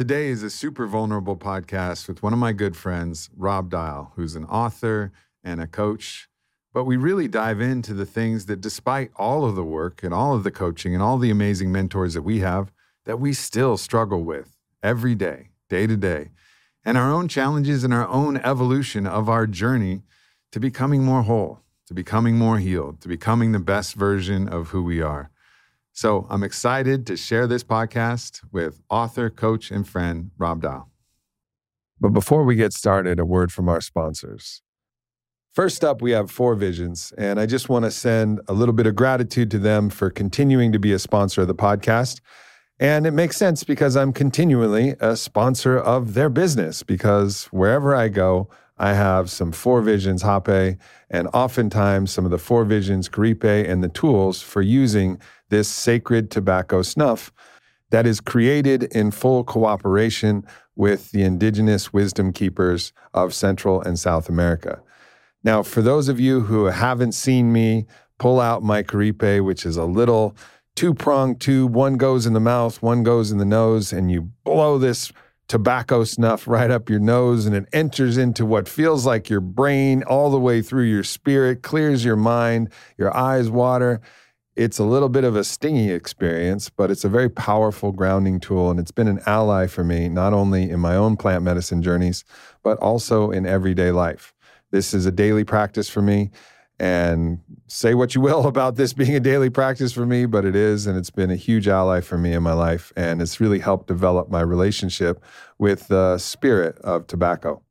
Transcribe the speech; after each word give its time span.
Today 0.00 0.28
is 0.28 0.42
a 0.42 0.48
super 0.48 0.86
vulnerable 0.86 1.36
podcast 1.36 2.08
with 2.08 2.22
one 2.22 2.32
of 2.32 2.38
my 2.38 2.54
good 2.54 2.74
friends, 2.74 3.28
Rob 3.36 3.68
Dial, 3.68 4.12
who's 4.16 4.34
an 4.34 4.46
author 4.46 5.12
and 5.44 5.60
a 5.60 5.66
coach. 5.66 6.26
But 6.72 6.84
we 6.84 6.96
really 6.96 7.28
dive 7.28 7.60
into 7.60 7.92
the 7.92 8.06
things 8.06 8.46
that, 8.46 8.62
despite 8.62 9.10
all 9.16 9.44
of 9.44 9.56
the 9.56 9.62
work 9.62 10.02
and 10.02 10.14
all 10.14 10.34
of 10.34 10.42
the 10.42 10.50
coaching 10.50 10.94
and 10.94 11.02
all 11.02 11.18
the 11.18 11.28
amazing 11.28 11.70
mentors 11.70 12.14
that 12.14 12.22
we 12.22 12.38
have, 12.38 12.72
that 13.04 13.20
we 13.20 13.34
still 13.34 13.76
struggle 13.76 14.24
with 14.24 14.56
every 14.82 15.14
day, 15.14 15.50
day 15.68 15.86
to 15.86 15.98
day, 15.98 16.30
and 16.82 16.96
our 16.96 17.12
own 17.12 17.28
challenges 17.28 17.84
and 17.84 17.92
our 17.92 18.08
own 18.08 18.38
evolution 18.38 19.06
of 19.06 19.28
our 19.28 19.46
journey 19.46 20.00
to 20.50 20.58
becoming 20.58 21.04
more 21.04 21.24
whole, 21.24 21.60
to 21.88 21.92
becoming 21.92 22.38
more 22.38 22.58
healed, 22.58 23.02
to 23.02 23.08
becoming 23.08 23.52
the 23.52 23.58
best 23.58 23.96
version 23.96 24.48
of 24.48 24.68
who 24.68 24.82
we 24.82 25.02
are. 25.02 25.30
So 25.92 26.26
I'm 26.30 26.42
excited 26.42 27.06
to 27.06 27.16
share 27.16 27.46
this 27.46 27.64
podcast 27.64 28.40
with 28.52 28.80
author, 28.88 29.28
coach, 29.28 29.70
and 29.70 29.86
friend 29.86 30.30
Rob 30.38 30.62
Dial. 30.62 30.90
But 32.00 32.10
before 32.10 32.44
we 32.44 32.54
get 32.54 32.72
started, 32.72 33.18
a 33.18 33.24
word 33.24 33.52
from 33.52 33.68
our 33.68 33.80
sponsors. 33.80 34.62
First 35.52 35.82
up, 35.84 36.00
we 36.00 36.12
have 36.12 36.30
Four 36.30 36.54
Visions, 36.54 37.12
and 37.18 37.40
I 37.40 37.46
just 37.46 37.68
want 37.68 37.84
to 37.84 37.90
send 37.90 38.40
a 38.46 38.52
little 38.52 38.72
bit 38.72 38.86
of 38.86 38.94
gratitude 38.94 39.50
to 39.50 39.58
them 39.58 39.90
for 39.90 40.08
continuing 40.08 40.70
to 40.72 40.78
be 40.78 40.92
a 40.92 40.98
sponsor 40.98 41.42
of 41.42 41.48
the 41.48 41.56
podcast. 41.56 42.20
And 42.78 43.04
it 43.04 43.10
makes 43.10 43.36
sense 43.36 43.64
because 43.64 43.96
I'm 43.96 44.12
continually 44.12 44.94
a 45.00 45.16
sponsor 45.16 45.76
of 45.76 46.14
their 46.14 46.30
business 46.30 46.82
because 46.82 47.44
wherever 47.46 47.94
I 47.94 48.08
go, 48.08 48.48
I 48.80 48.94
have 48.94 49.30
some 49.30 49.52
Four 49.52 49.82
Visions 49.82 50.22
Hape 50.22 50.78
and 51.10 51.28
oftentimes 51.34 52.10
some 52.10 52.24
of 52.24 52.30
the 52.30 52.38
Four 52.38 52.64
Visions 52.64 53.10
Kuripe 53.10 53.70
and 53.70 53.84
the 53.84 53.90
tools 53.90 54.40
for 54.40 54.62
using 54.62 55.20
this 55.50 55.68
sacred 55.68 56.30
tobacco 56.30 56.80
snuff 56.80 57.30
that 57.90 58.06
is 58.06 58.22
created 58.22 58.84
in 58.84 59.10
full 59.10 59.44
cooperation 59.44 60.46
with 60.76 61.10
the 61.10 61.22
indigenous 61.22 61.92
wisdom 61.92 62.32
keepers 62.32 62.94
of 63.12 63.34
Central 63.34 63.82
and 63.82 63.98
South 63.98 64.30
America. 64.30 64.80
Now, 65.44 65.62
for 65.62 65.82
those 65.82 66.08
of 66.08 66.18
you 66.18 66.40
who 66.40 66.64
haven't 66.64 67.12
seen 67.12 67.52
me 67.52 67.84
pull 68.18 68.40
out 68.40 68.62
my 68.62 68.82
kuripe, 68.82 69.44
which 69.44 69.66
is 69.66 69.76
a 69.76 69.84
little 69.84 70.34
two 70.74 70.94
pronged 70.94 71.38
tube, 71.38 71.74
one 71.74 71.98
goes 71.98 72.24
in 72.24 72.32
the 72.32 72.40
mouth, 72.40 72.80
one 72.80 73.02
goes 73.02 73.30
in 73.30 73.36
the 73.36 73.44
nose, 73.44 73.92
and 73.92 74.10
you 74.10 74.30
blow 74.42 74.78
this 74.78 75.12
tobacco 75.50 76.04
snuff 76.04 76.46
right 76.46 76.70
up 76.70 76.88
your 76.88 77.00
nose 77.00 77.44
and 77.44 77.56
it 77.56 77.66
enters 77.72 78.16
into 78.16 78.46
what 78.46 78.68
feels 78.68 79.04
like 79.04 79.28
your 79.28 79.40
brain 79.40 80.04
all 80.04 80.30
the 80.30 80.38
way 80.38 80.62
through 80.62 80.84
your 80.84 81.02
spirit, 81.02 81.60
clears 81.60 82.04
your 82.04 82.14
mind, 82.14 82.70
your 82.96 83.14
eyes 83.16 83.50
water. 83.50 84.00
It's 84.54 84.78
a 84.78 84.84
little 84.84 85.08
bit 85.08 85.24
of 85.24 85.34
a 85.34 85.42
stingy 85.42 85.90
experience, 85.90 86.70
but 86.70 86.88
it's 86.88 87.02
a 87.02 87.08
very 87.08 87.28
powerful 87.28 87.90
grounding 87.90 88.38
tool. 88.38 88.70
And 88.70 88.78
it's 88.78 88.92
been 88.92 89.08
an 89.08 89.18
ally 89.26 89.66
for 89.66 89.82
me, 89.82 90.08
not 90.08 90.32
only 90.32 90.70
in 90.70 90.78
my 90.78 90.94
own 90.94 91.16
plant 91.16 91.42
medicine 91.42 91.82
journeys, 91.82 92.22
but 92.62 92.78
also 92.78 93.32
in 93.32 93.44
everyday 93.44 93.90
life. 93.90 94.32
This 94.70 94.94
is 94.94 95.04
a 95.04 95.10
daily 95.10 95.42
practice 95.42 95.88
for 95.88 96.00
me. 96.00 96.30
And 96.80 97.40
say 97.66 97.92
what 97.92 98.14
you 98.14 98.22
will 98.22 98.46
about 98.48 98.76
this 98.76 98.92
being 98.92 99.14
a 99.14 99.20
daily 99.20 99.50
practice 99.50 99.92
for 99.92 100.06
me, 100.06 100.26
but 100.26 100.44
it 100.44 100.56
is. 100.56 100.86
And 100.86 100.98
it's 100.98 101.10
been 101.10 101.30
a 101.30 101.36
huge 101.36 101.68
ally 101.68 102.00
for 102.00 102.18
me 102.18 102.32
in 102.32 102.42
my 102.42 102.54
life. 102.54 102.92
And 102.96 103.20
it's 103.22 103.38
really 103.38 103.58
helped 103.60 103.86
develop 103.86 104.30
my 104.30 104.40
relationship 104.40 105.22
with 105.58 105.88
the 105.88 106.18
spirit 106.18 106.78
of 106.78 107.06
tobacco. 107.06 107.62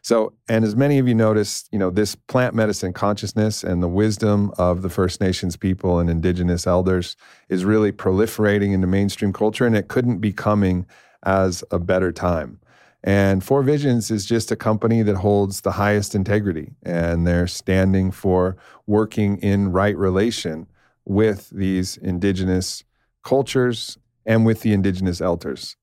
So, 0.00 0.34
and 0.48 0.64
as 0.64 0.76
many 0.76 1.00
of 1.00 1.08
you 1.08 1.16
noticed, 1.16 1.68
you 1.72 1.80
know, 1.80 1.90
this 1.90 2.14
plant 2.14 2.54
medicine 2.54 2.92
consciousness 2.92 3.64
and 3.64 3.82
the 3.82 3.88
wisdom 3.88 4.52
of 4.56 4.82
the 4.82 4.88
First 4.88 5.20
Nations 5.20 5.56
people 5.56 5.98
and 5.98 6.08
indigenous 6.08 6.64
elders 6.64 7.16
is 7.48 7.64
really 7.64 7.90
proliferating 7.90 8.72
into 8.72 8.86
mainstream 8.86 9.32
culture, 9.32 9.66
and 9.66 9.76
it 9.76 9.88
couldn't 9.88 10.18
be 10.18 10.32
coming 10.32 10.86
as 11.24 11.64
a 11.72 11.80
better 11.80 12.12
time. 12.12 12.60
And 13.06 13.44
Four 13.44 13.62
Visions 13.62 14.10
is 14.10 14.26
just 14.26 14.50
a 14.50 14.56
company 14.56 15.02
that 15.02 15.14
holds 15.14 15.60
the 15.60 15.70
highest 15.70 16.16
integrity, 16.16 16.72
and 16.82 17.24
they're 17.24 17.46
standing 17.46 18.10
for 18.10 18.56
working 18.84 19.38
in 19.38 19.70
right 19.70 19.96
relation 19.96 20.66
with 21.04 21.48
these 21.50 21.96
indigenous 21.98 22.82
cultures 23.22 23.96
and 24.26 24.44
with 24.44 24.62
the 24.62 24.72
indigenous 24.72 25.20
elders 25.20 25.76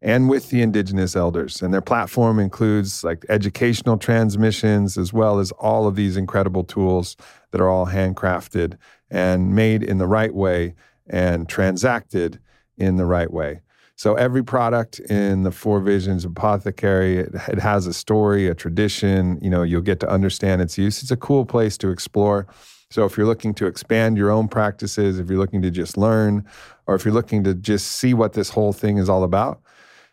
and 0.00 0.30
with 0.30 0.48
the 0.48 0.62
indigenous 0.62 1.14
elders. 1.14 1.60
And 1.60 1.74
their 1.74 1.82
platform 1.82 2.38
includes 2.38 3.04
like 3.04 3.26
educational 3.28 3.98
transmissions 3.98 4.96
as 4.96 5.12
well 5.12 5.38
as 5.40 5.52
all 5.52 5.86
of 5.86 5.94
these 5.94 6.16
incredible 6.16 6.64
tools 6.64 7.18
that 7.50 7.60
are 7.60 7.68
all 7.68 7.86
handcrafted 7.86 8.78
and 9.10 9.54
made 9.54 9.82
in 9.82 9.98
the 9.98 10.08
right 10.08 10.34
way 10.34 10.74
and 11.06 11.48
transacted 11.50 12.40
in 12.78 12.96
the 12.96 13.04
right 13.04 13.30
way. 13.30 13.60
So 14.02 14.14
every 14.14 14.42
product 14.42 14.98
in 14.98 15.44
the 15.44 15.52
Four 15.52 15.80
Visions 15.80 16.24
Apothecary, 16.24 17.18
it, 17.18 17.34
it 17.48 17.60
has 17.60 17.86
a 17.86 17.92
story, 17.92 18.48
a 18.48 18.54
tradition. 18.54 19.38
You 19.40 19.50
know, 19.50 19.62
you'll 19.62 19.80
get 19.80 20.00
to 20.00 20.08
understand 20.08 20.60
its 20.60 20.76
use. 20.76 21.02
It's 21.02 21.12
a 21.12 21.16
cool 21.16 21.46
place 21.46 21.78
to 21.78 21.90
explore. 21.90 22.48
So 22.90 23.04
if 23.04 23.16
you're 23.16 23.26
looking 23.26 23.54
to 23.54 23.66
expand 23.66 24.16
your 24.16 24.30
own 24.30 24.48
practices, 24.48 25.20
if 25.20 25.28
you're 25.28 25.38
looking 25.38 25.62
to 25.62 25.70
just 25.70 25.96
learn, 25.96 26.44
or 26.86 26.96
if 26.96 27.04
you're 27.04 27.14
looking 27.14 27.44
to 27.44 27.54
just 27.54 27.92
see 27.92 28.12
what 28.12 28.32
this 28.32 28.50
whole 28.50 28.72
thing 28.72 28.98
is 28.98 29.08
all 29.08 29.22
about, 29.22 29.62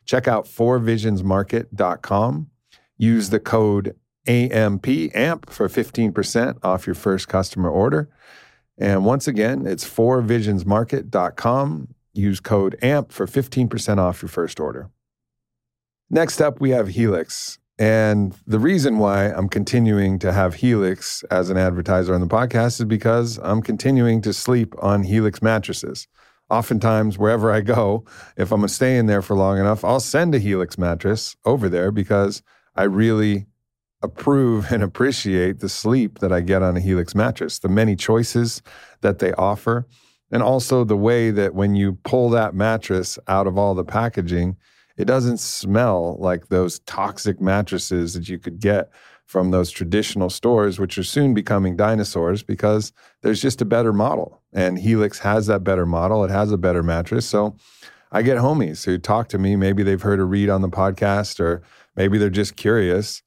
Check 0.10 0.28
out 0.28 0.46
fourvisionsmarket.com. 0.46 2.48
Use 2.98 3.30
the 3.30 3.40
code 3.40 3.96
AMP 4.26 4.88
AMP 4.88 5.48
for 5.52 5.70
15% 5.70 6.58
off 6.64 6.88
your 6.88 6.96
first 6.96 7.28
customer 7.28 7.70
order. 7.70 8.10
And 8.80 9.06
once 9.06 9.28
again, 9.28 9.68
it's 9.68 9.88
fourvisionsmarket.com. 9.88 11.94
Use 12.14 12.40
code 12.40 12.78
AMP 12.82 13.12
for 13.12 13.26
15% 13.26 13.98
off 13.98 14.22
your 14.22 14.30
first 14.30 14.60
order. 14.60 14.90
Next 16.10 16.42
up, 16.42 16.60
we 16.60 16.72
have 16.72 16.90
Helix. 16.90 17.60
And 17.78 18.36
the 18.46 18.60
reason 18.60 18.98
why 18.98 19.32
I'm 19.32 19.48
continuing 19.48 20.20
to 20.20 20.34
have 20.34 20.56
Helix 20.56 21.24
as 21.32 21.50
an 21.50 21.58
advertiser 21.58 22.14
on 22.14 22.20
the 22.20 22.28
podcast 22.28 22.80
is 22.80 22.86
because 22.86 23.40
I'm 23.42 23.62
continuing 23.62 24.22
to 24.24 24.34
sleep 24.34 24.74
on 24.82 25.04
Helix 25.04 25.42
mattresses 25.42 26.08
oftentimes 26.50 27.18
wherever 27.18 27.52
I 27.52 27.62
go, 27.62 28.06
if 28.38 28.52
I'm 28.52 28.68
staying 28.68 29.06
there 29.06 29.22
for 29.22 29.36
long 29.36 29.60
enough, 29.60 29.84
I'll 29.84 30.00
send 30.00 30.34
a 30.36 30.40
Helix 30.40 30.78
mattress 30.78 31.36
over 31.46 31.70
there 31.70 31.92
because 31.92 32.42
I 32.76 32.84
really 32.84 33.46
approve 34.02 34.72
and 34.72 34.82
appreciate 34.82 35.60
the 35.60 35.70
sleep 35.70 36.20
that 36.20 36.32
I 36.32 36.42
get 36.42 36.64
on 36.64 36.78
a 36.78 36.80
Helix 36.80 37.14
mattress, 37.14 37.60
the 37.60 37.70
many 37.70 37.96
choices 37.96 38.62
that 39.02 39.20
they 39.20 39.34
offer, 39.34 39.86
and 40.32 40.44
also 40.44 40.84
the 40.84 40.98
way 40.98 41.32
that 41.32 41.54
when 41.54 41.76
you 41.76 41.94
pull 42.04 42.30
that 42.30 42.54
mattress 42.54 43.18
out 43.28 43.48
of 43.48 43.58
all 43.58 43.74
the 43.74 43.84
packaging, 43.84 44.58
it 44.98 45.06
doesn't 45.06 45.40
smell 45.40 46.18
like 46.20 46.48
those 46.48 46.80
toxic 46.80 47.40
mattresses 47.40 48.14
that 48.14 48.30
you 48.30 48.38
could 48.38 48.60
get 48.60 48.92
from 49.26 49.52
those 49.52 49.70
traditional 49.72 50.30
stores, 50.30 50.80
which 50.80 50.98
are 50.98 51.04
soon 51.04 51.34
becoming 51.34 51.76
dinosaurs 51.76 52.44
because 52.44 52.92
there's 53.22 53.42
just 53.42 53.62
a 53.62 53.66
better 53.66 53.94
model. 53.94 54.42
And 54.54 54.80
Helix 54.80 55.20
has 55.20 55.48
that 55.48 55.64
better 55.64 55.86
model, 55.86 56.24
it 56.26 56.32
has 56.32 56.52
a 56.52 56.58
better 56.58 56.84
mattress. 56.84 57.26
So 57.26 57.56
I 58.12 58.24
get 58.24 58.38
homies 58.38 58.86
who 58.86 58.98
talk 58.98 59.30
to 59.30 59.38
me. 59.38 59.56
Maybe 59.56 59.84
they've 59.84 60.02
heard 60.02 60.20
a 60.20 60.26
read 60.26 60.50
on 60.50 60.62
the 60.62 60.70
podcast, 60.70 61.40
or 61.40 61.62
maybe 61.96 62.18
they're 62.18 62.30
just 62.30 62.56
curious 62.56 63.22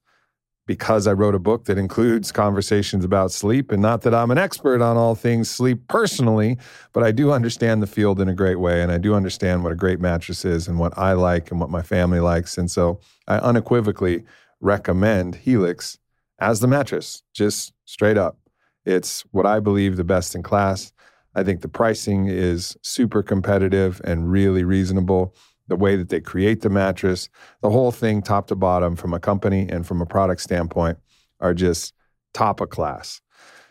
because 0.65 1.07
I 1.07 1.13
wrote 1.13 1.35
a 1.35 1.39
book 1.39 1.65
that 1.65 1.77
includes 1.77 2.31
conversations 2.31 3.03
about 3.03 3.31
sleep. 3.31 3.71
And 3.71 3.81
not 3.81 4.01
that 4.03 4.13
I'm 4.13 4.31
an 4.31 4.37
expert 4.37 4.81
on 4.81 4.95
all 4.95 5.15
things 5.15 5.49
sleep 5.49 5.87
personally, 5.87 6.57
but 6.93 7.03
I 7.03 7.11
do 7.11 7.31
understand 7.31 7.81
the 7.81 7.87
field 7.87 8.21
in 8.21 8.29
a 8.29 8.33
great 8.33 8.59
way. 8.59 8.81
And 8.81 8.91
I 8.91 8.97
do 8.97 9.13
understand 9.13 9.63
what 9.63 9.73
a 9.73 9.75
great 9.75 9.99
mattress 9.99 10.45
is 10.45 10.67
and 10.67 10.79
what 10.79 10.97
I 10.97 11.13
like 11.13 11.51
and 11.51 11.59
what 11.59 11.69
my 11.69 11.81
family 11.81 12.19
likes. 12.21 12.57
And 12.57 12.71
so 12.71 12.99
I 13.27 13.37
unequivocally 13.37 14.23
recommend 14.61 15.35
Helix 15.35 15.99
as 16.39 16.61
the 16.61 16.67
mattress, 16.67 17.23
just 17.33 17.73
straight 17.85 18.17
up. 18.17 18.37
It's 18.85 19.21
what 19.31 19.45
I 19.45 19.59
believe 19.59 19.97
the 19.97 20.03
best 20.03 20.35
in 20.35 20.43
class. 20.43 20.93
I 21.35 21.43
think 21.43 21.61
the 21.61 21.67
pricing 21.67 22.27
is 22.27 22.77
super 22.81 23.23
competitive 23.23 24.01
and 24.03 24.31
really 24.31 24.63
reasonable. 24.63 25.35
The 25.67 25.75
way 25.75 25.95
that 25.95 26.09
they 26.09 26.19
create 26.19 26.61
the 26.61 26.69
mattress, 26.69 27.29
the 27.61 27.69
whole 27.69 27.91
thing, 27.91 28.21
top 28.21 28.47
to 28.47 28.55
bottom, 28.55 28.95
from 28.95 29.13
a 29.13 29.19
company 29.19 29.67
and 29.69 29.87
from 29.87 30.01
a 30.01 30.05
product 30.05 30.41
standpoint, 30.41 30.97
are 31.39 31.53
just 31.53 31.93
top 32.33 32.59
of 32.59 32.69
class. 32.69 33.21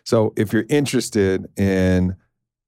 So 0.05 0.33
if 0.37 0.53
you're 0.53 0.67
interested 0.69 1.47
in 1.59 2.17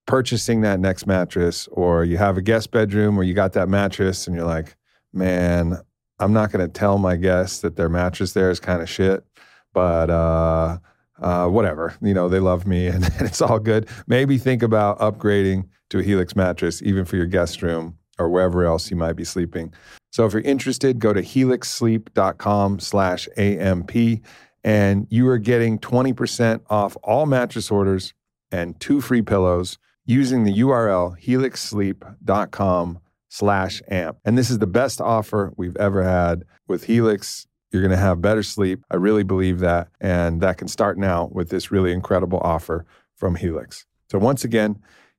purchasing 0.06 0.60
that 0.60 0.80
next 0.80 1.06
mattress, 1.06 1.68
or 1.72 2.04
you 2.04 2.18
have 2.18 2.36
a 2.36 2.42
guest 2.42 2.70
bedroom 2.70 3.16
where 3.16 3.24
you 3.24 3.34
got 3.34 3.54
that 3.54 3.68
mattress 3.68 4.26
and 4.26 4.36
you're 4.36 4.46
like, 4.46 4.76
man, 5.12 5.78
I'm 6.18 6.32
not 6.32 6.52
going 6.52 6.64
to 6.64 6.72
tell 6.72 6.98
my 6.98 7.16
guests 7.16 7.60
that 7.60 7.76
their 7.76 7.88
mattress 7.88 8.32
there 8.32 8.50
is 8.50 8.60
kind 8.60 8.82
of 8.82 8.88
shit, 8.88 9.24
but 9.72 10.10
uh, 10.10 10.78
uh, 11.20 11.48
whatever. 11.48 11.94
You 12.02 12.14
know, 12.14 12.28
they 12.28 12.40
love 12.40 12.66
me 12.66 12.86
and, 12.86 13.04
and 13.18 13.22
it's 13.22 13.40
all 13.40 13.58
good. 13.58 13.88
Maybe 14.06 14.38
think 14.38 14.62
about 14.62 14.98
upgrading 14.98 15.68
to 15.90 15.98
a 15.98 16.02
Helix 16.02 16.36
mattress, 16.36 16.82
even 16.82 17.04
for 17.04 17.16
your 17.16 17.26
guest 17.26 17.62
room 17.62 17.98
or 18.18 18.28
wherever 18.28 18.64
else 18.64 18.90
you 18.90 18.96
might 18.96 19.14
be 19.14 19.24
sleeping. 19.24 19.72
So 20.10 20.24
if 20.26 20.32
you're 20.32 20.42
interested, 20.42 20.98
go 20.98 21.12
to 21.12 21.22
helixsleep.com 21.22 22.80
slash 22.80 23.28
AMP 23.36 23.92
and 24.62 25.06
you 25.10 25.28
are 25.28 25.38
getting 25.38 25.78
20% 25.78 26.60
off 26.70 26.96
all 27.02 27.26
mattress 27.26 27.70
orders 27.70 28.14
and 28.50 28.78
two 28.80 29.00
free 29.00 29.22
pillows 29.22 29.78
using 30.06 30.44
the 30.44 30.60
URL 30.60 31.20
helixsleep.com 31.20 33.00
slash 33.28 33.82
amp. 33.88 34.18
And 34.24 34.38
this 34.38 34.50
is 34.50 34.58
the 34.58 34.66
best 34.66 35.00
offer 35.00 35.52
we've 35.56 35.76
ever 35.76 36.02
had 36.02 36.44
with 36.68 36.84
Helix. 36.84 37.46
You're 37.72 37.82
going 37.82 37.90
to 37.90 37.96
have 37.96 38.22
better 38.22 38.44
sleep. 38.44 38.84
I 38.90 38.96
really 38.96 39.24
believe 39.24 39.58
that. 39.58 39.88
And 40.00 40.40
that 40.40 40.58
can 40.58 40.68
start 40.68 40.96
now 40.96 41.28
with 41.32 41.48
this 41.48 41.72
really 41.72 41.92
incredible 41.92 42.38
offer 42.38 42.86
from 43.16 43.34
Helix. 43.34 43.86
So 44.10 44.18
once 44.18 44.44
again, 44.44 44.78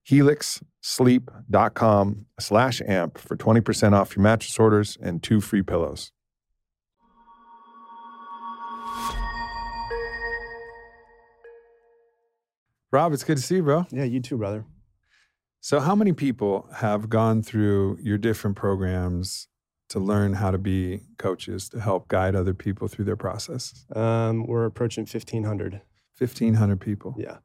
helixsleep.com 0.09 2.25
slash 2.39 2.81
amp 2.87 3.17
for 3.17 3.35
20% 3.35 3.91
off 3.93 4.15
your 4.15 4.23
mattress 4.23 4.57
orders 4.59 4.97
and 5.01 5.21
two 5.23 5.41
free 5.41 5.61
pillows. 5.61 6.13
Rob, 12.91 13.11
it's 13.11 13.23
good 13.25 13.37
to 13.37 13.43
see 13.43 13.55
you, 13.55 13.63
bro. 13.63 13.85
Yeah, 13.91 14.05
you 14.05 14.21
too, 14.21 14.37
brother. 14.37 14.63
So, 15.59 15.81
how 15.81 15.95
many 15.95 16.13
people 16.13 16.69
have 16.75 17.09
gone 17.09 17.41
through 17.41 17.97
your 17.99 18.17
different 18.17 18.55
programs 18.55 19.49
to 19.89 19.99
learn 19.99 20.33
how 20.33 20.51
to 20.51 20.57
be 20.57 21.01
coaches 21.17 21.67
to 21.69 21.81
help 21.81 22.07
guide 22.07 22.35
other 22.35 22.53
people 22.53 22.87
through 22.87 23.05
their 23.05 23.17
process? 23.17 23.85
Um, 23.93 24.47
we're 24.47 24.65
approaching 24.65 25.01
1,500. 25.01 25.81
1,500 26.17 26.79
people. 26.79 27.15
Yeah. 27.17 27.37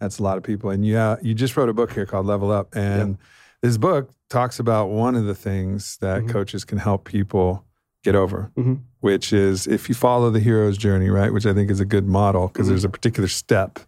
That's 0.00 0.18
a 0.18 0.22
lot 0.22 0.36
of 0.36 0.44
people. 0.44 0.70
And 0.70 0.86
yeah, 0.86 1.16
you 1.22 1.34
just 1.34 1.56
wrote 1.56 1.68
a 1.68 1.72
book 1.72 1.92
here 1.92 2.06
called 2.06 2.26
Level 2.26 2.50
Up. 2.50 2.74
And 2.74 3.10
yep. 3.10 3.18
this 3.62 3.76
book 3.76 4.10
talks 4.28 4.58
about 4.58 4.90
one 4.90 5.16
of 5.16 5.24
the 5.24 5.34
things 5.34 5.96
that 6.00 6.20
mm-hmm. 6.20 6.30
coaches 6.30 6.64
can 6.64 6.78
help 6.78 7.04
people 7.04 7.64
get 8.04 8.14
over, 8.14 8.52
mm-hmm. 8.56 8.74
which 9.00 9.32
is 9.32 9.66
if 9.66 9.88
you 9.88 9.94
follow 9.94 10.30
the 10.30 10.40
hero's 10.40 10.78
journey, 10.78 11.08
right? 11.08 11.32
Which 11.32 11.46
I 11.46 11.52
think 11.52 11.70
is 11.70 11.80
a 11.80 11.84
good 11.84 12.06
model 12.06 12.48
because 12.48 12.66
mm-hmm. 12.66 12.70
there's 12.70 12.84
a 12.84 12.88
particular 12.88 13.28
step 13.28 13.80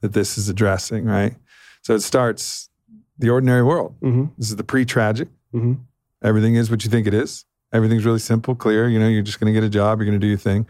that 0.00 0.12
this 0.12 0.38
is 0.38 0.48
addressing, 0.48 1.04
right? 1.04 1.34
So 1.82 1.94
it 1.94 2.00
starts 2.00 2.68
the 3.18 3.30
ordinary 3.30 3.62
world. 3.62 3.94
Mm-hmm. 4.00 4.26
This 4.38 4.48
is 4.48 4.56
the 4.56 4.64
pre 4.64 4.84
tragic. 4.84 5.28
Mm-hmm. 5.52 5.74
Everything 6.22 6.54
is 6.54 6.70
what 6.70 6.84
you 6.84 6.90
think 6.90 7.06
it 7.06 7.14
is. 7.14 7.44
Everything's 7.72 8.04
really 8.04 8.18
simple, 8.18 8.54
clear. 8.54 8.88
You 8.88 8.98
know, 8.98 9.08
you're 9.08 9.22
just 9.22 9.38
going 9.38 9.52
to 9.52 9.58
get 9.58 9.66
a 9.66 9.70
job, 9.70 9.98
you're 9.98 10.06
going 10.06 10.18
to 10.18 10.24
do 10.24 10.28
your 10.28 10.38
thing. 10.38 10.66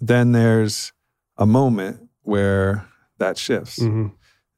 Then 0.00 0.32
there's 0.32 0.92
a 1.38 1.46
moment 1.46 2.08
where 2.22 2.86
that 3.18 3.38
shifts 3.38 3.78
mm-hmm. 3.78 4.08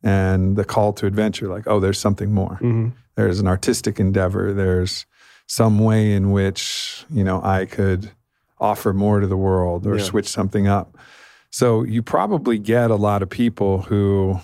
And 0.06 0.54
the 0.54 0.64
call 0.64 0.92
to 0.92 1.04
adventure 1.04 1.48
like, 1.48 1.66
oh, 1.66 1.80
there's 1.80 1.98
something 1.98 2.32
more. 2.32 2.60
Mm-hmm. 2.62 2.90
There's 3.16 3.40
an 3.40 3.48
artistic 3.48 3.98
endeavor. 3.98 4.52
There's 4.52 5.04
some 5.48 5.80
way 5.80 6.12
in 6.12 6.30
which, 6.30 7.04
you 7.10 7.24
know, 7.24 7.42
I 7.42 7.66
could 7.66 8.12
offer 8.60 8.92
more 8.92 9.18
to 9.18 9.26
the 9.26 9.36
world 9.36 9.84
or 9.84 9.96
yeah. 9.96 10.04
switch 10.04 10.28
something 10.28 10.68
up. 10.68 10.96
So 11.50 11.82
you 11.82 12.04
probably 12.04 12.56
get 12.56 12.92
a 12.92 12.94
lot 12.94 13.22
of 13.22 13.30
people 13.30 13.82
who, 13.82 14.38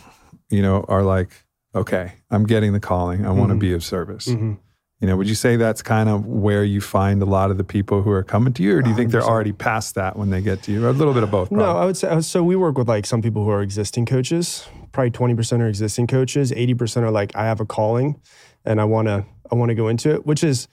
you 0.51 0.63
know, 0.63 0.85
are 0.89 1.05
like, 1.05 1.31
okay, 1.77 2.15
I'm 2.29 2.45
getting 2.45 2.73
the 2.73 2.81
calling. 2.81 3.25
I 3.25 3.29
mm-hmm. 3.29 3.39
want 3.39 3.51
to 3.51 3.57
be 3.57 3.73
of 3.73 3.85
service. 3.85 4.27
Mm-hmm. 4.27 4.55
You 5.03 5.09
know, 5.09 5.17
would 5.17 5.29
you 5.29 5.35
say 5.35 5.57
that's 5.57 5.83
kind 5.83 6.09
of 6.09 6.27
where 6.27 6.63
you 6.63 6.81
find 6.81 7.21
a 7.23 7.25
lot 7.25 7.51
of 7.51 7.59
the 7.59 7.65
people 7.65 8.03
who 8.03 8.13
are 8.13 8.23
coming 8.23 8.53
to 8.53 8.63
you, 8.63 8.77
or 8.77 8.83
do 8.83 8.89
you 8.89 8.95
think 8.95 9.09
100%. 9.09 9.13
they're 9.13 9.25
already 9.25 9.51
past 9.51 9.97
that 9.97 10.17
when 10.17 10.31
they 10.31 10.41
get 10.41 10.63
to 10.63 10.73
you, 10.73 10.87
or 10.87 10.91
a 10.91 10.93
little 10.93 11.13
bit 11.13 11.25
of 11.25 11.31
both? 11.33 11.49
Probably? 11.49 11.67
No, 11.67 11.77
I 11.77 11.85
would 11.85 11.97
say 11.97 12.21
so. 12.21 12.45
We 12.45 12.55
work 12.55 12.79
with 12.79 12.87
like 12.89 13.05
some 13.05 13.21
people 13.21 13.43
who 13.45 13.51
are 13.51 13.63
existing 13.63 14.07
coaches. 14.07 14.65
Probably 14.93 15.11
twenty 15.11 15.35
percent 15.35 15.61
are 15.61 15.67
existing 15.67 16.07
coaches. 16.07 16.53
Eighty 16.53 16.75
percent 16.75 17.05
are 17.05 17.11
like, 17.11 17.35
I 17.35 17.47
have 17.47 17.59
a 17.59 17.67
calling, 17.67 18.21
and 18.65 18.81
I 18.81 18.85
want 18.85 19.09
to, 19.09 19.27
I 19.51 19.57
want 19.57 19.71
to 19.71 19.75
go 19.75 19.89
into 19.89 20.15
it, 20.15 20.25
which 20.25 20.45
is 20.45 20.69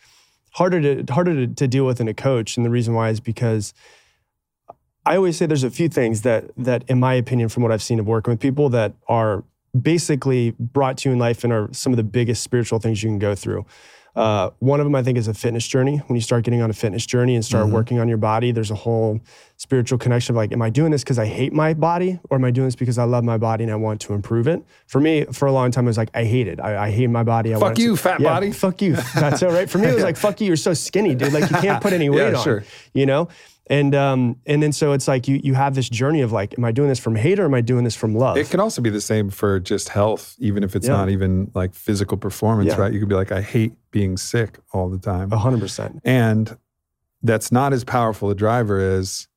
harder 0.51 0.79
to 0.79 1.11
harder 1.11 1.33
to, 1.33 1.47
to 1.51 1.67
deal 1.67 1.87
with 1.87 1.99
in 1.99 2.07
a 2.07 2.13
coach. 2.13 2.55
And 2.55 2.63
the 2.63 2.69
reason 2.69 2.93
why 2.93 3.09
is 3.09 3.19
because 3.19 3.73
I 5.07 5.15
always 5.15 5.37
say 5.37 5.47
there's 5.47 5.63
a 5.63 5.71
few 5.71 5.89
things 5.89 6.21
that 6.21 6.51
that, 6.55 6.83
in 6.87 6.99
my 6.99 7.15
opinion, 7.15 7.49
from 7.49 7.63
what 7.63 7.71
I've 7.71 7.81
seen 7.81 7.99
of 7.99 8.05
working 8.05 8.31
with 8.33 8.39
people, 8.39 8.69
that 8.69 8.93
are 9.07 9.43
basically 9.79 10.51
brought 10.51 10.97
to 10.97 11.09
you 11.09 11.13
in 11.13 11.19
life 11.19 11.43
and 11.43 11.51
are 11.51 11.69
some 11.71 11.93
of 11.93 11.97
the 11.97 12.03
biggest 12.03 12.43
spiritual 12.43 12.77
things 12.77 13.01
you 13.01 13.09
can 13.09 13.17
go 13.17 13.33
through. 13.33 13.65
Uh, 14.15 14.49
one 14.59 14.79
of 14.79 14.85
them, 14.85 14.95
I 14.95 15.03
think, 15.03 15.17
is 15.17 15.27
a 15.27 15.33
fitness 15.33 15.67
journey. 15.67 15.97
When 16.07 16.15
you 16.15 16.21
start 16.21 16.43
getting 16.43 16.61
on 16.61 16.69
a 16.69 16.73
fitness 16.73 17.05
journey 17.05 17.35
and 17.35 17.45
start 17.45 17.65
mm-hmm. 17.65 17.75
working 17.75 17.99
on 17.99 18.07
your 18.07 18.17
body, 18.17 18.51
there's 18.51 18.71
a 18.71 18.75
whole 18.75 19.19
spiritual 19.57 19.97
connection 19.97 20.33
of 20.33 20.37
like, 20.37 20.51
am 20.51 20.61
I 20.61 20.69
doing 20.69 20.91
this 20.91 21.03
because 21.03 21.19
I 21.19 21.25
hate 21.25 21.53
my 21.53 21.73
body 21.73 22.19
or 22.29 22.37
am 22.37 22.45
I 22.45 22.51
doing 22.51 22.67
this 22.67 22.75
because 22.75 22.97
I 22.97 23.03
love 23.03 23.23
my 23.23 23.37
body 23.37 23.63
and 23.63 23.71
I 23.71 23.75
want 23.75 24.01
to 24.01 24.13
improve 24.13 24.47
it? 24.47 24.63
For 24.87 24.99
me, 24.99 25.25
for 25.25 25.47
a 25.47 25.51
long 25.51 25.71
time, 25.71 25.85
it 25.85 25.89
was 25.89 25.97
like, 25.97 26.09
I 26.13 26.23
hate 26.23 26.47
it. 26.47 26.59
I, 26.59 26.85
I 26.85 26.91
hate 26.91 27.07
my 27.07 27.23
body. 27.23 27.53
I 27.53 27.59
fuck 27.59 27.77
you, 27.77 27.95
to, 27.95 28.01
fat 28.01 28.19
yeah, 28.19 28.29
body. 28.29 28.51
Fuck 28.51 28.81
you. 28.81 28.95
That's 29.15 29.43
all 29.43 29.51
right. 29.51 29.69
For 29.69 29.77
me, 29.77 29.87
it 29.87 29.95
was 29.95 30.03
like, 30.03 30.17
fuck 30.25 30.41
you, 30.41 30.47
you're 30.47 30.55
so 30.55 30.73
skinny, 30.73 31.15
dude. 31.15 31.33
Like, 31.33 31.49
you 31.49 31.57
can't 31.57 31.81
put 31.81 31.93
any 31.93 32.09
weight 32.09 32.31
yeah, 32.31 32.37
on. 32.37 32.43
Sure. 32.43 32.63
You 32.93 33.05
know? 33.05 33.29
And 33.69 33.93
um, 33.93 34.35
and 34.47 34.63
then 34.63 34.71
so 34.71 34.93
it's 34.93 35.07
like 35.07 35.27
you 35.27 35.39
you 35.43 35.53
have 35.53 35.75
this 35.75 35.87
journey 35.87 36.21
of 36.21 36.31
like, 36.31 36.57
am 36.57 36.65
I 36.65 36.71
doing 36.71 36.89
this 36.89 36.97
from 36.97 37.15
hate 37.15 37.39
or 37.39 37.45
am 37.45 37.53
I 37.53 37.61
doing 37.61 37.83
this 37.83 37.95
from 37.95 38.15
love? 38.15 38.35
It 38.35 38.49
can 38.49 38.59
also 38.59 38.81
be 38.81 38.89
the 38.89 38.99
same 38.99 39.29
for 39.29 39.59
just 39.59 39.89
health, 39.89 40.35
even 40.39 40.63
if 40.63 40.75
it's 40.75 40.87
yeah. 40.87 40.93
not 40.93 41.09
even 41.09 41.51
like 41.53 41.75
physical 41.75 42.17
performance, 42.17 42.69
yeah. 42.69 42.77
right? 42.77 42.91
You 42.91 42.99
could 42.99 43.09
be 43.09 43.13
like, 43.13 43.31
I 43.31 43.41
hate 43.41 43.73
being 43.91 44.17
sick 44.17 44.59
all 44.71 44.89
the 44.89 44.99
time. 44.99 45.31
hundred 45.31 45.59
percent. 45.59 46.01
And 46.03 46.57
that's 47.21 47.51
not 47.51 47.73
as 47.73 47.83
powerful 47.83 48.29
a 48.29 48.35
driver 48.35 48.79
as 48.79 49.27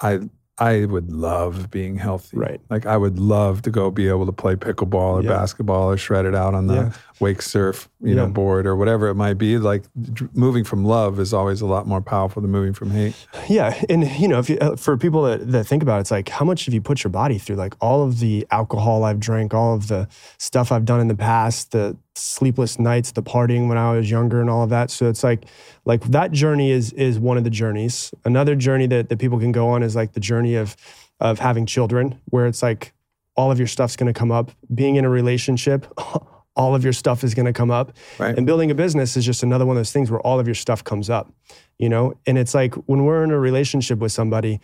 I 0.00 0.20
I 0.58 0.84
would 0.84 1.10
love 1.10 1.70
being 1.70 1.96
healthy. 1.96 2.36
Right. 2.36 2.60
Like 2.68 2.84
I 2.84 2.96
would 2.96 3.18
love 3.18 3.62
to 3.62 3.70
go 3.70 3.90
be 3.90 4.08
able 4.08 4.26
to 4.26 4.32
play 4.32 4.54
pickleball 4.54 4.94
or 4.94 5.22
yeah. 5.22 5.30
basketball 5.30 5.90
or 5.90 5.96
shred 5.96 6.26
it 6.26 6.34
out 6.34 6.54
on 6.54 6.66
the 6.66 6.74
yeah. 6.74 6.92
wake 7.20 7.40
surf, 7.40 7.88
you 8.00 8.10
yeah. 8.10 8.16
know, 8.16 8.26
board 8.28 8.66
or 8.66 8.76
whatever 8.76 9.08
it 9.08 9.14
might 9.14 9.38
be. 9.38 9.56
Like 9.56 9.84
d- 10.00 10.28
moving 10.34 10.62
from 10.62 10.84
love 10.84 11.18
is 11.18 11.32
always 11.32 11.62
a 11.62 11.66
lot 11.66 11.86
more 11.86 12.02
powerful 12.02 12.42
than 12.42 12.50
moving 12.50 12.74
from 12.74 12.90
hate. 12.90 13.16
Yeah, 13.48 13.82
and 13.88 14.06
you 14.20 14.28
know, 14.28 14.38
if 14.38 14.50
you, 14.50 14.58
uh, 14.60 14.76
for 14.76 14.96
people 14.96 15.22
that, 15.22 15.50
that 15.50 15.64
think 15.64 15.82
about 15.82 15.96
it, 15.96 16.00
it's 16.02 16.10
like 16.10 16.28
how 16.28 16.44
much 16.44 16.66
have 16.66 16.74
you 16.74 16.82
put 16.82 17.02
your 17.02 17.10
body 17.10 17.38
through? 17.38 17.56
Like 17.56 17.74
all 17.80 18.04
of 18.04 18.20
the 18.20 18.46
alcohol 18.50 19.04
I've 19.04 19.18
drank, 19.18 19.54
all 19.54 19.74
of 19.74 19.88
the 19.88 20.06
stuff 20.38 20.70
I've 20.70 20.84
done 20.84 21.00
in 21.00 21.08
the 21.08 21.16
past, 21.16 21.72
the 21.72 21.96
sleepless 22.14 22.78
nights, 22.78 23.12
the 23.12 23.22
partying 23.22 23.68
when 23.68 23.78
I 23.78 23.92
was 23.96 24.10
younger 24.10 24.40
and 24.40 24.50
all 24.50 24.62
of 24.62 24.70
that. 24.70 24.90
So 24.90 25.08
it's 25.08 25.24
like 25.24 25.44
like 25.84 26.02
that 26.04 26.32
journey 26.32 26.70
is 26.70 26.92
is 26.92 27.18
one 27.18 27.36
of 27.36 27.44
the 27.44 27.50
journeys. 27.50 28.12
Another 28.24 28.54
journey 28.54 28.86
that, 28.88 29.08
that 29.08 29.18
people 29.18 29.38
can 29.38 29.52
go 29.52 29.68
on 29.68 29.82
is 29.82 29.96
like 29.96 30.12
the 30.12 30.20
journey 30.20 30.54
of 30.54 30.76
of 31.20 31.38
having 31.38 31.66
children, 31.66 32.20
where 32.26 32.46
it's 32.46 32.62
like 32.62 32.92
all 33.36 33.50
of 33.50 33.58
your 33.58 33.68
stuff's 33.68 33.96
gonna 33.96 34.12
come 34.12 34.30
up. 34.30 34.50
Being 34.74 34.96
in 34.96 35.04
a 35.04 35.08
relationship, 35.08 35.86
all 36.56 36.74
of 36.74 36.84
your 36.84 36.92
stuff 36.92 37.24
is 37.24 37.34
gonna 37.34 37.52
come 37.52 37.70
up. 37.70 37.96
Right. 38.18 38.36
And 38.36 38.46
building 38.46 38.70
a 38.70 38.74
business 38.74 39.16
is 39.16 39.24
just 39.24 39.42
another 39.42 39.64
one 39.64 39.76
of 39.76 39.80
those 39.80 39.92
things 39.92 40.10
where 40.10 40.20
all 40.20 40.38
of 40.38 40.46
your 40.46 40.54
stuff 40.54 40.84
comes 40.84 41.08
up. 41.08 41.32
You 41.78 41.88
know? 41.88 42.14
And 42.26 42.38
it's 42.38 42.54
like 42.54 42.74
when 42.86 43.04
we're 43.04 43.24
in 43.24 43.30
a 43.30 43.38
relationship 43.38 43.98
with 43.98 44.12
somebody 44.12 44.60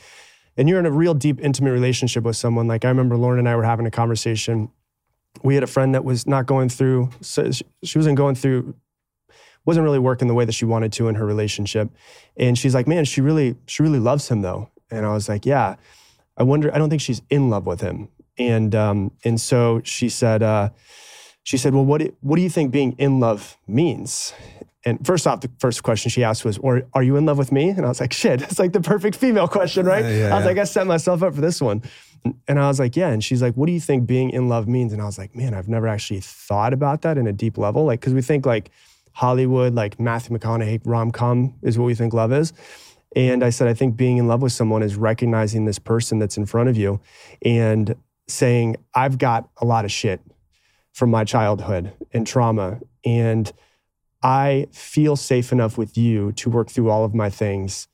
and 0.57 0.69
you're 0.69 0.79
in 0.79 0.87
a 0.87 0.91
real 0.91 1.15
deep, 1.15 1.41
intimate 1.41 1.73
relationship 1.73 2.25
with 2.25 2.37
someone, 2.37 2.69
like 2.69 2.85
I 2.85 2.89
remember 2.89 3.17
Lauren 3.17 3.39
and 3.39 3.49
I 3.49 3.57
were 3.57 3.65
having 3.65 3.87
a 3.87 3.91
conversation 3.91 4.71
we 5.43 5.55
had 5.55 5.65
a 5.65 5.69
friend 5.69 5.95
that 5.95 6.05
was 6.05 6.27
not 6.27 6.47
going 6.47 6.69
through 6.69 7.11
so 7.21 7.51
she 7.83 7.99
wasn't 7.99 8.17
going 8.17 8.35
through 8.35 8.75
wasn't 9.65 9.85
really 9.85 9.99
working 9.99 10.29
the 10.29 10.35
way 10.35 10.45
that 10.45 10.53
she 10.53 10.65
wanted 10.65 10.93
to 10.93 11.09
in 11.09 11.15
her 11.15 11.27
relationship 11.27 11.91
and 12.37 12.57
she's 12.59 12.75
like 12.75 12.87
man 12.87 13.05
she 13.05 13.21
really 13.21 13.57
she 13.67 13.83
really 13.83 13.99
loves 13.99 14.29
him 14.29 14.43
though 14.43 14.71
and 14.91 15.05
i 15.05 15.13
was 15.13 15.29
like 15.29 15.45
yeah 15.45 15.77
i 16.37 16.43
wonder 16.43 16.75
i 16.75 16.79
don't 16.79 16.91
think 16.91 17.03
she's 17.03 17.23
in 17.31 17.51
love 17.51 17.67
with 17.67 17.81
him 17.81 18.09
and 18.39 18.75
um 18.75 19.11
and 19.25 19.41
so 19.41 19.81
she 19.85 20.09
said 20.09 20.43
uh 20.43 20.71
she 21.43 21.57
said 21.57 21.75
well 21.75 21.85
what 21.85 22.01
do, 22.01 22.15
what 22.21 22.37
do 22.37 22.43
you 22.43 22.51
think 22.51 22.71
being 22.71 22.93
in 22.99 23.21
love 23.21 23.57
means 23.67 24.33
and 24.85 25.05
first 25.05 25.27
off, 25.27 25.41
the 25.41 25.51
first 25.59 25.83
question 25.83 26.09
she 26.09 26.25
asked 26.25 26.45
was, 26.45 26.57
or 26.59 26.85
are 26.95 27.03
you 27.03 27.17
in 27.17 27.27
love 27.27 27.37
with 27.37 27.51
me? 27.53 27.69
And 27.69 27.85
I 27.85 27.89
was 27.89 28.01
like, 28.01 28.13
shit, 28.13 28.41
it's 28.43 28.59
like 28.59 28.73
the 28.73 28.81
perfect 28.81 29.17
female 29.17 29.49
question, 29.49 29.85
right? 29.85 30.05
Yeah, 30.05 30.11
yeah, 30.11 30.33
I 30.33 30.37
was 30.37 30.43
yeah. 30.43 30.47
like, 30.47 30.59
I 30.59 30.65
set 30.65 30.87
myself 30.87 31.23
up 31.23 31.35
for 31.35 31.41
this 31.41 31.61
one. 31.61 31.83
And 32.47 32.59
I 32.59 32.69
was 32.69 32.79
like, 32.79 32.97
yeah. 32.97 33.09
And 33.09 33.23
she's 33.23 33.43
like, 33.43 33.55
what 33.55 33.67
do 33.67 33.73
you 33.73 33.81
think 33.81 34.07
being 34.07 34.31
in 34.31 34.49
love 34.49 34.69
means? 34.69 34.93
And 34.93 35.01
I 35.01 35.05
was 35.05 35.19
like, 35.19 35.35
man, 35.35 35.55
I've 35.55 35.69
never 35.69 35.87
actually 35.87 36.21
thought 36.21 36.73
about 36.73 37.03
that 37.03 37.19
in 37.19 37.27
a 37.27 37.33
deep 37.33 37.59
level. 37.59 37.85
Like, 37.85 38.01
because 38.01 38.15
we 38.15 38.23
think 38.23 38.47
like 38.47 38.71
Hollywood, 39.13 39.75
like 39.75 39.99
Matthew 39.99 40.37
McConaughey 40.37 40.81
rom 40.85 41.11
com 41.11 41.55
is 41.63 41.79
what 41.79 41.87
we 41.87 41.95
think 41.95 42.13
love 42.13 42.33
is. 42.33 42.53
And 43.17 43.43
I 43.43 43.51
said, 43.51 43.69
I 43.69 43.75
think 43.75 43.97
being 43.97 44.19
in 44.19 44.29
love 44.29 44.43
with 44.43 44.53
someone 44.53 44.83
is 44.83 44.97
recognizing 44.97 45.65
this 45.65 45.79
person 45.79 46.19
that's 46.19 46.37
in 46.37 46.47
front 46.47 46.69
of 46.69 46.77
you 46.77 47.01
and 47.43 47.95
saying, 48.29 48.77
I've 48.95 49.19
got 49.19 49.49
a 49.57 49.65
lot 49.65 49.85
of 49.85 49.91
shit 49.91 50.21
from 50.93 51.11
my 51.11 51.25
childhood 51.25 51.93
and 52.13 52.27
trauma. 52.27 52.81
And 53.05 53.51
I 54.23 54.67
feel 54.73 55.17
safe 55.17 55.53
enough 55.53 55.79
with 55.79 55.97
you 55.97 56.33
to 56.33 56.51
work 56.51 56.71
through 56.71 56.91
all 56.91 57.05
of 57.05 57.15
my 57.15 57.31
things 57.31 57.89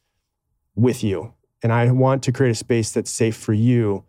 with 0.74 1.04
you. 1.04 1.32
And 1.64 1.72
I 1.72 1.90
want 1.90 2.22
to 2.24 2.32
create 2.32 2.50
a 2.50 2.54
space 2.54 2.92
that's 2.92 3.10
safe 3.10 3.34
for 3.34 3.54
you 3.54 4.04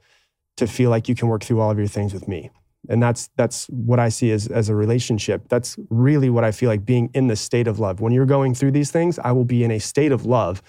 to 0.57 0.67
feel 0.67 0.89
like 0.89 1.09
you 1.09 1.15
can 1.15 1.29
work 1.29 1.43
through 1.43 1.61
all 1.61 1.71
of 1.71 1.77
your 1.77 1.87
things 1.87 2.13
with 2.13 2.27
me. 2.27 2.51
And 2.89 3.01
that's 3.01 3.29
that's 3.35 3.65
what 3.67 3.97
I 3.97 4.09
see 4.09 4.29
as, 4.31 4.47
as 4.47 4.69
a 4.69 4.75
relationship. 4.75 5.47
That's 5.49 5.77
really 5.89 6.29
what 6.29 6.43
I 6.43 6.51
feel 6.51 6.69
like 6.69 6.85
being 6.85 7.09
in 7.13 7.27
the 7.27 7.35
state 7.35 7.67
of 7.67 7.79
love. 7.79 8.01
When 8.01 8.13
you're 8.13 8.27
going 8.27 8.53
through 8.53 8.71
these 8.71 8.91
things, 8.91 9.17
I 9.19 9.31
will 9.31 9.45
be 9.45 9.63
in 9.63 9.71
a 9.71 9.79
state 9.79 10.11
of 10.11 10.25
love 10.25 10.61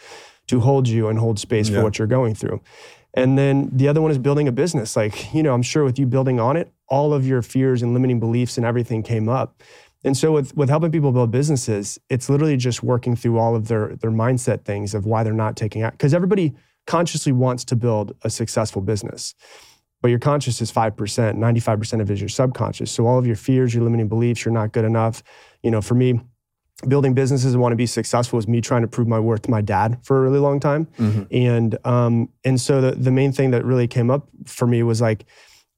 to 0.47 0.61
hold 0.61 0.89
you 0.89 1.09
and 1.09 1.19
hold 1.19 1.39
space 1.39 1.69
yeah. 1.69 1.79
for 1.79 1.83
what 1.83 1.99
you're 1.99 2.07
going 2.07 2.35
through. 2.35 2.63
And 3.15 3.37
then 3.37 3.71
the 3.73 3.89
other 3.89 4.01
one 4.01 4.11
is 4.11 4.19
building 4.19 4.47
a 4.47 4.53
business. 4.53 4.95
Like, 4.95 5.35
you 5.35 5.43
know, 5.43 5.53
I'm 5.53 5.63
sure 5.63 5.85
with 5.85 5.99
you 5.99 6.07
building 6.07 6.39
on 6.39 6.57
it, 6.57 6.73
all 6.89 7.13
of 7.13 7.27
your 7.27 7.43
fears 7.43 7.83
and 7.83 7.93
limiting 7.93 8.21
beliefs 8.21 8.57
and 8.57 8.65
everything 8.65 9.03
came 9.03 9.29
up. 9.29 9.63
And 10.05 10.17
so 10.17 10.33
with, 10.33 10.57
with 10.57 10.69
helping 10.69 10.93
people 10.93 11.11
build 11.11 11.33
businesses, 11.33 11.99
it's 12.09 12.29
literally 12.29 12.57
just 12.57 12.83
working 12.83 13.17
through 13.17 13.39
all 13.39 13.57
of 13.57 13.67
their, 13.69 13.97
their 13.97 14.11
mindset 14.11 14.65
things 14.65 14.95
of 14.95 15.05
why 15.05 15.25
they're 15.25 15.33
not 15.33 15.57
taking 15.57 15.83
action. 15.83 15.97
Because 15.97 16.15
everybody 16.15 16.55
consciously 16.87 17.33
wants 17.33 17.65
to 17.65 17.77
build 17.77 18.15
a 18.23 18.31
successful 18.31 18.83
business 18.83 19.35
but 20.03 20.11
your 20.11 20.19
conscious 20.19 20.61
is 20.61 20.71
5%, 20.71 20.95
95% 20.95 22.01
of 22.01 22.11
it 22.11 22.15
is 22.15 22.21
your 22.21 22.29
subconscious. 22.29 22.93
So 22.93 23.07
all 23.07 23.19
of 23.19 23.27
your 23.27 23.35
fears, 23.35 23.75
your 23.75 23.83
limiting 23.83 24.09
beliefs, 24.09 24.45
you're 24.45 24.53
not 24.53 24.73
good 24.73 24.85
enough. 24.85 25.23
You 25.63 25.71
know, 25.71 25.81
for 25.81 25.95
me, 25.95 26.21
building 26.87 27.15
businesses 27.15 27.55
and 27.55 27.63
want 27.63 27.73
to 27.73 27.77
be 27.77 27.87
successful 27.87 28.37
was 28.37 28.47
me 28.47 28.61
trying 28.61 28.83
to 28.83 28.89
prove 28.89 29.09
my 29.09 29.19
worth 29.19 29.43
to 29.43 29.51
my 29.51 29.63
dad 29.63 29.99
for 30.03 30.19
a 30.19 30.21
really 30.21 30.39
long 30.39 30.61
time. 30.61 30.87
Mm-hmm. 30.99 31.23
And 31.35 31.79
um, 31.85 32.29
and 32.45 32.61
so 32.61 32.81
the 32.81 32.93
the 32.93 33.11
main 33.11 33.33
thing 33.33 33.51
that 33.53 33.65
really 33.65 33.89
came 33.89 34.11
up 34.11 34.29
for 34.45 34.67
me 34.67 34.83
was 34.83 35.01
like, 35.01 35.25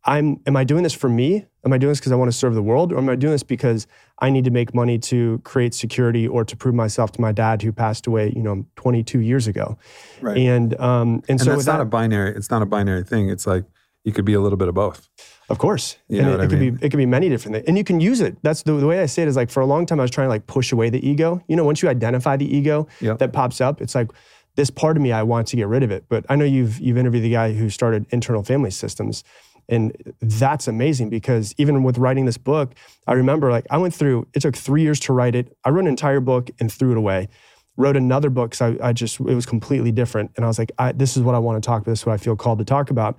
I'm 0.09 0.41
am 0.47 0.57
I 0.57 0.65
doing 0.65 0.83
this 0.83 0.95
for 0.95 1.09
me? 1.09 1.45
Am 1.65 1.73
I 1.73 1.79
doing 1.79 1.91
this 1.91 1.99
because 2.01 2.13
I 2.13 2.17
want 2.17 2.31
to 2.33 2.37
serve 2.37 2.55
the 2.55 2.63
world, 2.63 2.93
or 2.93 2.99
am 2.99 3.09
I 3.11 3.15
doing 3.15 3.33
this 3.33 3.43
because 3.43 3.87
I 4.21 4.31
need 4.31 4.45
to 4.45 4.51
make 4.51 4.75
money 4.75 4.99
to 5.01 5.39
create 5.45 5.75
security 5.75 6.27
or 6.27 6.45
to 6.45 6.57
prove 6.57 6.75
myself 6.75 7.13
to 7.13 7.21
my 7.21 7.31
dad 7.31 7.61
who 7.63 7.73
passed 7.73 8.07
away, 8.07 8.33
you 8.35 8.43
know, 8.43 8.65
22 8.77 9.21
years 9.21 9.47
ago? 9.47 9.77
Right. 10.23 10.39
And 10.39 10.79
um, 10.81 11.09
and, 11.29 11.31
And 11.31 11.41
so 11.41 11.53
it's 11.53 11.67
not 11.67 11.77
that, 11.77 11.83
a 11.83 11.85
binary. 11.85 12.35
It's 12.35 12.51
not 12.51 12.63
a 12.63 12.67
binary 12.67 13.05
thing. 13.05 13.29
It's 13.29 13.47
like 13.47 13.65
you 14.05 14.13
could 14.13 14.25
be 14.25 14.33
a 14.33 14.41
little 14.41 14.57
bit 14.57 14.69
of 14.69 14.75
both. 14.75 15.09
Of 15.51 15.59
course, 15.59 15.97
You 16.09 16.21
and 16.21 16.29
it, 16.31 16.41
it 16.41 16.49
could 16.51 16.61
mean? 16.61 16.75
be 16.77 16.87
it 16.87 16.89
could 16.91 16.97
be 16.99 17.07
many 17.07 17.29
different 17.29 17.55
things, 17.57 17.67
and 17.69 17.77
you 17.77 17.85
can 17.85 18.01
use 18.01 18.21
it. 18.23 18.37
That's 18.43 18.63
the, 18.63 18.73
the 18.73 18.87
way 18.87 19.01
I 19.03 19.07
say 19.07 19.23
it 19.23 19.29
is 19.29 19.37
like 19.37 19.51
for 19.51 19.61
a 19.61 19.67
long 19.67 19.85
time 19.87 19.99
I 20.01 20.05
was 20.05 20.11
trying 20.11 20.27
to 20.27 20.31
like 20.31 20.47
push 20.47 20.73
away 20.73 20.89
the 20.91 21.07
ego. 21.07 21.43
You 21.49 21.57
know, 21.57 21.65
once 21.65 21.83
you 21.83 21.89
identify 21.91 22.37
the 22.37 22.47
ego 22.57 22.87
Yep. 23.01 23.19
that 23.19 23.33
pops 23.33 23.61
up, 23.61 23.81
it's 23.83 23.95
like 23.95 24.11
this 24.57 24.71
part 24.71 24.97
of 24.97 25.03
me 25.03 25.13
I 25.13 25.23
want 25.23 25.47
to 25.49 25.57
get 25.57 25.69
rid 25.69 25.83
of 25.83 25.91
it. 25.91 26.05
But 26.09 26.27
I 26.29 26.37
know 26.37 26.45
you've 26.45 26.79
you've 26.81 26.99
interviewed 26.99 27.25
the 27.25 27.31
guy 27.31 27.53
who 27.55 27.71
started 27.71 28.07
internal 28.11 28.43
family 28.43 28.71
systems, 28.71 29.25
and 29.69 29.95
that's 30.21 30.67
amazing 30.67 31.11
because 31.11 31.55
even 31.59 31.83
with 31.83 31.99
writing 31.99 32.25
this 32.25 32.39
book, 32.39 32.75
I 33.07 33.13
remember 33.13 33.51
like 33.51 33.67
I 33.71 33.79
went 33.79 33.95
through. 33.95 34.27
It 34.35 34.41
took 34.41 34.57
three 34.57 34.83
years 34.83 35.01
to 35.01 35.13
write 35.13 35.35
it. 35.35 35.57
I 35.65 35.71
wrote 35.71 35.81
an 35.81 35.89
entire 35.89 36.21
book 36.21 36.51
and 36.59 36.73
threw 36.73 36.93
it 36.93 36.97
away. 36.99 37.29
Wrote 37.77 37.97
another 37.97 38.31
book 38.31 38.51
because 38.51 38.79
I, 38.81 38.89
I 38.89 38.93
just 38.93 39.21
it 39.21 39.35
was 39.35 39.47
completely 39.47 39.93
different, 39.93 40.33
and 40.37 40.45
I 40.45 40.49
was 40.49 40.59
like, 40.59 40.73
I, 40.79 40.93
this 40.93 41.17
is 41.17 41.23
what 41.23 41.35
I 41.35 41.39
want 41.39 41.63
to 41.63 41.67
talk 41.67 41.83
about. 41.83 41.93
This 41.93 42.01
is 42.01 42.07
what 42.07 42.15
I 42.15 42.17
feel 42.17 42.35
called 42.37 42.59
to 42.59 42.65
talk 42.65 42.91
about 42.91 43.19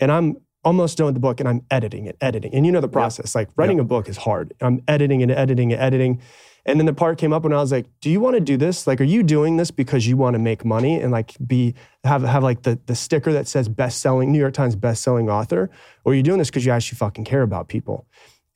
and 0.00 0.12
I'm 0.12 0.36
almost 0.64 0.98
done 0.98 1.06
with 1.06 1.14
the 1.14 1.20
book 1.20 1.40
and 1.40 1.48
I'm 1.48 1.62
editing 1.70 2.06
it, 2.06 2.16
editing. 2.20 2.54
And 2.54 2.66
you 2.66 2.72
know 2.72 2.80
the 2.80 2.88
process. 2.88 3.34
Like 3.34 3.48
writing 3.56 3.78
a 3.78 3.84
book 3.84 4.08
is 4.08 4.16
hard. 4.16 4.52
I'm 4.60 4.82
editing 4.88 5.22
and 5.22 5.30
editing 5.30 5.72
and 5.72 5.80
editing. 5.80 6.20
And 6.66 6.80
then 6.80 6.86
the 6.86 6.92
part 6.92 7.16
came 7.16 7.32
up 7.32 7.44
when 7.44 7.52
I 7.52 7.58
was 7.58 7.70
like, 7.70 7.86
do 8.00 8.10
you 8.10 8.18
want 8.20 8.34
to 8.34 8.40
do 8.40 8.56
this? 8.56 8.88
Like, 8.88 9.00
are 9.00 9.04
you 9.04 9.22
doing 9.22 9.56
this 9.56 9.70
because 9.70 10.06
you 10.06 10.16
want 10.16 10.34
to 10.34 10.40
make 10.40 10.64
money 10.64 11.00
and 11.00 11.12
like 11.12 11.34
be 11.46 11.74
have 12.02 12.22
have 12.22 12.42
like 12.42 12.62
the 12.62 12.78
the 12.86 12.96
sticker 12.96 13.32
that 13.32 13.46
says 13.46 13.68
best 13.68 14.00
selling 14.00 14.32
New 14.32 14.38
York 14.38 14.52
Times 14.52 14.74
best 14.74 15.02
selling 15.02 15.30
author? 15.30 15.70
Or 16.04 16.12
are 16.12 16.14
you 16.16 16.24
doing 16.24 16.38
this 16.38 16.50
because 16.50 16.66
you 16.66 16.72
actually 16.72 16.98
fucking 16.98 17.24
care 17.24 17.42
about 17.42 17.68
people? 17.68 18.06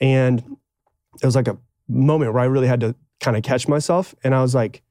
And 0.00 0.40
it 1.23 1.25
was 1.25 1.37
like 1.37 1.47
a 1.49 1.57
moment 1.88 2.33
where 2.35 2.43
I 2.43 2.47
really 2.47 2.67
had 2.67 2.81
to 2.81 2.97
kind 3.21 3.37
of 3.37 3.45
catch 3.45 3.69
myself. 3.69 4.14
And 4.25 4.35
I 4.35 4.43
was 4.43 4.55
like, 4.57 4.83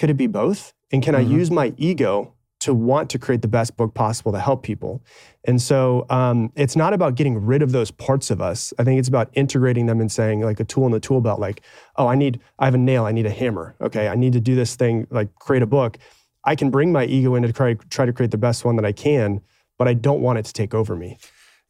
could 0.00 0.10
it 0.10 0.16
be 0.16 0.26
both? 0.26 0.74
And 0.90 1.02
can 1.02 1.14
I 1.14 1.24
Mhm. 1.24 1.30
use 1.30 1.50
my 1.50 1.72
ego 1.76 2.34
to 2.62 2.74
want 2.74 3.10
to 3.10 3.18
create 3.18 3.42
the 3.42 3.48
best 3.48 3.76
book 3.76 3.94
possible 3.94 4.32
to 4.32 4.40
help 4.40 4.62
people? 4.62 5.02
And 5.44 5.60
so 5.60 6.06
um, 6.10 6.52
it's 6.54 6.76
not 6.76 6.92
about 6.92 7.14
getting 7.14 7.44
rid 7.44 7.62
of 7.62 7.72
those 7.72 7.90
parts 7.90 8.30
of 8.30 8.40
us. 8.40 8.72
I 8.78 8.84
think 8.84 8.98
it's 8.98 9.08
about 9.08 9.30
integrating 9.34 9.86
them 9.86 10.00
and 10.00 10.10
saying, 10.10 10.40
like 10.40 10.60
a 10.60 10.64
tool 10.64 10.86
in 10.86 10.92
the 10.92 11.00
tool 11.00 11.20
belt, 11.20 11.40
like, 11.40 11.62
oh, 11.96 12.06
I 12.06 12.14
need, 12.14 12.40
I 12.58 12.64
have 12.64 12.74
a 12.74 12.78
nail, 12.78 13.04
I 13.04 13.12
need 13.12 13.26
a 13.26 13.30
hammer. 13.30 13.74
Okay, 13.80 14.08
I 14.08 14.14
need 14.14 14.32
to 14.34 14.40
do 14.40 14.54
this 14.54 14.76
thing, 14.76 15.06
like 15.10 15.34
create 15.36 15.62
a 15.62 15.66
book. 15.66 15.98
I 16.44 16.56
can 16.56 16.70
bring 16.70 16.92
my 16.92 17.04
ego 17.04 17.34
in 17.34 17.42
to 17.42 17.52
try, 17.52 17.74
try 17.90 18.06
to 18.06 18.12
create 18.12 18.30
the 18.30 18.38
best 18.38 18.64
one 18.64 18.76
that 18.76 18.84
I 18.84 18.92
can, 18.92 19.40
but 19.78 19.88
I 19.88 19.94
don't 19.94 20.20
want 20.20 20.38
it 20.38 20.44
to 20.46 20.52
take 20.52 20.74
over 20.74 20.96
me. 20.96 21.18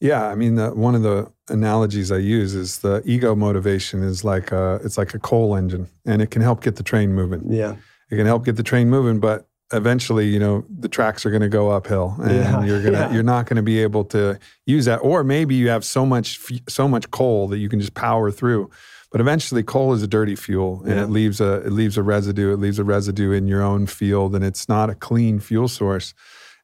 Yeah, 0.01 0.27
I 0.27 0.35
mean, 0.35 0.57
the, 0.57 0.71
one 0.71 0.97
of 0.97 1.03
the 1.03 1.31
analogies 1.49 2.11
I 2.11 2.17
use 2.17 2.55
is 2.55 2.81
the 2.81 3.03
ego 3.05 3.37
motivation 3.37 4.03
is 4.03 4.25
like 4.25 4.51
a, 4.51 4.81
it's 4.85 4.99
like 4.99 5.15
a 5.15 5.19
coal 5.19 5.55
engine, 5.55 5.89
and 6.05 6.21
it 6.21 6.31
can 6.31 6.43
help 6.43 6.63
get 6.63 6.77
the 6.77 6.83
train 6.83 7.13
moving. 7.13 7.53
Yeah. 7.53 7.77
It 8.11 8.17
can 8.17 8.27
help 8.27 8.45
get 8.45 8.57
the 8.57 8.63
train 8.63 8.91
moving, 8.91 9.21
but 9.21 9.47
eventually, 9.73 10.29
you 10.29 10.39
know, 10.39 10.65
the 10.69 10.89
tracks 10.89 11.25
are 11.27 11.31
going 11.31 11.43
to 11.43 11.49
go 11.49 11.71
uphill, 11.71 12.17
and 12.23 12.37
Yeah, 12.37 12.65
you're 12.65 12.83
gonna 12.83 12.99
yeah. 12.99 13.13
you're 13.13 13.23
not 13.23 13.47
going 13.47 13.57
to 13.57 13.63
be 13.63 13.81
able 13.81 14.05
to 14.07 14.39
use 14.67 14.85
that. 14.85 14.99
Or 14.99 15.25
maybe 15.25 15.55
you 15.55 15.69
have 15.69 15.85
so 15.85 16.05
much 16.07 16.41
so 16.69 16.89
much 16.89 17.11
coal 17.11 17.49
that 17.49 17.59
you 17.59 17.69
can 17.69 17.81
just 17.81 17.95
power 17.95 18.31
through. 18.31 18.71
But 19.11 19.21
eventually, 19.21 19.63
coal 19.63 19.93
is 19.93 20.03
a 20.03 20.07
dirty 20.07 20.37
fuel, 20.37 20.81
and 20.87 20.95
Yeah. 20.97 21.03
it 21.05 21.11
leaves 21.11 21.41
a 21.41 21.55
it 21.67 21.73
leaves 21.73 21.99
a 21.99 22.03
residue. 22.03 22.53
It 22.53 22.59
leaves 22.61 22.79
a 22.79 22.85
residue 22.85 23.33
in 23.33 23.47
your 23.47 23.63
own 23.63 23.87
field, 23.87 24.35
and 24.35 24.45
it's 24.45 24.69
not 24.69 24.89
a 24.91 24.95
clean 24.95 25.39
fuel 25.39 25.69
source. 25.69 26.15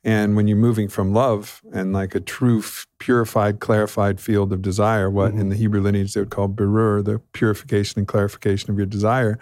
And 0.04 0.36
when 0.36 0.46
you're 0.46 0.56
moving 0.56 0.88
from 0.88 1.12
love 1.12 1.60
and 1.72 1.92
like 1.92 2.14
a 2.14 2.20
true, 2.20 2.60
f- 2.60 2.86
purified, 3.00 3.58
clarified 3.58 4.20
field 4.20 4.52
of 4.52 4.62
desire, 4.62 5.10
what 5.10 5.32
in 5.32 5.38
mm-hmm. 5.38 5.48
the 5.50 5.56
Hebrew 5.56 5.80
lineage 5.80 6.14
they 6.14 6.20
would 6.20 6.30
call 6.30 6.48
berur, 6.48 7.04
the 7.04 7.18
purification 7.32 7.98
and 7.98 8.06
clarification 8.06 8.70
of 8.70 8.76
your 8.78 8.86
desire, 8.86 9.38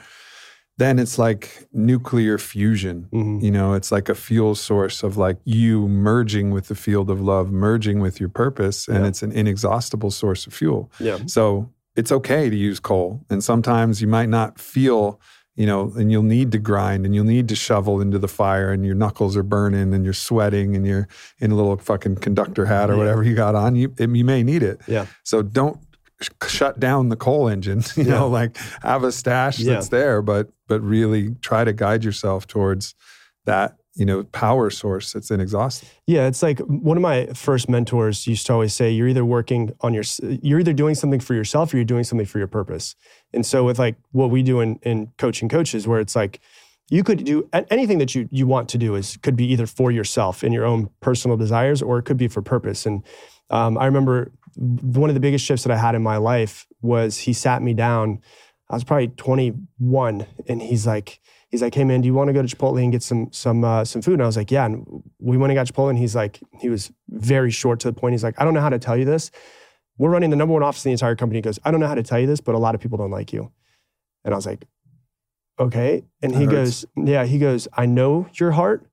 then 0.79 0.99
it's 0.99 1.19
like 1.19 1.67
nuclear 1.73 2.37
fusion. 2.39 3.07
Mhm. 3.13 3.43
You 3.43 3.51
know, 3.51 3.73
it's 3.75 3.91
like 3.91 4.09
a 4.09 4.15
fuel 4.15 4.55
source 4.55 5.03
of 5.03 5.17
like 5.17 5.39
you 5.45 5.89
merging 5.89 6.51
with 6.51 6.69
the 6.69 6.75
field 6.75 7.09
of 7.11 7.21
love, 7.21 7.51
merging 7.51 8.01
with 8.01 8.21
your 8.21 8.29
purpose, 8.29 8.87
and 8.89 8.99
Yeah. 9.05 9.09
it's 9.09 9.23
an 9.23 9.33
inexhaustible 9.33 10.11
source 10.11 10.47
of 10.47 10.53
fuel. 10.53 10.91
Yeah. 11.01 11.19
So 11.27 11.71
it's 11.97 12.13
okay 12.13 12.51
to 12.51 12.57
use 12.57 12.79
coal. 12.79 13.25
And 13.31 13.43
sometimes 13.43 14.03
you 14.03 14.07
might 14.09 14.29
not 14.29 14.59
feel, 14.59 15.19
you 15.55 15.65
know, 15.65 15.95
and 15.97 16.13
you'll 16.13 16.23
need 16.23 16.53
to 16.53 16.59
grind 16.59 17.07
and 17.07 17.15
you'll 17.15 17.25
need 17.25 17.49
to 17.49 17.57
shovel 17.57 18.03
into 18.03 18.19
the 18.19 18.29
fire 18.29 18.71
and 18.71 18.85
your 18.85 18.95
knuckles 18.95 19.35
are 19.35 19.43
burning 19.43 19.95
and 19.95 20.05
you're 20.05 20.13
sweating 20.13 20.77
and 20.77 20.87
you're 20.87 21.09
in 21.39 21.51
a 21.53 21.55
little 21.55 21.75
fucking 21.79 22.17
conductor 22.17 22.67
hat 22.67 22.91
or 22.91 22.93
Yeah. 22.93 22.99
whatever 22.99 23.23
you 23.23 23.35
got 23.35 23.55
on. 23.55 23.77
You, 23.77 23.95
you 23.99 24.25
may 24.27 24.43
need 24.43 24.63
it. 24.63 24.83
Yeah. 24.87 25.07
So 25.25 25.41
don't 25.41 25.79
sh- 26.21 26.29
shut 26.49 26.79
down 26.81 27.09
the 27.09 27.17
coal 27.17 27.49
engine, 27.49 27.83
you 27.97 28.05
Yeah. 28.05 28.11
know, 28.19 28.29
like 28.29 28.57
have 28.83 29.05
a 29.05 29.13
stash 29.13 29.59
Yeah. 29.59 29.75
that's 29.75 29.89
there, 29.89 30.23
but, 30.23 30.49
but 30.69 30.81
really 30.83 31.35
try 31.41 31.65
to 31.65 31.73
guide 31.73 32.05
yourself 32.05 32.47
towards 32.47 32.95
that, 33.45 33.77
you 33.95 34.05
know, 34.05 34.25
power 34.25 34.69
source 34.71 35.13
that's 35.13 35.31
inexhaustible. 35.31 35.91
Yeah, 36.07 36.27
it's 36.27 36.43
like 36.43 36.59
one 36.61 36.97
of 36.99 37.03
my 37.03 37.27
first 37.27 37.69
mentors 37.69 38.27
used 38.27 38.47
to 38.47 38.53
always 38.53 38.75
say, 38.75 38.91
"You're 38.91 39.09
either 39.09 39.25
working 39.25 39.73
on 39.81 39.95
your, 39.95 40.03
you're 40.43 40.61
either 40.61 40.75
doing 40.75 40.95
something 40.95 41.21
for 41.21 41.33
yourself 41.35 41.73
or 41.73 41.77
you're 41.79 41.85
doing 41.85 42.05
something 42.05 42.27
for 42.27 42.37
your 42.39 42.47
purpose." 42.49 42.95
And 43.33 43.47
so, 43.47 43.65
with 43.65 43.79
like 43.79 43.97
what 44.13 44.29
we 44.31 44.43
do 44.43 44.61
in, 44.61 44.79
in 44.83 45.13
coaching 45.17 45.49
coaches, 45.49 45.87
where 45.89 45.99
it's 46.01 46.15
like 46.15 46.41
you 46.91 47.03
could 47.05 47.25
do 47.25 47.49
anything 47.71 47.97
that 47.99 48.15
you 48.15 48.29
you 48.31 48.47
want 48.47 48.69
to 48.71 48.79
do 48.79 48.97
is 48.97 49.17
could 49.23 49.35
be 49.37 49.47
either 49.51 49.67
for 49.67 49.91
yourself 49.91 50.43
and 50.43 50.53
your 50.53 50.67
own 50.67 50.91
personal 51.01 51.39
desires, 51.39 51.81
or 51.81 51.97
it 51.99 52.03
could 52.05 52.19
be 52.19 52.29
for 52.29 52.43
purpose. 52.43 52.85
And 52.85 53.03
um, 53.49 53.79
I 53.79 53.87
remember 53.87 54.31
one 54.57 55.11
of 55.11 55.15
the 55.15 55.21
biggest 55.21 55.45
shifts 55.45 55.65
that 55.65 55.73
I 55.73 55.77
had 55.77 55.95
in 55.95 56.03
my 56.03 56.17
life 56.17 56.67
was 56.83 57.19
he 57.19 57.33
sat 57.33 57.63
me 57.63 57.75
down. 57.75 58.21
I 58.69 58.75
was 58.75 58.85
probably 58.85 59.09
21, 59.09 60.27
and 60.49 60.63
he's 60.63 60.87
like, 60.87 61.21
he's 61.49 61.63
like, 61.63 61.75
"Hey 61.75 61.85
man, 61.85 62.01
do 62.01 62.07
you 62.07 62.15
want 62.15 62.29
to 62.29 62.33
go 62.33 62.43
to 62.43 62.57
Chipotle 62.57 62.83
and 62.83 62.91
get 62.91 63.03
some 63.03 63.29
some 63.33 63.65
uh, 63.65 63.85
some 63.85 64.03
food?" 64.03 64.15
And 64.15 64.23
I 64.23 64.27
was 64.27 64.37
like, 64.37 64.51
"Yeah." 64.51 64.65
And 64.65 65.03
we 65.19 65.37
went 65.37 65.51
and 65.51 65.57
got 65.57 65.67
Chipotle, 65.67 65.91
and 65.91 65.99
he's 65.99 66.15
like, 66.15 66.41
he 66.61 66.69
was 66.69 66.91
very 67.09 67.51
short 67.51 67.81
to 67.81 67.89
the 67.89 67.93
point. 67.93 68.15
He's 68.15 68.25
like, 68.25 68.41
"I 68.41 68.45
don't 68.45 68.55
know 68.55 68.61
how 68.61 68.71
to 68.71 68.79
tell 68.79 68.97
you 68.97 69.05
this. 69.05 69.31
We're 69.99 70.11
running 70.11 70.31
the 70.31 70.37
number 70.37 70.53
one 70.53 70.63
office 70.63 70.85
in 70.85 70.91
the 70.91 70.95
entire 70.95 71.17
company." 71.17 71.39
He 71.39 71.43
goes, 71.43 71.59
"I 71.65 71.71
don't 71.71 71.81
know 71.81 71.87
how 71.87 71.95
to 71.95 72.03
tell 72.03 72.19
you 72.19 72.27
this, 72.27 72.41
but 72.41 72.55
a 72.55 72.59
lot 72.59 72.75
of 72.75 72.81
people 72.81 72.99
don't 72.99 73.11
like 73.11 73.33
you." 73.33 73.53
And 74.25 74.35
I 74.35 74.37
was 74.37 74.47
like, 74.47 74.67
"Okay." 75.59 76.05
And 76.23 76.35
he 76.35 76.47
That 76.47 76.51
goes, 76.51 76.85
"Yeah." 76.97 77.25
He 77.25 77.39
goes, 77.39 77.69
"I 77.75 77.87
know 77.87 78.27
your 78.35 78.53
heart." 78.53 78.89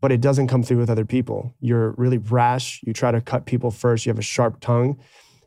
But 0.00 0.12
it 0.12 0.20
doesn't 0.20 0.46
come 0.46 0.62
through 0.62 0.78
with 0.78 0.90
other 0.90 1.04
people. 1.04 1.54
You're 1.60 1.92
really 1.92 2.18
rash. 2.18 2.80
You 2.84 2.92
try 2.92 3.10
to 3.10 3.20
cut 3.20 3.46
people 3.46 3.70
first. 3.70 4.06
You 4.06 4.10
have 4.10 4.18
a 4.18 4.22
sharp 4.22 4.60
tongue. 4.60 4.98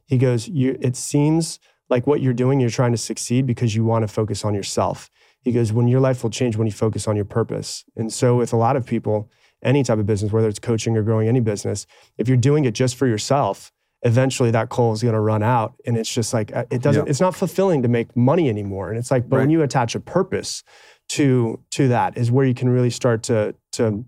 He 0.06 0.18
goes, 0.18 0.48
you, 0.48 0.78
It 0.82 0.96
seems 0.96 1.60
like 1.90 2.08
what 2.08 2.22
you're 2.22 2.34
doing, 2.34 2.60
you're 2.60 2.70
trying 2.70 2.92
to 2.92 2.98
succeed 2.98 3.46
because 3.46 3.76
you 3.76 3.84
want 3.86 4.04
to 4.04 4.08
focus 4.08 4.44
on 4.44 4.54
yourself. 4.54 5.10
He 5.42 5.52
goes, 5.52 5.74
when 5.74 5.88
your 5.88 6.00
life 6.00 6.24
will 6.24 6.30
change 6.30 6.56
when 6.56 6.68
you 6.68 6.74
focus 6.74 7.08
on 7.08 7.16
your 7.16 7.26
purpose. 7.26 7.84
And 7.96 8.12
so, 8.12 8.38
with 8.38 8.54
a 8.54 8.58
lot 8.58 8.76
of 8.76 8.86
people, 8.86 9.30
any 9.64 9.84
type 9.84 10.00
of 10.00 10.06
business, 10.06 10.32
whether 10.32 10.48
it's 10.48 10.60
coaching 10.60 10.96
or 10.98 11.04
growing 11.04 11.28
any 11.28 11.40
business, 11.40 11.86
if 12.18 12.28
you're 12.28 12.38
doing 12.38 12.66
it 12.66 12.74
just 12.74 12.96
for 12.96 13.08
yourself, 13.08 13.72
eventually 14.04 14.52
that 14.52 14.70
coal 14.70 14.94
is 14.94 15.02
going 15.04 15.14
to 15.14 15.20
run 15.20 15.44
out. 15.44 15.74
And 15.86 15.98
it's 15.98 16.12
just 16.12 16.34
like, 16.34 16.56
uh, 16.56 16.66
it 16.72 16.82
doesn't, 16.82 17.06
Yeah. 17.06 17.10
it's 17.10 17.22
not 17.22 17.36
fulfilling 17.36 17.82
to 17.84 17.88
make 17.88 18.16
money 18.16 18.50
anymore. 18.50 18.90
And 18.90 18.98
it's 18.98 19.12
like, 19.12 19.30
but 19.30 19.40
when 19.40 19.50
you 19.50 19.62
attach 19.62 19.94
a 19.96 20.00
purpose 20.00 20.64
to, 21.10 21.60
to 21.72 21.88
that 21.90 22.18
is 22.18 22.32
where 22.32 22.46
you 22.46 22.54
can 22.54 22.70
really 22.70 22.90
start 22.90 23.24
to, 23.24 23.56
to, 23.74 24.04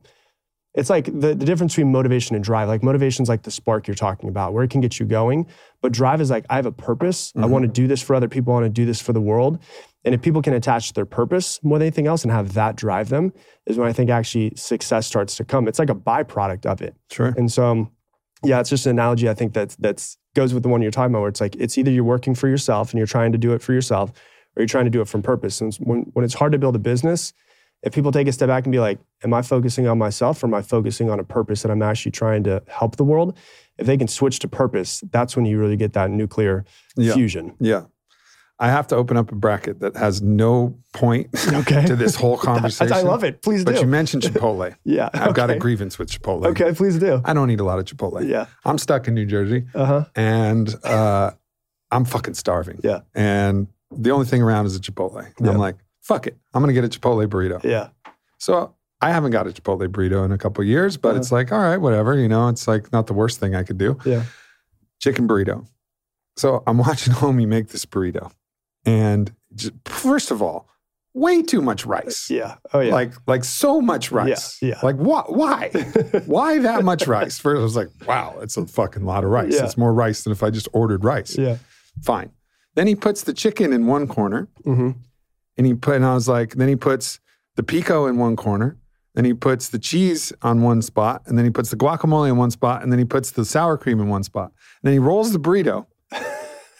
it's 0.73 0.89
like 0.89 1.05
the, 1.05 1.35
the 1.35 1.45
difference 1.45 1.73
between 1.73 1.91
motivation 1.91 2.35
and 2.35 2.43
drive. 2.43 2.67
Like 2.67 2.81
motivation 2.83 3.23
is 3.23 3.29
like 3.29 3.43
the 3.43 3.51
spark 3.51 3.87
you're 3.87 3.95
talking 3.95 4.27
about, 4.29 4.53
where 4.53 4.63
it 4.63 4.69
can 4.71 4.81
get 4.81 4.99
you 4.99 5.05
going. 5.05 5.45
But 5.81 5.91
drive 5.91 6.19
is 6.19 6.31
like, 6.31 6.45
I 6.49 6.55
have 6.55 6.65
a 6.65 6.71
purpose. 6.71 7.31
I 7.35 7.41
Mhm. 7.41 7.49
want 7.49 7.63
to 7.63 7.67
do 7.69 7.87
this 7.87 8.01
for 8.01 8.15
other 8.15 8.27
people. 8.27 8.53
I 8.53 8.61
want 8.61 8.65
to 8.65 8.81
do 8.81 8.85
this 8.85 9.01
for 9.01 9.13
the 9.13 9.21
world. 9.21 9.59
And 10.05 10.15
if 10.15 10.21
people 10.21 10.41
can 10.41 10.53
attach 10.53 10.87
to 10.89 10.93
their 10.93 11.05
purpose 11.05 11.59
more 11.63 11.77
than 11.77 11.85
anything 11.85 12.07
else 12.07 12.23
and 12.23 12.31
have 12.31 12.53
that 12.55 12.75
drive 12.75 13.09
them, 13.09 13.33
is 13.65 13.77
when 13.77 13.87
I 13.87 13.93
think 13.93 14.09
actually 14.09 14.53
success 14.55 15.05
starts 15.07 15.35
to 15.37 15.45
come. 15.45 15.67
It's 15.67 15.79
like 15.79 15.89
a 15.89 15.95
byproduct 15.95 16.65
of 16.65 16.81
it. 16.81 16.95
Sure. 17.11 17.33
And 17.37 17.51
so, 17.51 17.65
um, 17.65 17.91
yeah, 18.43 18.59
it's 18.59 18.69
just 18.69 18.85
an 18.85 18.91
analogy 18.91 19.29
I 19.29 19.33
think 19.33 19.53
that's 19.53 19.75
that's 19.77 20.17
goes 20.35 20.53
with 20.53 20.63
the 20.63 20.69
one 20.69 20.81
you're 20.81 20.91
talking 20.91 21.11
about, 21.13 21.21
where 21.21 21.29
it's 21.29 21.39
like 21.39 21.55
it's 21.57 21.77
either 21.77 21.91
you're 21.91 22.03
working 22.03 22.33
for 22.35 22.47
yourself 22.49 22.91
and 22.91 22.97
you're 22.97 23.07
trying 23.07 23.31
to 23.31 23.37
do 23.37 23.53
it 23.53 23.61
for 23.61 23.71
yourself, 23.73 24.09
or 24.09 24.61
you're 24.61 24.67
trying 24.67 24.85
to 24.85 24.91
do 24.91 24.99
it 24.99 25.07
from 25.07 25.21
purpose. 25.21 25.61
And 25.61 25.73
when 25.75 25.99
when 26.13 26.25
it's 26.25 26.33
hard 26.33 26.51
to 26.51 26.57
build 26.57 26.75
a 26.75 26.79
business, 26.79 27.31
if 27.83 27.93
people 27.93 28.11
take 28.11 28.27
a 28.27 28.31
step 28.31 28.47
back 28.47 28.65
and 28.65 28.71
be 28.71 28.79
like, 28.79 28.99
"Am 29.23 29.33
I 29.33 29.41
focusing 29.41 29.87
on 29.87 29.97
myself, 29.97 30.43
or 30.43 30.47
am 30.47 30.53
I 30.53 30.61
focusing 30.61 31.09
on 31.09 31.19
a 31.19 31.23
purpose 31.23 31.61
that 31.63 31.71
I'm 31.71 31.81
actually 31.81 32.11
trying 32.13 32.43
to 32.45 32.61
help 32.67 32.95
the 32.95 33.03
world?" 33.03 33.37
If 33.77 33.87
they 33.87 33.97
can 33.97 34.07
switch 34.07 34.39
to 34.39 34.47
purpose, 34.47 35.03
that's 35.11 35.35
when 35.35 35.45
you 35.45 35.59
really 35.59 35.75
get 35.77 35.93
that 35.93 36.09
nuclear 36.11 36.63
Yeah. 36.95 37.13
fusion. 37.13 37.53
Yeah. 37.59 37.83
I 38.59 38.67
have 38.69 38.85
to 38.89 38.95
open 38.95 39.17
up 39.17 39.31
a 39.31 39.35
bracket 39.35 39.79
that 39.79 39.95
has 39.97 40.21
no 40.21 40.77
point 40.93 41.27
Okay. 41.53 41.85
to 41.87 41.95
this 41.95 42.15
whole 42.15 42.37
conversation. 42.51 42.93
I 42.93 43.01
love 43.01 43.23
it. 43.23 43.41
Please 43.41 43.65
do. 43.65 43.71
But 43.73 43.81
you 43.81 43.87
mentioned 43.87 44.23
Chipotle. 44.23 44.75
yeah, 44.85 45.09
I've 45.13 45.33
got 45.33 45.49
a 45.49 45.57
grievance 45.57 45.97
with 45.97 46.09
Chipotle. 46.11 46.45
Okay, 46.45 46.71
please 46.73 46.99
do. 46.99 47.21
I 47.25 47.33
don't 47.33 47.49
eat 47.49 47.59
a 47.59 47.63
lot 47.65 47.79
of 47.79 47.85
Chipotle. 47.85 48.25
Yeah. 48.29 48.45
I'm 48.63 48.77
stuck 48.77 49.07
in 49.07 49.15
New 49.15 49.25
Jersey 49.25 49.65
Uh 49.73 49.85
huh. 49.85 50.05
and 50.15 50.73
uh, 50.85 51.31
I'm 51.91 52.05
fucking 52.05 52.35
starving. 52.35 52.79
Yeah. 52.83 52.99
And 53.15 53.67
the 53.91 54.11
only 54.11 54.27
thing 54.27 54.41
around 54.43 54.67
is 54.67 54.75
a 54.75 54.79
Chipotle. 54.79 55.25
And 55.25 55.33
Yeah. 55.47 55.51
I'm 55.51 55.57
like, 55.57 55.75
fuck 56.03 56.27
it. 56.27 56.37
I'm 56.53 56.61
going 56.61 56.73
to 56.73 56.79
get 56.79 56.85
a 56.85 56.99
Chipotle 56.99 57.25
burrito. 57.27 57.63
Yeah. 57.63 57.89
So 58.37 58.75
I 59.01 59.09
haven't 59.11 59.31
got 59.31 59.47
a 59.47 59.51
Chipotle 59.51 59.87
burrito 59.87 60.23
in 60.25 60.31
a 60.31 60.37
couple 60.37 60.61
of 60.61 60.67
years, 60.67 60.95
but 60.97 61.09
Uh-huh. 61.09 61.19
it's 61.19 61.31
like, 61.31 61.51
all 61.51 61.59
right, 61.59 61.77
whatever. 61.77 62.15
You 62.17 62.27
know, 62.27 62.47
it's 62.49 62.67
like 62.67 62.91
not 62.93 63.07
the 63.07 63.13
worst 63.13 63.39
thing 63.39 63.55
I 63.55 63.63
could 63.63 63.77
do. 63.77 63.97
Yeah. 64.05 64.23
Chicken 64.99 65.27
burrito. 65.27 65.65
So 66.37 66.63
I'm 66.67 66.77
watching 66.87 67.13
homie 67.13 67.47
make 67.47 67.69
this 67.69 67.85
burrito. 67.85 68.31
And 68.85 69.33
just, 69.55 69.73
first 69.85 70.29
of 70.31 70.41
all, 70.41 70.67
way 71.13 71.41
too 71.41 71.61
much 71.61 71.85
rice. 71.85 72.29
Yeah. 72.29 72.55
Oh 72.73 72.79
yeah. 72.79 72.93
Like, 72.93 73.13
like 73.27 73.43
so 73.43 73.79
much 73.81 74.11
rice. 74.11 74.57
yeah. 74.61 74.79
Like, 74.83 74.95
why? 74.95 75.23
Why? 75.27 75.69
why 76.25 76.59
that 76.59 76.83
much 76.83 77.07
rice? 77.07 77.37
First, 77.39 77.59
I 77.59 77.63
was 77.63 77.75
like, 77.75 77.89
wow, 78.07 78.35
it's 78.41 78.57
a 78.57 78.65
fucking 78.65 79.05
lot 79.05 79.23
of 79.23 79.29
rice. 79.29 79.53
Yeah. 79.53 79.63
It's 79.65 79.77
more 79.77 79.93
rice 79.93 80.23
than 80.23 80.31
if 80.33 80.43
I 80.43 80.49
just 80.49 80.67
ordered 80.73 81.03
rice. 81.03 81.37
yeah. 81.37 81.57
Fine. 82.01 82.31
Then 82.75 82.87
he 82.87 82.95
puts 82.95 83.23
the 83.23 83.33
chicken 83.33 83.71
in 83.71 83.85
one 83.85 84.07
corner 84.07 84.47
hmm 84.63 84.91
and 85.57 85.65
he 85.67 85.73
put 85.73 85.95
and 85.95 86.05
I 86.05 86.13
was 86.13 86.27
like, 86.27 86.53
then 86.55 86.67
he 86.67 86.75
puts 86.75 87.19
the 87.55 87.63
pico 87.63 88.07
in 88.07 88.17
one 88.17 88.35
corner, 88.35 88.77
then 89.15 89.25
he 89.25 89.33
puts 89.33 89.69
the 89.69 89.79
cheese 89.79 90.33
on 90.41 90.61
one 90.63 90.81
spot, 90.81 91.21
and 91.27 91.37
then 91.37 91.45
he 91.45 91.51
puts 91.51 91.69
the 91.69 91.75
guacamole 91.75 92.29
in 92.29 92.37
one 92.37 92.51
spot, 92.51 92.81
and 92.83 92.91
then 92.91 92.99
he 92.99 93.05
puts 93.05 93.31
the 93.31 93.45
sour 93.45 93.77
cream 93.77 93.99
in 93.99 94.07
one 94.09 94.23
spot. 94.23 94.51
And 94.81 94.87
then 94.89 94.93
he 94.93 94.99
rolls 94.99 95.31
the 95.33 95.39
burrito. 95.39 95.85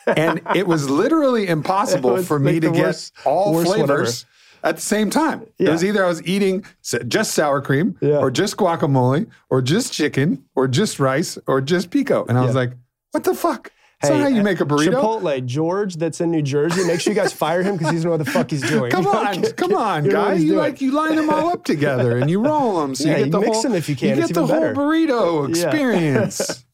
and 0.08 0.42
it 0.56 0.68
was 0.68 0.90
literally 0.90 1.48
impossible 1.48 2.12
was 2.14 2.28
for 2.28 2.40
me 2.40 2.60
to 2.60 2.72
get 2.72 2.86
worst- 2.86 3.14
all 3.26 3.54
worst 3.54 3.68
flavors 3.72 4.26
at 4.64 4.76
the 4.78 4.82
same 4.82 5.10
time. 5.10 5.46
It 5.60 5.70
was 5.70 5.84
either 5.84 6.04
I 6.06 6.08
was 6.08 6.26
eating 6.26 6.64
just 7.08 7.34
sour 7.34 7.62
cream, 7.62 7.98
Yeah. 8.02 8.18
or 8.18 8.32
just 8.32 8.58
guacamole, 8.58 9.28
or 9.50 9.62
just 9.62 9.92
chicken, 9.94 10.46
or 10.56 10.68
just 10.68 11.00
rice, 11.00 11.38
or 11.48 11.60
just 11.62 11.92
pico. 11.92 12.26
And 12.28 12.38
I 12.38 12.46
was 12.46 12.56
like, 12.56 12.72
what 13.12 13.24
the 13.26 13.36
fuck? 13.36 13.72
That's 14.04 14.14
not 14.14 14.22
how 14.22 14.28
you 14.28 14.42
uh, 14.42 14.44
make 14.44 14.60
a 14.62 14.66
burrito. 14.66 14.94
Chipotle, 14.94 15.46
George, 15.46 15.96
that's 15.96 16.22
in 16.22 16.30
New 16.32 16.42
Jersey. 16.42 16.86
Make 16.86 17.00
sure 17.02 17.14
you 17.14 17.20
guys 17.20 17.34
fire 17.34 17.64
him 17.64 17.76
because 17.78 17.90
he 17.92 17.96
doesn't 17.96 18.08
know 18.10 18.18
what 18.18 18.24
the 18.26 18.32
fuck 18.32 18.52
he's 18.52 18.62
doing. 18.70 18.92
Come 18.92 19.08
on, 19.08 19.42
come 19.58 19.74
on, 19.74 20.06
you 20.06 20.12
know 20.12 20.20
what 20.22 20.28
guy. 20.30 20.34
You 20.36 20.48
doing. 20.48 20.58
like 20.60 20.82
you 20.82 20.92
line 20.92 21.16
them 21.16 21.30
all 21.30 21.50
up 21.50 21.64
together 21.74 22.18
and 22.20 22.30
you 22.30 22.44
roll 22.44 22.82
them, 22.82 22.94
so 22.96 23.06
Yeah, 23.08 23.18
you 23.18 23.18
you 23.20 23.26
get 23.26 23.32
the 23.32 23.40
mix 23.40 23.52
whole. 23.54 23.64
them 23.64 23.74
if 23.76 23.90
you 23.90 23.96
can. 23.96 24.18
You 24.18 24.24
It's 24.24 24.28
get 24.28 24.36
the 24.36 24.44
even 24.44 24.56
whole 24.56 24.62
better. 24.62 24.76
burrito 24.76 25.50
experience. 25.50 26.66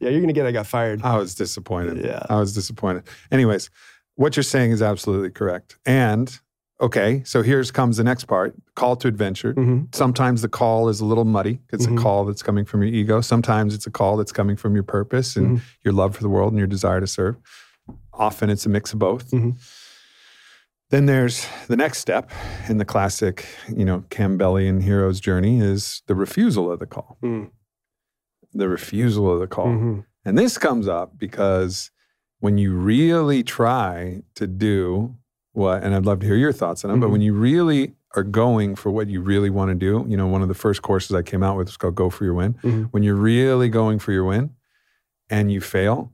Yeah, 0.00 0.10
you're 0.10 0.20
gonna 0.20 0.32
get 0.32 0.44
that 0.44 0.52
got 0.52 0.66
fired. 0.66 1.02
I 1.02 1.16
was 1.16 1.34
disappointed. 1.34 2.04
Yeah. 2.04 2.22
I 2.28 2.38
was 2.38 2.54
disappointed. 2.54 3.04
Anyways, 3.32 3.70
what 4.16 4.36
you're 4.36 4.42
saying 4.44 4.70
is 4.72 4.82
absolutely 4.82 5.30
correct. 5.30 5.78
And 5.86 6.38
okay, 6.80 7.22
so 7.24 7.42
here's 7.42 7.70
comes 7.70 7.96
the 7.96 8.04
next 8.04 8.24
part: 8.24 8.54
call 8.74 8.96
to 8.96 9.08
adventure. 9.08 9.52
hmm 9.52 9.84
Sometimes 9.92 10.42
the 10.42 10.48
call 10.48 10.88
is 10.88 11.00
a 11.00 11.04
little 11.04 11.24
muddy. 11.24 11.60
It's 11.72 11.86
Mhm. 11.86 11.98
a 11.98 12.02
call 12.02 12.24
that's 12.24 12.42
coming 12.42 12.64
from 12.64 12.82
your 12.82 12.92
ego. 12.92 13.20
Sometimes 13.20 13.74
it's 13.74 13.86
a 13.86 13.90
call 13.90 14.16
that's 14.16 14.32
coming 14.32 14.56
from 14.56 14.74
your 14.74 14.82
purpose 14.84 15.36
and 15.36 15.58
Mhm. 15.58 15.60
your 15.84 15.94
love 15.94 16.14
for 16.16 16.22
the 16.22 16.28
world 16.28 16.52
and 16.52 16.58
your 16.58 16.66
desire 16.66 17.00
to 17.00 17.06
serve. 17.06 17.36
Often 18.12 18.50
it's 18.50 18.66
a 18.66 18.68
mix 18.68 18.92
of 18.92 18.98
both. 18.98 19.30
Mhm. 19.30 19.56
Then 20.90 21.06
there's 21.06 21.46
the 21.66 21.76
next 21.76 21.98
step 21.98 22.30
in 22.68 22.78
the 22.78 22.84
classic, 22.84 23.44
you 23.68 23.84
know, 23.84 24.04
Campbellian 24.10 24.82
hero's 24.82 25.18
journey 25.20 25.58
is 25.60 26.02
the 26.06 26.14
refusal 26.14 26.70
of 26.70 26.78
the 26.78 26.86
call. 26.86 27.18
Mm. 27.22 27.50
The 28.54 28.68
refusal 28.68 29.32
of 29.32 29.40
the 29.40 29.48
call. 29.48 29.66
Mhm. 29.66 30.04
And 30.24 30.38
this 30.38 30.58
comes 30.58 30.86
up 30.86 31.18
because 31.18 31.90
when 32.38 32.56
you 32.58 32.72
really 32.74 33.42
try 33.42 34.22
to 34.36 34.46
do 34.46 35.16
what, 35.56 35.82
and 35.82 35.94
I'd 35.94 36.04
love 36.04 36.20
to 36.20 36.26
hear 36.26 36.36
your 36.36 36.52
thoughts 36.52 36.84
on 36.84 36.90
it, 36.90 36.98
but 37.00 37.06
Mhm. 37.08 37.12
when 37.12 37.20
you 37.22 37.32
really 37.32 37.94
are 38.14 38.22
going 38.22 38.76
for 38.76 38.90
what 38.90 39.08
you 39.08 39.20
really 39.22 39.48
want 39.50 39.70
to 39.70 39.74
do, 39.74 40.04
you 40.08 40.16
know, 40.16 40.26
one 40.26 40.42
of 40.42 40.48
the 40.48 40.54
first 40.54 40.82
courses 40.82 41.14
I 41.14 41.22
came 41.22 41.42
out 41.42 41.56
with 41.56 41.68
was 41.68 41.76
called 41.78 41.94
Go 41.94 42.10
for 42.10 42.24
Your 42.24 42.34
Win. 42.34 42.54
Mhm. 42.62 42.88
When 42.90 43.02
you're 43.02 43.14
really 43.16 43.68
going 43.70 43.98
for 43.98 44.12
your 44.12 44.24
win 44.24 44.50
and 45.30 45.50
you 45.50 45.60
fail, 45.60 46.12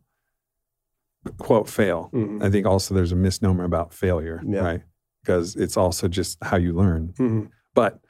quote, 1.39 1.69
fail. 1.69 2.09
Mhm. 2.13 2.43
I 2.43 2.51
think 2.51 2.67
also 2.67 2.95
there's 2.95 3.13
a 3.13 3.17
misnomer 3.17 3.65
about 3.65 3.93
failure, 3.93 4.41
Yeah. 4.47 4.61
right? 4.61 4.83
Because 5.23 5.57
it's 5.57 5.77
also 5.77 6.09
just 6.09 6.39
how 6.43 6.57
you 6.57 6.73
learn. 6.73 7.13
Mhm. 7.19 7.49
But 7.75 8.01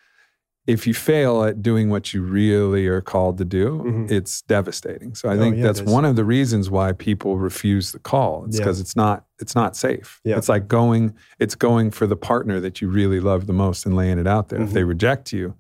if 0.67 0.87
you 0.87 0.95
fail 0.95 1.43
at 1.43 1.61
doing 1.61 1.91
what 1.91 2.15
you 2.15 2.23
really 2.23 2.87
are 2.87 3.01
called 3.01 3.37
to 3.39 3.45
do, 3.45 3.83
Mhm. 3.85 4.11
it's 4.11 4.43
devastating. 4.43 5.15
So 5.15 5.29
I 5.29 5.35
Oh, 5.35 5.39
think 5.39 5.57
yeah, 5.57 5.65
that's 5.65 5.83
one 5.83 6.05
of 6.05 6.15
the 6.15 6.25
reasons 6.25 6.71
why 6.71 6.93
people 6.93 7.37
refuse 7.37 7.91
the 7.93 7.99
call. 7.99 8.45
It's 8.47 8.57
Yeah. 8.59 8.65
because 8.65 8.81
it's 8.81 8.95
not 8.97 9.25
it's 9.41 9.57
not 9.57 9.75
safe. 9.77 10.21
Yeah. 10.25 10.37
It's 10.39 10.49
like 10.49 10.69
going 10.69 11.15
it's 11.41 11.57
going 11.57 11.91
for 11.91 12.07
the 12.07 12.15
partner 12.15 12.61
that 12.61 12.81
you 12.81 12.89
really 12.89 13.19
love 13.19 13.47
the 13.49 13.53
most 13.53 13.85
and 13.87 13.97
laying 13.97 14.19
it 14.19 14.27
out 14.29 14.51
there. 14.51 14.61
If 14.63 14.71
Mhm. 14.71 14.73
they 14.75 14.85
reject 14.85 15.33
you, 15.33 15.55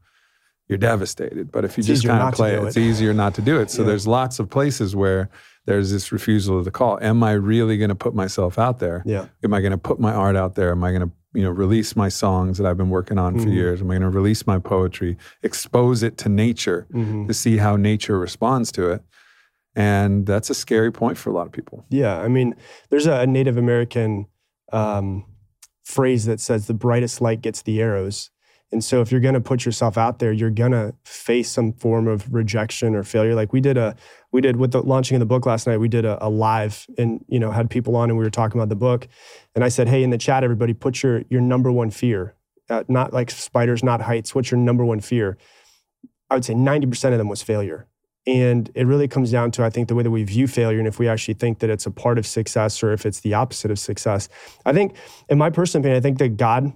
you're 0.68 0.78
devastated. 0.78 1.50
But 1.50 1.64
if 1.64 1.76
you 1.76 1.80
It's 1.80 1.88
just 1.88 2.06
kind 2.06 2.22
of 2.22 2.32
play 2.34 2.54
do 2.54 2.62
it, 2.64 2.68
it's 2.68 2.76
easier 2.76 3.12
not 3.12 3.34
to 3.34 3.42
do 3.42 3.58
it. 3.60 3.70
So 3.70 3.82
Yeah. 3.82 3.88
there's 3.88 4.06
lots 4.06 4.38
of 4.38 4.48
places 4.50 4.94
where 4.94 5.28
there's 5.66 5.90
this 5.90 6.12
refusal 6.12 6.58
of 6.58 6.64
the 6.64 6.70
call. 6.70 6.98
Am 7.02 7.22
I 7.24 7.32
really 7.32 7.76
going 7.76 7.88
to 7.88 7.94
put 7.96 8.14
myself 8.14 8.56
out 8.58 8.78
there? 8.78 9.02
Yeah. 9.04 9.26
am 9.44 9.52
I 9.52 9.60
going 9.60 9.72
to 9.72 9.78
put 9.78 9.98
my 9.98 10.12
art 10.12 10.36
out 10.36 10.54
there? 10.54 10.70
Am 10.70 10.84
I 10.84 10.90
going 10.92 11.02
to, 11.02 11.10
you 11.34 11.42
know, 11.42 11.50
release 11.50 11.96
my 11.96 12.08
songs 12.08 12.58
that 12.58 12.66
I've 12.66 12.76
been 12.76 12.90
working 12.90 13.18
on 13.18 13.38
for 13.38 13.46
Mhm. 13.46 13.54
years? 13.54 13.80
Am 13.80 13.90
I 13.90 13.94
going 13.94 14.02
to 14.02 14.10
release 14.10 14.46
my 14.46 14.58
poetry, 14.58 15.16
expose 15.42 16.02
it 16.02 16.18
to 16.18 16.28
nature 16.28 16.86
Mhm. 16.92 17.26
to 17.26 17.34
see 17.34 17.56
how 17.56 17.76
nature 17.76 18.18
responds 18.18 18.70
to 18.72 18.90
it? 18.90 19.02
And 19.74 20.26
that's 20.26 20.50
a 20.50 20.54
scary 20.54 20.92
point 20.92 21.16
for 21.16 21.30
a 21.30 21.32
lot 21.32 21.46
of 21.46 21.52
people. 21.52 21.86
Yeah, 21.88 22.18
I 22.20 22.28
mean, 22.28 22.54
there's 22.90 23.06
a 23.06 23.26
Native 23.26 23.56
American 23.56 24.26
um, 24.72 25.24
phrase 25.84 26.24
that 26.24 26.40
says 26.40 26.66
the 26.66 26.72
brightest 26.74 27.20
light 27.20 27.42
gets 27.42 27.60
the 27.62 27.80
arrows. 27.82 28.30
And 28.70 28.82
so 28.82 29.02
if 29.02 29.12
you're 29.12 29.20
going 29.20 29.34
to 29.34 29.40
put 29.40 29.66
yourself 29.66 29.98
out 29.98 30.18
there, 30.18 30.32
you're 30.32 30.48
going 30.50 30.72
to 30.72 30.94
face 31.04 31.50
some 31.50 31.74
form 31.74 32.08
of 32.08 32.32
rejection 32.32 32.94
or 32.94 33.02
failure. 33.02 33.34
Like 33.34 33.52
we 33.52 33.60
did 33.60 33.76
a, 33.76 33.94
we 34.32 34.40
did 34.40 34.56
with 34.56 34.72
the 34.72 34.80
launching 34.80 35.14
of 35.16 35.20
the 35.20 35.26
book 35.26 35.44
last 35.44 35.66
night, 35.66 35.76
we 35.76 35.88
did 35.88 36.06
a, 36.06 36.24
a 36.24 36.30
live 36.30 36.86
and, 36.96 37.22
you 37.28 37.38
know, 37.38 37.50
had 37.50 37.68
people 37.68 37.96
on 37.96 38.08
and 38.08 38.18
we 38.18 38.24
were 38.24 38.30
talking 38.30 38.58
about 38.58 38.70
the 38.70 38.76
book. 38.76 39.08
And 39.54 39.64
I 39.64 39.68
said, 39.68 39.88
Hey, 39.88 40.02
in 40.02 40.10
the 40.10 40.18
chat, 40.18 40.44
everybody 40.44 40.72
put 40.74 41.02
your, 41.02 41.22
your 41.28 41.40
number 41.40 41.70
one 41.70 41.90
fear, 41.90 42.34
uh, 42.70 42.84
not 42.88 43.12
like 43.12 43.30
spiders, 43.30 43.82
not 43.82 44.02
heights. 44.02 44.34
What's 44.34 44.50
your 44.50 44.58
number 44.58 44.84
one 44.84 45.00
fear? 45.00 45.36
I 46.30 46.34
would 46.34 46.44
say 46.44 46.54
90% 46.54 47.12
of 47.12 47.18
them 47.18 47.28
was 47.28 47.42
failure. 47.42 47.86
And 48.26 48.70
it 48.74 48.86
really 48.86 49.08
comes 49.08 49.32
down 49.32 49.50
to, 49.52 49.64
I 49.64 49.70
think, 49.70 49.88
the 49.88 49.94
way 49.96 50.04
that 50.04 50.10
we 50.10 50.22
view 50.22 50.46
failure 50.46 50.78
and 50.78 50.86
if 50.86 50.98
we 50.98 51.08
actually 51.08 51.34
think 51.34 51.58
that 51.58 51.70
it's 51.70 51.86
a 51.86 51.90
part 51.90 52.18
of 52.18 52.26
success 52.26 52.82
or 52.82 52.92
if 52.92 53.04
it's 53.04 53.20
the 53.20 53.34
opposite 53.34 53.70
of 53.70 53.78
success. 53.80 54.28
I 54.64 54.72
think, 54.72 54.96
in 55.28 55.38
my 55.38 55.50
personal 55.50 55.82
opinion, 55.82 55.98
I 55.98 56.00
think 56.00 56.18
that 56.18 56.36
God, 56.36 56.72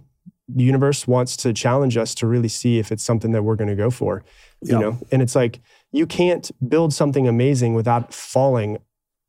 the 0.49 0.65
universe 0.65 1.07
wants 1.07 1.37
to 1.39 1.53
challenge 1.53 1.97
us 1.97 2.17
to 2.17 2.27
really 2.27 2.49
see 2.49 2.79
if 2.81 2.91
it's 2.91 3.05
something 3.05 3.31
that 3.31 3.45
we're 3.45 3.55
going 3.55 3.69
to 3.69 3.77
go 3.77 3.91
for. 3.91 4.25
You 4.61 4.73
Yeah. 4.73 4.81
know, 4.81 4.99
and 5.13 5.23
it's 5.23 5.37
like 5.37 5.61
you 5.93 6.05
can't 6.05 6.51
build 6.69 6.93
something 6.93 7.29
amazing 7.29 7.75
without 7.75 8.13
falling 8.13 8.79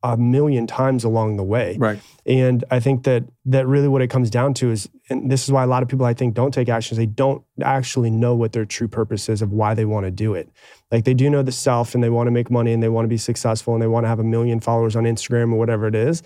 a 0.02 0.16
million 0.16 0.66
times 0.66 1.02
along 1.02 1.36
the 1.36 1.42
way. 1.42 1.76
Right. 1.78 2.00
And 2.24 2.64
I 2.70 2.78
think 2.78 3.02
that 3.04 3.24
that 3.46 3.66
really 3.66 3.88
what 3.88 4.00
it 4.00 4.08
comes 4.08 4.30
down 4.30 4.54
to 4.54 4.70
is, 4.70 4.88
and 5.10 5.30
this 5.30 5.44
is 5.44 5.50
why 5.50 5.64
a 5.64 5.66
lot 5.66 5.82
of 5.82 5.88
people 5.88 6.06
I 6.06 6.14
think 6.14 6.34
don't 6.34 6.54
take 6.54 6.68
action. 6.68 6.94
is 6.94 6.98
They 6.98 7.06
don't 7.06 7.42
actually 7.62 8.10
know 8.10 8.34
what 8.34 8.52
their 8.52 8.64
true 8.64 8.86
purpose 8.86 9.28
is 9.28 9.42
of 9.42 9.52
why 9.52 9.74
they 9.74 9.84
want 9.84 10.06
to 10.06 10.10
do 10.10 10.34
it. 10.34 10.50
Like 10.92 11.04
they 11.04 11.14
do 11.14 11.28
know 11.28 11.42
the 11.42 11.52
self, 11.52 11.94
and 11.94 12.04
they 12.04 12.10
want 12.10 12.28
to 12.28 12.30
make 12.30 12.50
money, 12.50 12.72
and 12.72 12.82
they 12.82 12.88
want 12.88 13.04
to 13.04 13.08
be 13.08 13.16
successful, 13.16 13.74
and 13.74 13.82
they 13.82 13.88
want 13.88 14.04
to 14.04 14.08
have 14.08 14.20
a 14.20 14.24
million 14.24 14.60
followers 14.60 14.94
on 14.94 15.04
Instagram 15.04 15.52
or 15.52 15.56
whatever 15.56 15.86
it 15.88 15.94
is, 15.94 16.22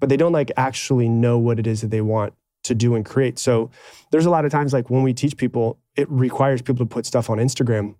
but 0.00 0.08
they 0.08 0.16
don't 0.16 0.32
like 0.32 0.52
actually 0.56 1.08
know 1.08 1.38
what 1.38 1.58
it 1.58 1.66
is 1.66 1.80
that 1.80 1.90
they 1.90 2.02
want 2.02 2.34
to 2.64 2.74
do 2.74 2.94
and 2.94 3.04
create. 3.04 3.38
So 3.38 3.70
there's 4.10 4.26
a 4.26 4.30
lot 4.30 4.44
of 4.44 4.50
times 4.50 4.72
like 4.72 4.90
when 4.90 5.02
we 5.02 5.14
teach 5.14 5.36
people, 5.36 5.78
it 5.96 6.10
requires 6.10 6.62
people 6.62 6.84
to 6.84 6.88
put 6.88 7.06
stuff 7.06 7.30
on 7.30 7.38
Instagram 7.38 7.94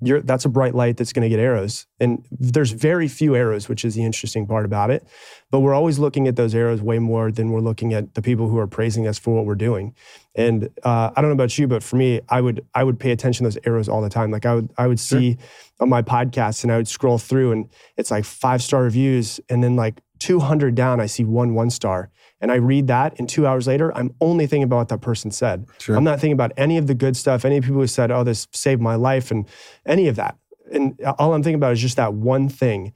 you're 0.00 0.20
that's 0.20 0.44
a 0.44 0.48
bright 0.48 0.74
light 0.74 0.96
that's 0.96 1.12
going 1.12 1.22
to 1.22 1.28
get 1.28 1.38
arrows. 1.40 1.86
And 2.00 2.24
there's 2.30 2.72
very 2.72 3.08
few 3.08 3.34
arrows 3.34 3.68
which 3.68 3.84
is 3.84 3.94
the 3.94 4.04
interesting 4.04 4.46
part 4.46 4.64
about 4.64 4.90
it. 4.90 5.06
But 5.50 5.60
we're 5.60 5.74
always 5.74 5.98
looking 5.98 6.28
at 6.28 6.36
those 6.36 6.54
arrows 6.54 6.82
way 6.82 6.98
more 6.98 7.32
than 7.32 7.50
we're 7.50 7.60
looking 7.60 7.94
at 7.94 8.14
the 8.14 8.22
people 8.22 8.48
who 8.48 8.58
are 8.58 8.66
praising 8.66 9.06
us 9.06 9.18
for 9.18 9.34
what 9.34 9.46
we're 9.46 9.54
doing. 9.54 9.94
And 10.34 10.68
uh, 10.82 11.10
i 11.16 11.20
don't 11.20 11.30
know 11.30 11.34
about 11.34 11.56
you 11.58 11.66
but 11.66 11.82
for 11.82 11.96
me 11.96 12.20
i 12.28 12.40
would 12.40 12.64
i 12.74 12.84
would 12.84 13.00
pay 13.00 13.10
attention 13.10 13.44
to 13.44 13.50
those 13.50 13.62
arrows 13.66 13.88
all 13.88 14.02
the 14.02 14.10
time. 14.10 14.30
Like 14.30 14.46
i 14.46 14.54
would 14.54 14.70
i 14.76 14.86
would 14.86 15.00
see 15.00 15.38
on 15.80 15.88
my 15.88 16.02
podcast 16.02 16.62
and 16.62 16.72
i 16.72 16.76
would 16.76 16.88
scroll 16.88 17.18
through 17.18 17.52
and 17.52 17.68
it's 17.96 18.10
like 18.10 18.24
five 18.24 18.62
star 18.62 18.82
reviews 18.82 19.40
and 19.48 19.62
then 19.62 19.76
like 19.76 20.00
200 20.18 20.74
down 20.74 21.00
i 21.00 21.06
see 21.06 21.24
one 21.24 21.54
one 21.54 21.68
star 21.70 22.10
and 22.40 22.52
i 22.52 22.54
read 22.56 22.86
that 22.86 23.18
and 23.18 23.28
two 23.28 23.46
hours 23.46 23.66
later 23.66 23.96
i'm 23.96 24.14
only 24.20 24.46
thinking 24.46 24.64
about 24.64 24.76
what 24.76 24.88
that 24.88 25.00
person 25.00 25.30
said 25.30 25.66
Sure. 25.78 25.96
I'm 25.96 26.04
not 26.04 26.20
thinking 26.20 26.32
about 26.32 26.52
any 26.56 26.78
of 26.78 26.86
the 26.86 26.94
good 26.94 27.16
stuff, 27.16 27.44
any 27.44 27.60
people 27.60 27.76
who 27.76 27.86
said, 27.86 28.10
oh, 28.10 28.24
this 28.24 28.48
saved 28.52 28.80
my 28.80 28.94
life, 28.94 29.30
and 29.30 29.46
any 29.84 30.08
of 30.08 30.16
that. 30.16 30.36
And 30.72 31.00
all 31.18 31.32
I'm 31.32 31.42
thinking 31.42 31.56
about 31.56 31.72
is 31.72 31.80
just 31.80 31.96
that 31.96 32.12
one 32.14 32.48
thing. 32.48 32.92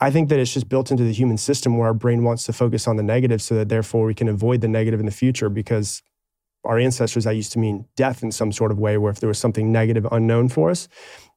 I 0.00 0.10
think 0.10 0.28
that 0.28 0.38
it's 0.38 0.52
just 0.52 0.68
built 0.68 0.90
into 0.90 1.04
the 1.04 1.12
human 1.12 1.36
system 1.38 1.78
where 1.78 1.88
our 1.88 1.94
brain 1.94 2.22
wants 2.22 2.44
to 2.46 2.52
focus 2.52 2.86
on 2.86 2.96
the 2.96 3.02
negative 3.02 3.40
so 3.42 3.54
that 3.56 3.68
therefore 3.68 4.04
we 4.06 4.14
can 4.14 4.28
avoid 4.28 4.60
the 4.60 4.68
negative 4.68 5.00
in 5.00 5.06
the 5.06 5.12
future 5.12 5.48
because 5.48 6.02
our 6.64 6.78
ancestors, 6.78 7.24
that 7.24 7.34
used 7.34 7.52
to 7.52 7.58
mean 7.58 7.86
death 7.96 8.22
in 8.22 8.30
some 8.30 8.52
sort 8.52 8.70
of 8.70 8.78
way, 8.78 8.98
where 8.98 9.10
if 9.10 9.20
there 9.20 9.28
was 9.28 9.38
something 9.38 9.72
negative 9.72 10.06
unknown 10.12 10.48
for 10.48 10.70
us 10.70 10.88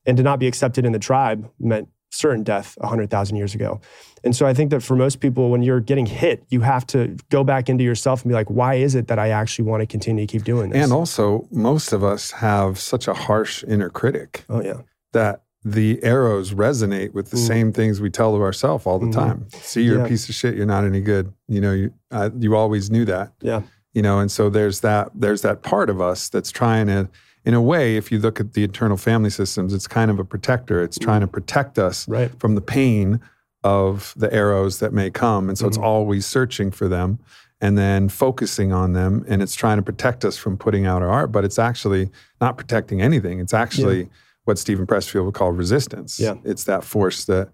and 0.05 0.17
to 0.17 0.23
not 0.23 0.39
be 0.39 0.47
accepted 0.47 0.85
in 0.85 0.91
the 0.91 0.99
tribe 0.99 1.49
meant 1.59 1.87
certain 2.11 2.43
death 2.43 2.75
100,000 2.79 3.35
years 3.35 3.53
ago. 3.55 3.79
And 4.23 4.35
so 4.35 4.45
I 4.45 4.53
think 4.53 4.71
that 4.71 4.81
for 4.81 4.95
most 4.95 5.19
people, 5.19 5.49
when 5.49 5.61
you're 5.61 5.79
getting 5.79 6.05
hit, 6.05 6.43
you 6.49 6.61
have 6.61 6.85
to 6.87 7.15
go 7.29 7.43
back 7.43 7.69
into 7.69 7.83
yourself 7.83 8.23
and 8.23 8.29
be 8.29 8.33
like, 8.33 8.49
why 8.49 8.75
is 8.75 8.95
it 8.95 9.07
that 9.07 9.19
I 9.19 9.29
actually 9.29 9.65
want 9.65 9.81
to 9.81 9.85
continue 9.87 10.25
to 10.25 10.31
keep 10.31 10.43
doing 10.43 10.71
this? 10.71 10.83
And 10.83 10.91
also, 10.91 11.47
most 11.51 11.93
of 11.93 12.03
us 12.03 12.31
have 12.31 12.79
such 12.79 13.07
a 13.07 13.13
harsh 13.13 13.63
inner 13.67 13.89
critic 13.89 14.43
oh, 14.49 14.61
yeah. 14.61 14.81
that 15.13 15.43
the 15.63 16.03
arrows 16.03 16.53
resonate 16.53 17.13
with 17.13 17.31
the 17.31 17.37
Mm. 17.37 17.47
same 17.47 17.73
things 17.73 18.01
we 18.01 18.09
tell 18.09 18.35
to 18.35 18.41
ourselves 18.41 18.85
all 18.85 18.97
the 18.99 19.07
Mhm. 19.07 19.13
time. 19.13 19.47
See, 19.53 19.83
you're 19.83 19.99
Yeah. 19.99 20.05
a 20.05 20.07
piece 20.07 20.27
of 20.29 20.35
shit. 20.35 20.55
You're 20.55 20.65
not 20.65 20.83
any 20.85 21.01
good. 21.01 21.31
You 21.47 21.61
know, 21.61 21.73
you, 21.73 21.91
uh, 22.11 22.29
you 22.37 22.55
always 22.55 22.89
knew 22.89 23.05
that. 23.05 23.33
Yeah. 23.41 23.61
you 23.91 24.03
know 24.03 24.19
and 24.19 24.31
so 24.31 24.51
there's 24.51 24.81
that 24.81 25.09
there's 25.15 25.41
that 25.41 25.63
part 25.63 25.89
of 25.89 25.99
us 25.99 26.29
that's 26.29 26.51
trying 26.51 26.85
to 26.85 27.09
in 27.49 27.55
a 27.55 27.61
way 27.61 27.97
if 27.97 28.11
you 28.11 28.19
look 28.19 28.39
at 28.39 28.53
the 28.53 28.63
internal 28.63 28.95
family 28.95 29.31
systems 29.31 29.73
it's 29.73 29.87
kind 29.87 30.11
of 30.11 30.19
a 30.19 30.23
protector 30.23 30.83
it's 30.83 30.99
trying 30.99 31.21
to 31.21 31.25
protect 31.27 31.79
us 31.79 32.07
Right. 32.07 32.29
from 32.39 32.53
the 32.53 32.61
pain 32.61 33.19
of 33.63 34.13
the 34.15 34.31
arrows 34.31 34.77
that 34.79 34.93
may 34.93 35.09
come 35.09 35.49
and 35.49 35.57
so 35.57 35.65
it's 35.67 35.79
Mhm. 35.79 35.83
always 35.83 36.27
searching 36.27 36.69
for 36.69 36.87
them 36.87 37.17
and 37.59 37.75
then 37.75 38.07
focusing 38.07 38.71
on 38.71 38.93
them 38.93 39.25
and 39.27 39.41
it's 39.41 39.55
trying 39.55 39.77
to 39.77 39.81
protect 39.81 40.23
us 40.23 40.37
from 40.37 40.57
putting 40.57 40.85
out 40.85 41.01
our 41.01 41.09
art 41.09 41.31
but 41.31 41.43
it's 41.43 41.57
actually 41.57 42.11
not 42.39 42.55
protecting 42.55 43.01
anything 43.01 43.39
it's 43.39 43.53
actually 43.53 44.09
what 44.45 44.59
Steven 44.59 44.85
Pressfield 44.85 45.25
would 45.25 45.33
call 45.33 45.51
resistance 45.51 46.19
Yeah. 46.19 46.35
it's 46.43 46.65
that 46.65 46.83
force 46.83 47.25
that 47.25 47.49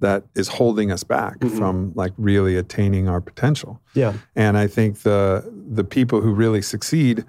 that 0.00 0.24
is 0.36 0.48
holding 0.48 0.92
us 0.92 1.04
back 1.04 1.38
Mhm. 1.40 1.56
from 1.58 1.92
like 1.94 2.12
really 2.18 2.54
attaining 2.58 3.08
our 3.08 3.22
potential 3.22 3.80
Yeah. 3.94 4.12
and 4.36 4.58
I 4.58 4.66
think 4.66 4.98
the 5.04 5.42
the 5.80 5.84
people 5.84 6.20
who 6.20 6.32
really 6.34 6.60
succeed, 6.62 7.24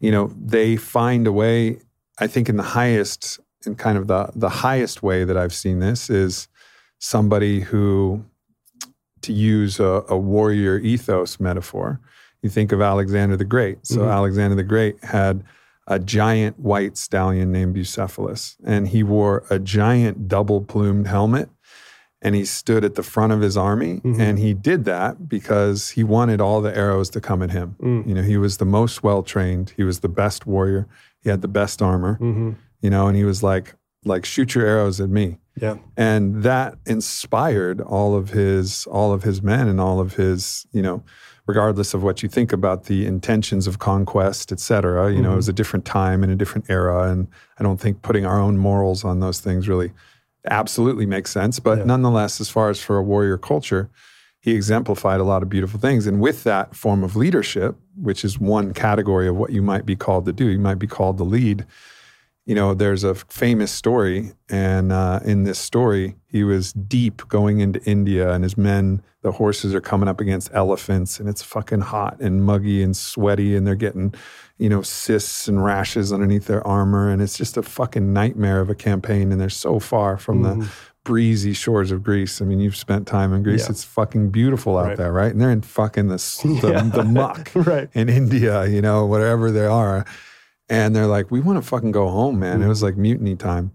you 0.00 0.10
know, 0.10 0.32
they 0.38 0.76
find 0.76 1.26
a 1.26 1.32
way. 1.32 1.78
I 2.18 2.26
think 2.26 2.48
in 2.48 2.56
the 2.56 2.62
highest, 2.62 3.40
in 3.66 3.74
kind 3.74 3.98
of 3.98 4.06
the 4.06 4.30
the 4.34 4.48
highest 4.48 5.02
way 5.02 5.24
that 5.24 5.36
I've 5.36 5.54
seen 5.54 5.78
this 5.80 6.10
is 6.10 6.48
somebody 6.98 7.60
who, 7.60 8.24
to 9.22 9.32
use 9.32 9.80
a, 9.80 10.04
a 10.08 10.16
warrior 10.16 10.78
ethos 10.78 11.40
metaphor, 11.40 12.00
you 12.42 12.50
think 12.50 12.72
of 12.72 12.80
Alexander 12.80 13.36
the 13.36 13.44
Great. 13.44 13.86
So 13.86 14.00
Mhm. 14.00 14.12
Alexander 14.12 14.54
the 14.56 14.62
Great 14.62 15.02
had 15.04 15.42
a 15.86 15.98
giant 15.98 16.58
white 16.58 16.96
stallion 16.96 17.52
named 17.52 17.74
Bucephalus, 17.74 18.56
and 18.64 18.88
he 18.88 19.02
wore 19.02 19.44
a 19.50 19.58
giant 19.58 20.28
double 20.28 20.62
plumed 20.62 21.06
helmet 21.06 21.48
and 22.24 22.34
he 22.34 22.44
stood 22.44 22.82
at 22.84 22.94
the 22.94 23.02
front 23.02 23.32
of 23.32 23.40
his 23.42 23.56
army 23.56 24.00
Mhm. 24.04 24.18
and 24.18 24.38
he 24.38 24.54
did 24.54 24.84
that 24.86 25.28
because 25.28 25.90
he 25.90 26.02
wanted 26.02 26.40
all 26.40 26.60
the 26.62 26.74
arrows 26.76 27.10
to 27.10 27.20
come 27.20 27.42
at 27.42 27.50
him 27.50 27.76
Mm. 27.82 28.06
you 28.08 28.14
know 28.14 28.22
he 28.22 28.36
was 28.38 28.56
the 28.56 28.64
most 28.78 29.02
well 29.02 29.22
trained 29.22 29.72
he 29.76 29.84
was 29.84 30.00
the 30.00 30.08
best 30.08 30.46
warrior 30.46 30.86
he 31.22 31.28
had 31.30 31.42
the 31.42 31.48
best 31.60 31.80
armor 31.82 32.14
hmm 32.14 32.50
you 32.80 32.90
know 32.90 33.06
and 33.08 33.16
he 33.16 33.24
was 33.24 33.42
like 33.42 33.74
like 34.04 34.24
shoot 34.26 34.54
your 34.54 34.66
arrows 34.66 35.00
at 35.00 35.08
me 35.10 35.38
Yeah. 35.60 35.76
and 35.96 36.42
that 36.42 36.74
inspired 36.86 37.80
all 37.80 38.14
of 38.16 38.30
his 38.30 38.86
all 38.90 39.12
of 39.12 39.22
his 39.22 39.42
men 39.42 39.68
and 39.68 39.80
all 39.80 40.00
of 40.00 40.14
his 40.16 40.66
you 40.72 40.82
know 40.82 41.02
regardless 41.46 41.92
of 41.94 42.02
what 42.02 42.22
you 42.22 42.28
think 42.28 42.52
about 42.52 42.84
the 42.84 43.04
intentions 43.06 43.66
of 43.66 43.78
conquest 43.78 44.50
et 44.52 44.60
cetera 44.60 45.12
you 45.12 45.20
know 45.22 45.32
it 45.32 45.36
was 45.36 45.48
a 45.48 45.52
different 45.60 45.84
time 45.84 46.22
and 46.22 46.32
a 46.32 46.36
different 46.36 46.64
era 46.68 47.10
and 47.10 47.28
i 47.58 47.62
don't 47.62 47.80
think 47.80 48.00
putting 48.02 48.24
our 48.26 48.40
own 48.40 48.56
morals 48.58 49.04
on 49.04 49.20
those 49.20 49.40
things 49.40 49.68
really 49.68 49.90
absolutely 50.50 51.06
makes 51.06 51.30
sense 51.30 51.58
but 51.58 51.78
Yeah. 51.78 51.84
nonetheless 51.84 52.40
as 52.40 52.48
far 52.50 52.70
as 52.70 52.80
for 52.80 52.96
a 52.96 53.02
warrior 53.02 53.38
culture 53.38 53.88
he 54.40 54.52
exemplified 54.54 55.20
a 55.20 55.24
lot 55.24 55.42
of 55.42 55.48
beautiful 55.48 55.80
things 55.80 56.06
and 56.06 56.20
with 56.20 56.44
that 56.44 56.74
form 56.76 57.02
of 57.02 57.16
leadership 57.16 57.76
which 57.96 58.24
is 58.24 58.38
one 58.38 58.74
category 58.74 59.26
of 59.26 59.36
what 59.36 59.50
you 59.52 59.62
might 59.62 59.86
be 59.86 59.96
called 59.96 60.26
to 60.26 60.32
do 60.32 60.46
you 60.48 60.58
might 60.58 60.78
be 60.78 60.86
called 60.86 61.16
to 61.18 61.24
lead 61.24 61.64
you 62.46 62.54
know, 62.54 62.74
there's 62.74 63.04
a 63.04 63.14
famous 63.14 63.72
story, 63.72 64.32
and 64.50 64.92
uh, 64.92 65.20
in 65.24 65.44
this 65.44 65.58
story, 65.58 66.14
he 66.26 66.44
was 66.44 66.72
deep 66.74 67.26
going 67.28 67.60
into 67.60 67.82
India, 67.84 68.32
and 68.32 68.44
his 68.44 68.58
men, 68.58 69.02
the 69.22 69.32
horses 69.32 69.74
are 69.74 69.80
coming 69.80 70.08
up 70.08 70.20
against 70.20 70.50
elephants, 70.52 71.18
and 71.18 71.26
it's 71.28 71.42
fucking 71.42 71.80
hot 71.80 72.20
and 72.20 72.44
muggy 72.44 72.82
and 72.82 72.94
sweaty, 72.96 73.56
and 73.56 73.66
they're 73.66 73.74
getting, 73.74 74.12
you 74.58 74.68
know, 74.68 74.82
cysts 74.82 75.48
and 75.48 75.64
rashes 75.64 76.12
underneath 76.12 76.46
their 76.46 76.64
armor, 76.66 77.08
and 77.08 77.22
it's 77.22 77.38
just 77.38 77.56
a 77.56 77.62
fucking 77.62 78.12
nightmare 78.12 78.60
of 78.60 78.68
a 78.68 78.74
campaign, 78.74 79.32
and 79.32 79.40
they're 79.40 79.48
so 79.48 79.78
far 79.80 80.18
from 80.18 80.42
the 80.42 80.68
breezy 81.04 81.52
shores 81.54 81.90
of 81.90 82.02
Greece. 82.02 82.42
I 82.42 82.44
mean, 82.44 82.60
you've 82.60 82.76
spent 82.76 83.06
time 83.06 83.32
in 83.32 83.42
Greece; 83.42 83.62
Yeah. 83.64 83.70
it's 83.70 83.84
fucking 83.84 84.28
beautiful 84.30 84.76
out 84.76 84.88
Right. 84.88 84.96
there, 84.98 85.12
right? 85.12 85.32
And 85.32 85.40
they're 85.40 85.50
in 85.50 85.62
fucking 85.62 86.08
the 86.08 86.16
the, 86.16 86.68
Yeah. 86.72 86.82
the 86.82 87.04
muck 87.04 87.50
Right. 87.54 87.88
in 87.94 88.10
India, 88.10 88.66
you 88.66 88.82
know, 88.82 89.06
wherever 89.06 89.50
they 89.50 89.64
are. 89.66 90.04
And 90.68 90.94
they're 90.96 91.06
like, 91.06 91.30
we 91.30 91.40
want 91.40 91.62
to 91.62 91.68
fucking 91.68 91.92
go 91.92 92.08
home, 92.08 92.38
man. 92.38 92.62
It 92.62 92.68
was 92.68 92.82
like 92.82 92.96
mutiny 92.96 93.36
time. 93.36 93.72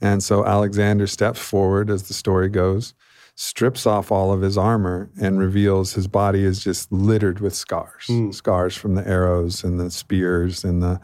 And 0.00 0.22
so 0.22 0.44
Alexander 0.44 1.06
steps 1.06 1.40
forward, 1.40 1.90
as 1.90 2.04
the 2.04 2.14
story 2.14 2.48
goes, 2.48 2.94
strips 3.34 3.84
off 3.86 4.12
all 4.12 4.32
of 4.32 4.40
his 4.42 4.56
armor, 4.56 5.10
and 5.20 5.38
reveals 5.38 5.94
his 5.94 6.06
body 6.06 6.44
is 6.44 6.62
just 6.62 6.92
littered 6.92 7.40
with 7.40 7.54
scars 7.54 8.06
Mm. 8.08 8.32
scars 8.34 8.76
from 8.76 8.94
the 8.94 9.06
arrows 9.08 9.64
and 9.64 9.80
the 9.80 9.90
spears 9.90 10.62
and 10.62 10.82
the 10.82 11.00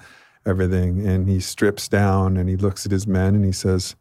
everything. 0.47 1.05
And 1.07 1.29
he 1.29 1.41
strips 1.41 1.89
down 1.89 2.37
and 2.37 2.49
he 2.49 2.57
looks 2.57 2.87
at 2.87 2.93
his 2.93 3.07
men 3.07 3.35
and 3.35 3.45
he 3.45 3.53
says, 3.53 3.97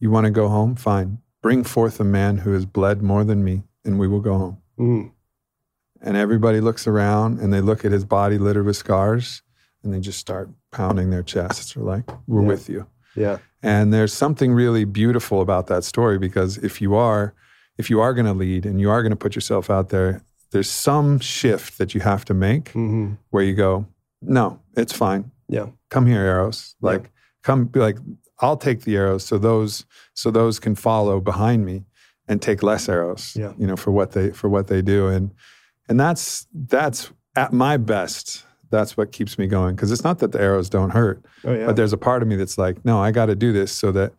You 0.00 0.10
want 0.10 0.24
to 0.24 0.30
go 0.30 0.48
home? 0.48 0.74
Fine. 0.74 1.18
Bring 1.40 1.62
forth 1.62 2.00
a 2.00 2.04
man 2.04 2.38
who 2.38 2.52
has 2.52 2.66
bled 2.66 3.00
more 3.00 3.22
than 3.22 3.44
me, 3.44 3.62
and 3.84 3.96
we 3.98 4.08
will 4.08 4.20
go 4.20 4.36
home. 4.38 4.58
Mm. 4.78 5.12
And 6.00 6.16
everybody 6.16 6.60
looks 6.60 6.86
around 6.86 7.38
and 7.38 7.52
they 7.52 7.60
look 7.60 7.84
at 7.84 7.92
his 7.92 8.04
body 8.04 8.38
littered 8.38 8.66
with 8.66 8.76
scars 8.76 9.42
and 9.82 9.92
they 9.92 10.00
just 10.00 10.18
start 10.18 10.50
pounding 10.72 11.10
their 11.10 11.22
chests. 11.22 11.74
They're 11.74 11.84
like, 11.84 12.04
We're 12.26 12.42
Yeah. 12.42 12.48
with 12.48 12.68
you. 12.68 12.86
Yeah. 13.14 13.38
And 13.62 13.92
there's 13.92 14.12
something 14.12 14.52
really 14.52 14.84
beautiful 14.84 15.40
about 15.40 15.66
that 15.66 15.84
story 15.84 16.18
because 16.18 16.58
if 16.58 16.80
you 16.80 16.94
are, 16.94 17.34
if 17.76 17.90
you 17.90 18.00
are 18.00 18.14
going 18.14 18.26
to 18.26 18.32
lead 18.32 18.66
and 18.66 18.80
you 18.80 18.90
are 18.90 19.02
going 19.02 19.10
to 19.10 19.16
put 19.16 19.34
yourself 19.34 19.70
out 19.70 19.88
there, 19.88 20.22
there's 20.50 20.70
some 20.70 21.18
shift 21.20 21.78
that 21.78 21.94
you 21.94 22.00
have 22.00 22.24
to 22.26 22.34
make 22.34 22.70
hmm 22.70 23.14
where 23.30 23.42
you 23.42 23.54
go, 23.54 23.86
no, 24.22 24.60
it's 24.76 24.92
fine. 24.92 25.30
Yeah. 25.48 25.66
Come 25.90 26.06
here, 26.06 26.20
arrows. 26.20 26.74
Yeah. 26.82 26.90
Like, 26.90 27.10
come 27.42 27.64
be 27.66 27.80
like, 27.80 27.98
I'll 28.40 28.56
take 28.56 28.82
the 28.82 28.96
arrows 28.96 29.24
so 29.24 29.38
those 29.38 29.84
so 30.14 30.30
those 30.30 30.58
can 30.60 30.74
follow 30.74 31.20
behind 31.20 31.64
me 31.64 31.84
and 32.28 32.40
take 32.42 32.62
less 32.62 32.88
arrows. 32.88 33.34
Yeah. 33.36 33.52
You 33.58 33.66
know, 33.66 33.76
for 33.76 33.90
what 33.90 34.12
they 34.12 34.30
for 34.30 34.48
what 34.48 34.66
they 34.68 34.82
do. 34.82 35.08
And 35.08 35.32
and 35.88 35.98
that's 35.98 36.46
that's 36.52 37.10
at 37.36 37.52
my 37.52 37.76
best. 37.76 38.44
That's 38.70 38.96
what 38.96 39.12
keeps 39.12 39.38
me 39.38 39.46
going. 39.46 39.74
Because 39.74 39.90
it's 39.92 40.04
not 40.04 40.18
that 40.18 40.32
the 40.32 40.40
arrows 40.40 40.68
don't 40.68 40.90
hurt, 40.90 41.24
Oh 41.44 41.52
yeah. 41.54 41.66
but 41.66 41.76
there's 41.76 41.92
a 41.92 41.96
part 41.98 42.22
of 42.22 42.28
me 42.28 42.36
that's 42.36 42.58
like, 42.58 42.84
no, 42.84 43.00
I 43.00 43.10
got 43.10 43.26
to 43.26 43.34
do 43.34 43.52
this 43.52 43.72
so 43.72 43.92
that 43.92 44.12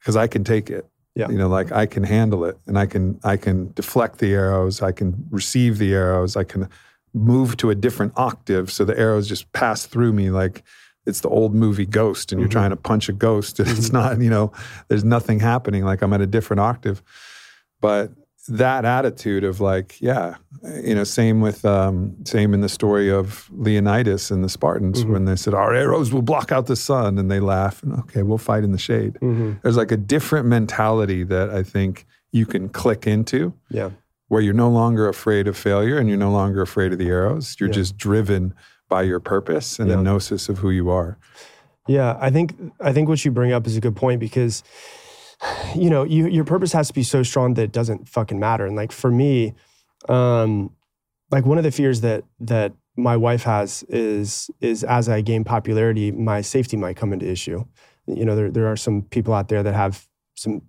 because 0.00 0.16
I 0.16 0.26
can 0.26 0.44
take 0.44 0.70
it. 0.70 0.86
Yeah. 1.14 1.28
You 1.30 1.38
know, 1.38 1.48
like 1.48 1.70
I 1.70 1.86
can 1.86 2.02
handle 2.02 2.44
it, 2.44 2.58
and 2.66 2.76
I 2.78 2.86
can 2.86 3.20
I 3.22 3.36
can 3.36 3.72
deflect 3.74 4.18
the 4.18 4.32
arrows. 4.32 4.82
I 4.82 4.90
can 4.92 5.24
receive 5.30 5.78
the 5.78 5.94
arrows. 5.94 6.36
I 6.36 6.42
can 6.44 6.68
move 7.14 7.56
to 7.58 7.70
a 7.70 7.74
different 7.76 8.12
octave 8.16 8.72
so 8.72 8.84
the 8.84 8.98
arrows 8.98 9.28
just 9.28 9.52
pass 9.52 9.86
through 9.86 10.12
me 10.12 10.30
like 10.30 10.64
it's 11.06 11.20
the 11.20 11.28
old 11.28 11.54
movie 11.54 11.86
Ghost, 11.86 12.32
and 12.32 12.40
you're 12.40 12.48
Mhm. 12.48 12.52
trying 12.52 12.70
to 12.70 12.76
punch 12.76 13.08
a 13.08 13.12
ghost, 13.12 13.60
and 13.60 13.68
it's 13.68 13.92
not. 13.92 14.20
You 14.20 14.30
know, 14.30 14.52
there's 14.88 15.04
nothing 15.04 15.38
happening. 15.38 15.84
Like 15.84 16.02
I'm 16.02 16.12
at 16.12 16.20
a 16.20 16.26
different 16.26 16.60
octave, 16.60 17.02
but 17.80 18.10
that 18.48 18.84
attitude 18.84 19.42
of 19.44 19.60
like, 19.60 20.00
yeah, 20.00 20.36
you 20.82 20.94
know, 20.94 21.04
same 21.04 21.40
with 21.40 21.64
um, 21.64 22.14
same 22.24 22.52
in 22.54 22.60
the 22.60 22.68
story 22.68 23.10
of 23.10 23.48
Leonidas 23.52 24.30
and 24.30 24.44
the 24.44 24.48
Spartans 24.48 25.04
Mhm. 25.04 25.10
when 25.10 25.24
they 25.24 25.36
said 25.36 25.54
our 25.54 25.74
arrows 25.74 26.12
will 26.12 26.22
block 26.22 26.52
out 26.52 26.66
the 26.66 26.76
sun, 26.76 27.18
and 27.18 27.30
they 27.30 27.40
laugh 27.40 27.82
and 27.82 27.92
okay, 28.00 28.22
we'll 28.22 28.38
fight 28.38 28.64
in 28.64 28.72
the 28.72 28.78
shade. 28.78 29.16
hmm 29.20 29.52
There's 29.62 29.76
like 29.76 29.92
a 29.92 29.96
different 29.96 30.46
mentality 30.46 31.24
that 31.24 31.50
I 31.50 31.62
think 31.62 32.06
you 32.32 32.44
can 32.46 32.68
click 32.68 33.06
into 33.06 33.54
Yeah. 33.70 33.90
where 34.28 34.40
you're 34.42 34.54
no 34.54 34.68
longer 34.68 35.08
afraid 35.08 35.46
of 35.48 35.56
failure 35.56 35.98
and 35.98 36.08
you're 36.08 36.18
no 36.18 36.30
longer 36.32 36.60
afraid 36.62 36.92
of 36.92 36.98
the 36.98 37.08
arrows. 37.08 37.56
You're 37.58 37.68
Yeah. 37.70 37.74
just 37.74 37.96
driven 37.96 38.52
by 38.88 39.02
your 39.02 39.20
purpose 39.20 39.78
and 39.78 39.88
Yeah. 39.88 39.96
the 39.96 40.02
gnosis 40.02 40.48
of 40.48 40.58
who 40.58 40.70
you 40.70 40.90
are. 40.90 41.16
Yeah, 41.86 42.16
I 42.20 42.30
think 42.30 42.54
I 42.80 42.92
think 42.92 43.08
what 43.08 43.24
you 43.24 43.30
bring 43.30 43.52
up 43.52 43.66
is 43.66 43.76
a 43.76 43.80
good 43.80 43.96
point 43.96 44.18
because 44.20 44.62
you 45.74 45.90
know, 45.90 46.04
you, 46.04 46.26
your 46.28 46.44
purpose 46.44 46.72
has 46.72 46.88
to 46.88 46.94
be 46.94 47.02
so 47.02 47.22
strong 47.22 47.54
that 47.54 47.62
it 47.62 47.72
doesn't 47.72 48.08
fucking 48.08 48.38
matter. 48.38 48.66
And 48.66 48.76
like 48.76 48.92
for 48.92 49.10
me, 49.10 49.54
um, 50.08 50.70
like 51.30 51.44
one 51.46 51.58
of 51.58 51.64
the 51.64 51.70
fears 51.70 52.00
that 52.02 52.24
that 52.40 52.72
my 52.96 53.16
wife 53.16 53.42
has 53.42 53.82
is 53.88 54.50
is 54.60 54.84
as 54.84 55.08
I 55.08 55.20
gain 55.20 55.44
popularity, 55.44 56.12
my 56.12 56.40
safety 56.40 56.76
might 56.76 56.96
come 56.96 57.12
into 57.12 57.28
issue. 57.28 57.64
You 58.06 58.24
know, 58.24 58.36
there 58.36 58.50
there 58.50 58.66
are 58.70 58.76
some 58.76 59.02
people 59.02 59.34
out 59.34 59.48
there 59.48 59.62
that 59.62 59.74
have 59.74 60.06
some, 60.34 60.62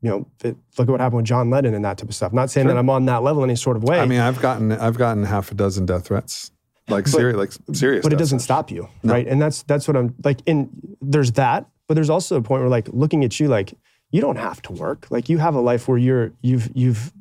you 0.00 0.10
know, 0.10 0.28
that, 0.40 0.56
look 0.78 0.88
at 0.88 0.92
what 0.92 1.00
happened 1.00 1.16
with 1.18 1.26
John 1.26 1.50
Lennon 1.50 1.74
and 1.74 1.84
that 1.84 1.98
type 1.98 2.08
of 2.08 2.14
stuff. 2.14 2.32
Not 2.32 2.50
saying 2.50 2.66
Sure. 2.66 2.74
that 2.74 2.78
I'm 2.78 2.90
on 2.90 3.06
that 3.06 3.22
level 3.22 3.42
in 3.42 3.50
any 3.50 3.56
sort 3.56 3.76
of 3.76 3.82
way. 3.84 3.98
I 4.00 4.06
mean, 4.06 4.20
I've 4.20 4.40
gotten 4.40 4.70
I've 4.72 4.98
gotten 4.98 5.24
half 5.24 5.50
a 5.50 5.54
dozen 5.54 5.86
death 5.86 6.06
threats. 6.06 6.50
Like 6.88 7.06
serious 7.06 7.36
like 7.36 7.52
serious. 7.76 8.02
but 8.02 8.12
it 8.12 8.16
doesn't 8.18 8.40
stop 8.40 8.68
you 8.70 8.88
No. 9.04 9.12
right 9.14 9.26
and 9.26 9.40
that's 9.40 9.62
that's 9.62 9.86
what 9.86 9.96
i'm 9.96 10.16
like 10.24 10.40
in 10.46 10.68
there's 11.00 11.30
that 11.32 11.68
but 11.86 11.94
there's 11.94 12.10
also 12.10 12.36
a 12.36 12.42
point 12.42 12.60
where 12.60 12.68
like 12.68 12.88
looking 12.92 13.22
at 13.24 13.38
you 13.38 13.46
like 13.46 13.72
you 14.12 14.20
don't 14.20 14.36
have 14.36 14.62
to 14.62 14.72
work. 14.72 15.08
Like 15.10 15.28
you 15.28 15.38
have 15.38 15.56
a 15.56 15.60
life 15.60 15.88
where 15.88 15.98
you're 15.98 16.32
you've 16.42 16.70
you've 16.74 17.12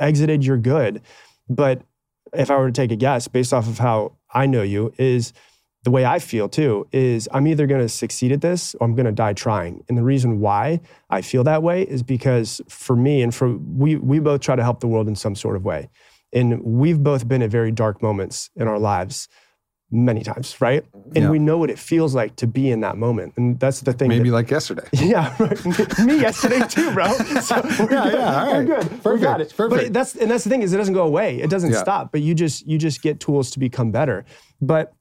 exited 0.00 0.44
you're 0.44 0.56
good. 0.56 1.02
But 1.48 1.82
if 2.34 2.50
i 2.50 2.56
were 2.56 2.66
to 2.66 2.72
take 2.72 2.92
a 2.92 2.96
guess 2.96 3.28
based 3.28 3.52
off 3.52 3.68
of 3.68 3.78
how 3.78 4.12
i 4.32 4.46
know 4.46 4.62
you 4.62 4.92
is 4.98 5.32
the 5.84 5.90
way 5.90 6.04
i 6.04 6.18
feel 6.18 6.48
too 6.48 6.86
is 6.92 7.28
i'm 7.32 7.46
either 7.46 7.66
going 7.66 7.80
to 7.80 7.88
succeed 7.88 8.32
at 8.32 8.40
this 8.40 8.74
or 8.74 8.86
i'm 8.86 8.94
going 8.94 9.06
to 9.06 9.12
die 9.12 9.32
trying. 9.32 9.84
And 9.88 9.96
the 9.96 10.02
reason 10.02 10.40
why 10.40 10.80
i 11.10 11.22
feel 11.22 11.44
that 11.44 11.62
way 11.62 11.82
is 11.82 12.02
because 12.02 12.60
for 12.68 12.96
me 12.96 13.22
and 13.22 13.34
for 13.34 13.56
we 13.56 13.96
we 13.96 14.18
both 14.18 14.40
try 14.40 14.56
to 14.56 14.62
help 14.62 14.80
the 14.80 14.88
world 14.88 15.08
in 15.08 15.16
some 15.16 15.34
sort 15.34 15.56
of 15.56 15.64
way. 15.64 15.88
And 16.32 16.62
we've 16.62 17.02
both 17.02 17.26
been 17.26 17.40
at 17.40 17.50
very 17.50 17.72
dark 17.72 18.02
moments 18.02 18.50
in 18.54 18.68
our 18.68 18.78
lives 18.78 19.28
many 19.90 20.22
times, 20.22 20.60
right? 20.60 20.84
And 21.14 21.24
Yeah. 21.24 21.30
we 21.30 21.38
know 21.38 21.56
what 21.56 21.70
it 21.70 21.78
feels 21.78 22.14
like 22.14 22.36
to 22.36 22.46
be 22.46 22.70
in 22.70 22.80
that 22.80 22.98
moment. 22.98 23.32
And 23.38 23.58
that's 23.58 23.80
the 23.80 23.92
thing. 23.94 24.08
Maybe 24.08 24.28
that- 24.28 24.34
like 24.34 24.50
yesterday. 24.50 24.82
yeah, 24.92 25.34
right. 25.38 25.98
me 26.04 26.20
yesterday 26.20 26.60
too, 26.68 26.92
bro. 26.92 27.06
So 27.40 27.60
we're 27.62 27.90
Yeah, 27.90 28.04
good. 28.04 28.12
yeah, 28.12 28.40
all 28.40 28.46
We're 28.52 28.58
right. 28.58 28.66
good. 28.66 28.90
we 29.04 29.18
got 29.18 29.38
Perfect, 29.38 29.40
it. 29.52 29.56
perfect. 29.56 29.82
But 29.84 29.92
that's 29.94 30.14
and 30.16 30.30
that's 30.30 30.44
the 30.44 30.50
thing 30.50 30.60
is 30.62 30.72
it 30.74 30.76
doesn't 30.76 30.94
go 30.94 31.04
away. 31.06 31.40
It 31.40 31.48
doesn't 31.48 31.72
Yeah. 31.72 31.80
stop. 31.80 32.12
But 32.12 32.20
you 32.20 32.34
just 32.34 32.66
you 32.66 32.76
just 32.76 33.00
get 33.02 33.18
tools 33.18 33.50
to 33.52 33.58
become 33.58 33.90
better. 33.90 34.26
But 34.60 34.92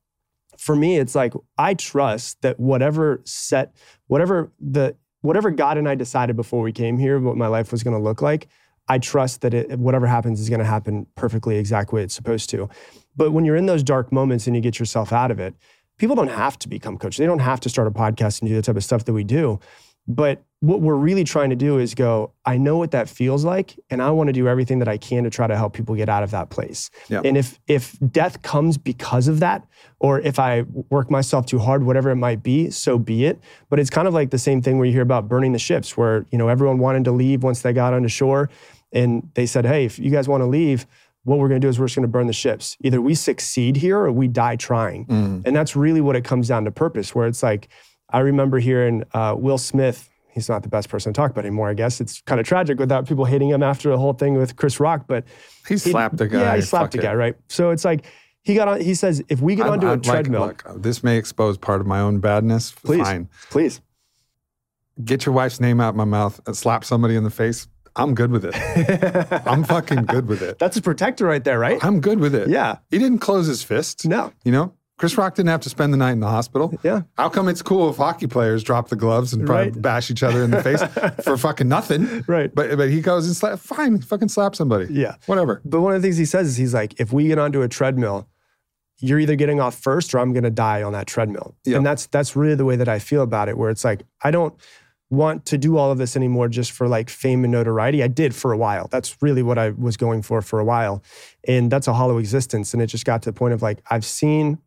for 0.57 0.75
me, 0.75 0.97
it's 0.97 1.15
like 1.15 1.33
I 1.57 1.73
trust 1.73 2.41
that 2.41 2.57
whatever 2.59 3.21
set, 3.25 3.73
whatever 4.07 4.51
the 4.61 4.95
whatever 5.21 5.51
God 5.51 5.77
and 5.77 5.89
I 5.89 5.95
decided 5.95 6.37
before 6.37 6.61
we 6.61 6.71
came 6.71 6.97
here, 6.97 7.19
what 7.19 7.35
my 7.35 7.47
life 7.47 7.71
was 7.73 7.83
going 7.83 7.95
to 7.97 8.01
look 8.01 8.21
like. 8.21 8.47
I 8.89 8.99
trust 8.99 9.41
that 9.41 9.53
it, 9.53 9.77
whatever 9.77 10.07
happens 10.07 10.39
is 10.39 10.47
going 10.47 10.59
to 10.59 10.65
happen 10.65 11.07
perfectly 11.15 11.57
exact 11.57 11.91
way 11.91 12.03
it's 12.03 12.13
supposed 12.15 12.49
to. 12.51 12.69
But 13.17 13.31
when 13.31 13.43
you're 13.43 13.55
in 13.55 13.65
those 13.65 13.83
dark 13.83 14.11
moments 14.11 14.47
and 14.47 14.55
you 14.55 14.61
get 14.61 14.79
yourself 14.79 15.11
out 15.11 15.31
of 15.31 15.39
it, 15.39 15.55
people 15.97 16.15
don't 16.15 16.29
have 16.29 16.57
to 16.59 16.69
become 16.69 16.97
coaches. 16.97 17.17
They 17.17 17.25
don't 17.25 17.39
have 17.39 17.59
to 17.61 17.69
start 17.69 17.87
a 17.87 17.91
podcast 17.91 18.41
and 18.41 18.49
do 18.49 18.55
the 18.55 18.61
type 18.61 18.77
of 18.77 18.83
stuff 18.83 19.05
that 19.05 19.13
we 19.13 19.23
do. 19.23 19.59
But 20.07 20.43
what 20.61 20.81
we're 20.81 20.95
really 20.95 21.25
trying 21.25 21.49
to 21.49 21.55
do 21.55 21.77
is 21.77 21.93
go, 21.93 22.31
I 22.45 22.57
know 22.57 22.77
what 22.77 22.91
that 22.91 23.09
feels 23.09 23.43
like, 23.43 23.77
and 23.89 24.01
I 24.01 24.09
want 24.11 24.27
to 24.27 24.33
do 24.33 24.47
everything 24.47 24.79
that 24.79 24.87
I 24.87 24.97
can 24.97 25.25
to 25.25 25.29
try 25.29 25.47
to 25.47 25.55
help 25.55 25.73
people 25.73 25.95
get 25.95 26.07
out 26.07 26.23
of 26.23 26.31
that 26.31 26.49
place. 26.49 26.89
Yeah. 27.09 27.21
And 27.25 27.37
if 27.37 27.59
if 27.67 27.97
death 28.11 28.41
comes 28.41 28.77
because 28.77 29.27
of 29.27 29.41
that, 29.41 29.67
or 29.99 30.19
if 30.21 30.39
I 30.39 30.63
work 30.89 31.11
myself 31.11 31.45
too 31.45 31.59
hard, 31.59 31.83
whatever 31.83 32.09
it 32.09 32.15
might 32.15 32.41
be, 32.41 32.69
so 32.71 32.97
be 32.97 33.25
it. 33.25 33.39
But 33.69 33.79
it's 33.79 33.89
kind 33.89 34.07
of 34.07 34.13
like 34.13 34.31
the 34.31 34.39
same 34.39 34.61
thing 34.61 34.77
where 34.77 34.85
you 34.87 34.93
hear 34.93 35.01
about 35.01 35.27
burning 35.27 35.51
the 35.51 35.59
ships, 35.59 35.97
where 35.97 36.25
you 36.31 36.37
know 36.37 36.47
everyone 36.47 36.79
wanted 36.79 37.03
to 37.05 37.11
leave 37.11 37.43
once 37.43 37.61
they 37.61 37.73
got 37.73 37.93
onto 37.93 38.07
shore, 38.07 38.49
and 38.93 39.29
they 39.33 39.45
said, 39.45 39.65
Hey, 39.65 39.85
if 39.85 39.99
you 39.99 40.09
guys 40.09 40.27
want 40.27 40.41
to 40.41 40.47
leave, 40.47 40.87
what 41.27 41.39
we're 41.39 41.49
going 41.49 41.59
to 41.59 41.65
do 41.65 41.69
is 41.69 41.77
we're 41.77 41.87
just 41.87 41.95
going 41.97 42.03
to 42.03 42.07
burn 42.11 42.27
the 42.27 42.33
ships. 42.33 42.77
Either 42.83 43.01
we 43.01 43.13
succeed 43.13 43.75
here 43.75 43.97
or 43.99 44.11
we 44.11 44.27
die 44.29 44.55
trying. 44.55 45.05
Mm. 45.07 45.41
And 45.45 45.53
that's 45.55 45.75
really 45.75 45.99
what 45.99 46.15
it 46.15 46.23
comes 46.23 46.47
down 46.47 46.63
to 46.65 46.71
purpose, 46.71 47.13
where 47.13 47.27
it's 47.27 47.43
like, 47.43 47.67
I 48.09 48.19
remember 48.19 48.59
hearing 48.59 49.03
uh, 49.13 49.35
Will 49.37 49.57
Smith, 49.57 50.09
he's 50.31 50.47
not 50.47 50.63
the 50.63 50.69
best 50.69 50.87
person 50.87 51.11
to 51.11 51.17
talk 51.17 51.31
about 51.31 51.43
anymore, 51.43 51.69
I 51.69 51.73
guess. 51.73 51.99
It's 51.99 52.21
kind 52.21 52.39
of 52.39 52.47
tragic 52.47 52.79
without 52.79 53.07
people 53.07 53.25
hating 53.25 53.49
him 53.49 53.61
after 53.61 53.89
the 53.89 53.97
whole 53.97 54.13
thing 54.13 54.35
with 54.35 54.55
Chris 54.55 54.79
Rock, 54.79 55.03
but 55.07 55.25
He 55.67 55.77
slapped 55.77 56.15
the 56.15 56.27
guy. 56.29 56.39
yeah, 56.39 56.55
he 56.55 56.61
slapped 56.61 56.95
it. 56.95 57.01
guy, 57.01 57.13
right? 57.13 57.35
So 57.49 57.71
it's 57.71 57.83
like, 57.83 58.05
he 58.43 58.55
got 58.55 58.69
on, 58.69 58.79
he 58.79 58.93
says, 58.95 59.21
if 59.27 59.41
we 59.41 59.55
get 59.55 59.65
I'm- 59.65 59.73
onto 59.73 59.87
a 59.87 59.91
I'm 59.91 59.97
like, 60.01 60.03
treadmill, 60.09 60.45
look, 60.47 60.63
this 60.77 61.03
may 61.03 61.17
expose 61.17 61.57
part 61.57 61.81
of 61.81 61.87
my 61.87 61.99
own 61.99 62.19
badness. 62.21 62.71
please, 62.71 63.01
Fine. 63.01 63.27
please. 63.49 63.81
Get 65.03 65.25
your 65.25 65.35
wife's 65.35 65.59
name 65.59 65.79
out 65.81 65.89
of 65.89 65.95
my 65.95 66.05
mouth 66.05 66.39
and 66.47 66.55
slap 66.55 66.85
somebody 66.85 67.15
in 67.17 67.23
the 67.25 67.29
face. 67.29 67.67
I'm 67.97 68.15
good 68.15 68.31
with 68.31 68.45
it. 68.45 68.53
I'm 69.47 69.63
fucking 69.63 70.05
good 70.05 70.27
with 70.27 70.41
it. 70.41 70.59
That's 70.59 70.77
a 70.77 70.81
protector 70.81 71.25
right 71.25 71.43
there, 71.43 71.59
right? 71.59 71.83
I'm 71.83 71.99
good 71.99 72.19
with 72.19 72.33
it. 72.35 72.47
Yeah. 72.49 72.77
He 72.91 72.99
didn't 72.99 73.19
close 73.19 73.47
his 73.47 73.63
fist. 73.63 74.05
No. 74.07 74.31
You 74.45 74.51
know, 74.51 74.73
Chris 74.97 75.17
Rock 75.17 75.35
didn't 75.35 75.49
have 75.49 75.61
to 75.61 75.69
spend 75.69 75.93
the 75.93 75.97
night 75.97 76.11
in 76.13 76.19
the 76.19 76.27
hospital. 76.29 76.73
Yeah. 76.83 77.01
How 77.17 77.29
come 77.29 77.47
it's 77.49 77.61
cool 77.61 77.89
if 77.89 77.97
hockey 77.97 78.27
players 78.27 78.63
drop 78.63 78.89
the 78.89 78.95
gloves 78.95 79.33
and 79.33 79.47
Right. 79.47 79.79
bash 79.79 80.09
each 80.09 80.23
other 80.23 80.43
in 80.43 80.51
the 80.51 80.63
face 80.63 80.81
for 81.23 81.37
fucking 81.37 81.67
nothing? 81.67 82.23
Right. 82.27 82.53
But 82.53 82.77
but 82.77 82.89
he 82.89 83.01
goes 83.01 83.27
and 83.27 83.35
slap. 83.35 83.59
Fine, 83.59 84.01
fucking 84.01 84.29
slap 84.29 84.55
somebody. 84.55 84.87
Yeah. 84.91 85.15
Whatever. 85.25 85.61
But 85.65 85.81
one 85.81 85.93
of 85.95 86.01
the 86.01 86.05
things 86.07 86.17
he 86.17 86.25
says 86.25 86.47
is 86.47 86.57
he's 86.57 86.73
like, 86.73 86.99
if 86.99 87.11
we 87.13 87.27
get 87.27 87.37
onto 87.37 87.61
a 87.61 87.67
treadmill, 87.67 88.27
you're 88.99 89.19
either 89.19 89.35
getting 89.35 89.59
off 89.59 89.75
first 89.75 90.15
or 90.15 90.19
I'm 90.19 90.33
going 90.33 90.43
to 90.45 90.49
die 90.49 90.81
on 90.81 90.93
that 90.93 91.05
treadmill. 91.05 91.55
Yeah. 91.63 91.77
And 91.77 91.85
that's 91.85 92.07
that's 92.07 92.35
really 92.35 92.55
the 92.55 92.65
way 92.65 92.75
that 92.75 92.87
I 92.89 92.97
feel 92.97 93.21
about 93.21 93.49
it. 93.49 93.57
Where 93.57 93.69
it's 93.69 93.83
like 93.85 94.01
I 94.23 94.31
don't 94.31 94.55
want 95.09 95.45
to 95.45 95.57
do 95.57 95.77
all 95.77 95.91
of 95.91 95.97
this 95.97 96.15
anymore 96.15 96.49
just 96.49 96.71
for 96.71 96.87
like 96.87 97.09
fame 97.09 97.43
and 97.43 97.51
notoriety. 97.51 98.03
I 98.03 98.07
did 98.07 98.35
for 98.35 98.51
a 98.51 98.57
while. 98.57 98.87
That's 98.89 99.21
really 99.21 99.43
what 99.43 99.57
I 99.57 99.69
was 99.69 99.97
going 99.97 100.21
for 100.21 100.41
for 100.41 100.59
a 100.59 100.65
while, 100.65 101.03
and 101.47 101.71
that's 101.71 101.87
a 101.87 101.93
hollow 101.93 102.17
existence. 102.17 102.73
And 102.73 102.81
it 102.81 102.87
just 102.87 103.05
got 103.05 103.21
to 103.23 103.29
the 103.29 103.33
point 103.33 103.53
of 103.53 103.61
like 103.61 103.79
I've 103.89 104.05
seen 104.05 104.59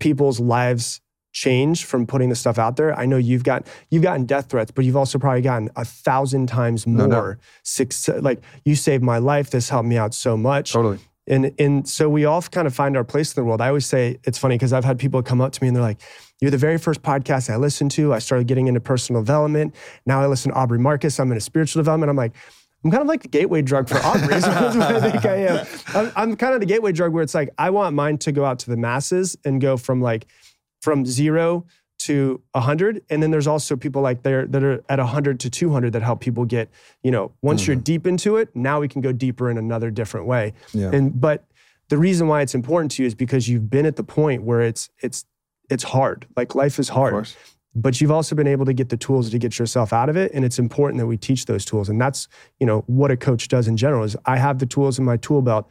people's 0.00 0.40
lives 0.40 1.00
change 1.32 1.84
from 1.84 2.06
putting 2.06 2.28
the 2.28 2.34
stuff 2.34 2.58
out 2.58 2.76
there. 2.76 2.96
I 2.98 3.06
know 3.06 3.16
you've 3.16 3.44
got 3.44 3.66
you've 3.90 4.02
gotten 4.02 4.26
death 4.26 4.50
threats, 4.50 4.70
but 4.70 4.84
you've 4.84 4.96
also 4.96 5.18
probably 5.18 5.42
gotten 5.42 5.70
a 5.76 5.84
thousand 5.84 6.48
times 6.48 6.86
more 6.86 7.08
No 7.08 7.34
success. 7.62 8.22
Like 8.22 8.42
you 8.64 8.74
saved 8.74 9.02
my 9.02 9.18
life. 9.18 9.50
This 9.50 9.68
helped 9.68 9.88
me 9.88 9.96
out 9.96 10.14
so 10.14 10.36
much. 10.36 10.72
Totally. 10.72 10.98
And 11.26 11.52
and 11.58 11.88
so 11.88 12.08
we 12.08 12.24
all 12.24 12.42
kind 12.42 12.66
of 12.66 12.74
find 12.74 12.96
our 12.96 13.04
place 13.04 13.34
in 13.34 13.40
the 13.40 13.46
world. 13.46 13.60
I 13.60 13.68
always 13.68 13.86
say 13.86 14.18
it's 14.24 14.38
funny 14.38 14.56
because 14.56 14.72
I've 14.72 14.84
had 14.84 14.98
people 14.98 15.22
come 15.22 15.40
up 15.40 15.52
to 15.52 15.62
me 15.62 15.68
and 15.68 15.76
they're 15.76 15.82
like, 15.82 16.00
"You're 16.42 16.50
the 16.50 16.58
very 16.58 16.76
first 16.76 17.00
podcast 17.02 17.48
I 17.48 17.56
listened 17.56 17.92
to. 17.92 18.12
I 18.12 18.18
started 18.18 18.46
getting 18.46 18.66
into 18.66 18.80
personal 18.80 19.22
development. 19.22 19.74
Now 20.04 20.20
I 20.20 20.26
listen 20.26 20.52
to 20.52 20.58
Aubrey 20.58 20.78
Marcus. 20.78 21.18
I'm 21.18 21.30
into 21.32 21.40
spiritual 21.40 21.80
development." 21.80 22.10
I'm 22.10 22.16
like. 22.16 22.32
I'm 22.84 22.90
kind 22.90 23.00
of 23.00 23.06
like 23.06 23.22
the 23.22 23.28
gateway 23.28 23.62
drug 23.62 23.88
for 23.88 23.96
Aubrey. 23.98 24.34
is 24.34 24.44
what 24.44 24.56
I 24.56 25.00
think 25.00 25.24
I 25.24 25.36
am. 25.36 25.66
I'm, 25.94 26.12
I'm 26.16 26.36
kind 26.36 26.52
of 26.52 26.58
the 26.58 26.66
gateway 26.66 26.90
drug 26.90 27.12
where 27.12 27.22
it's 27.22 27.32
like 27.32 27.50
I 27.56 27.70
want 27.70 27.94
mine 27.94 28.18
to 28.18 28.32
go 28.32 28.44
out 28.44 28.58
to 28.58 28.70
the 28.70 28.76
masses 28.76 29.38
and 29.44 29.60
go 29.60 29.76
from 29.76 30.00
like 30.00 30.26
from 30.80 31.06
zero 31.06 31.64
to 32.06 32.42
100 32.52 33.04
and 33.10 33.22
then 33.22 33.30
there's 33.30 33.46
also 33.46 33.76
people 33.76 34.02
like 34.02 34.22
there 34.22 34.46
that 34.46 34.64
are 34.64 34.82
at 34.88 34.98
100 34.98 35.38
to 35.38 35.48
200 35.48 35.92
that 35.92 36.02
help 36.02 36.20
people 36.20 36.44
get 36.44 36.68
you 37.04 37.12
know 37.12 37.30
once 37.42 37.66
you're 37.66 37.76
mm-hmm. 37.76 37.84
deep 37.84 38.06
into 38.06 38.36
it 38.36 38.54
now 38.56 38.80
we 38.80 38.88
can 38.88 39.00
go 39.00 39.12
deeper 39.12 39.48
in 39.48 39.56
another 39.56 39.90
different 39.90 40.26
way 40.26 40.52
Yeah. 40.72 40.90
and 40.92 41.20
but 41.20 41.44
the 41.90 41.98
reason 41.98 42.26
why 42.26 42.42
it's 42.42 42.54
important 42.54 42.90
to 42.92 43.02
you 43.02 43.06
is 43.06 43.14
because 43.14 43.48
you've 43.48 43.70
been 43.70 43.86
at 43.86 43.94
the 43.94 44.02
point 44.02 44.42
where 44.42 44.62
it's 44.62 44.90
it's 45.00 45.24
it's 45.72 45.84
hard. 45.84 46.26
Like 46.36 46.54
life 46.54 46.78
is 46.78 46.88
Of 46.90 46.94
hard. 46.96 47.12
course. 47.12 47.36
but 47.74 48.00
you've 48.00 48.10
also 48.18 48.34
been 48.40 48.46
able 48.54 48.66
to 48.66 48.74
get 48.80 48.88
the 48.90 48.96
tools 49.06 49.30
to 49.30 49.38
get 49.38 49.58
yourself 49.58 49.92
out 50.00 50.08
of 50.10 50.16
it 50.22 50.30
and 50.34 50.44
it's 50.44 50.58
important 50.58 50.98
that 51.00 51.06
we 51.06 51.16
teach 51.16 51.42
those 51.46 51.64
tools. 51.64 51.88
And 51.88 51.98
that's 52.04 52.28
you 52.60 52.66
know 52.66 52.78
what 52.86 53.10
a 53.10 53.16
coach 53.16 53.48
does 53.48 53.66
in 53.68 53.76
general 53.76 54.04
is 54.04 54.14
i 54.26 54.36
have 54.36 54.58
the 54.58 54.66
tools 54.66 54.98
in 54.98 55.04
my 55.04 55.16
tool 55.26 55.42
belt. 55.42 55.64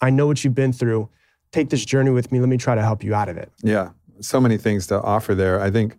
I 0.00 0.10
know 0.10 0.26
what 0.26 0.42
you've 0.42 0.54
been 0.64 0.72
through. 0.72 1.08
Take 1.52 1.68
this 1.68 1.84
journey 1.84 2.10
with 2.18 2.32
me. 2.32 2.40
Let 2.40 2.48
me 2.48 2.56
try 2.66 2.74
to 2.74 2.82
help 2.82 3.04
you 3.04 3.14
out 3.14 3.28
of 3.28 3.36
it. 3.36 3.52
Yeah, 3.62 3.90
so 4.20 4.40
many 4.40 4.56
things 4.66 4.86
to 4.88 4.96
offer 5.02 5.34
there. 5.34 5.60
I 5.60 5.70
think 5.70 5.96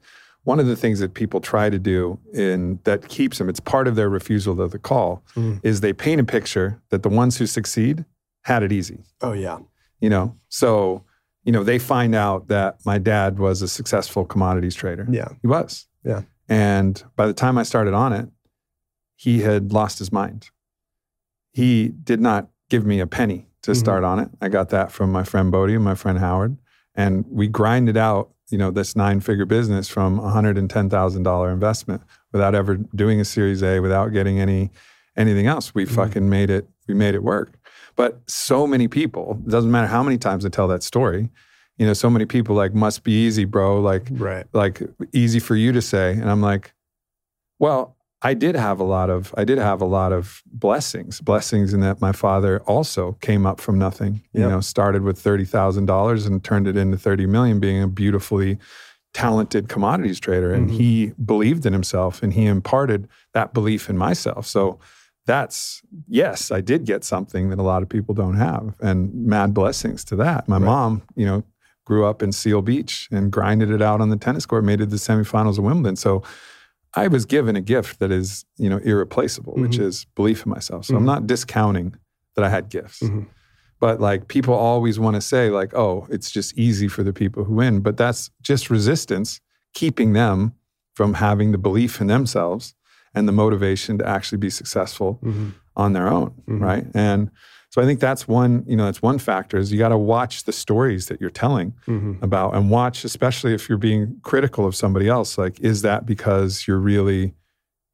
one 0.51 0.59
of 0.59 0.65
the 0.67 0.75
things 0.75 0.99
that 0.99 1.13
people 1.13 1.39
try 1.39 1.69
to 1.69 1.79
do 1.79 2.19
in 2.33 2.79
that 2.83 3.07
keeps 3.07 3.37
them, 3.37 3.47
it's 3.47 3.61
part 3.61 3.87
of 3.87 3.95
their 3.95 4.09
refusal 4.09 4.55
to 4.57 4.67
the 4.67 4.79
call, 4.79 5.21
Mm. 5.35 5.59
is 5.63 5.79
they 5.81 5.93
paint 5.93 6.19
a 6.19 6.23
picture 6.37 6.81
that 6.89 7.01
the 7.03 7.09
ones 7.21 7.37
who 7.37 7.45
succeed 7.45 8.03
had 8.41 8.61
it 8.63 8.71
easy. 8.79 8.97
oh 9.21 9.31
yeah. 9.33 9.59
You 10.01 10.09
know, 10.09 10.35
so 10.49 11.03
you 11.43 11.51
know 11.51 11.63
they 11.63 11.79
find 11.79 12.15
out 12.15 12.47
that 12.47 12.77
my 12.85 12.97
dad 12.97 13.39
was 13.39 13.61
a 13.61 13.67
successful 13.67 14.25
commodities 14.25 14.75
trader. 14.75 15.07
yeah 15.11 15.29
He 15.41 15.47
was. 15.47 15.87
Yeah. 16.03 16.21
And 16.49 17.01
by 17.15 17.27
the 17.27 17.33
time 17.33 17.57
I 17.57 17.63
started 17.63 17.93
on 17.93 18.13
it, 18.13 18.29
he 19.15 19.41
had 19.41 19.71
lost 19.71 19.99
his 19.99 20.11
mind. 20.11 20.49
He 21.53 21.89
did 21.89 22.19
not 22.19 22.49
give 22.69 22.85
me 22.85 22.99
a 22.99 23.07
penny 23.07 23.47
to 23.61 23.71
Mhm. 23.71 23.75
start 23.77 24.03
on 24.03 24.19
it. 24.19 24.29
I 24.41 24.49
got 24.49 24.69
that 24.69 24.91
from 24.91 25.11
my 25.11 25.23
friend 25.23 25.51
Bodie 25.51 25.75
and 25.75 25.83
my 25.83 25.95
friend 25.95 26.19
Howard. 26.19 26.57
And 26.95 27.25
we 27.29 27.47
grinded 27.47 27.95
out, 27.97 28.31
you 28.49 28.57
know, 28.57 28.71
this 28.71 28.95
nine 28.95 29.19
figure 29.19 29.45
business 29.45 29.87
from 29.87 30.19
a 30.19 30.29
hundred 30.29 30.57
and 30.57 30.69
ten 30.69 30.89
thousand 30.89 31.23
dollar 31.23 31.49
investment 31.51 32.01
without 32.31 32.55
ever 32.55 32.77
doing 32.95 33.19
a 33.19 33.25
series 33.25 33.63
A, 33.63 33.79
without 33.79 34.09
getting 34.11 34.39
any 34.39 34.71
anything 35.15 35.45
else. 35.47 35.73
We 35.75 35.85
Mhm. 35.85 35.89
fucking 35.89 36.29
made 36.29 36.49
it, 36.49 36.67
we 36.87 36.93
made 36.95 37.13
it 37.15 37.23
work. 37.23 37.53
But 37.95 38.21
so 38.27 38.65
many 38.67 38.87
people, 38.87 39.39
it 39.45 39.49
doesn't 39.49 39.71
matter 39.71 39.87
how 39.87 40.03
many 40.03 40.17
times 40.17 40.45
I 40.45 40.49
tell 40.49 40.67
that 40.69 40.83
story, 40.83 41.29
you 41.77 41.85
know, 41.85 41.93
so 41.93 42.09
many 42.09 42.25
people 42.25 42.55
like 42.55 42.73
must 42.73 43.03
be 43.03 43.11
easy, 43.25 43.45
bro. 43.45 43.79
Like 43.79 44.07
right 44.11 44.45
like 44.53 44.81
easy 45.13 45.39
for 45.39 45.55
you 45.55 45.71
to 45.71 45.81
say 45.81 46.11
and 46.13 46.29
i'm 46.29 46.41
like 46.41 46.73
well 47.59 47.95
i 48.21 48.33
did 48.35 48.55
have 48.55 48.79
a 48.79 48.83
lot 48.83 49.09
of 49.09 49.33
i 49.37 49.43
did 49.43 49.57
have 49.57 49.81
a 49.81 49.85
lot 49.85 50.11
of 50.13 50.43
blessings 50.51 51.19
blessings 51.21 51.73
in 51.73 51.79
that 51.79 51.99
my 52.01 52.11
father 52.11 52.59
also 52.67 53.13
came 53.21 53.45
up 53.47 53.59
from 53.59 53.79
nothing 53.79 54.21
you 54.33 54.41
Yep. 54.41 54.49
know 54.51 54.61
started 54.61 55.01
with 55.01 55.21
$30000 55.23 56.27
and 56.27 56.43
turned 56.43 56.67
it 56.67 56.77
into 56.77 56.97
30 56.97 57.25
million 57.25 57.59
being 57.59 57.81
a 57.81 57.87
beautifully 57.87 58.57
talented 59.13 59.69
commodities 59.69 60.19
trader 60.19 60.53
and 60.53 60.69
Mhm. 60.69 60.73
he 60.73 61.13
believed 61.25 61.65
in 61.65 61.73
himself 61.73 62.21
and 62.23 62.33
he 62.33 62.45
imparted 62.45 63.07
that 63.33 63.53
belief 63.53 63.89
in 63.89 63.97
myself 63.97 64.45
so 64.45 64.79
that's 65.25 65.81
yes 66.07 66.51
i 66.51 66.59
did 66.61 66.85
get 66.85 67.03
something 67.03 67.49
that 67.49 67.59
a 67.59 67.61
lot 67.63 67.81
of 67.83 67.89
people 67.89 68.13
don't 68.13 68.35
have 68.35 68.75
and 68.81 69.13
mad 69.13 69.53
blessings 69.53 70.03
to 70.03 70.15
that 70.15 70.47
my 70.49 70.57
Right. 70.57 70.65
mom 70.65 71.01
you 71.15 71.25
know 71.25 71.43
grew 71.85 72.05
up 72.05 72.23
in 72.23 72.31
Seal 72.31 72.61
Beach 72.61 73.09
and 73.11 73.29
grinded 73.29 73.69
it 73.69 73.81
out 73.81 73.99
on 73.99 74.07
the 74.09 74.15
tennis 74.15 74.45
court, 74.45 74.63
made 74.63 74.79
it 74.79 74.85
to 74.85 74.91
the 74.91 74.95
semifinals 74.95 75.57
of 75.57 75.65
Wimbledon. 75.65 75.97
So 75.97 76.23
I 76.95 77.09
was 77.09 77.25
given 77.25 77.57
a 77.57 77.61
gift 77.61 77.99
that 77.99 78.09
is, 78.09 78.45
you 78.55 78.69
know, 78.69 78.77
irreplaceable, 78.77 79.55
which 79.55 79.77
Mhm. 79.79 79.87
is 79.87 80.05
belief 80.15 80.45
in 80.45 80.49
myself. 80.51 80.85
So 80.85 80.95
I'm 80.95 81.03
Mhm. 81.03 81.07
not 81.07 81.27
discounting 81.27 81.95
that 82.37 82.45
I 82.45 82.47
had 82.47 82.69
gifts. 82.69 83.01
Mhm. 83.01 83.25
But 83.81 83.99
like 83.99 84.29
people 84.29 84.53
always 84.53 84.97
want 84.97 85.15
to 85.15 85.21
say, 85.21 85.49
like, 85.49 85.73
oh, 85.73 86.07
it's 86.09 86.31
just 86.31 86.57
easy 86.57 86.87
for 86.87 87.03
the 87.03 87.11
people 87.11 87.43
who 87.43 87.53
win. 87.55 87.81
But 87.81 87.97
that's 87.97 88.31
just 88.41 88.69
resistance 88.69 89.41
keeping 89.73 90.13
them 90.13 90.53
from 90.95 91.15
having 91.15 91.51
the 91.51 91.57
belief 91.57 91.99
in 91.99 92.07
themselves 92.07 92.75
and 93.15 93.27
the 93.27 93.31
motivation 93.31 93.97
to 93.99 94.07
actually 94.07 94.37
be 94.39 94.49
successful 94.49 95.19
Mhm. 95.23 95.53
on 95.75 95.93
their 95.93 96.07
own, 96.07 96.31
Mhm. 96.47 96.61
right? 96.61 96.85
And 96.93 97.29
so 97.69 97.81
I 97.81 97.85
think 97.85 97.99
that's 97.99 98.27
one, 98.27 98.63
you 98.67 98.75
know, 98.75 98.85
that's 98.85 99.01
one 99.01 99.17
factor 99.17 99.57
is 99.57 99.71
you 99.71 99.79
got 99.79 99.89
to 99.89 99.97
watch 99.97 100.43
the 100.43 100.51
stories 100.51 101.07
that 101.07 101.19
you're 101.19 101.29
telling 101.31 101.73
Mhm. 101.87 102.21
about 102.21 102.55
and 102.55 102.69
watch, 102.69 103.03
especially 103.03 103.53
if 103.53 103.67
you're 103.69 103.77
being 103.79 104.17
critical 104.23 104.65
of 104.65 104.75
somebody 104.75 105.07
else. 105.07 105.37
Like, 105.37 105.59
is 105.59 105.81
that 105.81 106.05
because 106.05 106.67
you're 106.67 106.77
really 106.79 107.33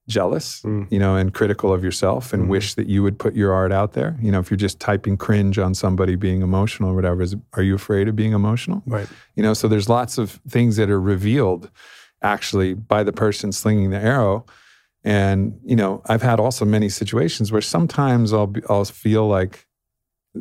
jealous, 0.07 0.61
Mm. 0.65 0.87
you 0.89 0.97
know, 0.97 1.15
and 1.15 1.33
critical 1.35 1.71
of 1.71 1.83
yourself 1.83 2.33
and 2.33 2.45
Mhm. 2.45 2.47
wish 2.47 2.73
that 2.73 2.87
you 2.87 3.03
would 3.03 3.19
put 3.19 3.35
your 3.35 3.53
art 3.53 3.71
out 3.71 3.93
there. 3.93 4.17
You 4.21 4.31
know, 4.31 4.39
if 4.39 4.49
you're 4.49 4.57
just 4.57 4.79
typing 4.79 5.17
cringe 5.17 5.59
on 5.59 5.75
somebody 5.75 6.15
being 6.15 6.41
emotional 6.41 6.89
or 6.89 6.95
whatever, 6.95 7.21
is, 7.21 7.35
are 7.53 7.61
you 7.61 7.75
afraid 7.75 8.07
of 8.07 8.15
being 8.15 8.33
emotional? 8.33 8.81
Right. 8.87 9.07
You 9.35 9.43
know, 9.43 9.53
so 9.53 9.67
there's 9.67 9.87
lots 9.87 10.17
of 10.17 10.39
things 10.49 10.77
that 10.77 10.89
are 10.89 10.99
revealed 10.99 11.69
actually 12.23 12.73
by 12.73 13.03
the 13.03 13.13
person 13.13 13.51
slinging 13.51 13.91
the 13.91 13.99
arrow. 13.99 14.45
And, 15.03 15.59
you 15.63 15.75
know, 15.75 16.01
I've 16.07 16.21
had 16.21 16.39
also 16.39 16.65
many 16.65 16.89
situations 16.89 17.51
where 17.51 17.61
sometimes 17.61 18.33
I'll, 18.33 18.47
be, 18.47 18.61
I'll 18.69 18.83
feel 18.85 19.27
like 19.27 19.65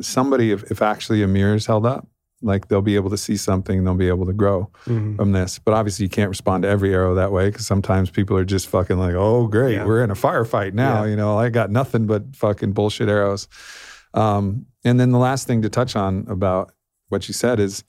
somebody, 0.01 0.51
if, 0.51 0.69
if 0.71 0.81
actually 0.81 1.23
a 1.23 1.27
mirror 1.27 1.55
is 1.55 1.65
held 1.65 1.85
up, 1.85 2.07
like 2.41 2.67
they'll 2.67 2.81
be 2.81 2.95
able 2.95 3.09
to 3.09 3.17
see 3.17 3.35
something, 3.35 3.83
they'll 3.83 3.95
be 3.95 4.07
able 4.07 4.25
to 4.25 4.33
grow 4.33 4.69
Mhm. 4.85 5.15
from 5.17 5.31
this. 5.33 5.59
But 5.59 5.73
obviously, 5.73 6.03
you 6.05 6.09
can't 6.09 6.29
respond 6.29 6.63
to 6.63 6.69
every 6.69 6.93
arrow 6.93 7.15
that 7.15 7.31
way 7.31 7.49
because 7.49 7.65
sometimes 7.67 8.09
people 8.09 8.37
are 8.37 8.45
just 8.45 8.67
fucking 8.67 8.97
like, 8.97 9.13
oh, 9.15 9.47
great, 9.47 9.75
Yeah. 9.75 9.85
we're 9.85 10.03
in 10.03 10.11
a 10.11 10.15
firefight 10.15 10.73
now. 10.73 11.03
Yeah. 11.03 11.09
You 11.11 11.15
know, 11.17 11.37
I 11.37 11.49
got 11.49 11.69
nothing 11.69 12.05
but 12.05 12.35
fucking 12.35 12.71
bullshit 12.73 13.09
arrows. 13.09 13.47
Um, 14.13 14.65
and 14.85 14.99
then 14.99 15.11
the 15.11 15.17
last 15.19 15.47
thing 15.47 15.61
to 15.63 15.69
touch 15.69 15.95
on 15.95 16.25
about 16.29 16.71
what 17.09 17.27
you 17.27 17.33
said 17.33 17.59
is 17.59 17.83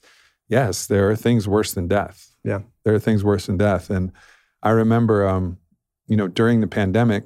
yes, 0.49 0.85
there 0.87 1.09
are 1.09 1.15
things 1.15 1.47
worse 1.47 1.73
than 1.73 1.87
death. 1.87 2.35
Yeah. 2.43 2.59
There 2.83 2.93
are 2.93 2.99
things 2.99 3.23
worse 3.23 3.45
than 3.45 3.55
death. 3.57 3.89
And 3.89 4.11
I 4.61 4.71
remember, 4.71 5.25
um, 5.27 5.57
you 6.11 6.17
know, 6.17 6.27
during 6.27 6.59
the 6.59 6.67
pandemic, 6.67 7.23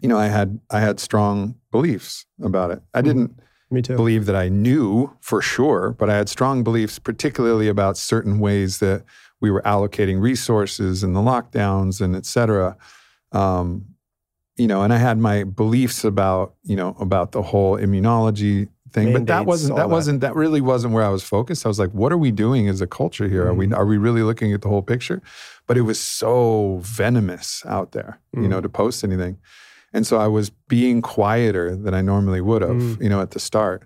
you 0.00 0.08
know, 0.08 0.16
I 0.16 0.28
had 0.28 0.60
I 0.70 0.78
had 0.78 1.00
strong 1.00 1.56
beliefs 1.72 2.26
about 2.40 2.70
it. 2.70 2.80
I 2.94 3.00
Mhm. 3.00 3.04
didn't 3.04 3.40
Me 3.72 3.82
too. 3.82 3.96
believe 3.96 4.26
that 4.26 4.36
I 4.36 4.48
knew 4.48 5.10
for 5.20 5.42
sure, 5.42 5.96
but 5.98 6.08
I 6.08 6.16
had 6.16 6.28
strong 6.28 6.62
beliefs, 6.62 7.00
particularly 7.00 7.66
about 7.66 7.96
certain 7.96 8.38
ways 8.38 8.78
that 8.78 9.02
we 9.40 9.50
were 9.50 9.62
allocating 9.62 10.20
resources 10.20 11.02
and 11.02 11.16
the 11.16 11.20
lockdowns 11.20 12.00
and 12.00 12.14
et 12.14 12.24
cetera. 12.24 12.76
Um, 13.32 13.84
you 14.56 14.68
know, 14.68 14.82
and 14.82 14.92
I 14.92 14.98
had 14.98 15.18
my 15.18 15.42
beliefs 15.42 16.04
about, 16.04 16.54
you 16.62 16.76
know, 16.76 16.94
about 17.00 17.32
the 17.32 17.42
whole 17.42 17.76
immunology 17.76 18.68
thing, 18.92 19.12
but 19.12 19.26
that 19.26 19.46
wasn't, 19.46 19.76
that 19.76 19.82
that. 19.82 19.90
wasn't, 19.90 20.20
that 20.20 20.34
really 20.34 20.60
wasn't 20.60 20.92
where 20.94 21.04
I 21.04 21.08
was 21.08 21.22
focused. 21.22 21.64
I 21.64 21.68
was 21.68 21.78
like, 21.78 21.90
what 21.90 22.12
are 22.12 22.18
we 22.18 22.30
doing 22.30 22.68
as 22.68 22.80
a 22.80 22.86
culture 22.86 23.28
here? 23.28 23.46
Are 23.46 23.54
we, 23.54 23.66
Mhm. 23.66 23.76
are 23.76 23.86
we 23.86 23.96
really 23.98 24.22
looking 24.22 24.52
at 24.52 24.62
the 24.62 24.68
whole 24.68 24.82
picture? 24.82 25.22
But 25.66 25.76
it 25.76 25.82
was 25.82 25.98
so 26.00 26.78
venomous 26.82 27.62
out 27.66 27.92
there, 27.92 28.20
you 28.34 28.48
know, 28.48 28.58
Mhm. 28.58 28.62
to 28.62 28.68
post 28.68 29.04
anything. 29.04 29.38
And 29.92 30.06
so 30.06 30.18
I 30.18 30.26
was 30.26 30.50
being 30.68 31.00
quieter 31.02 31.74
than 31.74 31.94
I 31.94 32.02
normally 32.02 32.40
would 32.40 32.62
have, 32.62 32.72
Mm. 32.76 33.02
you 33.02 33.08
know, 33.08 33.20
at 33.20 33.30
the 33.30 33.40
start. 33.40 33.84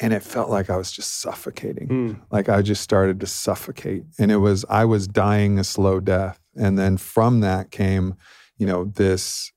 And 0.00 0.12
it 0.12 0.22
felt 0.22 0.48
like 0.50 0.70
I 0.70 0.76
was 0.76 0.92
just 0.92 1.20
suffocating. 1.20 1.88
Mm. 1.88 2.16
Like 2.30 2.48
I 2.48 2.62
just 2.62 2.82
started 2.82 3.18
to 3.20 3.26
suffocate. 3.26 4.04
And 4.18 4.30
it 4.30 4.36
was, 4.36 4.64
I 4.68 4.84
was 4.84 5.08
dying 5.08 5.58
a 5.58 5.64
slow 5.64 5.98
death. 6.00 6.38
And 6.56 6.78
then 6.78 6.96
from 6.96 7.40
that 7.40 7.70
came, 7.70 8.14
you 8.58 8.66
know, 8.66 8.84
this 8.84 9.52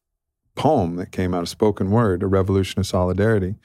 poem 0.55 0.95
that 0.97 1.11
came 1.11 1.33
out 1.33 1.41
of 1.43 1.49
spoken 1.49 1.91
word, 1.91 2.23
A 2.23 2.27
Revolution 2.27 2.79
of 2.79 2.87
Solidarity. 2.87 3.55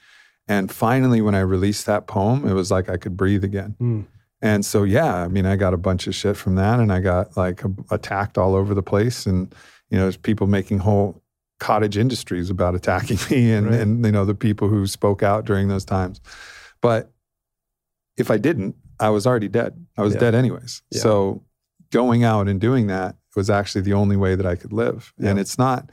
And 0.47 0.71
finally, 0.71 1.21
when 1.21 1.35
I 1.35 1.41
released 1.41 1.85
that 1.87 2.07
poem, 2.07 2.47
it 2.47 2.53
was 2.53 2.71
like 2.71 2.89
I 2.89 2.97
could 2.97 3.17
breathe 3.17 3.43
again. 3.43 3.75
Mm. 3.81 4.05
And 4.41 4.63
so, 4.65 4.83
yeah, 4.83 5.15
I 5.23 5.27
mean, 5.27 5.45
I 5.45 5.55
got 5.55 5.73
a 5.73 5.77
bunch 5.77 6.07
of 6.07 6.13
shit 6.15 6.37
from 6.37 6.55
that, 6.55 6.79
and 6.79 6.91
I 6.93 6.99
got 6.99 7.35
like 7.35 7.61
attacked 7.91 8.37
all 8.37 8.55
over 8.55 8.73
the 8.73 8.83
place, 8.83 9.25
and 9.25 9.53
you 9.89 9.97
know, 9.97 10.03
there's 10.03 10.17
people 10.17 10.47
making 10.47 10.79
whole 10.79 11.21
cottage 11.59 11.97
industries 11.97 12.49
about 12.49 12.75
attacking 12.75 13.17
me, 13.31 13.51
and 13.51 13.67
Right. 13.69 13.79
and 13.79 14.05
you 14.05 14.11
know, 14.11 14.25
the 14.25 14.35
people 14.35 14.67
who 14.69 14.85
spoke 14.87 15.23
out 15.23 15.45
during 15.45 15.67
those 15.69 15.85
times. 15.85 16.21
But 16.81 17.11
if 18.15 18.29
I 18.31 18.37
didn't, 18.37 18.75
I 18.99 19.09
was 19.09 19.25
already 19.27 19.47
dead. 19.47 19.73
I 19.97 20.01
was 20.03 20.13
Yeah. 20.13 20.19
dead 20.19 20.35
anyways. 20.35 20.81
Yeah. 20.91 21.01
So 21.01 21.43
going 21.91 22.23
out 22.23 22.47
and 22.47 22.59
doing 22.61 22.87
that 22.87 23.15
was 23.35 23.49
actually 23.49 23.81
the 23.81 23.93
only 23.93 24.15
way 24.17 24.35
that 24.35 24.45
I 24.45 24.55
could 24.55 24.73
live. 24.73 25.13
And 25.19 25.39
it's 25.39 25.57
not. 25.57 25.89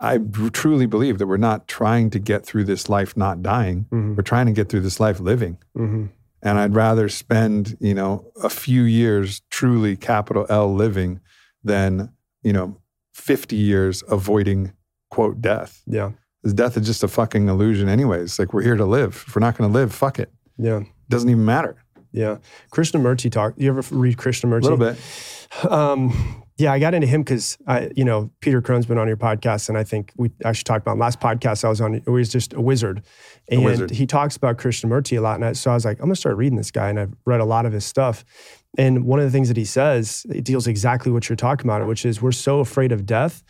I 0.00 0.18
truly 0.52 0.86
believe 0.86 1.18
that 1.18 1.26
we're 1.26 1.36
not 1.36 1.68
trying 1.68 2.08
to 2.10 2.18
get 2.18 2.46
through 2.46 2.64
this 2.64 2.88
life 2.88 3.16
not 3.16 3.42
dying. 3.42 3.86
Mhm. 3.92 4.16
We're 4.16 4.22
trying 4.22 4.46
to 4.46 4.52
get 4.52 4.68
through 4.70 4.80
this 4.80 4.98
life 4.98 5.20
living 5.20 5.58
Mhm. 5.76 6.08
and 6.42 6.58
I'd 6.58 6.74
rather 6.74 7.08
spend 7.08 7.76
you 7.80 7.94
know 7.94 8.24
a 8.42 8.48
few 8.48 8.82
years 8.82 9.42
truly 9.50 9.96
capital 9.96 10.46
L 10.48 10.74
living 10.74 11.20
than 11.62 12.10
you 12.42 12.52
know 12.52 12.78
50 13.14 13.56
years 13.56 14.02
avoiding 14.08 14.72
quote 15.10 15.40
death. 15.42 15.82
Yeah. 15.86 16.12
'Cause 16.42 16.54
death 16.54 16.76
is 16.78 16.86
just 16.86 17.02
a 17.02 17.08
fucking 17.08 17.48
illusion, 17.50 17.88
anyways. 17.88 18.38
Like 18.38 18.54
we're 18.54 18.62
here 18.62 18.76
to 18.76 18.86
live. 18.86 19.24
If 19.26 19.36
we're 19.36 19.40
not 19.40 19.58
going 19.58 19.70
to 19.70 19.74
live, 19.78 19.92
fuck 19.92 20.18
it. 20.18 20.32
Yeah. 20.56 20.78
It 20.78 20.86
Doesn't 21.10 21.28
even 21.28 21.44
matter. 21.44 21.76
Yeah. 22.12 22.38
Krishnamurti 22.72 23.30
talk. 23.30 23.52
You 23.58 23.68
ever 23.76 23.82
read 23.94 24.16
Krishnamurti? 24.16 24.60
A 24.60 24.68
little 24.70 24.78
bit. 24.78 24.96
Um, 25.70 26.42
yeah, 26.60 26.72
I 26.72 26.78
got 26.78 26.92
into 26.92 27.06
him 27.06 27.22
because 27.22 27.56
I, 27.66 27.90
you 27.96 28.04
know, 28.04 28.30
Peter 28.40 28.60
Crone's 28.60 28.84
been 28.84 28.98
on 28.98 29.08
your 29.08 29.16
podcast, 29.16 29.70
and 29.70 29.78
I 29.78 29.82
think 29.82 30.12
we 30.16 30.30
actually 30.44 30.64
talked 30.64 30.82
about 30.82 30.92
him. 30.92 30.98
last 30.98 31.18
podcast 31.18 31.64
I 31.64 31.70
was 31.70 31.80
on. 31.80 31.94
He 31.94 32.10
was 32.10 32.28
just 32.28 32.52
a 32.52 32.60
wizard, 32.60 33.02
and 33.50 33.64
wizard. 33.64 33.90
he 33.90 34.06
talks 34.06 34.36
about 34.36 34.58
Krishnamurti 34.58 35.16
a 35.16 35.20
lot. 35.22 35.36
And 35.36 35.44
I, 35.46 35.52
so 35.54 35.70
I 35.70 35.74
was 35.74 35.86
like, 35.86 35.98
I'm 35.98 36.06
gonna 36.06 36.16
start 36.16 36.36
reading 36.36 36.58
this 36.58 36.70
guy, 36.70 36.90
and 36.90 37.00
I've 37.00 37.14
read 37.24 37.40
a 37.40 37.46
lot 37.46 37.64
of 37.64 37.72
his 37.72 37.86
stuff. 37.86 38.24
And 38.76 39.04
one 39.04 39.18
of 39.18 39.24
the 39.24 39.30
things 39.30 39.48
that 39.48 39.56
he 39.56 39.64
says, 39.64 40.26
it 40.28 40.44
deals 40.44 40.66
exactly 40.66 41.10
what 41.10 41.28
you're 41.28 41.36
talking 41.36 41.66
about, 41.66 41.84
which 41.86 42.04
is 42.04 42.20
we're 42.20 42.30
so 42.30 42.60
afraid 42.60 42.92
of 42.92 43.06
death. 43.06 43.42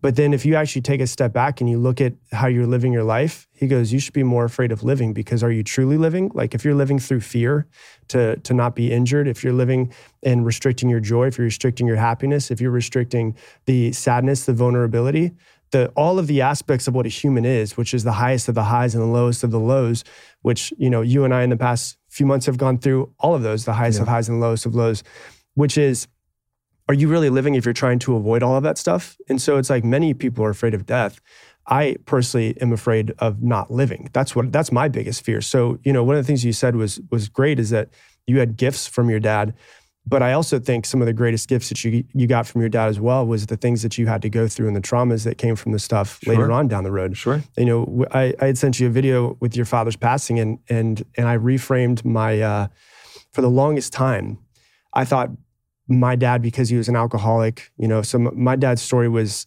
But 0.00 0.16
then 0.16 0.32
if 0.32 0.46
you 0.46 0.54
actually 0.54 0.82
take 0.82 1.00
a 1.00 1.06
step 1.06 1.32
back 1.32 1.60
and 1.60 1.68
you 1.68 1.78
look 1.78 2.00
at 2.00 2.14
how 2.32 2.46
you're 2.46 2.66
living 2.66 2.92
your 2.92 3.04
life, 3.04 3.48
he 3.52 3.66
goes, 3.66 3.92
you 3.92 3.98
should 3.98 4.14
be 4.14 4.22
more 4.22 4.44
afraid 4.44 4.70
of 4.70 4.84
living 4.84 5.12
because 5.12 5.42
are 5.42 5.50
you 5.50 5.64
truly 5.64 5.96
living? 5.96 6.30
Like 6.34 6.54
if 6.54 6.64
you're 6.64 6.74
living 6.74 6.98
through 6.98 7.20
fear 7.20 7.66
to, 8.08 8.36
to 8.36 8.54
not 8.54 8.76
be 8.76 8.92
injured, 8.92 9.26
if 9.26 9.42
you're 9.42 9.52
living 9.52 9.92
and 10.22 10.46
restricting 10.46 10.88
your 10.88 11.00
joy, 11.00 11.26
if 11.26 11.38
you're 11.38 11.46
restricting 11.46 11.86
your 11.86 11.96
happiness, 11.96 12.50
if 12.50 12.60
you're 12.60 12.70
restricting 12.70 13.36
the 13.66 13.92
sadness, 13.92 14.46
the 14.46 14.52
vulnerability, 14.52 15.32
the 15.70 15.88
all 15.96 16.18
of 16.18 16.26
the 16.26 16.40
aspects 16.40 16.86
of 16.88 16.94
what 16.94 17.04
a 17.04 17.10
human 17.10 17.44
is, 17.44 17.76
which 17.76 17.92
is 17.92 18.04
the 18.04 18.12
highest 18.12 18.48
of 18.48 18.54
the 18.54 18.64
highs 18.64 18.94
and 18.94 19.02
the 19.02 19.08
lowest 19.08 19.44
of 19.44 19.50
the 19.50 19.60
lows, 19.60 20.04
which, 20.42 20.72
you 20.78 20.88
know, 20.88 21.02
you 21.02 21.24
and 21.24 21.34
I 21.34 21.42
in 21.42 21.50
the 21.50 21.56
past 21.56 21.98
few 22.08 22.24
months 22.24 22.46
have 22.46 22.56
gone 22.56 22.78
through 22.78 23.12
all 23.18 23.34
of 23.34 23.42
those, 23.42 23.64
the 23.64 23.74
highest 23.74 24.00
of 24.00 24.08
highs 24.08 24.28
and 24.28 24.40
lowest 24.40 24.64
of 24.64 24.74
lows, 24.74 25.02
which 25.54 25.76
is 25.76 26.08
are 26.88 26.94
you 26.94 27.08
really 27.08 27.28
living 27.30 27.54
if 27.54 27.64
you're 27.64 27.74
trying 27.74 27.98
to 28.00 28.16
avoid 28.16 28.42
all 28.42 28.56
of 28.56 28.62
that 28.62 28.78
stuff? 28.78 29.16
And 29.28 29.40
so 29.40 29.58
it's 29.58 29.70
like 29.70 29.84
many 29.84 30.14
people 30.14 30.44
are 30.44 30.50
afraid 30.50 30.74
of 30.74 30.86
death. 30.86 31.20
I 31.66 31.96
personally 32.06 32.58
am 32.62 32.72
afraid 32.72 33.12
of 33.18 33.42
not 33.42 33.70
living. 33.70 34.08
That's 34.14 34.34
what 34.34 34.50
that's 34.52 34.72
my 34.72 34.88
biggest 34.88 35.22
fear. 35.24 35.42
So, 35.42 35.78
you 35.84 35.92
know, 35.92 36.02
one 36.02 36.16
of 36.16 36.22
the 36.24 36.26
things 36.26 36.44
you 36.44 36.52
said 36.54 36.76
was 36.76 36.98
was 37.10 37.28
great 37.28 37.58
is 37.58 37.70
that 37.70 37.90
you 38.26 38.38
had 38.38 38.56
gifts 38.56 38.86
from 38.86 39.10
your 39.10 39.20
dad. 39.20 39.52
But 40.06 40.22
I 40.22 40.32
also 40.32 40.58
think 40.58 40.86
some 40.86 41.02
of 41.02 41.06
the 41.06 41.12
greatest 41.12 41.46
gifts 41.50 41.68
that 41.68 41.84
you 41.84 42.04
you 42.14 42.26
got 42.26 42.46
from 42.46 42.62
your 42.62 42.70
dad 42.70 42.88
as 42.88 42.98
well 42.98 43.26
was 43.26 43.44
the 43.46 43.58
things 43.58 43.82
that 43.82 43.98
you 43.98 44.06
had 44.06 44.22
to 44.22 44.30
go 44.30 44.48
through 44.48 44.66
and 44.68 44.74
the 44.74 44.80
traumas 44.80 45.24
that 45.24 45.36
came 45.36 45.54
from 45.56 45.72
the 45.72 45.78
stuff 45.78 46.26
later 46.26 46.50
on 46.50 46.68
down 46.68 46.84
the 46.84 46.90
road 46.90 47.14
Sure. 47.14 47.42
you 47.58 47.66
know 47.66 48.06
I, 48.12 48.32
I 48.40 48.46
had 48.46 48.56
sent 48.56 48.80
you 48.80 48.86
a 48.86 48.90
video 48.90 49.36
with 49.40 49.54
your 49.54 49.66
father's 49.66 49.96
passing 49.96 50.40
and 50.40 50.58
and 50.70 51.04
and 51.18 51.28
i 51.28 51.36
reframed 51.36 52.06
my 52.06 52.40
uh 52.40 52.68
for 53.32 53.42
the 53.42 53.50
longest 53.50 53.92
time 53.92 54.38
i 54.94 55.04
thought 55.04 55.28
my 55.88 56.14
dad 56.16 56.42
because 56.42 56.68
he 56.68 56.76
was 56.76 56.88
an 56.88 56.96
alcoholic 56.96 57.70
you 57.78 57.88
know 57.88 58.02
so 58.02 58.18
m- 58.18 58.30
my 58.34 58.56
dad's 58.56 58.82
story 58.82 59.08
was 59.08 59.46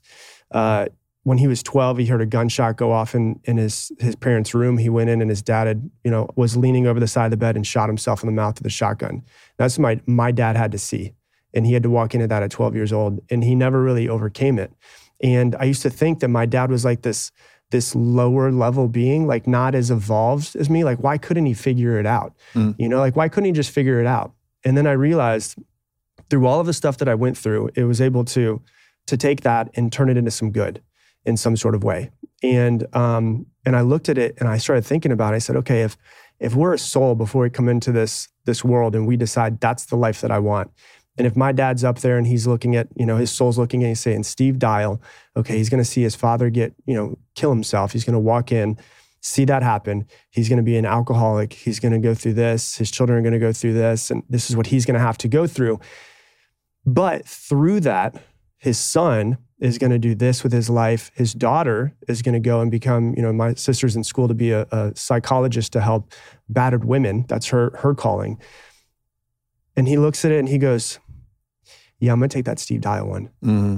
uh 0.52 0.88
when 1.24 1.38
he 1.38 1.48
was 1.48 1.62
12 1.62 2.00
he 2.00 2.06
heard 2.08 2.22
a 2.22 2.26
gunshot 2.26 2.78
go 2.78 2.92
off 2.92 3.14
in 3.14 3.40
in 3.46 3.58
his 3.58 3.92
his 4.00 4.16
parents 4.16 4.54
room 4.54 4.78
he 4.78 4.90
went 4.90 5.10
in 5.10 5.22
and 5.22 5.30
his 5.30 5.42
dad 5.42 5.68
had 5.68 5.90
you 6.04 6.12
know 6.12 6.28
was 6.36 6.58
leaning 6.58 6.88
over 6.88 7.00
the 7.00 7.08
side 7.08 7.26
of 7.26 7.32
the 7.32 7.38
bed 7.38 7.56
and 7.56 7.66
shot 7.66 7.88
himself 7.88 8.24
in 8.24 8.28
the 8.28 8.34
mouth 8.34 8.58
with 8.58 8.66
a 8.66 8.72
shotgun 8.72 9.24
that's 9.58 9.78
what 9.78 9.84
my 9.84 10.02
my 10.06 10.32
dad 10.32 10.56
had 10.56 10.72
to 10.72 10.78
see 10.80 11.14
and 11.54 11.66
he 11.66 11.74
had 11.74 11.84
to 11.84 11.90
walk 11.90 12.14
into 12.16 12.28
that 12.28 12.44
at 12.44 12.52
12 12.52 12.76
years 12.76 12.92
old 12.94 13.20
and 13.30 13.44
he 13.44 13.56
never 13.56 13.82
really 13.84 14.10
overcame 14.10 14.58
it 14.58 14.74
and 15.22 15.56
i 15.58 15.64
used 15.64 15.84
to 15.84 15.90
think 15.90 16.20
that 16.20 16.30
my 16.30 16.46
dad 16.46 16.72
was 16.72 16.84
like 16.84 17.04
this 17.04 17.32
this 17.72 17.96
lower 17.96 18.52
level 18.52 18.88
being, 18.88 19.26
like 19.26 19.48
not 19.48 19.74
as 19.74 19.90
evolved 19.90 20.56
as 20.56 20.70
me. 20.70 20.84
Like, 20.84 21.00
why 21.00 21.18
couldn't 21.18 21.46
he 21.46 21.54
figure 21.54 22.00
it 22.00 22.06
out? 22.06 22.36
Mm. 22.54 22.76
You 22.78 22.88
know, 22.88 23.00
like, 23.00 23.16
why 23.16 23.30
couldn't 23.30 23.46
he 23.46 23.52
just 23.54 23.72
figure 23.72 24.00
it 24.00 24.06
out? 24.06 24.34
And 24.64 24.78
then 24.78 24.86
I 24.86 24.92
realized 24.92 25.56
through 26.32 26.48
all 26.48 26.62
of 26.62 26.66
the 26.66 26.74
stuff 26.74 26.98
that 26.98 27.10
I 27.10 27.14
went 27.14 27.38
through, 27.38 27.72
it 27.76 27.84
was 27.84 28.00
able 28.00 28.24
to 28.26 28.62
to 29.08 29.18
take 29.18 29.42
that 29.42 29.70
and 29.76 29.92
turn 29.92 30.10
it 30.10 30.16
into 30.16 30.32
some 30.32 30.52
good 30.52 30.82
in 31.26 31.36
some 31.36 31.58
sort 31.58 31.76
of 31.76 31.84
way. 31.84 32.10
And 32.42 32.88
um, 32.96 33.46
and 33.66 33.76
I 33.76 33.82
looked 33.82 34.08
at 34.08 34.18
it 34.18 34.36
and 34.40 34.48
I 34.48 34.58
started 34.58 34.86
thinking 34.86 35.12
about 35.12 35.34
it. 35.34 35.36
I 35.36 35.40
said, 35.40 35.58
okay, 35.58 35.82
if 35.82 35.98
if 36.40 36.56
we're 36.56 36.74
a 36.74 36.80
soul 36.80 37.16
before 37.16 37.44
we 37.44 37.50
come 37.50 37.68
into 37.68 37.92
this 37.92 38.30
this 38.46 38.64
world 38.64 38.96
and 38.96 39.06
we 39.06 39.18
decide 39.18 39.60
that's 39.60 39.86
the 39.86 39.98
life 39.98 40.22
that 40.22 40.32
I 40.32 40.40
want, 40.40 40.72
and 41.18 41.28
if 41.28 41.36
my 41.36 41.52
dad's 41.52 41.84
up 41.84 42.00
there 42.00 42.18
and 42.18 42.26
he's 42.26 42.48
looking 42.48 42.78
at, 42.78 42.88
you 42.96 43.06
know, 43.06 43.18
his 43.18 43.30
soul's 43.30 43.58
looking 43.58 43.84
and 43.84 43.90
he's 43.90 44.00
saying, 44.00 44.24
Steve 44.24 44.58
Dial, 44.58 45.02
okay, 45.36 45.58
he's 45.58 45.70
to 45.84 45.90
see 45.90 46.02
his 46.02 46.16
father 46.16 46.50
get, 46.50 46.74
you 46.86 46.96
know, 46.96 47.18
kill 47.36 47.50
himself. 47.50 47.92
He's 47.92 48.06
to 48.14 48.20
walk 48.20 48.54
in, 48.54 48.78
see 49.20 49.44
that 49.46 49.64
happen. 49.64 50.08
He's 50.30 50.48
to 50.60 50.64
be 50.64 50.78
an 50.78 50.86
alcoholic. 50.86 51.52
He's 51.52 51.80
to 51.92 52.00
go 52.00 52.16
through 52.16 52.34
this. 52.36 52.78
His 52.78 52.90
children 52.90 53.20
are 53.20 53.24
to 53.34 53.40
go 53.40 53.52
through 53.52 53.74
this. 53.74 54.10
And 54.10 54.24
this 54.30 54.50
is 54.50 54.56
what 54.56 54.68
he's 54.68 54.86
to 54.96 55.00
have 55.00 55.18
to 55.20 55.28
go 55.28 55.46
through. 55.46 55.82
But 56.86 57.26
through 57.28 57.82
that, 57.82 58.22
his 58.58 58.78
son 58.78 59.38
is 59.60 59.78
going 59.78 59.92
to 59.92 60.00
do 60.00 60.16
this 60.16 60.44
with 60.44 60.52
his 60.52 60.70
life. 60.70 61.12
His 61.14 61.34
daughter 61.34 61.96
is 62.08 62.22
going 62.22 62.34
to 62.34 62.40
go 62.40 62.62
and 62.62 62.72
become, 62.72 63.14
you 63.16 63.22
know, 63.22 63.32
my 63.32 63.54
sister's 63.54 63.96
in 63.96 64.04
school 64.04 64.28
to 64.28 64.34
be 64.34 64.52
a, 64.52 64.64
a 64.72 64.92
psychologist 64.96 65.74
to 65.74 65.82
help 65.82 66.12
battered 66.50 66.84
women. 66.84 67.26
That's 67.28 67.48
her 67.48 67.72
her 67.78 67.94
calling. 67.94 68.40
And 69.76 69.88
he 69.88 69.98
looks 69.98 70.26
at 70.26 70.32
it 70.32 70.40
and 70.40 70.50
he 70.50 70.58
goes, 70.58 71.00
Yeah, 72.00 72.12
I'm 72.12 72.20
gonna 72.20 72.30
take 72.30 72.46
that 72.46 72.60
Steve 72.60 72.82
Dial 72.82 73.08
one. 73.08 73.30
hmm 73.42 73.78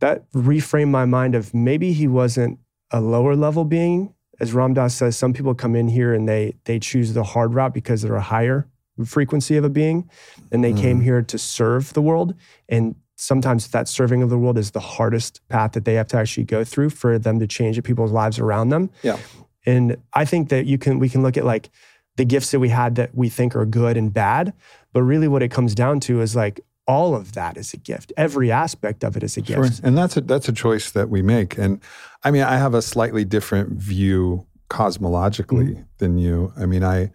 that 0.00 0.30
reframed 0.32 0.90
my 0.90 1.06
mind 1.06 1.34
of 1.34 1.54
maybe 1.54 1.94
he 1.94 2.06
wasn't 2.06 2.58
a 2.90 3.00
lower 3.00 3.34
level 3.34 3.64
being. 3.64 4.12
As 4.38 4.52
Ram 4.52 4.74
Dass 4.74 4.94
says, 4.94 5.16
some 5.16 5.32
people 5.32 5.54
come 5.54 5.74
in 5.74 5.88
here 5.88 6.12
and 6.12 6.28
they 6.28 6.54
they 6.64 6.78
choose 6.78 7.14
the 7.14 7.24
hard 7.24 7.54
route 7.54 7.72
because 7.72 8.02
they're 8.02 8.14
a 8.14 8.20
higher 8.20 8.68
frequency 9.04 9.56
of 9.56 9.64
a 9.64 9.68
being, 9.68 10.08
and 10.50 10.64
they 10.64 10.72
came 10.72 11.00
Mm. 11.00 11.04
here 11.04 11.22
to 11.22 11.38
serve 11.38 11.92
the 11.92 12.02
world. 12.02 12.34
And 12.68 12.94
sometimes 13.16 13.68
that 13.68 13.88
serving 13.88 14.22
of 14.22 14.30
the 14.30 14.38
world 14.38 14.58
is 14.58 14.70
the 14.72 14.80
hardest 14.80 15.40
path 15.48 15.72
that 15.72 15.84
they 15.84 15.94
have 15.94 16.06
to 16.08 16.16
actually 16.16 16.44
go 16.44 16.64
through 16.64 16.90
for 16.90 17.18
them 17.18 17.38
to 17.38 17.46
change 17.46 17.76
the 17.76 17.82
people's 17.82 18.12
lives 18.12 18.38
around 18.38 18.68
them. 18.70 18.90
Yeah. 19.02 19.18
And 19.64 19.96
I 20.14 20.24
think 20.24 20.48
that 20.50 20.66
you 20.66 20.78
can 20.78 20.98
we 20.98 21.08
can 21.08 21.22
look 21.22 21.36
at 21.36 21.44
like 21.44 21.70
the 22.16 22.24
gifts 22.24 22.50
that 22.52 22.60
we 22.60 22.68
had 22.70 22.94
that 22.94 23.14
we 23.14 23.28
think 23.28 23.54
are 23.56 23.66
good 23.66 23.96
and 23.96 24.12
bad, 24.12 24.52
but 24.92 25.02
really 25.02 25.28
what 25.28 25.42
it 25.42 25.50
comes 25.50 25.74
down 25.74 26.00
to 26.00 26.20
is 26.20 26.34
like 26.36 26.60
all 26.86 27.14
of 27.16 27.32
that 27.32 27.56
is 27.56 27.74
a 27.74 27.76
gift. 27.78 28.12
Every 28.16 28.50
aspect 28.52 29.02
of 29.02 29.16
it 29.16 29.22
is 29.24 29.36
a 29.36 29.44
Sure. 29.44 29.64
gift. 29.64 29.80
And 29.82 29.98
that's 29.98 30.16
a 30.16 30.20
that's 30.20 30.48
a 30.48 30.52
choice 30.52 30.90
that 30.92 31.10
we 31.10 31.20
make. 31.20 31.58
And 31.58 31.80
I 32.22 32.30
mean, 32.30 32.42
I 32.42 32.56
have 32.58 32.74
a 32.74 32.80
slightly 32.82 33.24
different 33.24 33.70
view 33.72 34.46
cosmologically 34.70 35.70
Mm-hmm. 35.70 35.82
than 35.98 36.18
you. 36.18 36.52
I 36.56 36.66
mean, 36.66 36.84
I 36.84 37.10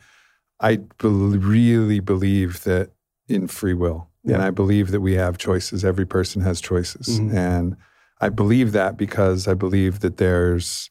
I 0.62 0.78
bel 1.02 1.12
really 1.12 2.00
believe 2.00 2.64
that 2.64 2.92
in 3.28 3.48
free 3.48 3.74
will. 3.74 4.08
And 4.24 4.42
I 4.42 4.52
believe 4.52 4.92
that 4.92 5.02
we 5.02 5.14
have 5.14 5.40
choices. 5.40 5.84
Every 5.84 6.06
person 6.06 6.44
has 6.44 6.62
choices. 6.62 7.20
Mhm. 7.20 7.34
And 7.34 7.76
I 8.22 8.30
believe 8.30 8.72
that 8.74 8.96
because 8.96 9.48
I 9.48 9.56
believe 9.56 10.00
that 10.02 10.18
there's 10.18 10.90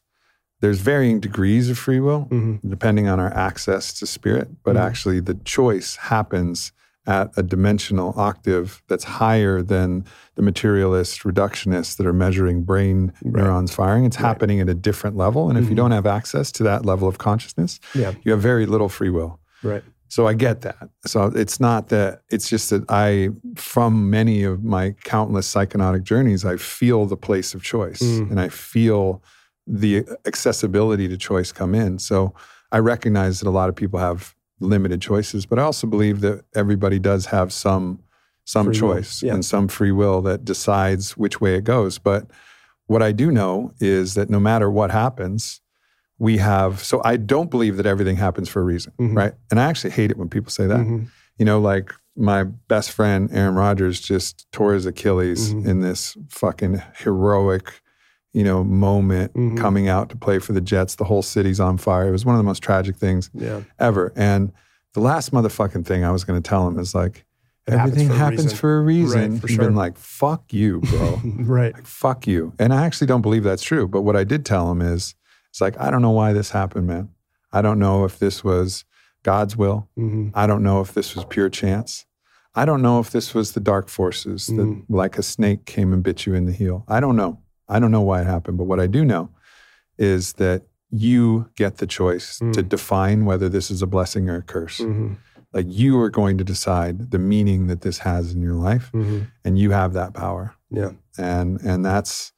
there's 0.59 0.79
varying 0.79 1.19
degrees 1.19 1.71
of 1.71 1.77
free 1.79 1.99
will 1.99 2.27
Mhm. 2.29 2.59
depending 2.69 3.07
on 3.07 3.19
our 3.19 3.33
access 3.33 3.91
to 3.93 4.05
spirit, 4.05 4.47
but 4.63 4.75
Mhm. 4.75 4.79
actually 4.81 5.19
the 5.19 5.33
choice 5.33 5.95
happens 5.95 6.71
at 7.07 7.31
a 7.35 7.41
dimensional 7.41 8.13
octave 8.15 8.83
that's 8.87 9.05
higher 9.05 9.63
than 9.63 10.05
the 10.35 10.43
materialist 10.43 11.23
reductionists 11.23 11.97
that 11.97 12.05
are 12.05 12.13
measuring 12.13 12.61
brain 12.61 13.11
Right. 13.23 13.43
neurons 13.43 13.73
firing. 13.73 14.05
It's 14.05 14.17
Right. 14.17 14.27
happening 14.27 14.59
at 14.59 14.69
a 14.69 14.75
different 14.75 15.17
level. 15.17 15.49
And 15.49 15.57
if 15.57 15.65
you 15.65 15.71
Mhm. 15.71 15.77
don't 15.77 15.91
have 15.91 16.05
access 16.05 16.51
to 16.51 16.63
that 16.63 16.85
level 16.85 17.07
of 17.07 17.17
consciousness, 17.17 17.79
Yeah. 17.95 18.11
you 18.23 18.31
have 18.33 18.41
very 18.41 18.67
little 18.67 18.87
free 18.89 19.09
will. 19.09 19.39
Right. 19.63 19.83
So 20.07 20.27
I 20.27 20.33
get 20.33 20.61
that. 20.61 20.89
So 21.05 21.25
it's 21.27 21.59
not 21.61 21.87
that, 21.87 22.23
it's 22.29 22.49
just 22.49 22.69
that 22.71 22.83
I, 22.89 23.29
from 23.55 24.09
many 24.09 24.43
of 24.43 24.61
my 24.63 24.91
countless 25.05 25.51
psychonautic 25.53 26.03
journeys, 26.03 26.43
I 26.43 26.57
feel 26.57 27.05
the 27.05 27.15
place 27.15 27.53
of 27.53 27.63
choice 27.63 28.01
Mm. 28.01 28.31
and 28.31 28.39
I 28.41 28.49
feel 28.49 29.23
the 29.65 30.05
accessibility 30.25 31.07
to 31.07 31.17
choice 31.17 31.53
come 31.53 31.73
in. 31.73 31.97
So 31.99 32.33
I 32.73 32.79
recognize 32.79 33.39
that 33.39 33.47
a 33.47 33.51
lot 33.51 33.69
of 33.69 33.75
people 33.75 33.99
have 33.99 34.35
limited 34.59 35.01
choices, 35.01 35.45
but 35.45 35.59
I 35.59 35.61
also 35.63 35.87
believe 35.87 36.19
that 36.21 36.43
everybody 36.55 36.99
does 36.99 37.27
have 37.27 37.53
some 37.53 37.99
some 38.43 38.65
Free 38.65 38.75
choice 38.75 39.21
yeah. 39.23 39.33
and 39.35 39.45
some 39.45 39.67
free 39.67 39.91
will 39.91 40.21
that 40.23 40.43
decides 40.43 41.15
which 41.15 41.39
way 41.39 41.55
it 41.55 41.63
goes. 41.63 41.99
But 41.99 42.25
what 42.87 43.01
I 43.03 43.11
do 43.11 43.31
know 43.31 43.71
is 43.79 44.15
that 44.15 44.29
no 44.31 44.39
matter 44.39 44.69
what 44.69 44.89
happens, 44.91 45.61
we 46.21 46.37
have 46.37 46.83
so 46.83 47.01
I 47.03 47.17
don't 47.17 47.49
believe 47.49 47.77
that 47.77 47.87
everything 47.87 48.15
happens 48.15 48.47
for 48.47 48.61
a 48.61 48.63
reason, 48.63 48.93
Mhm. 48.99 49.15
right? 49.17 49.33
And 49.49 49.59
I 49.59 49.63
actually 49.65 49.89
hate 49.99 50.11
it 50.11 50.17
when 50.17 50.29
people 50.29 50.51
say 50.51 50.67
that. 50.67 50.77
Mhm. 50.81 51.07
You 51.39 51.45
know, 51.45 51.59
like 51.59 51.91
my 52.15 52.43
best 52.43 52.91
friend 52.91 53.27
Aaron 53.33 53.55
Rodgers 53.55 53.99
just 53.99 54.45
tore 54.51 54.73
his 54.73 54.85
Achilles 54.85 55.51
Mhm. 55.51 55.65
in 55.65 55.79
this 55.81 56.15
fucking 56.29 56.79
heroic, 56.97 57.81
you 58.33 58.43
know, 58.43 58.63
moment 58.63 59.33
Mhm. 59.33 59.57
coming 59.57 59.87
out 59.87 60.09
to 60.09 60.15
play 60.15 60.37
for 60.37 60.53
the 60.53 60.61
Jets. 60.61 60.93
The 60.95 61.05
whole 61.05 61.23
city's 61.23 61.59
on 61.59 61.77
fire. 61.77 62.09
It 62.09 62.11
was 62.11 62.23
one 62.25 62.35
of 62.35 62.39
the 62.39 62.43
most 62.51 62.61
tragic 62.61 62.97
things 62.97 63.31
Yeah. 63.33 63.61
ever. 63.79 64.13
And 64.15 64.51
the 64.93 64.99
last 64.99 65.31
motherfucking 65.31 65.85
thing 65.85 66.03
I 66.03 66.11
was 66.11 66.23
going 66.23 66.39
to 66.39 66.47
tell 66.47 66.67
him 66.67 66.77
is 66.77 66.93
like, 66.93 67.25
It 67.65 67.71
happens 67.71 67.93
everything 67.93 68.07
for 68.09 68.13
a 68.13 68.17
happens 68.17 68.43
reason. 68.43 68.57
for 68.57 68.77
a 68.77 68.81
reason. 68.83 69.31
Right, 69.33 69.41
for 69.41 69.47
He's 69.47 69.55
sure. 69.55 69.65
been 69.65 69.75
like, 69.75 69.97
fuck 69.97 70.53
you, 70.53 70.81
bro. 70.81 71.19
right. 71.57 71.73
like, 71.73 71.87
fuck 71.87 72.27
you. 72.27 72.53
And 72.59 72.73
I 72.73 72.85
actually 72.85 73.07
don't 73.07 73.21
believe 73.21 73.43
that's 73.43 73.63
true. 73.63 73.87
But 73.87 74.01
what 74.01 74.15
I 74.15 74.23
did 74.23 74.45
tell 74.45 74.69
him 74.71 74.81
is, 74.81 75.15
it's 75.51 75.61
like, 75.61 75.79
I 75.79 75.91
don't 75.91 76.01
know 76.01 76.11
why 76.11 76.33
this 76.33 76.51
happened, 76.51 76.87
man. 76.87 77.09
I 77.51 77.61
don't 77.61 77.77
know 77.77 78.05
if 78.05 78.17
this 78.17 78.43
was 78.43 78.85
God's 79.23 79.55
will. 79.57 79.87
hmm 79.95 80.29
I 80.33 80.47
don't 80.47 80.63
know 80.63 80.81
if 80.81 80.93
this 80.93 81.13
was 81.15 81.25
pure 81.25 81.49
chance. 81.49 82.05
I 82.55 82.65
don't 82.65 82.81
know 82.81 82.99
if 82.99 83.11
this 83.11 83.33
was 83.33 83.51
the 83.51 83.59
dark 83.59 83.87
forces 83.89 84.47
that, 84.47 84.53
Mhm. 84.67 84.83
like 84.89 85.17
a 85.17 85.23
snake, 85.23 85.65
came 85.65 85.93
and 85.93 86.01
bit 86.03 86.25
you 86.25 86.33
in 86.33 86.45
the 86.45 86.51
heel. 86.53 86.83
I 86.87 86.99
don't 86.99 87.15
know. 87.15 87.39
I 87.69 87.79
don't 87.79 87.91
know 87.91 88.01
why 88.01 88.21
it 88.21 88.27
happened. 88.27 88.57
But 88.57 88.65
what 88.65 88.79
I 88.79 88.87
do 88.87 89.05
know 89.05 89.29
is 89.97 90.33
that 90.33 90.63
you 90.89 91.49
get 91.55 91.77
the 91.77 91.87
choice 91.87 92.39
to 92.39 92.45
Mm. 92.63 92.69
define 92.69 93.25
whether 93.25 93.47
this 93.49 93.71
is 93.71 93.81
a 93.81 93.87
blessing 93.87 94.29
or 94.29 94.37
a 94.37 94.41
curse. 94.41 94.79
hmm 94.79 95.13
Like 95.53 95.65
you 95.69 95.99
are 95.99 96.09
going 96.09 96.37
to 96.37 96.45
decide 96.45 97.11
the 97.11 97.19
meaning 97.19 97.67
that 97.67 97.81
this 97.81 97.99
has 97.99 98.31
in 98.33 98.41
your 98.41 98.53
life, 98.55 98.89
hmm 98.93 99.19
and 99.43 99.59
you 99.59 99.71
have 99.71 99.91
that 99.93 100.13
power. 100.13 100.55
Yeah. 100.69 100.91
And 101.17 101.59
and 101.61 101.83
that's 101.85 102.31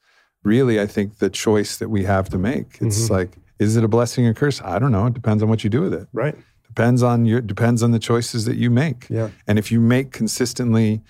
really, 0.44 0.80
I 0.80 0.86
think, 0.86 1.18
the 1.18 1.30
choice 1.30 1.76
that 1.78 1.88
we 1.88 2.04
have 2.04 2.28
to 2.30 2.38
make. 2.38 2.78
It's 2.80 3.06
Mhm. 3.08 3.10
like, 3.10 3.38
is 3.58 3.76
it 3.76 3.84
a 3.84 3.88
blessing 3.88 4.26
or 4.26 4.34
curse? 4.34 4.60
I 4.62 4.78
don't 4.78 4.92
know. 4.92 5.06
It 5.06 5.14
depends 5.14 5.42
on 5.42 5.48
what 5.48 5.64
you 5.64 5.70
do 5.70 5.80
with 5.80 5.94
it. 5.94 6.06
Right. 6.12 6.36
Depends 6.68 7.02
on 7.02 7.24
your 7.24 7.40
depends 7.40 7.82
on 7.82 7.92
the 7.92 7.98
choices 7.98 8.44
that 8.46 8.56
you 8.56 8.68
make. 8.70 9.06
Yeah. 9.08 9.30
And 9.46 9.58
if 9.58 9.70
you 9.72 9.80
make 9.80 10.10
consistently, 10.12 11.02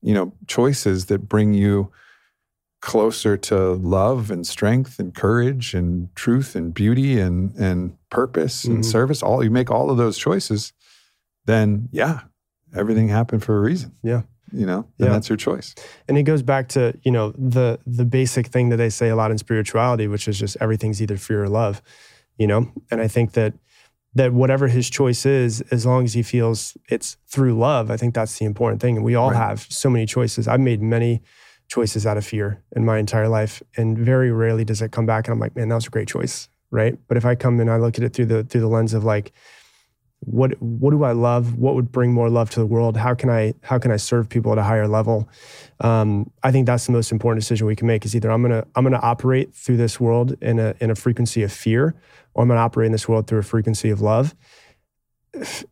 you 0.00 0.14
know, 0.14 0.32
choices 0.46 1.06
that 1.06 1.28
bring 1.28 1.54
you 1.54 1.90
closer 2.80 3.36
to 3.36 3.72
love 3.74 4.30
and 4.30 4.46
strength 4.46 5.00
and 5.00 5.12
courage 5.12 5.74
and 5.74 6.14
truth 6.14 6.54
and 6.54 6.72
beauty 6.72 7.18
and 7.18 7.52
and 7.56 7.94
purpose 8.10 8.64
and 8.64 8.78
Mhm. 8.78 8.84
service, 8.84 9.22
all 9.22 9.42
you 9.42 9.50
make 9.50 9.70
all 9.70 9.90
of 9.90 9.96
those 9.96 10.16
choices, 10.16 10.72
then 11.46 11.88
yeah, 11.90 12.20
everything 12.72 13.08
happened 13.08 13.42
for 13.42 13.56
a 13.56 13.60
reason. 13.60 13.90
Yeah. 14.04 14.22
You 14.52 14.66
know, 14.66 14.78
and 14.98 15.06
Yeah. 15.06 15.08
that's 15.10 15.28
your 15.28 15.36
choice. 15.36 15.74
And 16.08 16.16
it 16.16 16.22
goes 16.22 16.42
back 16.42 16.68
to, 16.70 16.92
you 17.02 17.10
know, 17.12 17.32
the 17.36 17.78
the 17.86 18.04
basic 18.04 18.46
thing 18.48 18.68
that 18.70 18.76
they 18.78 18.90
say 18.90 19.08
a 19.08 19.16
lot 19.16 19.30
in 19.30 19.38
spirituality, 19.38 20.08
which 20.08 20.26
is 20.28 20.38
just 20.38 20.56
everything's 20.60 21.02
either 21.02 21.16
fear 21.16 21.44
or 21.44 21.48
love, 21.48 21.82
you 22.38 22.46
know? 22.46 22.72
And 22.90 23.00
I 23.00 23.08
think 23.08 23.32
that 23.32 23.54
that 24.14 24.32
whatever 24.32 24.68
his 24.68 24.88
choice 24.88 25.26
is, 25.26 25.60
as 25.70 25.84
long 25.84 26.04
as 26.04 26.14
he 26.14 26.22
feels 26.22 26.76
it's 26.88 27.18
through 27.26 27.56
love, 27.58 27.90
I 27.90 27.96
think 27.98 28.14
that's 28.14 28.38
the 28.38 28.46
important 28.46 28.80
thing. 28.80 28.96
And 28.96 29.04
we 29.04 29.14
all 29.14 29.30
Right. 29.30 29.36
have 29.36 29.66
so 29.68 29.90
many 29.90 30.06
choices. 30.06 30.48
I've 30.48 30.60
made 30.60 30.80
many 30.80 31.20
choices 31.68 32.06
out 32.06 32.16
of 32.16 32.24
fear 32.24 32.62
in 32.74 32.84
my 32.86 32.98
entire 32.98 33.28
life. 33.28 33.62
And 33.76 33.98
very 33.98 34.32
rarely 34.32 34.64
does 34.64 34.80
it 34.80 34.90
come 34.92 35.04
back 35.04 35.26
and 35.28 35.32
I'm 35.34 35.38
like, 35.38 35.54
man, 35.54 35.68
that 35.68 35.74
was 35.74 35.86
a 35.86 35.90
great 35.90 36.08
choice. 36.08 36.48
Right. 36.70 36.98
But 37.06 37.16
if 37.18 37.24
I 37.26 37.34
come 37.34 37.60
and 37.60 37.70
I 37.70 37.76
look 37.76 37.98
at 37.98 38.04
it 38.04 38.14
through 38.14 38.26
the 38.26 38.44
through 38.44 38.62
the 38.62 38.68
lens 38.68 38.94
of 38.94 39.04
like, 39.04 39.32
what 40.20 40.60
what 40.60 40.90
do 40.90 41.04
I 41.04 41.12
love? 41.12 41.56
What 41.58 41.74
would 41.76 41.92
bring 41.92 42.12
more 42.12 42.28
love 42.28 42.50
to 42.50 42.60
the 42.60 42.66
world? 42.66 42.96
How 42.96 43.14
can 43.14 43.30
I 43.30 43.54
how 43.62 43.78
can 43.78 43.90
I 43.92 43.96
serve 43.96 44.28
people 44.28 44.50
at 44.52 44.58
a 44.58 44.62
higher 44.64 44.88
level? 44.88 45.28
Um, 45.80 46.30
I 46.42 46.50
think 46.50 46.66
that's 46.66 46.86
the 46.86 46.92
most 46.92 47.12
important 47.12 47.40
decision 47.42 47.66
we 47.66 47.76
can 47.76 47.86
make. 47.86 48.04
Is 48.04 48.16
either 48.16 48.30
I'm 48.30 48.42
gonna 48.42 48.64
I'm 48.74 48.82
gonna 48.84 48.98
operate 49.00 49.54
through 49.54 49.76
this 49.76 50.00
world 50.00 50.36
in 50.42 50.58
a 50.58 50.74
in 50.80 50.90
a 50.90 50.94
frequency 50.96 51.42
of 51.44 51.52
fear, 51.52 51.94
or 52.34 52.42
I'm 52.42 52.48
gonna 52.48 52.60
operate 52.60 52.86
in 52.86 52.92
this 52.92 53.08
world 53.08 53.26
through 53.28 53.38
a 53.38 53.44
frequency 53.44 53.90
of 53.90 54.00
love. 54.00 54.34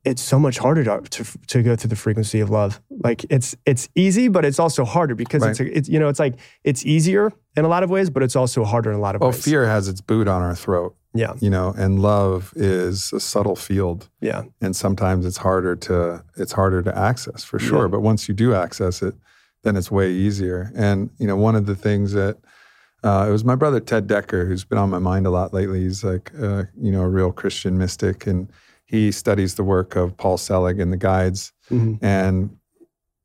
It's 0.04 0.22
so 0.22 0.38
much 0.38 0.58
harder 0.58 0.84
to 0.84 1.00
to, 1.00 1.38
to 1.48 1.62
go 1.62 1.74
through 1.74 1.88
the 1.88 1.96
frequency 1.96 2.38
of 2.40 2.50
love. 2.50 2.80
Like 3.02 3.24
it's 3.30 3.56
it's 3.66 3.88
easy, 3.96 4.28
but 4.28 4.44
it's 4.44 4.60
also 4.60 4.84
harder 4.84 5.14
because 5.16 5.44
it's 5.44 5.58
Right. 5.58 5.68
a, 5.70 5.76
it's 5.78 5.88
you 5.88 5.98
know 5.98 6.08
it's 6.08 6.20
like 6.20 6.34
it's 6.62 6.86
easier 6.86 7.32
in 7.56 7.64
a 7.64 7.68
lot 7.68 7.82
of 7.82 7.90
ways, 7.90 8.10
but 8.10 8.22
it's 8.22 8.36
also 8.36 8.64
harder 8.64 8.90
in 8.92 8.96
a 8.96 9.00
lot 9.00 9.16
of 9.16 9.22
Well, 9.22 9.30
ways. 9.30 9.42
fear 9.42 9.66
has 9.66 9.88
its 9.88 10.00
boot 10.00 10.28
on 10.28 10.40
our 10.42 10.54
throat, 10.54 10.94
Yeah, 11.16 11.34
you 11.40 11.50
know, 11.50 11.74
and 11.76 11.98
love 12.00 12.52
is 12.56 13.12
a 13.12 13.20
subtle 13.20 13.56
field. 13.56 14.08
yeah, 14.20 14.42
and 14.60 14.74
sometimes 14.76 15.24
it's 15.26 15.38
harder 15.38 15.74
to 15.76 16.22
it's 16.36 16.52
harder 16.52 16.82
to 16.82 16.96
access 16.96 17.44
for 17.44 17.58
sure 17.58 17.82
Yeah. 17.84 17.88
but 17.88 18.00
once 18.00 18.28
you 18.28 18.34
do 18.34 18.54
access 18.54 19.02
it 19.02 19.14
then 19.62 19.76
it's 19.76 19.90
way 19.90 20.12
easier 20.12 20.70
and 20.76 21.10
you 21.18 21.26
know 21.26 21.36
one 21.36 21.56
of 21.56 21.66
the 21.66 21.74
things 21.74 22.12
that 22.12 22.36
uh, 23.04 23.26
it 23.28 23.32
was 23.32 23.44
my 23.44 23.54
brother 23.56 23.80
ted 23.80 24.06
dekker 24.06 24.46
who's 24.46 24.64
been 24.64 24.78
on 24.78 24.90
my 24.90 24.98
mind 25.00 25.26
a 25.26 25.30
lot 25.30 25.52
lately 25.52 25.80
he's 25.80 26.04
like 26.04 26.30
uh, 26.40 26.62
you 26.80 26.90
know 26.92 27.02
a 27.02 27.08
real 27.08 27.32
christian 27.32 27.76
mystic 27.78 28.26
and 28.26 28.48
he 28.84 29.10
studies 29.12 29.54
the 29.56 29.64
work 29.64 29.96
of 29.96 30.16
paul 30.16 30.36
selig 30.38 30.78
and 30.80 30.92
the 30.92 30.96
guides 30.96 31.52
Mhm. 31.70 31.98
and 32.02 32.56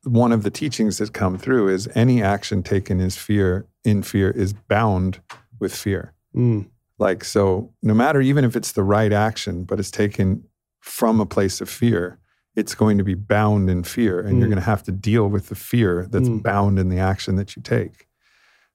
one 0.04 0.32
of 0.32 0.42
the 0.42 0.50
teachings 0.50 0.98
that 0.98 1.14
come 1.14 1.38
through 1.38 1.68
is 1.68 1.88
any 1.94 2.24
action 2.24 2.64
taken 2.64 3.00
is 3.00 3.16
fear 3.18 3.66
in 3.84 4.02
fear 4.02 4.32
is 4.32 4.54
bound 4.54 5.20
with 5.60 5.76
fear 5.76 6.14
Mm. 6.36 6.66
Like, 7.02 7.24
so 7.26 7.74
no 7.82 7.94
matter 7.94 8.22
even 8.22 8.46
if 8.46 8.56
it's 8.56 8.72
the 8.74 8.84
right 8.84 9.12
action, 9.12 9.64
but 9.64 9.80
it's 9.80 9.92
taken 9.92 10.44
from 10.80 11.20
a 11.20 11.26
place 11.26 11.60
of 11.60 11.70
fear, 11.70 12.20
it's 12.56 12.76
going 12.76 12.98
to 13.00 13.04
be 13.04 13.16
bound 13.16 13.70
in 13.70 13.84
fear. 13.84 14.20
And 14.20 14.38
you're 14.38 14.48
Mm. 14.48 14.52
going 14.52 14.64
to 14.66 14.72
have 14.74 14.84
to 14.84 14.92
deal 14.92 15.28
with 15.28 15.50
the 15.50 15.56
fear 15.56 16.08
that's 16.10 16.30
Mm. 16.30 16.44
bound 16.44 16.80
in 16.80 16.90
the 16.90 17.00
action 17.00 17.36
that 17.38 17.56
you 17.56 17.62
take. 17.62 18.08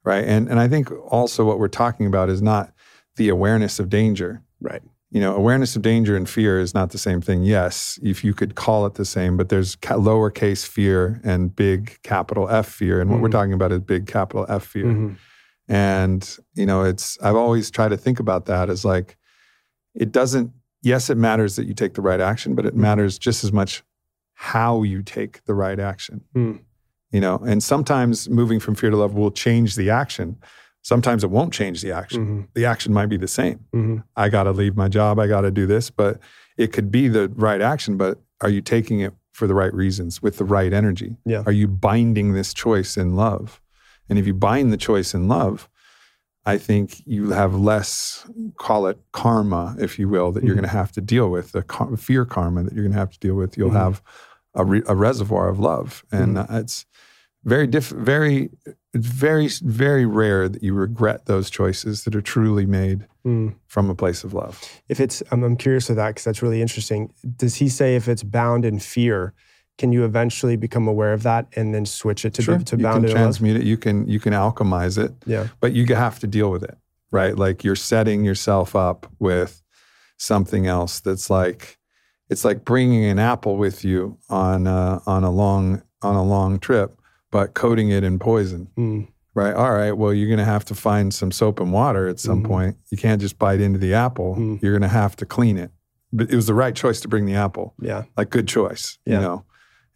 Right. 0.05 0.25
And, 0.25 0.49
and 0.49 0.59
I 0.61 0.69
think 0.69 0.91
also 1.13 1.45
what 1.45 1.59
we're 1.59 1.69
talking 1.85 2.07
about 2.07 2.29
is 2.29 2.41
not 2.43 2.73
the 3.17 3.29
awareness 3.29 3.79
of 3.81 3.89
danger. 3.89 4.43
right. 4.61 4.83
You 5.11 5.21
know, 5.21 5.37
awareness 5.37 5.77
of 5.77 5.83
danger 5.83 6.17
and 6.17 6.29
fear 6.29 6.59
is 6.59 6.75
not 6.75 6.91
the 6.91 6.99
same 6.99 7.21
thing. 7.21 7.45
Yes, 7.45 7.99
if 8.03 8.25
you 8.25 8.35
could 8.35 8.55
call 8.57 8.87
it 8.87 8.95
the 8.95 9.05
same, 9.05 9.37
but 9.37 9.49
there's 9.51 9.77
ca- 9.77 9.95
lowercase 9.97 10.67
fear 10.67 11.21
and 11.23 11.55
big 11.55 11.99
capital 12.03 12.49
F 12.49 12.67
fear. 12.69 13.01
And 13.01 13.09
what 13.11 13.21
we're 13.21 13.29
Mhm. 13.29 13.33
talking 13.39 13.53
about 13.53 13.71
is 13.73 13.81
big 13.81 14.07
capital 14.07 14.45
F 14.49 14.65
fear. 14.65 14.87
Mhm. 14.87 15.17
And, 15.69 16.37
you 16.55 16.67
know, 16.67 16.83
it's, 16.83 17.19
I've 17.23 17.37
always 17.37 17.71
tried 17.71 17.89
to 17.89 17.97
think 17.97 18.21
about 18.21 18.47
that 18.47 18.71
as 18.71 18.85
like, 18.85 19.17
it 19.95 20.13
doesn't, 20.13 20.53
yes, 20.83 21.11
it 21.11 21.17
matters 21.17 21.57
that 21.57 21.67
you 21.67 21.75
take 21.75 21.95
the 21.95 22.03
right 22.03 22.21
action, 22.21 22.55
but 22.55 22.67
it 22.67 22.75
Mm. 22.75 22.79
matters 22.79 23.19
just 23.19 23.43
as 23.45 23.53
much 23.53 23.83
how 24.35 24.83
you 24.83 25.03
take 25.03 25.45
the 25.47 25.55
right 25.55 25.81
action. 25.81 26.23
Mm. 26.35 26.61
You 27.11 27.21
know, 27.21 27.37
and 27.47 27.63
sometimes 27.63 28.29
moving 28.29 28.61
from 28.61 28.75
fear 28.75 28.91
to 28.91 28.97
love 28.97 29.15
will 29.15 29.31
change 29.31 29.75
the 29.77 29.91
action. 29.91 30.37
Sometimes 30.83 31.25
it 31.25 31.31
won't 31.31 31.53
change 31.53 31.83
the 31.83 31.91
action. 31.93 32.25
Mm-hmm. 32.25 32.41
The 32.55 32.65
action 32.67 32.93
might 32.93 33.07
be 33.07 33.17
the 33.17 33.27
same. 33.29 33.61
Mm-hmm. 33.75 33.99
I 34.17 34.29
got 34.29 34.45
to 34.45 34.53
leave 34.53 34.77
my 34.77 34.89
job. 34.89 35.19
I 35.19 35.27
got 35.27 35.41
to 35.41 35.51
do 35.51 35.67
this, 35.67 35.91
but 35.91 36.21
it 36.57 36.73
could 36.73 36.91
be 36.93 37.09
the 37.09 37.29
right 37.31 37.61
action. 37.61 37.97
But 37.97 38.19
are 38.41 38.49
you 38.51 38.61
taking 38.61 39.01
it 39.01 39.13
for 39.33 39.47
the 39.47 39.55
right 39.55 39.73
reasons 39.75 40.23
with 40.23 40.37
the 40.37 40.45
right 40.45 40.73
energy? 40.73 41.17
Yeah. 41.25 41.43
Are 41.47 41.53
you 41.53 41.67
binding 41.67 42.35
this 42.35 42.53
choice 42.55 42.97
in 42.97 43.17
love? 43.17 43.61
And 44.09 44.19
if 44.19 44.27
you 44.27 44.35
bind 44.35 44.73
the 44.73 44.77
choice 44.77 45.15
in 45.15 45.29
love, 45.29 45.69
I 46.45 46.59
think 46.59 47.03
you 47.07 47.31
have 47.31 47.55
less, 47.57 48.25
call 48.57 48.87
it 48.87 48.99
karma, 49.13 49.75
if 49.81 49.99
you 49.99 50.09
will, 50.09 50.31
that 50.33 50.45
you're 50.45 50.55
Mhm. 50.55 50.59
going 50.59 50.71
to 50.71 50.77
have 50.77 50.93
to 50.93 51.01
deal 51.01 51.29
with, 51.29 51.53
the 51.53 51.63
car- 51.63 51.97
fear 51.97 52.25
karma 52.25 52.63
that 52.63 52.73
you're 52.73 52.85
going 52.85 52.93
to 52.93 52.99
have 52.99 53.11
to 53.11 53.19
deal 53.19 53.35
with. 53.35 53.59
You'll 53.59 53.71
Mhm. 53.71 53.83
have 53.85 54.03
a, 54.55 54.65
re- 54.65 54.83
a 54.87 54.95
reservoir 54.95 55.49
of 55.49 55.59
love. 55.59 56.05
And 56.13 56.37
Mm-hmm. 56.37 56.55
uh, 56.55 56.59
it's 56.61 56.87
very, 57.45 57.67
diff- 57.67 57.91
very, 57.91 58.51
it's 58.95 59.07
very, 59.07 59.49
very 59.63 60.07
rare 60.07 60.49
that 60.49 60.63
you 60.63 60.73
regret 60.73 61.27
those 61.27 61.51
choices 61.51 62.05
that 62.05 62.15
are 62.15 62.23
truly 62.23 62.65
made 62.65 63.07
Mm. 63.25 63.55
from 63.67 63.91
a 63.91 63.95
place 63.97 64.23
of 64.23 64.33
love. 64.33 64.63
If 64.89 65.01
it's, 65.01 65.21
I'm, 65.33 65.43
I'm 65.43 65.57
curious 65.57 65.89
with 65.89 65.97
that 65.97 66.09
because 66.11 66.23
that's 66.25 66.43
really 66.43 66.63
interesting. 66.63 67.13
Does 67.37 67.57
he 67.57 67.69
say 67.69 67.97
if 67.97 68.07
it's 68.09 68.23
bound 68.23 68.65
in 68.65 68.79
fear, 68.79 69.35
can 69.79 69.93
you 69.93 70.05
eventually 70.05 70.57
become 70.57 70.89
aware 70.89 71.13
of 71.13 71.23
that 71.25 71.47
and 71.55 71.75
then 71.75 71.85
switch 71.85 72.25
it 72.25 72.33
to, 72.35 72.43
sure, 72.43 72.59
be, 72.59 72.65
to 72.65 72.77
you 72.77 72.83
bound 72.83 72.95
can 72.97 73.05
in 73.05 73.11
love? 73.11 73.17
transmute 73.23 73.57
it. 73.57 73.65
You 73.65 73.77
can 73.77 74.07
you 74.09 74.19
can 74.21 74.33
alchemize 74.33 74.97
it, 75.03 75.13
Yeah. 75.27 75.49
but 75.61 75.73
you 75.75 75.85
have 75.95 76.19
to 76.21 76.27
deal 76.27 76.51
with 76.51 76.63
it, 76.63 76.77
right? 77.11 77.37
Like 77.37 77.63
you're 77.65 77.77
setting 77.77 78.25
yourself 78.25 78.75
up 78.75 79.07
with 79.19 79.63
something 80.19 80.67
else 80.67 81.01
that's 81.01 81.29
like 81.31 81.79
it's 82.29 82.45
like 82.45 82.65
bringing 82.65 83.05
an 83.05 83.19
apple 83.19 83.57
with 83.57 83.85
you 83.85 84.19
on 84.29 84.67
a, 84.67 85.01
on 85.07 85.23
a 85.25 85.31
long 85.31 85.83
on 86.03 86.17
a 86.17 86.25
long 86.25 86.59
trip, 86.59 86.99
but 87.31 87.55
coating 87.55 87.91
it 87.91 88.03
in 88.05 88.19
poison, 88.19 88.69
Mm. 88.77 89.09
right? 89.35 89.55
All 89.55 89.73
right, 89.73 89.93
well 89.93 90.13
you're 90.13 90.29
going 90.29 90.39
to 90.39 90.45
have 90.45 90.65
to 90.67 90.75
find 90.75 91.13
some 91.13 91.31
soap 91.33 91.61
and 91.61 91.73
water 91.73 92.09
at 92.09 92.19
some 92.21 92.43
Mhm. 92.43 92.47
point. 92.47 92.77
You 92.91 92.99
can't 92.99 93.21
just 93.21 93.39
bite 93.39 93.61
into 93.61 93.79
the 93.79 93.95
apple. 93.95 94.37
Mm. 94.37 94.63
You're 94.63 94.73
going 94.73 94.83
to 94.83 94.89
have 94.89 95.17
to 95.17 95.27
clean 95.27 95.57
it. 95.59 95.71
But 96.13 96.31
it 96.31 96.37
was 96.37 96.47
the 96.47 96.55
right 96.55 96.75
choice 96.75 97.01
to 97.01 97.09
bring 97.09 97.27
the 97.27 97.35
apple 97.35 97.75
Yeah. 97.81 98.05
like 98.17 98.31
good 98.31 98.47
choice, 98.49 98.99
Yeah. 99.07 99.15
you 99.17 99.21
know. 99.21 99.45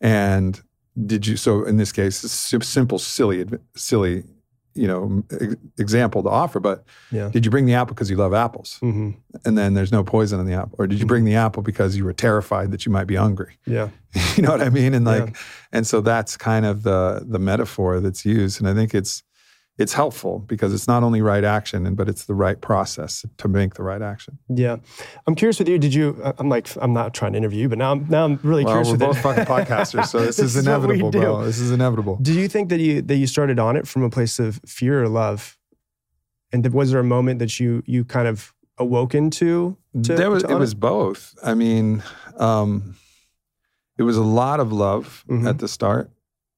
And 0.01 0.61
did 1.07 1.26
you? 1.26 1.36
So 1.36 1.64
in 1.64 1.76
this 1.76 1.92
case, 1.92 2.24
it's 2.24 2.53
a 2.53 2.61
simple, 2.62 2.98
silly, 2.98 3.44
silly, 3.76 4.24
you 4.74 4.86
know, 4.86 5.22
example 5.78 6.22
to 6.22 6.28
offer. 6.28 6.61
But 6.61 6.84
Yeah. 7.11 7.28
did 7.30 7.44
you 7.44 7.51
bring 7.51 7.66
the 7.66 7.74
apple 7.74 7.94
because 7.94 8.11
you 8.11 8.16
love 8.16 8.34
apples, 8.34 8.78
hmm 8.80 9.11
and 9.44 9.57
then 9.57 9.74
there's 9.74 9.92
no 9.92 10.03
poison 10.03 10.40
in 10.40 10.46
the 10.46 10.55
apple, 10.55 10.76
or 10.78 10.86
did 10.86 10.98
you 10.98 11.07
bring 11.07 11.24
the 11.24 11.34
apple 11.36 11.62
because 11.62 11.96
you 11.96 12.05
were 12.05 12.12
terrified 12.12 12.70
that 12.72 12.84
you 12.84 12.92
might 12.92 13.07
be 13.07 13.14
hungry? 13.14 13.57
Yeah. 13.66 13.90
you 14.36 14.42
know 14.42 14.51
what 14.51 14.61
I 14.62 14.70
mean? 14.70 14.94
And 14.94 15.07
Yeah. 15.07 15.12
like, 15.24 15.36
and 15.72 15.86
so 15.86 16.01
that's 16.01 16.36
kind 16.36 16.66
of 16.66 16.82
the 16.82 17.24
the 17.28 17.38
metaphor 17.38 18.01
that's 18.01 18.24
used, 18.24 18.61
and 18.61 18.68
I 18.68 18.74
think 18.74 18.94
it's 18.94 19.22
it's 19.81 19.95
helpful 19.95 20.41
because 20.41 20.74
it's 20.74 20.87
not 20.87 21.03
only 21.03 21.22
right 21.22 21.43
action, 21.43 21.87
and 21.87 21.97
but 21.97 22.09
it's 22.09 22.26
the 22.26 22.35
right 22.35 22.61
process 22.61 23.24
to 23.39 23.49
make 23.49 23.74
the 23.74 23.83
right 23.83 24.03
action. 24.03 24.39
Yeah. 24.49 24.76
I'm 25.26 25.35
curious 25.35 25.59
with 25.59 25.68
you. 25.68 25.78
Did 25.78 25.95
you, 25.95 26.20
I'm 26.39 26.49
like, 26.51 26.68
I'm 26.81 26.93
not 26.93 27.14
trying 27.14 27.33
to 27.33 27.39
interview 27.39 27.62
you, 27.62 27.68
but 27.70 27.78
now, 27.78 27.93
I'm 27.93 28.07
now 28.09 28.24
I'm 28.26 28.39
really 28.43 28.64
Well, 28.64 28.74
curious 28.74 28.89
we're 28.89 28.93
with 28.93 29.01
both 29.01 29.16
it. 29.18 29.22
fucking 29.22 29.45
podcasters, 29.47 30.07
so 30.09 30.18
this, 30.26 30.37
This 30.37 30.55
is 30.55 30.57
inevitable, 30.66 31.11
bro. 31.11 31.45
This 31.45 31.59
is 31.59 31.70
inevitable. 31.70 32.18
Do 32.20 32.33
you 32.35 32.47
think 32.47 32.68
that 32.68 32.78
you 32.81 33.01
that 33.03 33.16
you 33.16 33.26
started 33.26 33.59
on 33.59 33.76
it 33.76 33.89
from 33.89 34.03
a 34.03 34.11
place 34.11 34.39
of 34.39 34.61
fear 34.66 35.03
or 35.03 35.09
love? 35.09 35.57
And 36.53 36.66
was 36.74 36.91
there 36.91 37.01
a 37.01 37.05
moment 37.05 37.39
that 37.39 37.59
you 37.59 37.83
you 37.87 38.05
kind 38.05 38.28
of 38.28 38.53
awoken 38.78 39.31
to? 39.31 39.76
to 40.03 40.14
there 40.14 40.31
was 40.31 40.43
to 40.43 40.51
it 40.51 40.59
was 40.59 40.74
both. 40.74 41.35
I 41.43 41.55
mean, 41.55 42.03
um, 42.37 42.97
it 43.97 44.03
was 44.03 44.16
a 44.16 44.22
lot 44.24 44.61
of 44.61 44.72
love 44.72 45.24
Mhm. 45.28 45.49
at 45.49 45.59
the 45.59 45.68
start, 45.68 46.11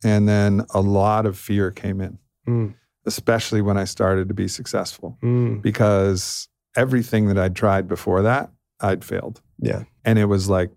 and 0.03 0.27
then 0.29 0.64
a 0.70 0.81
lot 0.81 1.25
of 1.27 1.39
fear 1.39 1.70
came 1.70 2.01
in, 2.01 2.18
Mm. 2.49 2.75
Especially 3.07 3.61
when 3.62 3.76
I 3.76 3.84
started 3.84 4.28
to 4.28 4.34
be 4.34 4.48
successful, 4.48 5.18
Mm. 5.22 5.61
because 5.62 6.48
everything 6.76 7.26
that 7.28 7.38
I'd 7.38 7.55
tried 7.57 7.88
before 7.88 8.22
that, 8.22 8.50
I'd 8.80 9.05
failed, 9.05 9.40
Yeah. 9.59 9.84
and 10.05 10.18
it 10.18 10.26
was 10.26 10.48
like, 10.48 10.70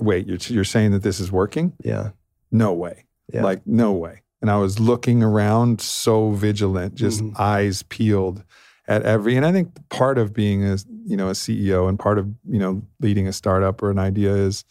wait, 0.00 0.26
you're 0.26 0.38
you're 0.48 0.64
saying 0.64 0.90
that 0.92 1.02
this 1.02 1.20
is 1.20 1.32
working? 1.32 1.72
Yeah. 1.82 2.10
No 2.52 2.72
way, 2.74 3.04
Yeah. 3.32 3.42
like 3.42 3.66
no 3.66 3.92
way. 3.92 4.22
And 4.42 4.50
I 4.50 4.58
was 4.58 4.78
looking 4.78 5.22
around 5.22 5.80
so 5.80 6.30
vigilant, 6.32 6.94
just 6.94 7.20
Mhm. 7.22 7.38
eyes 7.40 7.82
peeled 7.84 8.44
at 8.86 9.02
every 9.02 9.36
and 9.36 9.44
I 9.46 9.52
think 9.52 9.70
part 9.88 10.18
of 10.18 10.32
being 10.34 10.62
a 10.64 10.76
you 11.06 11.16
know 11.16 11.28
a 11.28 11.34
CEO 11.34 11.88
and 11.88 11.98
part 11.98 12.18
of 12.18 12.28
you 12.48 12.58
know 12.58 12.82
leading 13.00 13.26
a 13.26 13.32
startup 13.32 13.82
or 13.82 13.90
an 13.90 13.98
idea 13.98 14.34
is 14.34 14.64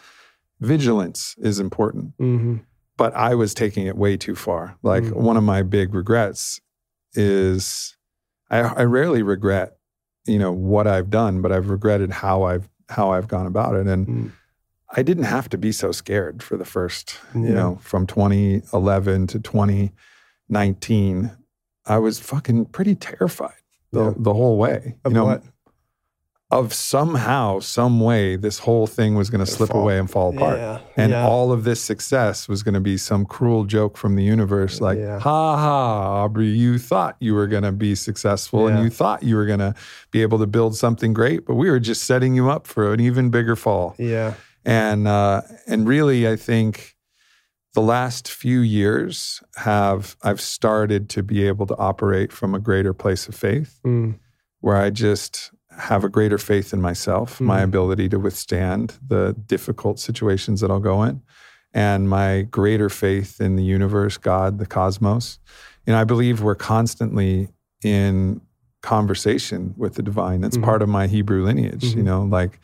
vigilance 0.61 1.35
is 1.39 1.59
important. 1.59 2.13
hmm 2.17 2.57
But 2.97 3.13
I 3.13 3.35
was 3.35 3.53
taking 3.53 3.87
it 3.87 3.97
way 3.97 4.15
too 4.15 4.35
far. 4.35 4.77
Like 4.81 5.03
Mm. 5.03 5.15
one 5.17 5.35
of 5.37 5.43
my 5.43 5.63
big 5.63 5.93
regrets 5.93 6.61
is 7.15 7.95
I, 8.49 8.59
I 8.59 8.83
rarely 8.83 9.23
regret 9.23 9.77
you 10.27 10.39
know 10.39 10.51
what 10.51 10.87
I've 10.87 11.09
done, 11.09 11.41
but 11.41 11.51
I've 11.51 11.69
regretted 11.69 12.11
how 12.11 12.43
I've 12.43 12.67
how 12.89 13.11
I've 13.11 13.27
gone 13.27 13.45
about 13.47 13.75
it 13.75 13.87
and. 13.87 14.07
Mm. 14.07 14.31
I 14.97 15.01
didn't 15.01 15.23
have 15.25 15.49
to 15.49 15.57
be 15.57 15.73
so 15.73 15.91
scared 15.91 16.41
for 16.41 16.55
the 16.55 16.63
first, 16.63 17.19
Yeah. 17.33 17.41
you 17.41 17.53
know, 17.53 17.79
from 17.81 18.07
2011 18.07 19.27
to 19.27 19.39
2019. 19.39 21.31
I 21.85 21.97
was 21.97 22.19
fucking 22.19 22.65
pretty 22.67 22.95
terrified 22.95 23.55
the, 23.91 24.05
Yeah. 24.05 24.13
the 24.15 24.33
whole 24.33 24.57
way. 24.57 24.95
Of 25.03 25.11
you 25.11 25.15
know, 25.15 25.25
what? 25.25 25.43
Of 26.59 26.73
somehow, 26.73 27.59
some 27.59 27.99
way, 27.99 28.35
this 28.37 28.59
whole 28.59 28.87
thing 28.87 29.15
was 29.15 29.29
going 29.29 29.43
to 29.45 29.51
slip 29.51 29.69
fall. 29.71 29.81
away 29.81 29.99
and 29.99 30.09
fall 30.09 30.35
apart. 30.35 30.57
Yeah. 30.57 30.79
And 30.95 31.11
yeah. 31.11 31.27
all 31.27 31.51
of 31.51 31.63
this 31.65 31.81
success 31.81 32.47
was 32.47 32.63
going 32.63 32.73
to 32.75 32.79
be 32.79 32.97
some 32.97 33.25
cruel 33.25 33.65
joke 33.65 33.97
from 33.97 34.15
the 34.15 34.23
universe, 34.23 34.79
like, 34.81 34.97
Yeah. 34.97 35.19
ha 35.19 35.57
ha, 35.57 36.23
Aubrey, 36.23 36.47
you 36.47 36.79
thought 36.79 37.15
you 37.19 37.33
were 37.35 37.47
going 37.47 37.63
to 37.63 37.71
be 37.71 37.93
successful 37.95 38.67
and 38.67 38.83
you 38.83 38.89
thought 38.89 39.21
you 39.23 39.35
were 39.35 39.45
going 39.45 39.59
to 39.59 39.75
be 40.11 40.21
able 40.21 40.39
to 40.39 40.47
build 40.47 40.75
something 40.75 41.13
great, 41.13 41.45
but 41.45 41.55
we 41.55 41.69
were 41.69 41.79
just 41.79 42.03
setting 42.03 42.35
you 42.35 42.49
up 42.49 42.65
for 42.67 42.93
an 42.93 42.99
even 42.99 43.29
bigger 43.29 43.55
fall 43.55 43.93
yeah. 43.99 44.33
and 44.63 45.07
uh, 45.07 45.41
and 45.67 45.87
really, 45.87 46.27
I 46.27 46.35
think 46.37 46.95
the 47.73 47.81
last 47.81 48.29
few 48.29 48.61
years 48.61 49.43
have 49.57 50.15
I've 50.23 50.39
started 50.39 51.09
to 51.09 51.21
be 51.23 51.45
able 51.47 51.65
to 51.67 51.75
operate 51.75 52.31
from 52.31 52.55
a 52.55 52.59
greater 52.59 52.93
place 52.93 53.27
of 53.27 53.35
faith, 53.35 53.79
Mm. 53.85 54.15
where 54.61 54.77
I 54.77 54.89
just 54.89 55.51
have 55.77 56.03
a 56.03 56.09
greater 56.09 56.37
faith 56.37 56.73
in 56.73 56.81
myself, 56.81 57.39
my 57.41 57.59
Mhm. 57.61 57.63
ability 57.65 58.09
to 58.09 58.19
withstand 58.19 58.95
the 59.07 59.35
difficult 59.47 59.99
situations 59.99 60.61
that 60.61 60.71
I'll 60.71 60.79
go 60.79 61.03
in, 61.03 61.21
and 61.73 62.09
my 62.09 62.43
greater 62.43 62.89
faith 62.89 63.41
in 63.41 63.55
the 63.55 63.63
universe, 63.63 64.17
God, 64.17 64.59
the 64.59 64.65
cosmos. 64.65 65.39
And 65.85 65.95
I 65.95 66.03
believe 66.03 66.41
we're 66.41 66.55
constantly 66.55 67.49
in 67.83 68.41
conversation 68.81 69.73
with 69.77 69.95
the 69.95 70.03
divine. 70.03 70.41
That's 70.41 70.57
Mhm. 70.57 70.63
part 70.63 70.81
of 70.81 70.89
my 70.89 71.07
Hebrew 71.07 71.43
lineage, 71.43 71.95
you 71.95 72.01
Mhm. 72.01 72.05
know, 72.05 72.23
like 72.23 72.59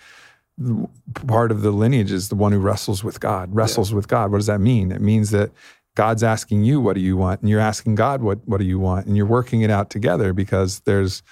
part 1.27 1.51
of 1.51 1.61
the 1.61 1.71
lineage 1.71 2.11
is 2.11 2.29
the 2.29 2.35
one 2.35 2.51
who 2.51 2.59
wrestles 2.59 3.03
with 3.03 3.19
God, 3.19 3.49
wrestles 3.53 3.93
with 3.93 4.07
God. 4.07 4.31
What 4.31 4.37
does 4.37 4.45
that 4.47 4.61
mean? 4.61 4.91
It 4.91 5.01
means 5.01 5.31
that 5.31 5.51
God's 5.95 6.23
asking 6.23 6.63
you, 6.63 6.79
what 6.79 6.93
do 6.93 7.01
you 7.01 7.17
want? 7.17 7.41
And 7.41 7.49
you're 7.49 7.59
asking 7.59 7.95
God, 7.95 8.21
what, 8.21 8.39
what 8.47 8.59
do 8.59 8.65
you 8.65 8.79
want? 8.79 9.07
And 9.07 9.17
you're 9.17 9.25
working 9.25 9.61
it 9.61 9.69
out 9.69 9.89
together 9.89 10.33
because 10.33 10.81
there's 10.81 11.23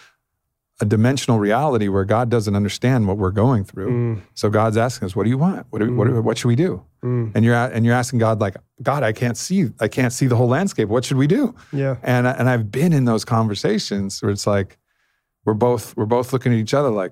a 0.81 0.85
dimensional 0.85 1.39
reality 1.39 1.89
where 1.89 2.05
God 2.05 2.29
doesn't 2.29 2.55
understand 2.55 3.07
what 3.07 3.17
we're 3.17 3.31
going 3.31 3.65
through. 3.65 3.91
Mm. 3.91 4.21
So 4.33 4.49
God's 4.49 4.77
asking 4.77 5.07
us, 5.07 5.15
what 5.15 5.25
do 5.25 5.29
you 5.29 5.37
want? 5.37 5.65
What, 5.71 5.79
do, 5.79 5.93
what, 5.93 6.07
do- 6.07 6.21
what 6.21 6.37
should 6.37 6.47
we 6.47 6.55
do? 6.55 6.83
Mm. 7.03 7.33
And 7.35 7.43
you're, 7.43 7.55
and 7.55 7.85
you're 7.85 7.95
asking 7.95 8.19
God 8.19 8.39
like, 8.39 8.55
God, 8.81 9.03
I 9.03 9.11
can't 9.11 9.37
see, 9.37 9.71
I 9.79 9.87
can't 9.89 10.13
see 10.13 10.27
the 10.27 10.35
whole 10.37 10.47
landscape. 10.47 10.87
What 10.87 11.03
should 11.03 11.17
we 11.17 11.27
do? 11.27 11.53
Yeah. 11.73 11.97
And, 12.01 12.25
and 12.27 12.49
I've 12.49 12.71
been 12.71 12.93
in 12.93 13.05
those 13.05 13.25
conversations 13.25 14.21
where 14.21 14.31
it's 14.31 14.47
like, 14.47 14.77
we're 15.45 15.53
both, 15.53 15.95
we're 15.97 16.05
both 16.05 16.31
looking 16.31 16.53
at 16.53 16.59
each 16.59 16.73
other 16.73 16.89
like, 16.89 17.11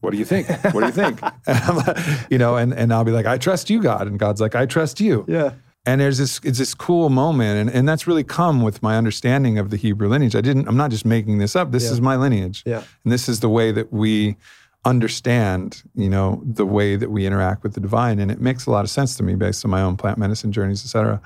what 0.00 0.10
do 0.10 0.18
you 0.18 0.24
think? 0.24 0.48
What 0.74 0.80
do 0.80 0.86
you 0.86 0.92
think? 0.92 1.20
And 1.46 1.58
I'm 1.58 1.76
like, 1.76 1.98
you 2.30 2.38
know, 2.38 2.56
and, 2.56 2.72
and 2.72 2.92
I'll 2.92 3.04
be 3.04 3.12
like, 3.12 3.26
I 3.26 3.38
trust 3.38 3.70
you, 3.70 3.82
God. 3.82 4.06
And 4.06 4.18
God's 4.18 4.40
like, 4.40 4.54
I 4.54 4.66
trust 4.66 5.00
you. 5.00 5.24
Yeah. 5.28 5.52
And 5.84 6.00
there's 6.00 6.18
this, 6.18 6.40
it's 6.44 6.58
this 6.58 6.74
cool 6.74 7.08
moment. 7.10 7.58
And, 7.58 7.70
and 7.76 7.88
that's 7.88 8.06
really 8.06 8.22
come 8.22 8.62
with 8.62 8.82
my 8.82 8.96
understanding 8.96 9.58
of 9.58 9.70
the 9.70 9.76
Hebrew 9.76 10.08
lineage. 10.08 10.36
I 10.36 10.40
didn't, 10.40 10.68
I'm 10.68 10.76
not 10.76 10.90
just 10.92 11.04
making 11.04 11.38
this 11.38 11.56
up. 11.56 11.72
This 11.72 11.84
Yeah. 11.86 11.92
is 11.92 12.00
my 12.00 12.14
lineage. 12.16 12.62
Yeah. 12.64 12.84
And 13.02 13.12
this 13.12 13.28
is 13.28 13.40
the 13.40 13.48
way 13.48 13.72
that 13.72 13.92
we 13.92 14.36
understand, 14.84 15.82
you 15.94 16.08
know, 16.08 16.40
the 16.44 16.66
way 16.66 16.94
that 16.96 17.10
we 17.10 17.26
interact 17.26 17.62
with 17.64 17.74
the 17.74 17.80
divine. 17.80 18.20
And 18.20 18.30
it 18.30 18.40
makes 18.40 18.66
a 18.66 18.70
lot 18.70 18.84
of 18.84 18.90
sense 18.90 19.16
to 19.16 19.22
me 19.24 19.34
based 19.34 19.64
on 19.64 19.70
my 19.72 19.82
own 19.82 19.96
plant 19.96 20.18
medicine 20.18 20.52
journeys, 20.52 20.84
et 20.84 20.88
cetera. 20.88 21.20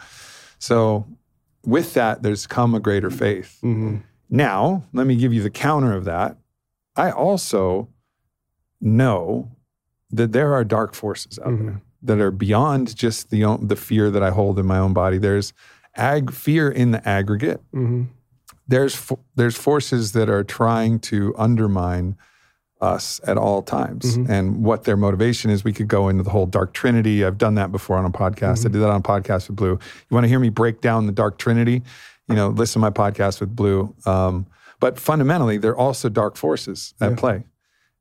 So 0.58 1.06
with 1.64 1.92
that, 1.94 2.22
there's 2.22 2.46
come 2.46 2.74
a 2.74 2.80
greater 2.80 3.10
faith. 3.10 3.58
hmm 3.60 3.96
Now, 4.30 4.84
let 4.94 5.06
me 5.06 5.16
give 5.16 5.34
you 5.34 5.42
the 5.42 5.50
counter 5.50 5.92
of 5.92 6.04
that. 6.06 6.36
I 6.96 7.10
also 7.10 7.88
know 8.80 9.50
that 10.10 10.32
there 10.32 10.54
are 10.54 10.64
dark 10.64 10.94
forces 10.94 11.38
out 11.38 11.48
Mhm. 11.48 11.66
there 11.66 11.80
that 12.02 12.20
are 12.20 12.30
beyond 12.30 12.94
just 12.96 13.30
the 13.30 13.58
the 13.62 13.76
fear 13.76 14.10
that 14.10 14.22
I 14.22 14.30
hold 14.30 14.58
in 14.58 14.66
my 14.66 14.78
own 14.78 14.92
body. 14.92 15.18
There's 15.18 15.52
ag 15.96 16.30
fear 16.32 16.70
in 16.70 16.90
the 16.90 17.06
aggregate. 17.08 17.60
hmm 17.72 18.04
There's 18.68 18.94
fo- 18.96 19.20
there's 19.36 19.56
forces 19.56 20.12
that 20.12 20.28
are 20.28 20.42
trying 20.44 20.98
to 21.00 21.34
undermine 21.38 22.16
us 22.80 23.20
at 23.26 23.38
all 23.38 23.62
times 23.62 24.18
Mhm. 24.18 24.28
and 24.28 24.62
what 24.64 24.84
their 24.84 24.96
motivation 24.96 25.50
is. 25.50 25.64
We 25.64 25.72
could 25.72 25.88
go 25.88 26.08
into 26.10 26.22
the 26.22 26.30
whole 26.30 26.44
dark 26.46 26.74
trinity. 26.74 27.24
I've 27.24 27.38
done 27.38 27.54
that 27.54 27.72
before 27.72 27.96
on 27.96 28.04
a 28.04 28.10
podcast. 28.10 28.66
I 28.66 28.68
did 28.68 28.80
that 28.82 28.90
on 28.90 29.00
a 29.00 29.02
podcast 29.02 29.48
with 29.48 29.56
Blue. 29.56 29.70
You 29.72 30.14
want 30.14 30.24
to 30.24 30.28
hear 30.28 30.38
me 30.40 30.50
break 30.50 30.80
down 30.82 31.06
the 31.06 31.12
dark 31.12 31.38
trinity? 31.38 31.82
You 32.28 32.34
know, 32.34 32.48
listen 32.48 32.74
to 32.82 32.90
my 32.90 32.90
podcast 32.90 33.40
with 33.40 33.54
Blue. 33.56 33.94
Um, 34.04 34.46
but 34.78 34.98
fundamentally, 34.98 35.56
they're 35.56 35.76
also 35.76 36.08
dark 36.10 36.36
forces 36.36 36.92
at 37.00 37.12
Yeah. 37.12 37.16
play. 37.16 37.44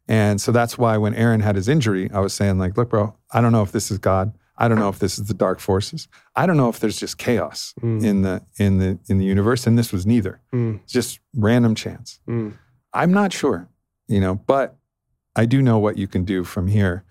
And 0.08 0.40
so 0.40 0.52
that's 0.52 0.78
why 0.78 0.98
when 0.98 1.16
Aaron 1.16 1.42
had 1.42 1.56
his 1.56 1.68
injury, 1.68 2.10
I 2.14 2.20
was 2.20 2.34
saying, 2.34 2.60
like, 2.60 2.78
look, 2.78 2.90
bro, 2.90 3.16
I 3.32 3.42
don't 3.42 3.52
know 3.52 3.64
if 3.64 3.72
this 3.72 3.90
is 3.90 3.98
God. 3.98 4.34
I 4.58 4.68
don't 4.68 4.80
know 4.80 4.88
if 4.90 5.00
this 5.00 5.18
is 5.20 5.26
the 5.28 5.34
dark 5.34 5.60
forces. 5.60 6.08
I 6.36 6.46
don't 6.46 6.56
know 6.58 6.70
if 6.70 6.80
there's 6.80 6.98
just 7.00 7.18
chaos 7.18 7.74
Mm. 7.82 8.04
in 8.04 8.22
the 8.22 8.42
in 8.58 8.78
the 8.78 9.00
in 9.10 9.18
the 9.18 9.26
universe. 9.26 9.68
And 9.68 9.78
this 9.78 9.92
was 9.92 10.06
neither. 10.06 10.40
Mm, 10.54 10.80
It's 10.84 10.94
just 10.94 11.20
random 11.36 11.76
chance. 11.76 12.20
mm, 12.28 12.54
I'm 12.94 13.12
not 13.12 13.34
sure, 13.34 13.68
you 14.08 14.22
know, 14.22 14.36
but 14.36 14.78
I 15.36 15.46
do 15.46 15.62
know 15.62 15.78
what 15.80 15.98
you 15.98 16.08
can 16.08 16.24
do 16.24 16.44
from 16.46 16.68
here. 16.68 17.04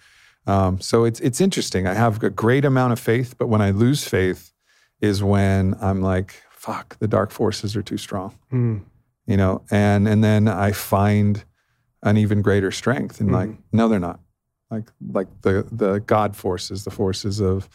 Um, 0.47 0.81
so 0.81 1.05
it's 1.05 1.21
it's 1.21 1.41
interesting. 1.41 1.87
I 1.87 1.95
have 1.95 2.23
a 2.23 2.31
great 2.31 2.65
amount 2.65 2.93
of 2.93 3.01
faith, 3.01 3.35
but 3.39 3.49
when 3.49 3.61
I 3.61 3.71
lose 3.73 4.07
faith, 4.09 4.53
is 5.01 5.23
when 5.23 5.75
I'm 5.83 6.01
like, 6.01 6.35
fuck, 6.51 6.99
the 6.99 7.09
dark 7.09 7.31
forces 7.31 7.77
are 7.77 7.83
too 7.83 7.99
strong, 7.99 8.39
mm, 8.53 8.81
you 9.27 9.37
know, 9.37 9.63
and 9.71 10.09
and 10.09 10.25
then 10.25 10.49
I 10.49 10.73
find 10.73 11.45
an 12.05 12.17
even 12.17 12.41
greater 12.43 12.71
strength, 12.71 13.21
and 13.21 13.33
like, 13.33 13.51
no, 13.73 13.89
they're 13.89 13.99
not. 13.99 14.21
Like 14.71 14.91
like 15.13 15.29
the 15.43 15.67
the 15.73 15.99
God 16.01 16.37
forces, 16.37 16.85
the 16.85 16.91
forces 16.91 17.41
of 17.41 17.69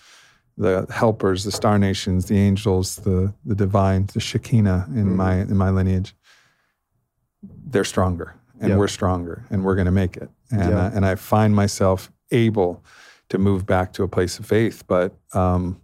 the 0.57 0.86
helpers, 0.89 1.43
the 1.43 1.51
star 1.51 1.77
nations, 1.80 2.25
the 2.25 2.38
angels, 2.38 2.95
the 2.97 3.34
the 3.45 3.55
divine, 3.55 4.07
the 4.13 4.19
Shekinah 4.19 4.88
in 4.95 5.07
Mhm. 5.07 5.15
my 5.15 5.34
in 5.41 5.57
my 5.57 5.69
lineage. 5.69 6.15
They're 7.71 7.84
stronger, 7.86 8.36
and 8.59 8.69
Yeah. 8.71 8.77
we're 8.77 8.88
stronger, 8.88 9.45
and 9.49 9.63
we're 9.63 9.75
going 9.75 9.86
to 9.86 9.91
make 10.03 10.17
it. 10.17 10.30
And 10.51 10.71
Yeah. 10.71 10.86
uh, 10.86 10.91
and 10.93 11.05
I 11.05 11.15
find 11.15 11.55
myself 11.55 12.11
able 12.32 12.84
to 13.30 13.38
move 13.38 13.65
back 13.65 13.93
to 13.93 14.03
a 14.03 14.07
place 14.07 14.39
of 14.39 14.45
faith, 14.45 14.84
but 14.88 15.13
um, 15.34 15.80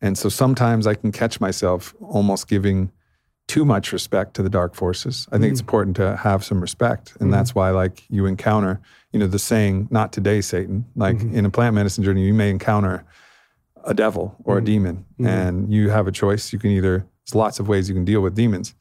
and 0.00 0.16
so 0.18 0.28
sometimes 0.28 0.86
I 0.86 0.94
can 0.94 1.10
catch 1.12 1.40
myself 1.40 1.94
almost 2.00 2.48
giving 2.48 2.90
too 3.48 3.64
much 3.64 3.92
respect 3.92 4.34
to 4.34 4.42
the 4.42 4.50
dark 4.50 4.74
forces. 4.74 5.26
I 5.30 5.38
think 5.38 5.52
it's 5.52 5.60
Mm. 5.60 5.64
important 5.68 5.96
to 5.96 6.16
have 6.16 6.44
some 6.44 6.60
respect, 6.60 7.16
and 7.20 7.28
Mhm. 7.28 7.32
that's 7.32 7.54
why 7.54 7.70
like 7.70 8.04
you 8.10 8.26
encounter, 8.26 8.80
you 9.12 9.20
know, 9.20 9.26
the 9.26 9.38
saying 9.38 9.88
"not 9.90 10.12
today, 10.12 10.40
Satan." 10.40 10.84
Like 10.96 11.18
Mhm. 11.18 11.32
in 11.32 11.44
a 11.46 11.50
plant 11.50 11.74
medicine 11.74 12.02
journey, 12.04 12.26
you 12.26 12.34
may 12.34 12.50
encounter 12.50 13.04
a 13.84 13.94
devil 13.94 14.34
or 14.44 14.58
a 14.58 14.60
Mhm. 14.60 14.64
demon, 14.64 15.04
Mhm. 15.20 15.26
and 15.26 15.72
you 15.72 15.90
have 15.90 16.06
a 16.08 16.12
choice. 16.12 16.52
You 16.52 16.58
can 16.58 16.70
either 16.70 17.06
there's 17.24 17.34
lots 17.34 17.58
of 17.60 17.68
ways 17.68 17.88
you 17.88 17.94
can 17.94 18.04
deal 18.04 18.20
with 18.20 18.34
demons, 18.34 18.74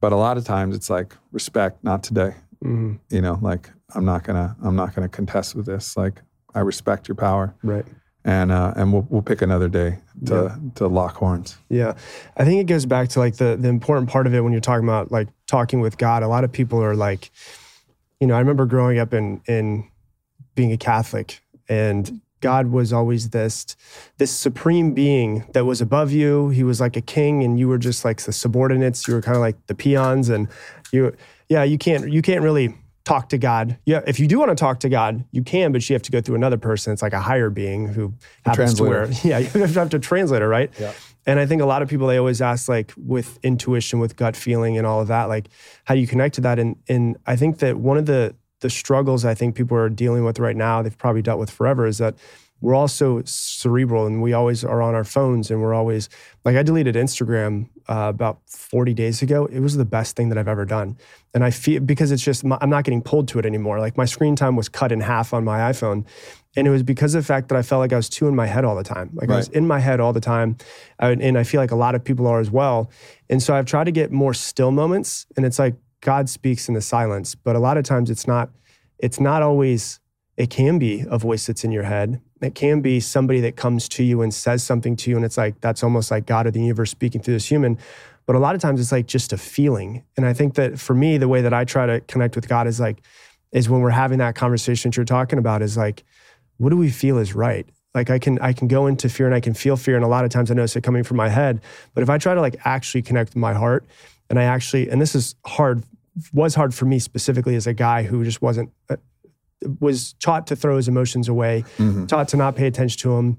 but 0.00 0.12
a 0.12 0.16
lot 0.16 0.36
of 0.36 0.44
times 0.44 0.74
it's 0.76 0.90
like 0.90 1.16
respect, 1.32 1.82
not 1.84 2.02
today. 2.02 2.34
mm, 2.64 2.98
You 3.08 3.20
know, 3.22 3.38
like 3.40 3.70
I'm 3.94 4.04
not 4.04 4.24
gonna 4.24 4.56
I'm 4.62 4.74
not 4.76 4.92
gonna 4.94 5.08
contest 5.08 5.54
with 5.54 5.64
this. 5.66 5.96
Like 5.96 6.22
I 6.54 6.60
respect 6.60 7.06
your 7.08 7.14
power, 7.14 7.54
right. 7.62 7.86
And 8.28 8.52
uh, 8.52 8.74
and 8.76 8.92
we'll 8.92 9.06
we'll 9.08 9.22
pick 9.22 9.40
another 9.40 9.68
day 9.68 9.96
to 10.26 10.54
to 10.74 10.86
lock 10.86 11.16
horns. 11.16 11.56
Yeah. 11.70 11.94
I 12.36 12.44
think 12.44 12.60
it 12.60 12.64
goes 12.64 12.84
back 12.84 13.08
to 13.10 13.20
like 13.20 13.36
the 13.36 13.56
the 13.56 13.70
important 13.70 14.10
part 14.10 14.26
of 14.26 14.34
it 14.34 14.42
when 14.42 14.52
you're 14.52 14.60
talking 14.60 14.86
about 14.86 15.10
like 15.10 15.28
talking 15.46 15.80
with 15.80 15.96
God. 15.96 16.22
A 16.22 16.28
lot 16.28 16.44
of 16.44 16.52
people 16.52 16.84
are 16.84 16.94
like, 16.94 17.30
you 18.20 18.26
know, 18.26 18.34
I 18.34 18.38
remember 18.38 18.66
growing 18.66 18.98
up 18.98 19.14
in 19.14 19.40
in 19.46 19.88
being 20.54 20.72
a 20.72 20.76
Catholic 20.76 21.40
and 21.70 22.20
God 22.42 22.70
was 22.70 22.92
always 22.92 23.30
this 23.30 23.64
this 24.18 24.30
supreme 24.30 24.92
being 24.92 25.46
that 25.54 25.64
was 25.64 25.80
above 25.80 26.12
you. 26.12 26.50
He 26.50 26.62
was 26.62 26.82
like 26.82 26.98
a 26.98 27.00
king 27.00 27.42
and 27.42 27.58
you 27.58 27.66
were 27.66 27.78
just 27.78 28.04
like 28.04 28.20
the 28.20 28.32
subordinates. 28.32 29.08
You 29.08 29.14
were 29.14 29.22
kind 29.22 29.36
of 29.36 29.40
like 29.40 29.56
the 29.68 29.74
peons 29.74 30.28
and 30.28 30.48
you 30.92 31.16
yeah, 31.48 31.64
you 31.64 31.78
can't 31.78 32.12
you 32.12 32.20
can't 32.20 32.42
really 32.42 32.74
talk 33.08 33.30
to 33.30 33.38
God. 33.38 33.78
Yeah, 33.86 34.02
if 34.06 34.20
you 34.20 34.26
do 34.26 34.38
want 34.38 34.50
to 34.50 34.54
talk 34.54 34.80
to 34.80 34.88
God, 34.88 35.24
you 35.32 35.42
can, 35.42 35.72
but 35.72 35.88
you 35.88 35.94
have 35.94 36.02
to 36.02 36.10
go 36.10 36.20
through 36.20 36.34
another 36.34 36.58
person. 36.58 36.92
It's 36.92 37.02
like 37.02 37.14
a 37.14 37.20
higher 37.20 37.50
being 37.50 37.88
who 37.88 38.12
happens 38.44 38.74
to 38.74 38.84
wear 38.84 39.08
yeah, 39.24 39.38
you 39.38 39.48
have 39.48 39.90
to 39.90 39.98
translate 39.98 40.42
it, 40.42 40.46
right? 40.46 40.70
Yeah. 40.78 40.92
And 41.26 41.38
I 41.40 41.46
think 41.46 41.60
a 41.60 41.66
lot 41.66 41.82
of 41.82 41.88
people 41.88 42.06
they 42.06 42.16
always 42.16 42.40
ask 42.40 42.68
like 42.68 42.92
with 42.96 43.38
intuition, 43.42 43.98
with 43.98 44.16
gut 44.16 44.36
feeling, 44.36 44.76
and 44.76 44.86
all 44.86 45.00
of 45.00 45.08
that, 45.08 45.24
like 45.24 45.48
how 45.84 45.94
do 45.94 46.00
you 46.00 46.06
connect 46.06 46.34
to 46.36 46.40
that? 46.42 46.58
And 46.58 46.76
and 46.88 47.16
I 47.26 47.36
think 47.36 47.58
that 47.58 47.76
one 47.76 47.96
of 47.96 48.06
the 48.06 48.34
the 48.60 48.70
struggles 48.70 49.24
I 49.24 49.34
think 49.34 49.54
people 49.54 49.76
are 49.76 49.88
dealing 49.88 50.24
with 50.24 50.38
right 50.38 50.56
now, 50.56 50.82
they've 50.82 50.96
probably 50.96 51.22
dealt 51.22 51.38
with 51.38 51.50
forever, 51.50 51.86
is 51.86 51.98
that 51.98 52.14
we're 52.60 52.74
all 52.74 52.88
so 52.88 53.22
cerebral 53.24 54.06
and 54.06 54.20
we 54.20 54.32
always 54.32 54.64
are 54.64 54.82
on 54.82 54.94
our 54.94 55.04
phones 55.04 55.50
and 55.50 55.62
we're 55.62 55.74
always 55.74 56.08
like 56.44 56.56
I 56.56 56.62
deleted 56.62 56.94
Instagram 56.94 57.68
uh, 57.88 58.06
about 58.08 58.40
40 58.46 58.92
days 58.92 59.22
ago. 59.22 59.46
It 59.46 59.60
was 59.60 59.76
the 59.76 59.84
best 59.84 60.14
thing 60.14 60.28
that 60.28 60.38
I've 60.38 60.48
ever 60.48 60.64
done, 60.64 60.98
and 61.32 61.42
I 61.42 61.50
feel 61.50 61.80
because 61.80 62.12
it's 62.12 62.22
just 62.22 62.44
I'm 62.44 62.70
not 62.70 62.84
getting 62.84 63.02
pulled 63.02 63.28
to 63.28 63.38
it 63.38 63.46
anymore. 63.46 63.80
Like 63.80 63.96
my 63.96 64.04
screen 64.04 64.36
time 64.36 64.56
was 64.56 64.68
cut 64.68 64.92
in 64.92 65.00
half 65.00 65.32
on 65.32 65.44
my 65.44 65.70
iPhone, 65.70 66.04
and 66.56 66.66
it 66.66 66.70
was 66.70 66.82
because 66.82 67.14
of 67.14 67.22
the 67.22 67.26
fact 67.26 67.48
that 67.48 67.56
I 67.56 67.62
felt 67.62 67.80
like 67.80 67.92
I 67.92 67.96
was 67.96 68.08
too 68.08 68.28
in 68.28 68.36
my 68.36 68.46
head 68.46 68.64
all 68.64 68.76
the 68.76 68.84
time. 68.84 69.10
Like 69.14 69.30
I 69.30 69.36
was 69.36 69.48
in 69.48 69.66
my 69.66 69.78
head 69.78 70.00
all 70.00 70.12
the 70.12 70.20
time, 70.20 70.56
I, 70.98 71.10
and 71.10 71.38
I 71.38 71.44
feel 71.44 71.60
like 71.60 71.70
a 71.70 71.76
lot 71.76 71.94
of 71.94 72.04
people 72.04 72.26
are 72.26 72.40
as 72.40 72.50
well. 72.50 72.90
And 73.30 73.42
so 73.42 73.54
I've 73.54 73.66
tried 73.66 73.84
to 73.84 73.92
get 73.92 74.12
more 74.12 74.34
still 74.34 74.70
moments, 74.70 75.26
and 75.36 75.46
it's 75.46 75.58
like 75.58 75.76
God 76.00 76.28
speaks 76.28 76.68
in 76.68 76.74
the 76.74 76.82
silence, 76.82 77.34
but 77.34 77.56
a 77.56 77.58
lot 77.58 77.76
of 77.78 77.84
times 77.84 78.10
it's 78.10 78.26
not. 78.26 78.50
It's 78.98 79.20
not 79.20 79.42
always. 79.42 80.00
It 80.38 80.50
can 80.50 80.78
be 80.78 81.04
a 81.10 81.18
voice 81.18 81.48
that's 81.48 81.64
in 81.64 81.72
your 81.72 81.82
head. 81.82 82.20
It 82.40 82.54
can 82.54 82.80
be 82.80 83.00
somebody 83.00 83.40
that 83.40 83.56
comes 83.56 83.88
to 83.90 84.04
you 84.04 84.22
and 84.22 84.32
says 84.32 84.62
something 84.62 84.94
to 84.94 85.10
you, 85.10 85.16
and 85.16 85.24
it's 85.24 85.36
like 85.36 85.60
that's 85.60 85.82
almost 85.82 86.12
like 86.12 86.26
God 86.26 86.46
or 86.46 86.52
the 86.52 86.60
universe 86.60 86.92
speaking 86.92 87.20
through 87.20 87.34
this 87.34 87.46
human. 87.46 87.76
But 88.24 88.36
a 88.36 88.38
lot 88.38 88.54
of 88.54 88.60
times 88.60 88.80
it's 88.80 88.92
like 88.92 89.06
just 89.06 89.32
a 89.32 89.36
feeling. 89.36 90.04
And 90.16 90.24
I 90.24 90.32
think 90.32 90.54
that 90.54 90.78
for 90.78 90.94
me, 90.94 91.18
the 91.18 91.26
way 91.26 91.42
that 91.42 91.52
I 91.52 91.64
try 91.64 91.86
to 91.86 92.00
connect 92.02 92.36
with 92.36 92.48
God 92.48 92.68
is 92.68 92.78
like, 92.78 93.02
is 93.50 93.68
when 93.68 93.80
we're 93.80 93.90
having 93.90 94.18
that 94.18 94.36
conversation 94.36 94.90
that 94.90 94.96
you're 94.96 95.04
talking 95.04 95.40
about, 95.40 95.60
is 95.60 95.76
like, 95.76 96.04
what 96.58 96.70
do 96.70 96.76
we 96.76 96.88
feel 96.88 97.18
is 97.18 97.34
right? 97.34 97.68
Like 97.92 98.08
I 98.08 98.20
can 98.20 98.38
I 98.38 98.52
can 98.52 98.68
go 98.68 98.86
into 98.86 99.08
fear 99.08 99.26
and 99.26 99.34
I 99.34 99.40
can 99.40 99.54
feel 99.54 99.76
fear, 99.76 99.96
and 99.96 100.04
a 100.04 100.08
lot 100.08 100.24
of 100.24 100.30
times 100.30 100.52
I 100.52 100.54
notice 100.54 100.76
it 100.76 100.84
coming 100.84 101.02
from 101.02 101.16
my 101.16 101.28
head. 101.28 101.60
But 101.94 102.02
if 102.02 102.10
I 102.10 102.16
try 102.18 102.34
to 102.34 102.40
like 102.40 102.54
actually 102.64 103.02
connect 103.02 103.30
with 103.30 103.38
my 103.38 103.54
heart, 103.54 103.86
and 104.30 104.38
I 104.38 104.44
actually, 104.44 104.88
and 104.88 105.02
this 105.02 105.16
is 105.16 105.34
hard, 105.44 105.82
was 106.32 106.54
hard 106.54 106.74
for 106.74 106.84
me 106.84 107.00
specifically 107.00 107.56
as 107.56 107.66
a 107.66 107.74
guy 107.74 108.04
who 108.04 108.22
just 108.22 108.40
wasn't 108.40 108.70
was 109.80 110.12
taught 110.14 110.46
to 110.48 110.56
throw 110.56 110.76
his 110.76 110.88
emotions 110.88 111.28
away, 111.28 111.64
Mhm. 111.78 112.06
taught 112.08 112.28
to 112.28 112.36
not 112.36 112.56
pay 112.56 112.66
attention 112.66 112.98
to 113.00 113.16
them. 113.16 113.36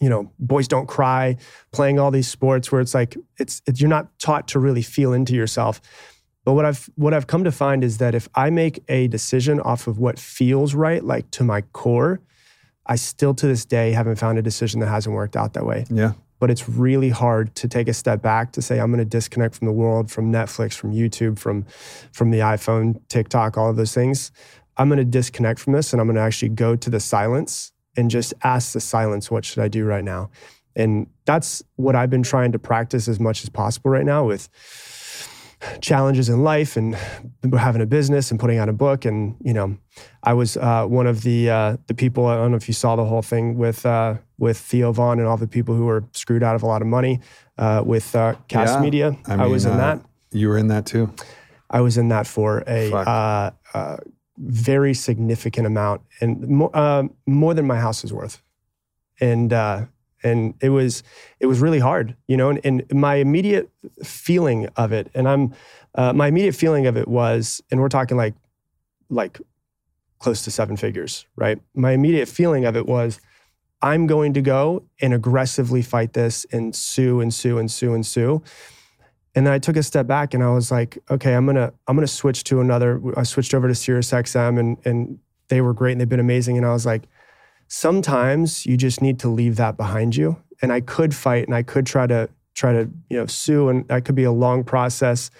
You 0.00 0.08
know, 0.08 0.30
boys 0.38 0.66
don't 0.66 0.86
cry, 0.88 1.36
playing 1.72 1.98
all 1.98 2.10
these 2.10 2.26
sports 2.28 2.72
where 2.72 2.80
it's 2.80 2.94
like 2.94 3.16
it's, 3.38 3.60
it's 3.66 3.80
you're 3.80 3.90
not 3.90 4.18
taught 4.18 4.48
to 4.48 4.58
really 4.58 4.82
feel 4.82 5.12
into 5.12 5.34
yourself. 5.34 5.80
But 6.44 6.54
what 6.54 6.64
I've 6.64 6.88
what 6.96 7.14
I've 7.14 7.26
come 7.26 7.44
to 7.44 7.52
find 7.52 7.84
is 7.84 7.98
that 7.98 8.14
if 8.14 8.28
I 8.34 8.50
make 8.50 8.82
a 8.88 9.08
decision 9.08 9.60
off 9.60 9.86
of 9.86 9.98
what 9.98 10.18
feels 10.18 10.74
right, 10.74 11.02
like 11.04 11.30
to 11.32 11.44
my 11.44 11.60
core, 11.72 12.20
I 12.86 12.96
still 12.96 13.34
to 13.34 13.46
this 13.46 13.64
day 13.64 13.92
haven't 13.92 14.16
found 14.16 14.38
a 14.38 14.42
decision 14.42 14.80
that 14.80 14.88
hasn't 14.88 15.14
worked 15.14 15.36
out 15.36 15.52
that 15.54 15.64
way. 15.66 15.84
Yeah. 15.90 16.12
But 16.40 16.50
it's 16.50 16.68
really 16.68 17.08
hard 17.10 17.54
to 17.56 17.68
take 17.68 17.88
a 17.88 17.94
step 17.94 18.20
back 18.20 18.52
to 18.52 18.62
say 18.62 18.78
I'm 18.78 18.88
going 18.90 18.98
to 18.98 19.04
disconnect 19.06 19.54
from 19.54 19.66
the 19.66 19.72
world, 19.72 20.10
from 20.10 20.30
Netflix, 20.32 20.74
from 20.74 20.92
YouTube, 20.92 21.38
from 21.38 21.64
from 22.12 22.30
the 22.30 22.40
iPhone, 22.40 23.00
TikTok, 23.08 23.56
all 23.56 23.70
of 23.70 23.76
those 23.76 23.94
things. 23.94 24.32
I'm 24.76 24.88
going 24.88 24.98
to 24.98 25.04
disconnect 25.04 25.60
from 25.60 25.72
this 25.72 25.92
and 25.92 26.00
I'm 26.00 26.06
going 26.06 26.16
to 26.16 26.22
actually 26.22 26.50
go 26.50 26.76
to 26.76 26.90
the 26.90 27.00
silence 27.00 27.72
and 27.96 28.10
just 28.10 28.34
ask 28.42 28.72
the 28.72 28.80
silence, 28.80 29.30
what 29.30 29.44
should 29.44 29.62
I 29.62 29.68
do 29.68 29.84
right 29.84 30.04
now? 30.04 30.30
And 30.76 31.06
that's 31.24 31.62
what 31.76 31.94
I've 31.94 32.10
been 32.10 32.24
trying 32.24 32.52
to 32.52 32.58
practice 32.58 33.06
as 33.06 33.20
much 33.20 33.44
as 33.44 33.48
possible 33.48 33.90
right 33.90 34.04
now 34.04 34.24
with 34.26 34.48
challenges 35.80 36.28
in 36.28 36.42
life 36.42 36.76
and 36.76 36.96
having 37.56 37.80
a 37.80 37.86
business 37.86 38.30
and 38.30 38.40
putting 38.40 38.58
out 38.58 38.68
a 38.68 38.72
book. 38.72 39.04
And, 39.04 39.36
you 39.40 39.54
know, 39.54 39.76
I 40.22 40.32
was 40.34 40.56
uh, 40.56 40.86
one 40.86 41.06
of 41.06 41.22
the 41.22 41.50
uh, 41.50 41.76
the 41.86 41.94
people, 41.94 42.26
I 42.26 42.34
don't 42.36 42.50
know 42.50 42.56
if 42.56 42.68
you 42.68 42.74
saw 42.74 42.96
the 42.96 43.04
whole 43.04 43.22
thing 43.22 43.56
with 43.56 43.86
uh, 43.86 44.16
with 44.38 44.58
Theo 44.58 44.92
Von 44.92 45.18
and 45.18 45.28
all 45.28 45.36
the 45.36 45.46
people 45.46 45.74
who 45.74 45.86
were 45.86 46.04
screwed 46.12 46.42
out 46.42 46.56
of 46.56 46.62
a 46.62 46.66
lot 46.66 46.82
of 46.82 46.88
money 46.88 47.20
uh, 47.58 47.82
with 47.84 48.14
uh, 48.16 48.34
Cast 48.48 48.74
Yeah. 48.74 48.80
Media. 48.80 49.16
I, 49.26 49.46
was 49.46 49.64
in 49.64 49.72
uh, 49.72 49.76
that. 49.76 50.00
You 50.32 50.48
were 50.48 50.58
in 50.58 50.68
that 50.68 50.86
too. 50.86 51.12
I 51.70 51.80
was 51.80 51.96
in 51.96 52.08
that 52.08 52.26
for 52.26 52.62
a 52.66 52.92
uh, 52.92 53.50
uh, 53.72 53.96
very 54.38 54.94
significant 54.94 55.66
amount, 55.66 56.02
and 56.20 56.48
mo- 56.48 56.70
uh, 56.74 57.04
more 57.26 57.54
than 57.54 57.66
my 57.66 57.78
house 57.78 58.04
is 58.04 58.12
worth. 58.12 58.42
And 59.20 59.52
uh, 59.52 59.86
and 60.22 60.54
it 60.60 60.70
was 60.70 61.02
it 61.38 61.46
was 61.46 61.60
really 61.60 61.78
hard, 61.78 62.16
you 62.26 62.36
know. 62.36 62.50
And, 62.50 62.60
and 62.64 62.84
my 62.92 63.16
immediate 63.16 63.70
feeling 64.02 64.68
of 64.76 64.92
it, 64.92 65.10
and 65.14 65.28
I'm 65.28 65.54
uh, 65.94 66.12
my 66.12 66.28
immediate 66.28 66.54
feeling 66.54 66.86
of 66.86 66.96
it 66.96 67.06
was, 67.06 67.62
and 67.70 67.80
we're 67.80 67.88
talking 67.88 68.16
like 68.16 68.34
like 69.08 69.38
close 70.18 70.42
to 70.44 70.50
seven 70.50 70.76
figures, 70.76 71.26
right? 71.36 71.60
My 71.74 71.92
immediate 71.92 72.26
feeling 72.28 72.64
of 72.64 72.76
it 72.76 72.86
was. 72.86 73.20
I'm 73.82 74.06
going 74.06 74.32
to 74.32 74.40
go 74.40 74.84
and 75.02 75.12
aggressively 75.12 75.82
fight 75.82 76.14
this 76.14 76.46
and 76.50 76.74
sue 76.74 77.20
and 77.20 77.34
sue 77.34 77.58
and 77.58 77.70
sue 77.70 77.92
and 77.92 78.06
sue. 78.06 78.42
And 79.36 79.44
then 79.46 79.52
I 79.52 79.58
took 79.58 79.76
a 79.76 79.82
step 79.82 80.06
back 80.06 80.32
and 80.32 80.44
I 80.44 80.50
was 80.50 80.70
like, 80.70 80.98
okay, 81.10 81.34
I'm 81.34 81.44
gonna 81.46 81.72
I'm 81.88 81.96
gonna 81.96 82.06
switch 82.06 82.44
to 82.44 82.60
another. 82.60 83.00
I 83.16 83.24
switched 83.24 83.52
over 83.54 83.66
to 83.68 83.74
Sirius 83.74 84.10
XM 84.12 84.58
and 84.60 84.76
and 84.84 85.18
they 85.48 85.60
were 85.60 85.74
great 85.74 85.92
and 85.92 86.00
they've 86.00 86.08
been 86.08 86.20
amazing. 86.20 86.56
And 86.56 86.64
I 86.66 86.72
was 86.72 86.86
like, 86.86 87.02
sometimes 87.68 88.64
you 88.66 88.76
just 88.76 89.02
need 89.02 89.18
to 89.20 89.28
leave 89.28 89.56
that 89.56 89.76
behind 89.76 90.16
you. 90.16 90.36
And 90.62 90.72
I 90.72 90.80
could 90.80 91.14
fight 91.14 91.46
and 91.46 91.54
I 91.54 91.62
could 91.62 91.86
try 91.86 92.06
to 92.06 92.28
try 92.54 92.72
to 92.72 92.88
you 93.10 93.16
know 93.18 93.26
sue 93.26 93.68
and 93.68 93.86
that 93.88 94.04
could 94.04 94.14
be 94.14 94.24
a 94.24 94.32
long 94.32 94.62
process. 94.64 95.30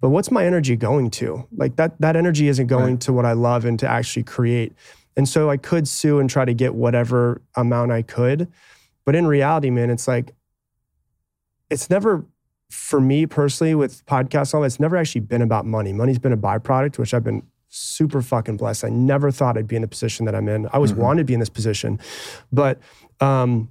but 0.00 0.08
what's 0.10 0.30
my 0.30 0.44
energy 0.44 0.76
going 0.76 1.10
to? 1.10 1.46
Like 1.56 1.76
that 1.76 2.00
that 2.00 2.16
energy 2.16 2.48
isn't 2.48 2.66
going 2.66 2.94
Right. 2.94 3.00
to 3.02 3.12
what 3.12 3.24
I 3.26 3.32
love 3.32 3.64
and 3.66 3.78
to 3.80 3.88
actually 3.88 4.22
create. 4.24 4.72
And 5.16 5.28
so 5.28 5.48
I 5.50 5.56
could 5.58 5.86
sue 5.86 6.18
and 6.18 6.28
try 6.28 6.44
to 6.44 6.54
get 6.54 6.74
whatever 6.74 7.40
amount 7.54 7.92
I 7.92 8.02
could. 8.02 8.48
But 9.04 9.14
in 9.14 9.26
reality, 9.26 9.70
man, 9.70 9.90
it's 9.90 10.08
like 10.08 10.34
it's 11.70 11.88
never 11.90 12.24
for 12.74 13.00
me 13.00 13.24
personally 13.26 13.74
with 13.74 14.04
podcasts 14.06 14.52
all, 14.54 14.64
it's 14.64 14.80
never 14.80 14.96
actually 14.96 15.20
been 15.22 15.42
about 15.42 15.64
money. 15.64 15.92
Money's 15.92 16.18
been 16.18 16.32
a 16.32 16.36
byproduct, 16.36 16.98
which 16.98 17.14
I've 17.14 17.24
been 17.24 17.42
super 17.68 18.20
fucking 18.20 18.56
blessed. 18.56 18.84
I 18.84 18.88
never 18.88 19.30
thought 19.30 19.56
I'd 19.56 19.66
be 19.66 19.76
in 19.76 19.82
the 19.82 19.88
position 19.88 20.26
that 20.26 20.34
I'm 20.34 20.48
in. 20.48 20.66
I 20.66 20.70
always 20.74 20.92
Mhm. 20.92 20.96
wanted 20.98 21.18
to 21.20 21.24
be 21.24 21.34
in 21.34 21.40
this 21.40 21.48
position, 21.48 21.98
but 22.52 22.78
um, 23.20 23.68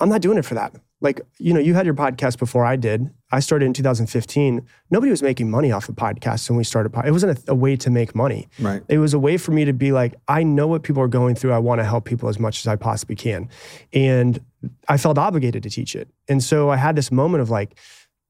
I'm 0.00 0.08
not 0.08 0.20
doing 0.22 0.38
it 0.38 0.44
for 0.44 0.54
that. 0.54 0.74
Like, 1.00 1.20
you 1.38 1.52
know, 1.54 1.60
you 1.60 1.74
had 1.74 1.86
your 1.86 1.94
podcast 1.94 2.38
before 2.38 2.64
I 2.64 2.76
did. 2.76 3.10
I 3.30 3.40
started 3.40 3.66
in 3.66 3.72
2015. 3.74 4.66
Nobody 4.90 5.10
was 5.10 5.22
making 5.22 5.50
money 5.50 5.70
off 5.70 5.88
of 5.88 5.96
podcasts 5.96 6.48
when 6.48 6.56
we 6.56 6.64
started. 6.64 6.90
pod- 6.92 7.06
It 7.06 7.10
wasn't 7.12 7.38
a, 7.46 7.52
a 7.52 7.54
way 7.54 7.76
to 7.76 7.90
make 7.90 8.14
money. 8.14 8.48
Right. 8.58 8.82
It 8.88 8.98
was 8.98 9.12
a 9.12 9.18
way 9.18 9.36
for 9.36 9.52
me 9.52 9.64
to 9.66 9.72
be 9.72 9.92
like, 9.92 10.14
I 10.28 10.42
know 10.42 10.66
what 10.66 10.82
people 10.82 11.02
are 11.02 11.08
going 11.08 11.34
through. 11.34 11.52
I 11.52 11.58
want 11.58 11.80
to 11.80 11.84
help 11.84 12.04
people 12.06 12.28
as 12.30 12.38
much 12.38 12.60
as 12.60 12.66
I 12.66 12.76
possibly 12.76 13.16
can. 13.16 13.48
And 13.92 14.40
I 14.88 14.96
felt 14.96 15.18
obligated 15.18 15.62
to 15.64 15.70
teach 15.70 15.94
it. 15.94 16.08
And 16.28 16.42
so 16.42 16.70
I 16.70 16.76
had 16.76 16.96
this 16.96 17.12
moment 17.12 17.42
of 17.42 17.50
like, 17.50 17.78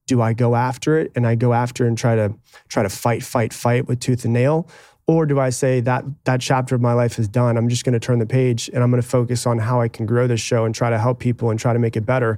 do 0.09 0.21
I 0.21 0.33
go 0.33 0.57
after 0.57 0.99
it 0.99 1.13
and 1.15 1.27
I 1.27 1.35
go 1.37 1.53
after 1.53 1.87
and 1.87 1.97
try 1.97 2.17
to 2.17 2.35
try 2.69 2.83
to 2.83 2.89
fight, 2.89 3.23
fight, 3.23 3.53
fight 3.53 3.87
with 3.87 4.01
tooth 4.01 4.25
and 4.25 4.33
nail? 4.35 4.69
Or 5.07 5.27
do 5.27 5.39
I 5.39 5.51
say 5.51 5.81
that 5.81 6.05
that 6.25 6.41
chapter 6.41 6.75
of 6.75 6.81
my 6.81 6.93
life 6.93 7.19
is 7.19 7.29
done? 7.29 7.57
I'm 7.57 7.69
just 7.69 7.85
going 7.85 7.93
to 7.95 8.01
turn 8.01 8.19
the 8.19 8.27
page 8.27 8.69
and 8.75 8.83
I'm 8.83 8.91
going 8.91 9.01
to 9.03 9.09
focus 9.09 9.47
on 9.47 9.59
how 9.59 9.81
I 9.81 9.89
can 9.89 10.07
grow 10.07 10.27
this 10.27 10.41
show 10.41 10.65
and 10.65 10.75
try 10.75 10.91
to 10.91 10.99
help 10.99 11.19
people 11.21 11.51
and 11.51 11.59
try 11.61 11.73
to 11.73 11.79
make 11.79 11.97
it 11.97 12.05
better. 12.05 12.37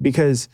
Because 0.00 0.48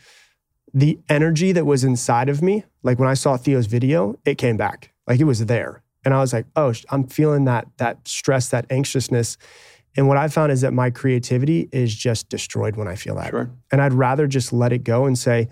the 0.75 0.99
energy 1.09 1.53
that 1.53 1.65
was 1.65 1.83
inside 1.83 2.29
of 2.29 2.41
me, 2.43 2.65
like 2.83 2.99
when 2.99 3.09
I 3.09 3.13
saw 3.15 3.37
Theo's 3.37 3.65
video, 3.65 4.19
it 4.25 4.37
came 4.37 4.57
back. 4.57 4.93
Like 5.07 5.19
it 5.19 5.23
was 5.23 5.45
there. 5.45 5.81
And 6.03 6.13
I 6.13 6.19
was 6.19 6.33
like, 6.33 6.45
oh, 6.55 6.73
I'm 6.89 7.07
feeling 7.07 7.45
that 7.45 7.65
that 7.77 8.07
stress, 8.07 8.49
that 8.49 8.65
anxiousness. 8.69 9.37
And 9.97 10.07
what 10.07 10.17
I 10.17 10.27
found 10.27 10.51
is 10.51 10.61
that 10.61 10.73
my 10.73 10.89
creativity 10.91 11.69
is 11.71 11.95
just 11.95 12.27
destroyed 12.29 12.75
when 12.75 12.87
I 12.87 12.95
feel 12.95 13.15
that. 13.15 13.29
Sure. 13.29 13.49
And 13.71 13.81
I'd 13.81 13.93
rather 13.93 14.27
just 14.27 14.51
let 14.51 14.73
it 14.73 14.83
go 14.83 15.05
and 15.05 15.17
say, 15.17 15.47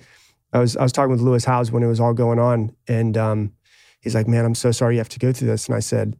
I 0.52 0.60
was 0.60 0.78
I 0.78 0.84
was 0.84 0.92
talking 0.92 1.12
with 1.12 1.22
Lewis 1.22 1.46
Howes 1.46 1.72
when 1.72 1.84
it 1.84 1.88
was 1.88 2.00
all 2.00 2.14
going 2.14 2.38
on, 2.38 2.76
and 2.88 3.18
um, 3.18 3.54
he's 4.02 4.14
like, 4.14 4.28
"Man, 4.28 4.46
I'm 4.46 4.54
so 4.54 4.72
sorry 4.72 4.96
you 4.96 5.00
have 5.00 5.10
to 5.10 5.20
go 5.20 5.34
through 5.34 5.48
this." 5.48 5.66
And 5.66 5.76
I 5.76 5.80
said, 5.80 6.16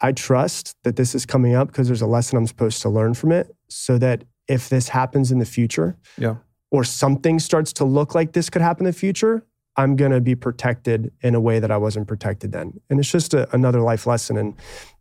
"I 0.00 0.12
trust 0.12 0.76
that 0.82 0.96
this 0.96 1.14
is 1.14 1.24
coming 1.24 1.54
up 1.54 1.68
because 1.68 1.86
there's 1.86 2.02
a 2.02 2.06
lesson 2.06 2.36
I'm 2.36 2.46
supposed 2.46 2.82
to 2.82 2.90
learn 2.90 3.14
from 3.14 3.32
it, 3.32 3.54
so 3.68 3.96
that 3.98 4.24
if 4.46 4.68
this 4.68 4.88
happens 4.88 5.32
in 5.32 5.38
the 5.38 5.46
future, 5.46 5.96
Yeah. 6.18 6.36
Or 6.72 6.82
something 6.82 7.38
starts 7.38 7.72
to 7.74 7.84
look 7.84 8.14
like 8.16 8.32
this 8.32 8.50
could 8.50 8.62
happen 8.62 8.86
in 8.86 8.92
the 8.92 8.98
future, 8.98 9.46
I'm 9.76 9.94
gonna 9.94 10.20
be 10.20 10.34
protected 10.34 11.12
in 11.20 11.34
a 11.36 11.40
way 11.40 11.60
that 11.60 11.70
I 11.70 11.76
wasn't 11.76 12.08
protected 12.08 12.50
then." 12.50 12.80
And 12.90 12.98
it's 12.98 13.12
just 13.12 13.34
a, 13.34 13.54
another 13.54 13.80
life 13.80 14.06
lesson, 14.06 14.36
and 14.36 14.54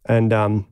and 0.06 0.32
um, 0.34 0.68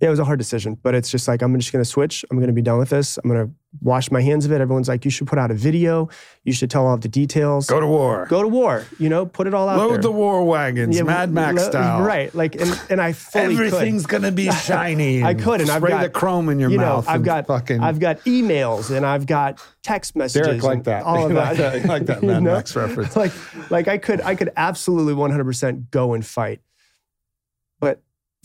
yeah, 0.00 0.08
it 0.08 0.10
was 0.10 0.18
a 0.18 0.24
hard 0.24 0.38
decision, 0.38 0.76
but 0.82 0.94
it's 0.94 1.10
just 1.10 1.26
like 1.26 1.40
I'm 1.42 1.58
just 1.58 1.72
gonna 1.72 1.84
switch. 1.84 2.24
I'm 2.30 2.38
gonna 2.38 2.52
be 2.52 2.62
done 2.62 2.78
with 2.78 2.90
this. 2.90 3.18
I'm 3.18 3.28
gonna 3.30 3.50
wash 3.82 4.10
my 4.10 4.20
hands 4.22 4.44
of 4.46 4.52
it. 4.52 4.60
Everyone's 4.60 4.88
like, 4.88 5.04
you 5.04 5.10
should 5.10 5.26
put 5.26 5.38
out 5.38 5.50
a 5.50 5.54
video. 5.54 6.08
You 6.44 6.52
should 6.52 6.70
tell 6.70 6.86
all 6.86 6.94
of 6.94 7.00
the 7.02 7.08
details. 7.08 7.66
Go 7.66 7.80
to 7.80 7.86
war. 7.86 8.26
Go 8.28 8.40
to 8.42 8.48
war. 8.48 8.84
You 8.98 9.08
know, 9.08 9.26
put 9.26 9.46
it 9.46 9.54
all 9.54 9.68
out 9.68 9.78
Load 9.78 9.90
there. 9.94 9.98
the 10.02 10.10
war 10.12 10.44
wagons, 10.44 10.96
Yeah, 10.96 11.02
Mad 11.02 11.30
Max 11.32 11.56
lo- 11.62 11.70
style. 11.70 12.02
Right. 12.02 12.34
Like, 12.34 12.54
and, 12.56 12.80
and 12.88 13.00
I 13.02 13.12
fully 13.14 13.54
Everything's 13.54 14.06
gonna 14.06 14.32
be 14.32 14.50
shiny. 14.64 15.22
I 15.22 15.34
could, 15.34 15.60
and 15.62 15.70
I've 15.70 15.82
got- 15.82 16.02
the 16.02 16.10
chrome 16.10 16.48
in 16.50 16.58
your 16.58 16.70
you 16.70 16.76
know, 16.78 16.84
mouth. 16.84 17.08
I've 17.08 17.22
got 17.24 17.46
fucking. 17.46 17.80
I've 17.80 17.98
got 17.98 18.20
emails 18.20 18.94
and 18.94 19.04
I've 19.04 19.26
got 19.26 19.62
text 19.82 20.14
messages. 20.16 20.46
Derek 20.46 20.62
like 20.62 20.84
that. 20.84 21.04
All 21.04 21.26
of 21.26 21.32
that. 21.34 21.84
like 21.86 22.06
that 22.06 22.22
Mad? 22.22 22.42
Max 22.42 22.76
reference. 22.76 23.16
Like, 23.16 23.32
like 23.70 23.88
I 23.88 23.98
could, 23.98 24.20
I 24.20 24.34
could 24.36 24.52
absolutely 24.56 25.14
100% 25.14 25.90
go 25.90 26.14
and 26.14 26.24
fight, 26.24 26.60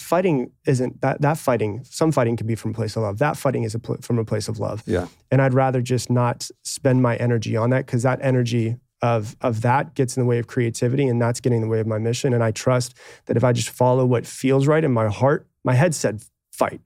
fighting 0.01 0.51
isn't 0.65 1.01
that. 1.01 1.21
That 1.21 1.37
fighting, 1.37 1.83
some 1.83 2.11
fighting 2.11 2.35
can 2.35 2.47
be 2.47 2.55
from 2.55 2.71
a 2.71 2.73
place 2.73 2.95
of 2.95 3.03
love. 3.03 3.19
That 3.19 3.37
fighting 3.37 3.63
is 3.63 3.75
a 3.75 3.79
pl- 3.79 4.01
from 4.01 4.19
a 4.19 4.25
place 4.25 4.47
of 4.47 4.59
love. 4.59 4.83
Yeah. 4.85 5.07
And 5.31 5.41
I'd 5.41 5.53
rather 5.53 5.81
just 5.81 6.09
not 6.09 6.49
spend 6.63 7.01
my 7.01 7.15
energy 7.17 7.55
on 7.55 7.69
that 7.69 7.85
because 7.85 8.03
that 8.03 8.19
energy 8.21 8.77
of 9.01 9.35
of 9.41 9.61
that 9.61 9.95
gets 9.95 10.17
in 10.17 10.21
the 10.21 10.27
way 10.27 10.39
of 10.39 10.47
creativity, 10.47 11.07
and 11.07 11.21
that's 11.21 11.39
getting 11.39 11.57
in 11.57 11.61
the 11.63 11.71
way 11.71 11.79
of 11.79 11.87
my 11.87 11.97
mission. 11.97 12.33
And 12.33 12.43
I 12.43 12.51
trust 12.51 12.95
that 13.25 13.37
if 13.37 13.43
I 13.43 13.53
just 13.53 13.69
follow 13.69 14.05
what 14.05 14.25
feels 14.25 14.67
right 14.67 14.83
in 14.83 14.91
my 14.91 15.07
heart, 15.07 15.47
my 15.63 15.73
head 15.73 15.95
said 15.95 16.21
fight, 16.51 16.81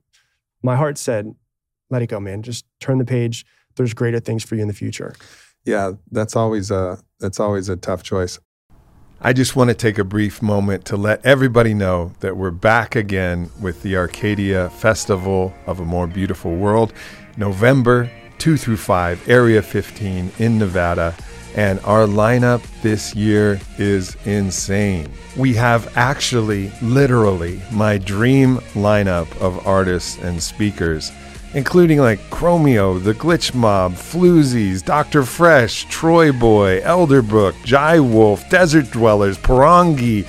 my 0.62 0.76
heart 0.76 0.98
said 0.98 1.34
let 1.90 2.02
it 2.02 2.08
go, 2.08 2.20
man. 2.20 2.42
Just 2.42 2.64
turn 2.80 2.98
the 2.98 3.04
page. 3.04 3.46
There's 3.76 3.94
greater 3.94 4.20
things 4.20 4.42
for 4.42 4.54
you 4.56 4.62
in 4.62 4.68
the 4.68 4.74
future. 4.74 5.14
Yeah, 5.64 5.92
that's 6.10 6.36
always 6.36 6.70
a 6.70 6.98
that's 7.20 7.40
always 7.40 7.68
a 7.68 7.76
tough 7.76 8.02
choice. 8.02 8.38
I 9.26 9.32
just 9.32 9.56
want 9.56 9.70
to 9.70 9.74
take 9.74 9.98
a 9.98 10.04
brief 10.04 10.40
moment 10.40 10.84
to 10.84 10.96
let 10.96 11.26
everybody 11.26 11.74
know 11.74 12.12
that 12.20 12.36
we're 12.36 12.52
back 12.52 12.94
again 12.94 13.50
with 13.60 13.82
the 13.82 13.94
Arkadia 13.94 14.70
Festival 14.70 15.52
of 15.66 15.80
a 15.80 15.84
More 15.84 16.06
Beautiful 16.06 16.54
World, 16.54 16.92
November 17.36 18.08
2 18.38 18.56
through 18.56 18.76
5, 18.76 19.28
Area 19.28 19.62
15 19.62 20.30
in 20.38 20.58
Nevada. 20.60 21.12
And 21.56 21.80
our 21.80 22.06
lineup 22.06 22.62
this 22.82 23.16
year 23.16 23.58
is 23.78 24.16
insane. 24.26 25.12
We 25.36 25.54
have 25.54 25.96
actually, 25.96 26.70
literally, 26.80 27.60
my 27.72 27.98
dream 27.98 28.58
lineup 28.74 29.26
of 29.40 29.66
artists 29.66 30.18
and 30.18 30.40
speakers 30.40 31.10
including 31.56 31.98
like 31.98 32.20
Chromeo, 32.28 33.02
The 33.02 33.14
Glitch 33.14 33.54
Mob, 33.54 33.94
Floozies, 33.94 34.84
Dr. 34.84 35.22
Fresch, 35.22 35.88
Troy 35.88 36.30
Boy, 36.30 36.82
Elderbrook, 36.82 37.54
Jai 37.64 37.98
Wolf, 37.98 38.46
Desert 38.50 38.90
Dwellers, 38.90 39.38
Parangi, 39.38 40.26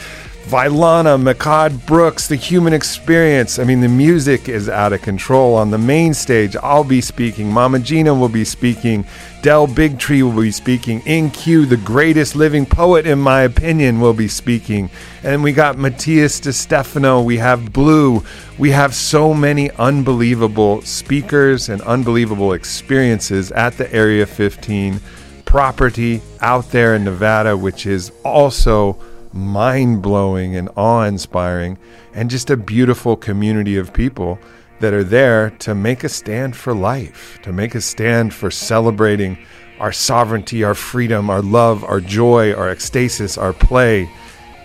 Vilana, 0.48 1.22
Makad 1.22 1.86
Brooks, 1.86 2.30
The 2.30 2.38
Human 2.38 2.72
Experience. 2.72 3.60
I 3.60 3.66
mean, 3.66 3.82
the 3.82 3.90
music 3.90 4.48
is 4.48 4.70
out 4.70 4.94
of 4.94 5.02
control. 5.02 5.56
On 5.56 5.72
the 5.72 5.78
main 5.78 6.14
stage, 6.14 6.56
I'll 6.64 6.86
be 6.86 7.02
speaking. 7.02 7.52
Mama 7.52 7.80
Gena 7.80 8.16
will 8.16 8.30
be 8.30 8.46
speaking. 8.46 9.06
Del 9.42 9.68
Bigtree 9.68 10.24
will 10.24 10.42
be 10.42 10.52
speaking. 10.52 11.02
InQ, 11.02 11.68
the 11.68 11.76
greatest 11.76 12.38
living 12.38 12.66
poet, 12.66 13.06
in 13.06 13.20
my 13.20 13.42
opinion, 13.42 14.00
will 14.00 14.14
be 14.14 14.30
speaking. 14.30 14.90
And 15.22 15.44
we 15.44 15.52
got 15.52 15.76
Matías 15.76 16.42
De 16.42 16.54
Stefano. 16.54 17.22
We 17.22 17.40
have 17.40 17.74
Blue. 17.74 18.24
We 18.58 18.72
have 18.72 18.96
so 18.96 19.34
many 19.34 19.70
unbelievable 19.72 20.82
speakers 20.84 21.68
and 21.68 21.82
unbelievable 21.82 22.54
experiences 22.54 23.52
at 23.52 23.74
the 23.78 23.94
Area 23.94 24.26
15 24.26 25.02
property 25.44 26.22
out 26.40 26.72
there 26.72 26.96
in 26.96 27.04
Nevada, 27.04 27.58
which 27.58 27.86
is 27.86 28.14
also 28.24 28.98
mind 29.34 30.02
blowing 30.02 30.56
and 30.56 30.70
awe 30.76 31.04
inspiring, 31.04 31.78
and 32.14 32.30
just 32.30 32.50
a 32.50 32.58
beautiful 32.58 33.16
community 33.16 33.78
of 33.78 33.94
people 33.94 34.40
that 34.80 34.94
are 34.94 35.04
there 35.04 35.52
to 35.60 35.74
make 35.74 36.04
a 36.04 36.10
stand 36.10 36.56
for 36.56 36.74
life, 36.74 37.40
to 37.42 37.52
make 37.52 37.76
a 37.76 37.82
stand 37.82 38.34
for 38.34 38.52
celebrating 38.52 39.38
our 39.80 39.92
sovereignty, 39.92 40.64
our 40.64 40.76
freedom, 40.76 41.30
our 41.30 41.42
love, 41.42 41.84
our 41.84 42.00
joy, 42.00 42.54
our 42.54 42.74
ecstasis, 42.74 43.38
our 43.42 43.54
play, 43.54 44.10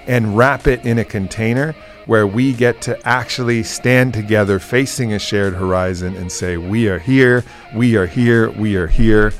and 0.06 0.36
wrap 0.36 0.66
it 0.66 0.84
in 0.84 0.98
a 0.98 1.04
container 1.04 1.74
where 2.06 2.26
we 2.26 2.52
get 2.52 2.80
to 2.82 3.08
actually 3.08 3.62
stand 3.62 4.12
together 4.12 4.58
facing 4.58 5.12
a 5.12 5.18
shared 5.18 5.54
horizon 5.54 6.16
and 6.16 6.30
say, 6.30 6.56
We 6.56 6.88
are 6.88 6.98
here, 6.98 7.44
we 7.74 7.96
are 7.96 8.06
here, 8.06 8.50
we 8.50 8.76
are 8.76 8.88
here. 8.88 9.32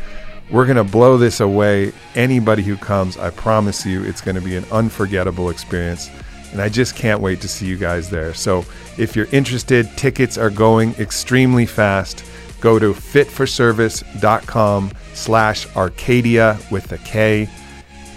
We're 0.53 0.67
going 0.67 0.77
to 0.77 0.85
blow 0.85 1.17
this 1.17 1.41
away. 1.41 1.93
Anybody 2.15 2.63
who 2.63 2.77
comes, 2.77 3.17
I 3.17 3.31
promise 3.31 3.87
you, 3.87 4.05
it's 4.05 4.21
going 4.21 4.35
to 4.35 4.43
be 4.43 4.55
an 4.55 4.67
unforgettable 4.71 5.49
experience. 5.49 6.11
And 6.53 6.61
I 6.61 6.69
just 6.69 6.95
can't 6.95 7.23
wait 7.23 7.41
to 7.41 7.49
see 7.49 7.65
you 7.65 7.79
guys 7.79 8.11
there. 8.11 8.35
So 8.35 8.67
if 8.99 9.17
you're 9.17 9.29
interested, 9.33 9.89
tickets 9.97 10.37
are 10.37 10.51
going 10.51 10.93
extremely 10.97 11.65
fast. 11.65 12.23
Go 12.61 12.79
to 12.79 12.93
fitforservice.com 12.93 14.93
slash 15.15 15.67
Arkadia 15.69 16.71
with 16.71 16.93
a 16.93 16.99
K 16.99 17.49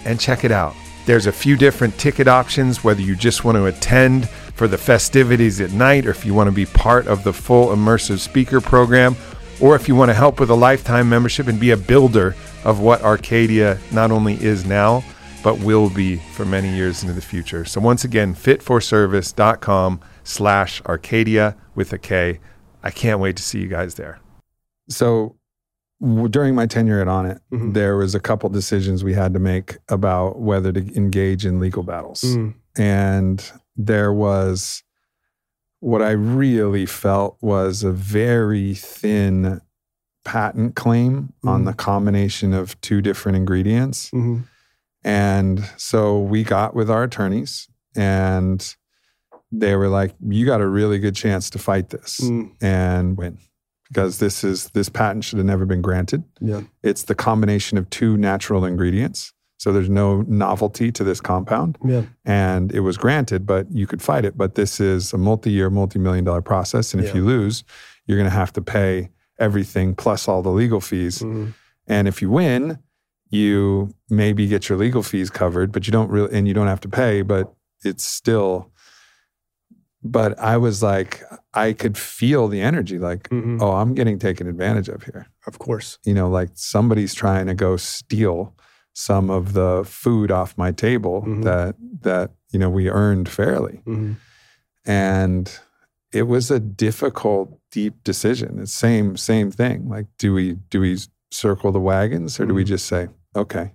and 0.03 0.19
check 0.19 0.43
it 0.43 0.51
out. 0.51 0.75
There's 1.05 1.27
a 1.27 1.31
few 1.31 1.55
different 1.55 1.97
ticket 1.97 2.27
options, 2.27 2.83
whether 2.83 3.01
you 3.01 3.15
just 3.15 3.45
want 3.45 3.55
to 3.55 3.67
attend 3.67 4.27
for 4.27 4.67
the 4.67 4.77
festivities 4.77 5.61
at 5.61 5.71
night 5.71 6.05
or 6.05 6.11
if 6.11 6.25
you 6.25 6.33
want 6.33 6.47
to 6.47 6.55
be 6.55 6.65
part 6.65 7.07
of 7.07 7.23
the 7.23 7.31
full 7.31 7.67
immersive 7.67 8.19
speaker 8.19 8.59
program 8.59 9.15
or 9.61 9.75
if 9.75 9.87
you 9.87 9.95
want 9.95 10.09
to 10.09 10.13
help 10.15 10.39
with 10.39 10.49
a 10.49 10.55
lifetime 10.55 11.09
membership 11.09 11.47
and 11.47 11.59
be 11.59 11.71
a 11.71 11.77
builder 11.77 12.35
of 12.63 12.79
what 12.79 13.01
Arkadia 13.01 13.79
not 13.91 14.11
only 14.11 14.33
is 14.43 14.65
now, 14.65 15.03
but 15.43 15.59
will 15.59 15.89
be 15.89 16.17
for 16.33 16.43
many 16.45 16.73
years 16.75 17.03
into 17.03 17.13
the 17.13 17.21
future. 17.21 17.65
So 17.65 17.79
once 17.79 18.03
again, 18.03 18.33
fitforservice.com 18.33 19.99
slash 20.23 20.81
Arkadia 20.83 21.55
with 21.75 21.93
a 21.93 21.97
K. 21.97 22.39
I 22.83 22.91
can't 22.91 23.19
wait 23.19 23.35
to 23.37 23.43
see 23.43 23.59
you 23.61 23.67
guys 23.67 23.95
there. 23.95 24.19
So 24.89 25.35
w- 26.01 26.27
during 26.29 26.55
my 26.55 26.65
tenure 26.65 26.99
at 27.01 27.07
Onnit, 27.07 27.39
Mhm. 27.53 27.73
there 27.73 27.95
was 27.95 28.15
a 28.15 28.19
couple 28.19 28.49
decisions 28.49 29.03
we 29.03 29.13
had 29.13 29.33
to 29.33 29.39
make 29.39 29.77
about 29.89 30.39
whether 30.39 30.71
to 30.71 30.95
engage 30.95 31.45
in 31.45 31.59
legal 31.59 31.83
battles. 31.83 32.21
Mm. 32.21 32.53
And 32.77 33.51
there 33.77 34.11
was 34.13 34.83
what 35.85 36.01
I 36.01 36.11
really 36.11 36.87
felt 36.87 37.37
was 37.41 37.83
a 37.83 37.91
very 37.91 38.73
thin 38.73 39.61
patent 40.23 40.75
claim 40.75 41.31
on 41.43 41.61
Mhm. 41.61 41.65
the 41.67 41.73
combination 41.73 42.53
of 42.53 42.79
two 42.81 43.01
different 43.01 43.35
ingredients. 43.35 44.09
Mhm. 44.11 44.45
And 45.03 45.63
so 45.77 46.19
we 46.19 46.43
got 46.43 46.75
with 46.75 46.89
our 46.89 47.03
attorneys 47.03 47.67
and 47.95 48.75
they 49.51 49.75
were 49.75 49.87
like, 49.87 50.15
you 50.27 50.43
got 50.47 50.59
a 50.59 50.67
really 50.67 50.97
good 50.97 51.13
chance 51.15 51.51
to 51.51 51.59
fight 51.59 51.91
this 51.91 52.19
Mm, 52.19 52.49
and 52.61 53.15
win 53.15 53.37
because 53.87 54.17
this 54.17 54.43
is 54.43 54.69
this 54.71 54.89
patent 54.89 55.23
should 55.23 55.37
have 55.37 55.45
never 55.45 55.67
been 55.67 55.83
granted. 55.83 56.23
yeah. 56.41 56.61
It's 56.81 57.03
the 57.03 57.13
combination 57.13 57.77
of 57.77 57.87
two 57.91 58.17
natural 58.17 58.65
ingredients. 58.65 59.33
So 59.57 59.71
there's 59.71 59.89
no 59.89 60.21
novelty 60.23 60.91
to 60.91 61.03
this 61.03 61.21
compound 61.21 61.77
Yeah. 61.83 62.03
and 62.25 62.71
it 62.73 62.81
was 62.81 62.97
granted, 62.97 63.45
but 63.45 63.71
you 63.71 63.87
could 63.87 64.01
fight 64.01 64.25
it. 64.25 64.37
But 64.37 64.55
this 64.55 64.79
is 64.79 65.13
a 65.13 65.17
multi-year, 65.17 65.69
multi-million 65.69 66.25
dollar 66.25 66.41
process. 66.41 66.93
And 66.93 67.01
if 67.03 67.09
Yeah. 67.09 67.15
you 67.21 67.25
lose, 67.25 67.63
you're 68.05 68.17
going 68.17 68.29
to 68.29 68.35
have 68.35 68.51
to 68.53 68.61
pay 68.61 69.09
everything 69.39 69.95
plus 69.95 70.27
all 70.27 70.41
the 70.41 70.49
legal 70.51 70.81
fees. 70.81 71.19
Mhm. 71.19 71.53
And 71.87 72.07
if 72.07 72.21
you 72.21 72.29
win, 72.29 72.79
you 73.29 73.89
maybe 74.09 74.47
get 74.47 74.67
your 74.69 74.77
legal 74.77 75.03
fees 75.03 75.29
covered, 75.29 75.71
but 75.71 75.87
you 75.87 75.91
don't 75.91 76.09
really, 76.09 76.33
and 76.37 76.47
you 76.47 76.53
don't 76.53 76.67
have 76.67 76.81
to 76.81 76.89
pay, 76.89 77.21
but 77.21 77.53
it's 77.83 78.05
still, 78.05 78.71
but 80.03 80.37
I 80.39 80.57
was 80.57 80.83
like, 80.83 81.23
I 81.53 81.73
could 81.73 81.97
feel 81.97 82.47
the 82.47 82.61
energy 82.61 82.99
like, 82.99 83.29
Mhm. 83.29 83.61
oh, 83.61 83.71
I'm 83.71 83.93
getting 83.93 84.19
taken 84.19 84.47
advantage 84.47 84.89
of 84.89 85.03
here. 85.03 85.27
Of 85.47 85.59
course. 85.59 85.97
You 86.05 86.13
know, 86.13 86.29
like 86.29 86.49
somebody's 86.53 87.13
trying 87.13 87.47
to 87.47 87.53
go 87.55 87.77
steal 87.77 88.53
some 88.97 89.29
of 89.29 89.51
the 89.53 89.83
food 89.85 90.31
off 90.31 90.57
my 90.57 90.71
table 90.71 91.21
Mhm. 91.27 91.43
that, 91.43 91.75
that, 92.01 92.31
you 92.51 92.57
know, 92.57 92.69
we 92.69 92.89
earned 92.89 93.27
fairly. 93.27 93.81
Mhm. 93.85 94.15
And 94.85 95.59
it 96.13 96.23
was 96.23 96.49
a 96.49 96.59
difficult, 96.61 97.59
deep 97.71 98.03
decision. 98.05 98.57
It's 98.59 98.73
same, 98.73 99.17
same 99.17 99.51
thing. 99.51 99.89
Like, 99.89 100.07
do 100.17 100.33
we, 100.33 100.53
do 100.69 100.79
we 100.79 100.97
circle 101.29 101.71
the 101.73 101.79
wagons 101.79 102.39
or 102.39 102.45
do 102.45 102.53
we 102.53 102.63
Mhm. 102.63 102.67
just 102.67 102.85
say, 102.85 103.09
okay, 103.35 103.73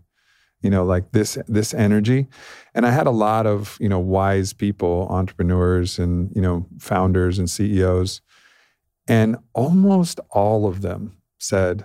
you 0.63 0.71
know, 0.71 0.85
like 0.85 1.13
this, 1.13 1.37
this 1.47 1.75
energy. 1.75 2.27
And 2.75 2.87
I 2.87 2.91
had 2.91 3.07
a 3.07 3.11
lot 3.11 3.47
of, 3.47 3.77
you 3.79 3.89
know, 3.91 3.99
wise 3.99 4.55
people, 4.55 5.07
entrepreneurs 5.11 5.99
and, 5.99 6.31
you 6.35 6.41
know, 6.41 6.67
founders 6.79 7.39
and 7.39 7.49
CEOs. 7.51 8.23
And 9.07 9.37
almost 9.53 10.19
all 10.31 10.67
of 10.67 10.81
them 10.81 11.17
said, 11.39 11.85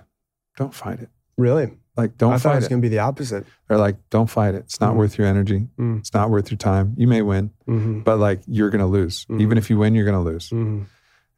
don't 0.58 0.74
fight 0.74 1.00
it. 1.02 1.10
Really? 1.38 1.74
Like, 1.98 2.18
don't 2.18 2.34
I 2.34 2.36
it 2.36 2.40
fight 2.40 2.64
it. 2.64 2.70
going 2.70 2.82
to 2.82 2.86
be 2.86 2.90
the 2.90 3.00
opposite. 3.00 3.46
They're 3.68 3.78
like, 3.78 3.96
don't 4.10 4.30
fight 4.30 4.54
it. 4.54 4.64
It's 4.66 4.82
not 4.82 4.94
Mhm. 4.94 4.98
worth 4.98 5.18
your 5.18 5.28
energy. 5.28 5.70
Mm. 5.80 6.00
It's 6.00 6.14
not 6.14 6.30
worth 6.30 6.52
your 6.52 6.58
time. 6.58 6.94
You 6.98 7.08
may 7.08 7.22
win, 7.22 7.52
hmm 7.66 8.00
but 8.02 8.18
like 8.20 8.42
you're 8.48 8.70
going 8.70 8.82
to 8.82 8.86
lose. 8.88 9.26
Mhm. 9.26 9.42
Even 9.42 9.58
if 9.58 9.70
you 9.70 9.78
win, 9.78 9.96
you're 9.96 10.06
going 10.06 10.22
to 10.24 10.30
lose. 10.32 10.50
hmm 10.50 10.82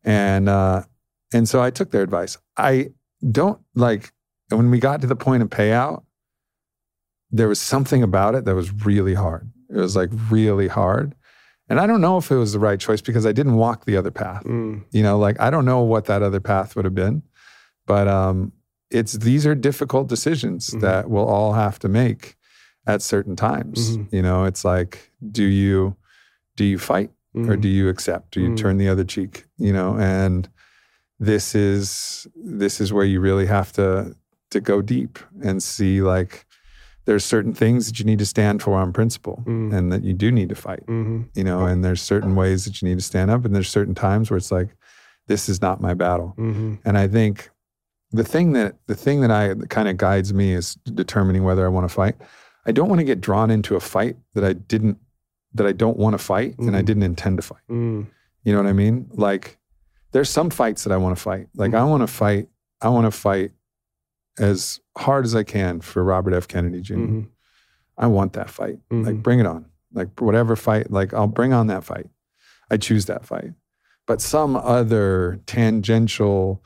And 0.04 0.50
uh, 0.50 0.84
and 1.34 1.48
so 1.48 1.62
I 1.62 1.70
took 1.70 1.92
their 1.92 2.02
advice. 2.02 2.38
I 2.58 2.90
don't 3.30 3.60
like 3.76 4.12
when 4.50 4.72
we 4.72 4.80
got 4.80 5.02
to 5.02 5.08
the 5.08 5.16
point 5.16 5.44
of 5.44 5.50
payout. 5.50 6.04
There 7.32 7.48
was 7.50 7.60
something 7.60 8.02
about 8.04 8.36
it 8.36 8.46
that 8.46 8.56
was 8.56 8.72
really 8.86 9.14
hard. 9.14 9.52
It 9.70 9.76
was 9.76 9.96
like 9.98 10.10
really 10.30 10.70
hard, 10.70 11.14
and 11.68 11.78
I 11.80 11.86
don't 11.86 12.00
know 12.00 12.18
if 12.18 12.32
it 12.32 12.38
was 12.38 12.54
the 12.54 12.60
right 12.60 12.80
choice 12.80 13.02
because 13.02 13.26
I 13.26 13.34
didn't 13.34 13.56
walk 13.58 13.84
the 13.86 13.98
other 13.98 14.12
path. 14.12 14.44
Mm. 14.46 14.86
You 14.92 15.04
know, 15.04 15.20
like 15.20 15.38
I 15.42 15.50
don't 15.50 15.66
know 15.66 15.82
what 15.82 16.06
that 16.06 16.24
other 16.24 16.40
path 16.40 16.76
would 16.78 16.86
have 16.86 16.96
been, 16.96 17.22
but 17.86 18.08
um, 18.08 18.54
it's 18.92 19.14
these 19.14 19.46
are 19.46 19.56
difficult 19.56 20.08
decisions 20.08 20.70
Mhm. 20.72 20.82
that 20.82 21.10
we'll 21.10 21.26
all 21.28 21.54
have 21.54 21.78
to 21.80 21.90
make 21.90 22.36
at 22.86 23.02
certain 23.02 23.36
times. 23.36 23.98
Mhm. 23.98 24.08
You 24.14 24.22
know, 24.22 24.46
it's 24.46 24.64
like, 24.64 25.12
do 25.32 25.44
you 25.44 25.96
do 26.56 26.64
you 26.66 26.78
fight 26.80 27.12
or 27.36 27.56
Mhm. 27.56 27.62
do 27.62 27.68
you 27.68 27.88
accept? 27.90 28.32
Do 28.34 28.42
you 28.42 28.50
Mm. 28.50 28.58
turn 28.58 28.78
the 28.78 28.90
other 28.90 29.04
cheek? 29.04 29.46
You 29.58 29.74
know, 29.74 29.96
and 29.98 30.50
this 31.20 31.54
is 31.56 32.28
this 32.36 32.80
is 32.82 32.94
where 32.94 33.06
you 33.06 33.20
really 33.20 33.46
have 33.48 33.72
to 33.74 34.16
to 34.52 34.60
go 34.62 34.82
deep 34.82 35.20
and 35.42 35.62
see 35.62 36.02
like 36.02 36.46
there's 37.06 37.24
certain 37.26 37.54
things 37.54 37.88
that 37.88 38.00
you 38.00 38.06
need 38.06 38.20
to 38.20 38.26
stand 38.26 38.62
for 38.62 38.74
on 38.76 38.92
principle 38.94 39.44
Mm. 39.46 39.74
and 39.74 39.92
that 39.92 40.04
you 40.04 40.14
do 40.14 40.32
need 40.32 40.50
to 40.50 40.56
fight 40.56 40.84
hmm 40.88 41.22
you 41.36 41.44
know 41.44 41.66
and 41.66 41.84
there's 41.84 42.02
certain 42.02 42.36
ways 42.36 42.64
that 42.66 42.82
you 42.82 42.88
need 42.88 42.98
to 42.98 43.04
stand 43.04 43.30
up 43.32 43.46
and 43.46 43.54
there's 43.56 43.70
certain 43.70 43.96
times 43.96 44.30
where 44.30 44.38
it's 44.38 44.52
like 44.52 44.70
this 45.28 45.50
is 45.50 45.62
not 45.62 45.82
my 45.82 45.94
battle 45.94 46.34
hmm 46.38 46.76
and 46.86 46.98
i 46.98 47.08
think 47.08 47.50
the 48.12 48.24
thing 48.24 48.54
that 48.54 48.76
the 48.88 48.96
thing 48.96 49.22
that 49.22 49.32
i 49.32 49.54
kind 49.70 49.88
of 49.88 49.98
guides 49.98 50.34
me 50.34 50.54
is 50.54 50.76
determining 50.76 51.44
whether 51.44 51.66
i 51.66 51.70
want 51.70 51.88
to 51.88 51.94
fight 51.94 52.16
i 52.66 52.72
don't 52.72 52.88
want 52.90 53.00
to 53.00 53.06
get 53.06 53.20
drawn 53.22 53.52
into 53.52 53.76
a 53.76 53.80
fight 53.80 54.16
that 54.34 54.44
i 54.44 54.54
didn't 54.54 54.98
that 55.54 55.68
i 55.68 55.72
don't 55.72 55.98
want 55.98 56.14
to 56.14 56.18
fight 56.18 56.58
and 56.60 56.76
i 56.76 56.82
Mhm. 56.82 56.86
didn't 56.86 57.04
intend 57.04 57.38
to 57.38 57.42
fight 57.44 57.62
Mm. 57.70 58.08
you 58.44 58.54
know 58.54 58.60
what 58.62 58.70
i 58.70 58.74
mean 58.74 59.10
like 59.14 59.58
there's 60.14 60.30
some 60.30 60.50
fights 60.50 60.84
that 60.86 60.94
i 60.94 60.98
want 60.98 61.16
to 61.18 61.22
fight 61.22 61.48
like 61.56 61.74
i 61.74 61.84
want 61.84 62.02
to 62.02 62.08
fight 62.08 62.48
i 62.82 62.88
want 62.90 63.06
to 63.06 63.12
fight 63.12 63.52
as 64.40 64.80
hard 64.98 65.26
as 65.26 65.36
i 65.36 65.44
can 65.44 65.82
for 65.82 66.04
robert 66.04 66.34
f 66.34 66.48
kennedy 66.48 66.82
jr 66.82 66.96
hmm 66.96 67.22
I 68.00 68.06
want 68.06 68.34
that 68.34 68.52
fight. 68.52 68.78
Like, 68.92 69.16
Mhm. 69.16 69.24
bring 69.24 69.40
it 69.40 69.48
on. 69.48 69.66
Like, 69.92 70.22
whatever 70.22 70.56
fight, 70.56 70.92
like, 70.92 71.16
I'll 71.16 71.26
bring 71.26 71.52
on 71.52 71.66
that 71.66 71.84
fight. 71.84 72.06
I 72.70 72.78
choose 72.78 73.08
that 73.08 73.26
fight. 73.26 73.54
But 74.06 74.22
some 74.22 74.56
other 74.56 75.40
tangential, 75.48 76.64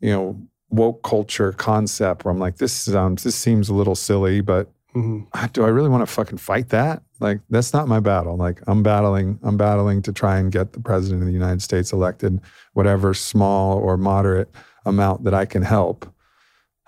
you 0.00 0.08
know, 0.12 0.40
woke 0.72 1.02
culture 1.02 1.52
concept 1.52 2.24
where 2.24 2.32
I'm 2.32 2.38
like, 2.40 2.56
this 2.56 2.72
sounds, 2.72 3.22
this 3.22 3.36
seems 3.36 3.68
a 3.68 3.74
little 3.74 3.94
silly, 3.94 4.40
but 4.40 4.68
hmm 4.92 5.20
ah, 5.34 5.48
do 5.52 5.64
I 5.64 5.68
really 5.68 5.88
want 5.88 6.02
to 6.06 6.12
fucking 6.12 6.38
fight 6.38 6.68
that? 6.70 7.02
Like, 7.20 7.40
that's 7.48 7.72
not 7.72 7.88
my 7.88 8.00
battle. 8.00 8.36
Like, 8.36 8.60
I'm 8.66 8.82
battling, 8.82 9.38
I'm 9.42 9.56
battling 9.56 10.02
to 10.02 10.12
try 10.12 10.38
and 10.38 10.50
get 10.52 10.72
the 10.72 10.80
president 10.80 11.22
of 11.22 11.26
the 11.26 11.32
United 11.32 11.62
States 11.62 11.92
elected, 11.92 12.40
whatever 12.74 13.14
small 13.14 13.78
or 13.78 13.96
moderate 13.96 14.50
amount 14.84 15.24
that 15.24 15.32
I 15.34 15.44
can 15.46 15.62
help. 15.62 16.06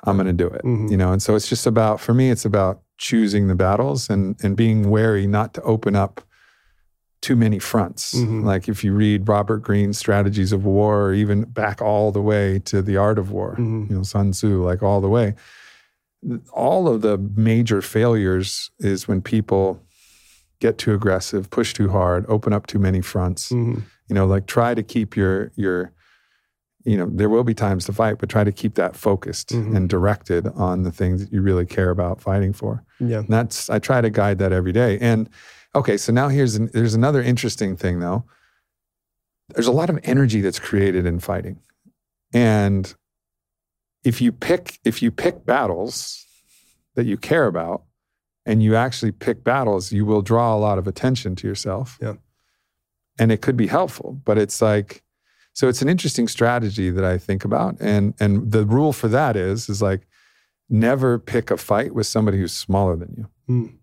I'm 0.04 0.16
going 0.16 0.26
to 0.26 0.32
do 0.34 0.48
it, 0.48 0.62
Mhm. 0.64 0.90
you 0.90 0.96
know. 0.98 1.12
And 1.12 1.22
so 1.22 1.34
it's 1.34 1.48
just 1.48 1.66
about 1.66 1.98
for 2.00 2.12
me, 2.12 2.30
it's 2.30 2.44
about 2.44 2.82
choosing 2.98 3.48
the 3.48 3.54
battles 3.54 4.10
and 4.10 4.36
and 4.42 4.54
being 4.56 4.90
wary 4.90 5.26
not 5.26 5.54
to 5.54 5.62
open 5.62 5.96
up 5.96 6.20
too 7.24 7.36
many 7.36 7.58
fronts. 7.58 8.14
Mhm. 8.14 8.44
Like 8.44 8.68
if 8.68 8.84
you 8.84 8.92
read 8.92 9.26
Robert 9.28 9.62
Greene's 9.62 9.98
Strategies 9.98 10.52
of 10.52 10.64
War, 10.64 11.06
or 11.06 11.14
even 11.14 11.44
back 11.44 11.80
all 11.80 12.12
the 12.12 12.20
way 12.20 12.58
to 12.70 12.82
The 12.82 12.96
Art 12.98 13.18
of 13.18 13.30
War, 13.30 13.56
Mhm. 13.58 13.88
you 13.90 13.96
know, 13.96 14.02
Sun 14.02 14.32
Tzu, 14.32 14.62
like 14.62 14.82
all 14.82 15.00
the 15.00 15.08
way. 15.08 15.34
All 16.52 16.88
of 16.88 17.02
the 17.02 17.18
major 17.36 17.82
failures 17.82 18.70
is 18.78 19.06
when 19.08 19.20
people 19.20 19.80
get 20.60 20.78
too 20.78 20.94
aggressive, 20.94 21.50
push 21.50 21.74
too 21.74 21.88
hard, 21.90 22.24
open 22.28 22.52
up 22.52 22.66
too 22.66 22.78
many 22.78 23.00
fronts 23.00 23.48
hmm 23.50 23.74
you 24.08 24.14
know 24.14 24.26
like 24.26 24.44
try 24.46 24.74
to 24.74 24.82
keep 24.82 25.16
your 25.16 25.50
your 25.56 25.90
you 26.84 26.94
know 26.98 27.08
there 27.10 27.30
will 27.30 27.42
be 27.42 27.54
times 27.54 27.86
to 27.86 27.92
fight 27.92 28.18
but 28.18 28.28
try 28.28 28.44
to 28.44 28.52
keep 28.52 28.74
that 28.74 28.94
focused 28.94 29.48
Mhm. 29.48 29.74
and 29.74 29.88
directed 29.88 30.46
on 30.48 30.82
the 30.82 30.90
things 30.92 31.20
that 31.22 31.32
you 31.32 31.40
really 31.40 31.64
care 31.64 31.88
about 31.88 32.20
fighting 32.20 32.52
for 32.52 32.82
Yeah. 33.00 33.20
and 33.20 33.28
that's 33.28 33.70
i 33.70 33.78
try 33.78 34.02
to 34.02 34.10
guide 34.10 34.36
that 34.40 34.52
every 34.52 34.72
day 34.72 34.98
and 35.00 35.30
okay 35.74 35.96
so 35.96 36.12
now 36.12 36.28
here's 36.28 36.54
an, 36.56 36.70
there's 36.72 36.94
another 36.94 37.22
interesting 37.22 37.76
thing 37.76 38.00
though. 38.00 38.24
There's 39.48 39.66
a 39.66 39.72
lot 39.72 39.90
of 39.90 39.98
energy 40.04 40.40
that's 40.40 40.58
created 40.58 41.04
in 41.04 41.20
fighting. 41.20 41.58
And 42.32 42.94
if 44.02 44.20
you 44.20 44.32
pick 44.32 44.78
if 44.84 45.02
you 45.02 45.10
pick 45.10 45.44
battles 45.44 46.24
that 46.94 47.06
you 47.06 47.16
care 47.16 47.46
about 47.46 47.82
and 48.46 48.62
you 48.62 48.76
actually 48.76 49.12
pick 49.12 49.42
battles 49.44 49.92
you 49.92 50.04
will 50.04 50.22
draw 50.22 50.54
a 50.54 50.58
lot 50.58 50.78
of 50.78 50.86
attention 50.86 51.34
to 51.36 51.46
yourself. 51.46 51.98
Yeah. 52.00 52.14
and 53.18 53.30
it 53.32 53.40
could 53.42 53.56
be 53.56 53.66
helpful 53.66 54.20
but 54.24 54.38
it's 54.38 54.60
like 54.60 55.02
so 55.52 55.68
it's 55.68 55.82
an 55.82 55.88
interesting 55.88 56.26
strategy 56.28 56.90
that 56.90 57.04
i 57.04 57.16
think 57.18 57.44
about. 57.44 57.76
And 57.80 58.14
and 58.18 58.50
the 58.50 58.64
rule 58.64 58.92
for 58.92 59.08
that 59.08 59.36
is 59.36 59.68
is 59.68 59.80
like 59.80 60.06
never 60.68 61.18
pick 61.18 61.50
a 61.50 61.56
fight 61.56 61.94
with 61.94 62.06
somebody 62.06 62.38
who's 62.38 62.52
smaller 62.52 62.96
than 62.96 63.14
you. 63.16 63.28
Mm. 63.48 63.74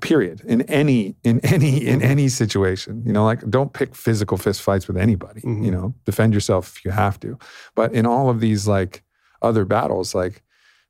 Period 0.00 0.40
in 0.46 0.62
any 0.62 1.14
in 1.24 1.40
any 1.40 1.86
in 1.86 2.00
any 2.00 2.28
situation 2.28 3.02
you 3.04 3.12
know 3.12 3.22
like 3.24 3.40
don't 3.50 3.74
pick 3.74 3.94
physical 3.94 4.38
fist 4.38 4.62
fights 4.62 4.88
with 4.88 4.96
anybody 4.96 5.42
Mhm. 5.42 5.62
you 5.64 5.70
know 5.70 5.94
defend 6.06 6.32
yourself 6.32 6.74
if 6.76 6.84
you 6.86 6.90
have 6.90 7.20
to. 7.20 7.38
But 7.74 7.92
in 7.92 8.06
all 8.06 8.30
of 8.30 8.40
these 8.40 8.66
like 8.66 9.02
other 9.42 9.66
battles 9.66 10.14
like 10.14 10.42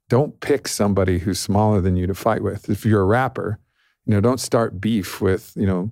don't 0.09 0.39
pick 0.41 0.69
somebody 0.69 1.19
who's 1.19 1.41
smaller 1.41 1.81
than 1.81 1.97
you 1.97 2.07
to 2.07 2.15
fight 2.15 2.43
with. 2.43 2.69
If 2.71 2.87
you're 2.87 3.03
a 3.03 3.07
rapper 3.07 3.59
you 4.07 4.15
know 4.15 4.21
don't 4.21 4.39
start 4.41 4.81
beef 4.81 5.21
with 5.21 5.53
you 5.57 5.67
know 5.67 5.91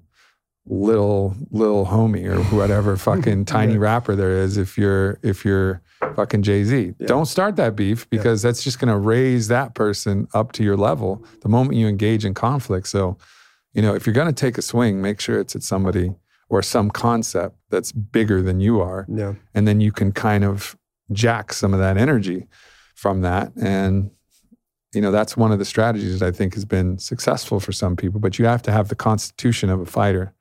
little 0.67 1.35
little 1.51 1.85
homie 1.87 2.25
or 2.27 2.41
whatever 2.57 2.97
fucking 2.97 3.45
tiny 3.47 3.73
Right. 3.73 3.81
rapper 3.81 4.15
there 4.15 4.39
is 4.39 4.57
if 4.57 4.79
you're 4.79 5.19
if 5.23 5.45
you're 5.45 5.83
fucking 6.15 6.43
Jay-Z. 6.43 6.95
Yeah. 6.99 7.07
Don't 7.07 7.27
start 7.27 7.57
that 7.57 7.75
beef 7.75 8.07
Yeah. 8.11 8.19
because 8.19 8.43
that's 8.43 8.63
just 8.63 8.79
going 8.79 8.93
to 8.93 8.99
raise 8.99 9.49
that 9.49 9.75
person 9.75 10.29
up 10.35 10.53
to 10.53 10.63
your 10.65 10.77
level 10.77 11.25
the 11.41 11.49
moment 11.49 11.79
you 11.79 11.89
engage 11.89 12.25
in 12.25 12.35
conflict. 12.35 12.87
So, 12.89 13.17
you 13.73 13.83
know, 13.83 13.95
if 13.95 14.07
you're 14.07 14.13
going 14.15 14.27
to 14.29 14.33
take 14.33 14.59
a 14.59 14.63
swing, 14.63 15.01
make 15.01 15.21
sure 15.21 15.39
it's 15.41 15.57
at 15.57 15.63
somebody 15.63 16.13
or 16.49 16.61
some 16.63 16.91
concept 16.91 17.57
that's 17.71 17.93
bigger 17.93 18.43
than 18.43 18.61
you 18.61 18.81
are 18.81 19.07
Yeah. 19.09 19.35
and 19.55 19.67
then 19.67 19.81
you 19.81 19.91
can 19.91 20.13
kind 20.13 20.45
of 20.45 20.77
jack 21.11 21.53
some 21.53 21.73
of 21.75 21.81
that 21.81 21.97
energy 21.97 22.47
from 22.95 23.23
that 23.23 23.53
and 23.61 24.11
you 24.95 25.01
know 25.01 25.11
that's 25.11 25.37
one 25.37 25.51
of 25.53 25.59
the 25.59 25.65
strategies 25.65 26.21
that 26.21 26.27
i 26.27 26.31
think 26.31 26.55
has 26.55 26.65
been 26.65 26.97
successful 26.99 27.59
for 27.59 27.73
some 27.73 27.97
people 27.97 28.21
but 28.21 28.39
you 28.39 28.45
have 28.47 28.63
to 28.63 28.71
have 28.73 28.89
the 28.89 28.95
constitution 28.95 29.69
of 29.69 29.81
a 29.81 29.85
fighter 29.87 30.33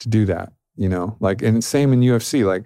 to 0.00 0.08
do 0.08 0.24
that 0.26 0.52
you 0.76 0.88
know 0.88 1.16
like 1.20 1.42
and 1.42 1.62
same 1.64 1.92
in 1.92 2.00
ufc 2.00 2.44
like 2.44 2.64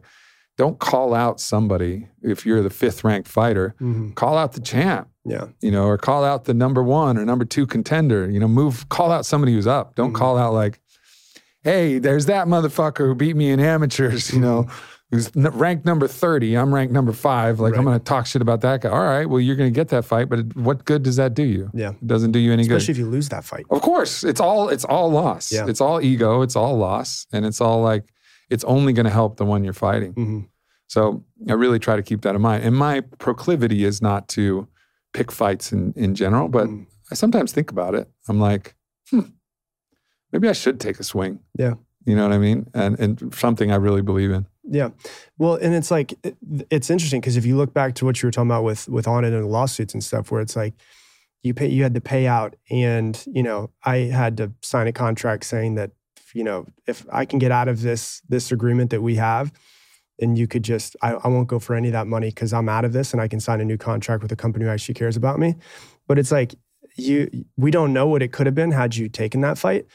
don't 0.56 0.80
call 0.80 1.14
out 1.14 1.38
somebody 1.38 2.08
if 2.22 2.44
you're 2.44 2.62
the 2.64 2.68
fifth 2.70 3.04
ranked 3.04 3.28
fighter. 3.28 3.76
Mhm. 3.80 4.16
Call 4.16 4.36
out 4.36 4.54
the 4.54 4.60
champ, 4.60 5.06
Yeah. 5.24 5.44
you 5.60 5.70
know, 5.70 5.84
or 5.86 5.96
call 5.96 6.24
out 6.24 6.46
the 6.46 6.52
number 6.54 6.82
one 6.82 7.16
or 7.16 7.24
number 7.24 7.44
two 7.44 7.64
contender. 7.64 8.28
You 8.28 8.40
know, 8.40 8.48
move, 8.48 8.88
call 8.88 9.12
out 9.12 9.24
somebody 9.24 9.52
who's 9.52 9.68
up. 9.68 9.94
Don't 9.94 10.10
Mhm. 10.12 10.16
call 10.16 10.36
out 10.36 10.52
like, 10.54 10.80
hey, 11.62 12.00
there's 12.00 12.26
that 12.26 12.48
motherfucker 12.48 13.06
who 13.06 13.14
beat 13.14 13.36
me 13.36 13.50
in 13.50 13.60
amateurs, 13.60 14.30
you 14.32 14.40
know, 14.40 14.66
who's 15.10 15.30
ranked 15.34 15.84
number 15.86 16.06
30. 16.06 16.56
I'm 16.56 16.72
ranked 16.74 16.92
number 16.92 17.12
five. 17.12 17.60
Like, 17.60 17.76
I'm 17.76 17.84
going 17.84 17.98
to 17.98 18.04
talk 18.04 18.26
shit 18.26 18.42
about 18.42 18.60
that 18.60 18.82
guy. 18.82 18.90
All 18.90 18.98
right, 19.02 19.26
well, 19.26 19.40
you're 19.40 19.56
going 19.56 19.72
to 19.72 19.74
get 19.74 19.88
that 19.88 20.04
fight, 20.04 20.28
but 20.28 20.54
what 20.56 20.84
good 20.84 21.02
does 21.02 21.16
that 21.16 21.34
do 21.34 21.42
you? 21.44 21.70
Yeah. 21.72 21.90
It 21.90 22.06
doesn't 22.06 22.32
do 22.32 22.38
you 22.38 22.52
any 22.52 22.62
Especially 22.62 22.68
good. 22.68 22.76
Especially 22.82 22.92
if 22.92 22.98
you 22.98 23.10
lose 23.10 23.28
that 23.30 23.44
fight. 23.44 23.64
Of 23.70 23.80
course, 23.82 24.22
it's 24.24 24.40
all 24.40 24.68
it's 24.68 24.84
all 24.84 25.10
loss. 25.10 25.50
Yeah. 25.50 25.66
It's 25.66 25.80
all 25.80 26.00
ego. 26.02 26.42
It's 26.42 26.56
all 26.56 26.76
loss, 26.76 27.26
and 27.32 27.46
it's 27.46 27.60
all 27.60 27.80
like 27.82 28.04
it's 28.50 28.64
only 28.64 28.92
going 28.92 29.06
to 29.06 29.12
help 29.12 29.36
the 29.36 29.44
one 29.44 29.64
you're 29.64 29.72
fighting. 29.72 30.14
Mhm. 30.14 30.48
So 30.88 31.22
I 31.48 31.52
really 31.52 31.78
try 31.78 31.96
to 31.96 32.02
keep 32.02 32.22
that 32.22 32.34
in 32.34 32.40
mind. 32.40 32.64
And 32.64 32.74
my 32.74 33.00
proclivity 33.18 33.84
is 33.84 34.00
not 34.00 34.26
to 34.28 34.68
pick 35.12 35.30
fights 35.30 35.70
in, 35.72 35.92
in 35.96 36.14
general, 36.14 36.48
but 36.48 36.66
Mm. 36.66 36.86
I 37.10 37.14
sometimes 37.14 37.52
think 37.52 37.70
about 37.70 37.94
it. 37.94 38.08
I'm 38.28 38.38
like, 38.40 38.74
hmm, 39.10 39.20
maybe 40.32 40.48
I 40.48 40.52
should 40.52 40.78
take 40.80 40.98
a 41.00 41.04
swing. 41.04 41.40
Yeah. 41.58 41.74
You 42.04 42.16
know 42.16 42.22
what 42.22 42.32
I 42.34 42.38
mean? 42.38 42.66
And 42.74 42.98
and 42.98 43.34
something 43.34 43.70
I 43.72 43.76
really 43.76 44.02
believe 44.02 44.30
in. 44.30 44.46
Yeah. 44.70 44.90
Well, 45.38 45.54
and 45.54 45.74
it's 45.74 45.90
like 45.90 46.12
it- 46.22 46.36
it's 46.70 46.90
interesting 46.90 47.20
because 47.20 47.36
if 47.36 47.46
you 47.46 47.56
look 47.56 47.72
back 47.72 47.94
to 47.96 48.04
what 48.04 48.22
you 48.22 48.26
were 48.26 48.30
talking 48.30 48.50
about 48.50 48.64
with 48.64 48.88
with 48.88 49.06
Onnit 49.06 49.32
and 49.34 49.42
the 49.44 49.46
lawsuits 49.46 49.94
and 49.94 50.04
stuff, 50.04 50.30
where 50.30 50.40
it's 50.40 50.56
like 50.56 50.74
you 51.42 51.54
pay 51.54 51.68
you 51.68 51.82
had 51.82 51.94
to 51.94 52.00
pay 52.00 52.26
out, 52.26 52.56
and 52.70 53.22
you 53.26 53.42
know 53.42 53.70
I 53.84 53.96
had 53.98 54.36
to 54.38 54.52
sign 54.62 54.86
a 54.86 54.92
contract 54.92 55.44
saying 55.44 55.76
that 55.76 55.92
you 56.34 56.44
know 56.44 56.66
if 56.86 57.06
I 57.10 57.24
can 57.24 57.38
get 57.38 57.50
out 57.50 57.68
of 57.68 57.80
this 57.82 58.20
this 58.28 58.52
agreement 58.52 58.90
that 58.90 59.00
we 59.02 59.14
have, 59.16 59.52
and 60.20 60.36
you 60.36 60.46
could 60.46 60.64
just 60.64 60.96
I, 61.02 61.12
I 61.14 61.28
won't 61.28 61.48
go 61.48 61.58
for 61.58 61.74
any 61.74 61.88
of 61.88 61.92
that 61.92 62.06
money 62.06 62.28
because 62.28 62.52
I'm 62.52 62.68
out 62.68 62.84
of 62.84 62.92
this, 62.92 63.12
and 63.12 63.22
I 63.22 63.28
can 63.28 63.40
sign 63.40 63.60
a 63.60 63.64
new 63.64 63.78
contract 63.78 64.22
with 64.22 64.32
a 64.32 64.36
company 64.36 64.64
who 64.66 64.70
actually 64.70 64.94
cares 64.94 65.16
about 65.16 65.38
me. 65.38 65.54
But 66.06 66.18
it's 66.18 66.30
like 66.32 66.54
you 66.96 67.30
we 67.56 67.70
don't 67.70 67.92
know 67.92 68.06
what 68.06 68.22
it 68.22 68.32
could 68.32 68.46
have 68.46 68.54
been 68.54 68.72
had 68.72 68.96
you 68.96 69.08
taken 69.08 69.40
that 69.42 69.56
fight. 69.58 69.86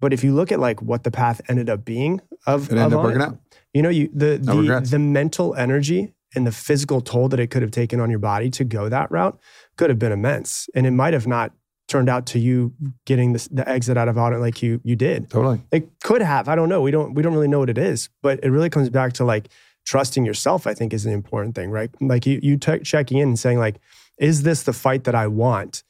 But 0.00 0.14
if 0.14 0.24
you 0.24 0.34
look 0.34 0.50
at 0.50 0.58
like 0.58 0.80
what 0.80 1.04
the 1.04 1.10
path 1.10 1.42
ended 1.48 1.68
up 1.68 1.84
being 1.84 2.22
of 2.46 2.72
It 2.72 2.78
ended 2.78 2.86
of 2.86 2.94
up 2.94 3.04
working 3.04 3.20
It, 3.20 3.24
out. 3.24 3.38
You 3.74 3.82
know, 3.82 3.88
you 3.88 4.10
the 4.12 4.38
the, 4.38 4.86
the 4.88 4.98
mental 4.98 5.54
energy 5.54 6.14
and 6.34 6.46
the 6.46 6.52
physical 6.52 7.00
toll 7.00 7.28
that 7.28 7.40
it 7.40 7.48
could 7.48 7.62
have 7.62 7.70
taken 7.70 8.00
on 8.00 8.10
your 8.10 8.18
body 8.18 8.50
to 8.50 8.64
go 8.64 8.88
that 8.88 9.10
route 9.10 9.38
could 9.76 9.90
have 9.90 9.98
been 9.98 10.12
immense, 10.12 10.68
and 10.74 10.86
it 10.86 10.92
might 10.92 11.12
have 11.12 11.26
not 11.26 11.52
turned 11.90 12.08
out 12.08 12.24
to 12.24 12.38
you 12.38 12.72
getting 13.04 13.32
the, 13.32 13.48
the 13.50 13.68
exit 13.68 13.96
out 13.96 14.08
of 14.08 14.16
Onnit 14.16 14.40
like 14.40 14.62
you 14.62 14.80
you 14.84 14.96
did. 14.96 15.28
Totally. 15.28 15.60
It 15.72 15.90
could 16.02 16.22
have. 16.22 16.48
I 16.48 16.54
don't 16.54 16.68
know. 16.68 16.80
We 16.80 16.90
don't 16.90 17.14
we 17.14 17.22
don't 17.22 17.34
really 17.34 17.48
know 17.48 17.58
what 17.58 17.70
it 17.70 17.78
is, 17.78 18.08
but 18.22 18.42
it 18.42 18.50
really 18.50 18.70
comes 18.70 18.88
back 18.88 19.12
to 19.14 19.24
like 19.24 19.48
trusting 19.84 20.24
yourself. 20.24 20.66
I 20.66 20.74
think 20.74 20.94
is 20.94 21.04
an 21.04 21.12
important 21.12 21.54
thing, 21.54 21.70
right? 21.70 21.90
Like 22.00 22.26
you 22.26 22.40
you 22.42 22.56
t- 22.56 22.80
checking 22.80 23.18
in 23.18 23.28
and 23.28 23.38
saying 23.38 23.58
like, 23.58 23.80
is 24.18 24.42
this 24.42 24.62
the 24.62 24.72
fight 24.72 25.04
that 25.04 25.14
I 25.14 25.26
want? 25.26 25.82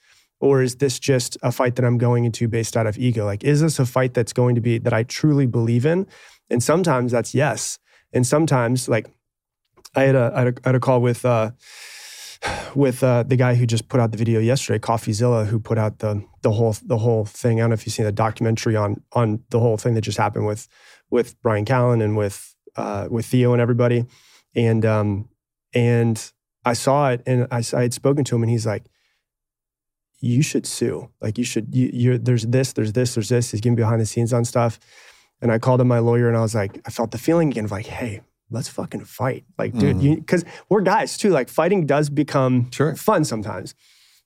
Or 0.43 0.63
is 0.63 0.77
this 0.77 0.99
just 0.99 1.37
a 1.43 1.53
fight 1.53 1.77
that 1.77 1.85
I'm 1.85 1.99
going 1.99 2.25
into 2.25 2.49
based 2.49 2.75
out 2.75 2.87
of 2.87 2.97
ego? 2.97 3.27
Like, 3.27 3.45
is 3.45 3.61
this 3.61 3.79
a 3.79 3.85
fight 3.85 4.15
that's 4.15 4.33
going 4.33 4.55
to 4.55 4.63
be 4.63 4.79
that 4.79 4.95
I 4.95 5.03
truly 5.03 5.45
believe 5.45 5.85
in? 5.85 6.07
And 6.51 6.63
sometimes 6.63 7.13
that's 7.13 7.35
yes. 7.35 7.79
And 8.13 8.27
sometimes, 8.27 8.89
like, 8.89 9.09
I 9.95 10.03
had 10.03 10.15
a, 10.15 10.33
I 10.35 10.39
had 10.39 10.49
a, 10.49 10.55
I 10.65 10.69
had 10.69 10.75
a 10.75 10.81
call 10.81 11.01
with 11.01 11.25
uh, 11.25 11.53
with 12.75 13.03
uh, 13.03 13.23
the 13.23 13.37
guy 13.37 13.55
who 13.55 13.67
just 13.67 13.89
put 13.89 14.01
out 14.01 14.13
the 14.13 14.19
video 14.19 14.41
yesterday, 14.41 14.79
Coffeezilla, 14.79 15.47
who 15.47 15.61
put 15.61 15.79
out 15.79 15.99
the 15.99 16.25
the 16.43 16.53
whole 16.53 16.75
the 16.85 16.99
whole 16.99 17.25
thing. 17.25 17.61
I 17.61 17.63
don't 17.63 17.71
know 17.71 17.75
if 17.75 17.87
you've 17.87 17.95
seen 17.95 18.07
the 18.07 18.13
documentary 18.13 18.77
on 18.77 19.03
on 19.13 19.43
the 19.51 19.61
whole 19.61 19.77
thing 19.77 19.95
that 19.95 20.03
just 20.03 20.19
happened 20.19 20.47
with 20.47 20.69
with 21.11 21.41
Bryan 21.43 21.65
Callen 21.65 22.03
and 22.03 22.17
with 22.17 22.55
uh, 22.77 23.09
with 23.11 23.27
Theo 23.27 23.53
and 23.53 23.61
everybody. 23.61 24.07
And 24.55 24.85
um, 24.85 25.29
and 25.73 26.33
I 26.65 26.73
saw 26.73 27.11
it, 27.11 27.23
and 27.27 27.47
I, 27.51 27.63
I 27.75 27.83
had 27.83 27.95
spoken 27.95 28.25
to 28.25 28.37
him, 28.37 28.43
and 28.43 28.51
he's 28.51 28.67
like, 28.67 28.85
"You 30.21 30.43
should 30.43 30.67
sue. 30.67 31.11
Like, 31.21 31.39
you 31.39 31.45
should. 31.45 31.75
You, 31.75 31.91
you're 31.93 32.19
there's 32.19 32.47
this, 32.47 32.73
there's 32.73 32.93
this, 32.93 33.15
there's 33.15 33.29
this." 33.29 33.51
He's 33.51 33.61
giving 33.61 33.77
behind 33.77 34.01
the 34.01 34.07
scenes 34.07 34.33
on 34.33 34.45
stuff. 34.45 34.79
And 35.43 35.51
I 35.51 35.59
called 35.59 35.81
up 35.81 35.87
my 35.87 35.99
lawyer, 35.99 36.29
and 36.29 36.37
I 36.37 36.41
was 36.41 36.55
like, 36.55 36.81
I 36.87 36.91
felt 36.91 37.13
the 37.13 37.19
feeling 37.19 37.51
again 37.51 37.65
of 37.65 37.71
like, 37.71 37.87
"Hey, 37.87 38.21
let's 38.51 38.69
fucking 38.69 39.05
fight. 39.05 39.45
Like, 39.59 39.77
dude, 39.77 39.97
hmm. 39.97 40.03
you 40.03 40.17
because 40.17 40.45
we're 40.69 40.81
guys 40.81 41.17
too. 41.17 41.31
Like, 41.31 41.49
fighting 41.49 41.87
does 41.87 42.11
become 42.11 42.71
Sure. 42.71 42.95
fun 42.97 43.25
sometimes. 43.25 43.75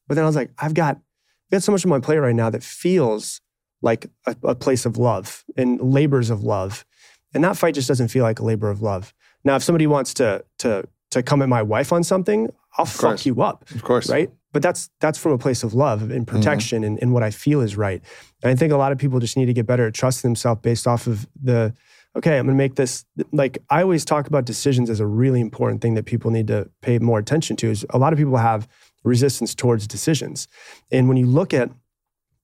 But 0.09 0.15
then 0.15 0.25
I 0.25 0.27
was 0.27 0.37
like, 0.37 0.51
I've 0.59 0.75
got, 0.75 0.97
I've 0.97 1.51
got 1.51 1.63
so 1.63 1.73
much 1.73 1.85
on 1.85 1.91
my 1.91 2.01
plate 2.01 2.19
right 2.19 2.35
now 2.35 2.51
that 2.51 2.63
feels 2.63 3.41
like 3.83 4.07
a, 4.27 4.37
a 4.43 4.55
place 4.55 4.87
of 4.87 4.97
love 4.97 5.45
and 5.57 5.81
labors 5.81 6.31
of 6.31 6.43
love. 6.43 6.85
And 7.33 7.45
that 7.45 7.57
fight 7.57 7.75
just 7.75 7.89
doesn't 7.89 8.09
feel 8.09 8.23
like 8.23 8.39
a 8.39 8.45
labor 8.45 8.71
of 8.71 8.83
love. 8.83 9.13
Now, 9.45 9.57
if 9.57 9.63
somebody 9.63 9.87
wants 9.87 10.15
to 10.15 10.45
to 10.59 10.89
to 11.15 11.23
come 11.23 11.43
at 11.43 11.49
my 11.49 11.63
wife 11.63 11.93
on 11.93 12.05
something, 12.05 12.51
I'll 12.79 12.85
fuck 12.87 13.25
you 13.27 13.43
up 13.43 13.69
Of 13.75 13.83
course. 13.83 14.09
right? 14.11 14.31
But 14.53 14.63
that's 14.63 14.91
that's 15.01 15.19
from 15.19 15.33
a 15.33 15.39
place 15.39 15.65
of 15.65 15.75
love 15.75 16.01
Mm-hmm. 16.03 16.13
and 16.13 16.27
protection 16.27 16.85
and, 16.85 16.99
and 17.03 17.13
what 17.13 17.23
I 17.25 17.31
feel 17.31 17.61
is 17.61 17.77
right. 17.77 18.01
And 18.43 18.51
I 18.51 18.55
think 18.55 18.73
a 18.73 18.77
lot 18.77 18.93
of 18.93 18.99
people 18.99 19.19
just 19.19 19.37
need 19.37 19.47
to 19.47 19.53
get 19.53 19.67
better 19.67 19.87
at 19.89 19.95
trusting 19.95 20.29
themselves 20.29 20.61
based 20.63 20.87
off 20.87 21.07
of 21.09 21.27
the 21.43 21.75
okay, 22.17 22.39
I'm 22.39 22.47
gonna 22.47 22.57
make 22.57 22.77
this 22.77 23.05
like 23.33 23.59
I 23.71 23.83
always 23.83 24.05
talk 24.05 24.29
about 24.29 24.45
decisions 24.45 24.89
as 24.91 25.01
a 25.01 25.07
really 25.07 25.41
important 25.41 25.81
thing 25.83 25.95
that 25.95 26.05
people 26.07 26.31
need 26.31 26.47
to 26.49 26.71
pay 26.83 26.99
more 27.01 27.19
attention 27.19 27.57
to. 27.57 27.71
Is 27.71 27.85
a 27.91 27.99
lot 27.99 28.13
of 28.13 28.19
people 28.19 28.37
have 28.37 28.69
resistance 29.03 29.55
towards 29.55 29.87
decisions. 29.89 30.47
And 30.93 31.09
when 31.09 31.17
you 31.17 31.27
look 31.27 31.53
at 31.53 31.71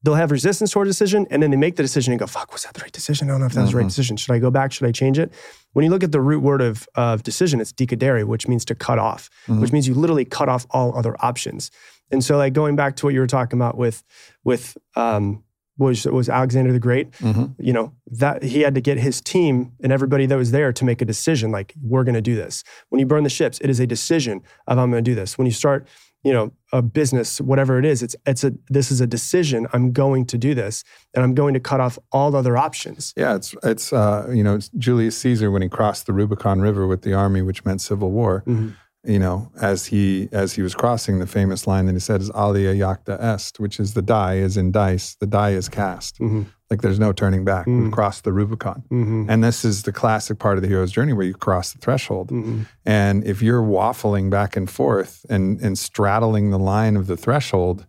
they'll 0.02 0.14
have 0.14 0.30
resistance 0.30 0.70
toward 0.70 0.86
a 0.86 0.90
decision 0.90 1.26
and 1.30 1.42
then 1.42 1.50
they 1.50 1.56
make 1.56 1.76
the 1.76 1.82
decision 1.82 2.12
and 2.12 2.20
go, 2.20 2.26
fuck, 2.26 2.52
was 2.52 2.62
that 2.64 2.74
the 2.74 2.80
right 2.80 2.92
decision? 2.92 3.28
I 3.28 3.32
don't 3.32 3.40
know 3.40 3.46
if 3.46 3.52
that 3.52 3.62
was 3.62 3.70
the 3.72 3.76
right 3.76 3.84
Mhm. 3.86 3.90
decision. 3.90 4.16
Should 4.16 4.32
I 4.32 4.38
go 4.38 4.50
back? 4.50 4.72
Should 4.72 4.86
I 4.86 4.92
change 4.92 5.18
it? 5.18 5.32
When 5.72 5.84
you 5.84 5.90
look 5.90 6.02
at 6.02 6.12
the 6.12 6.20
root 6.20 6.42
word 6.42 6.62
of, 6.62 6.88
of 6.94 7.22
decision, 7.22 7.60
it's 7.60 7.72
decidere, 7.72 8.24
which 8.24 8.48
means 8.48 8.64
to 8.66 8.74
cut 8.74 8.98
off, 8.98 9.28
Mhm. 9.46 9.60
which 9.60 9.72
means 9.72 9.86
you 9.86 9.94
literally 9.94 10.24
cut 10.24 10.48
off 10.48 10.66
all 10.70 10.96
other 10.96 11.14
options. 11.20 11.70
And 12.10 12.24
so 12.24 12.36
like 12.38 12.54
going 12.54 12.76
back 12.76 12.96
to 12.96 13.06
what 13.06 13.14
you 13.14 13.20
were 13.20 13.26
talking 13.26 13.58
about 13.58 13.76
with 13.76 14.02
with 14.42 14.76
um 14.96 15.42
was 15.78 16.04
was 16.06 16.28
Alexander 16.28 16.72
the 16.72 16.78
Great, 16.78 17.10
Mhm. 17.12 17.54
you 17.58 17.72
know, 17.72 17.92
that 18.10 18.42
he 18.42 18.60
had 18.60 18.74
to 18.74 18.80
get 18.82 18.98
his 18.98 19.20
team 19.20 19.72
and 19.82 19.92
everybody 19.92 20.26
that 20.26 20.36
was 20.36 20.50
there 20.50 20.72
to 20.74 20.84
make 20.84 21.00
a 21.00 21.04
decision 21.06 21.50
like 21.50 21.72
we're 21.82 22.04
going 22.04 22.14
to 22.16 22.20
do 22.20 22.34
this. 22.36 22.64
When 22.90 22.98
you 23.00 23.06
burn 23.06 23.22
the 23.24 23.30
ships, 23.30 23.58
it 23.62 23.70
is 23.70 23.80
a 23.80 23.86
decision 23.86 24.40
of 24.66 24.76
I'm 24.78 24.90
going 24.90 25.02
to 25.04 25.10
do 25.10 25.14
this. 25.14 25.38
When 25.38 25.46
you 25.46 25.52
start, 25.52 25.86
you 26.22 26.32
know, 26.32 26.52
a 26.72 26.82
business, 26.82 27.40
whatever 27.40 27.78
it 27.78 27.84
is, 27.84 28.02
it's 28.02 28.14
it's 28.26 28.44
a 28.44 28.52
this 28.68 28.90
is 28.90 29.00
a 29.00 29.06
decision. 29.06 29.66
I'm 29.72 29.92
going 29.92 30.26
to 30.26 30.38
do 30.38 30.54
this 30.54 30.84
and 31.14 31.24
I'm 31.24 31.34
going 31.34 31.54
to 31.54 31.60
cut 31.60 31.80
off 31.80 31.98
all 32.12 32.36
other 32.36 32.56
options. 32.56 33.12
Yeah, 33.16 33.34
it's 33.34 33.54
it's 33.62 33.92
uh, 33.92 34.28
you 34.32 34.44
know 34.44 34.54
it's 34.56 34.68
Julius 34.76 35.16
Caesar 35.18 35.50
when 35.50 35.62
he 35.62 35.68
crossed 35.68 36.06
the 36.06 36.12
Rubicon 36.12 36.60
River 36.60 36.86
with 36.86 37.02
the 37.02 37.14
army, 37.14 37.42
which 37.42 37.64
meant 37.64 37.80
civil 37.80 38.10
war. 38.10 38.44
Mhm. 38.46 38.74
You 39.02 39.18
know, 39.18 39.50
as 39.62 39.86
he 39.86 40.28
as 40.30 40.52
he 40.52 40.60
was 40.62 40.74
crossing, 40.74 41.20
the 41.20 41.26
famous 41.26 41.66
line 41.66 41.86
that 41.86 41.94
he 41.94 41.98
said 42.00 42.20
is 42.20 42.30
"Alea 42.34 42.74
jacta 42.74 43.16
est," 43.18 43.58
which 43.58 43.80
is 43.80 43.94
the 43.94 44.02
die 44.02 44.34
is 44.34 44.58
in 44.58 44.72
dice, 44.72 45.14
the 45.14 45.26
die 45.26 45.52
is 45.52 45.70
cast. 45.70 46.18
Mhm. 46.18 46.44
Like 46.68 46.82
there's 46.82 47.00
no 47.00 47.10
turning 47.10 47.42
back. 47.42 47.66
Mm. 47.66 47.84
We've 47.84 47.92
crossed 47.92 48.24
the 48.24 48.32
Rubicon, 48.32 48.82
Mhm. 48.92 49.24
and 49.30 49.42
this 49.42 49.64
is 49.64 49.84
the 49.84 49.90
classic 49.92 50.38
part 50.38 50.58
of 50.58 50.62
the 50.62 50.68
hero's 50.68 50.92
journey 50.92 51.14
where 51.14 51.24
you 51.26 51.32
cross 51.32 51.72
the 51.72 51.78
threshold. 51.78 52.28
Mhm. 52.28 52.66
And 52.84 53.24
if 53.24 53.40
you're 53.40 53.62
waffling 53.62 54.28
back 54.28 54.54
and 54.54 54.68
forth 54.68 55.24
and 55.30 55.58
and 55.62 55.78
straddling 55.78 56.50
the 56.50 56.58
line 56.58 56.94
of 56.94 57.06
the 57.06 57.16
threshold, 57.16 57.86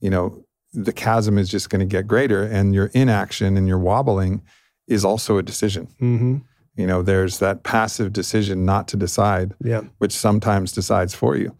you 0.00 0.08
know, 0.08 0.44
the 0.72 0.94
chasm 0.94 1.36
is 1.36 1.50
just 1.50 1.68
going 1.68 1.80
to 1.80 1.96
get 1.96 2.06
greater 2.08 2.42
and 2.42 2.74
your 2.74 2.86
inaction 2.94 3.58
and 3.58 3.68
your 3.68 3.78
wobbling 3.78 4.40
is 4.88 5.04
also 5.04 5.36
a 5.36 5.42
decision. 5.42 5.88
You 6.76 6.86
know, 6.86 7.02
there's 7.02 7.38
that 7.38 7.62
passive 7.62 8.12
decision 8.12 8.64
not 8.64 8.88
to 8.88 8.96
decide, 8.96 9.54
Yeah. 9.62 9.82
which 9.98 10.12
sometimes 10.12 10.72
decides 10.72 11.14
for 11.14 11.36
you. 11.36 11.56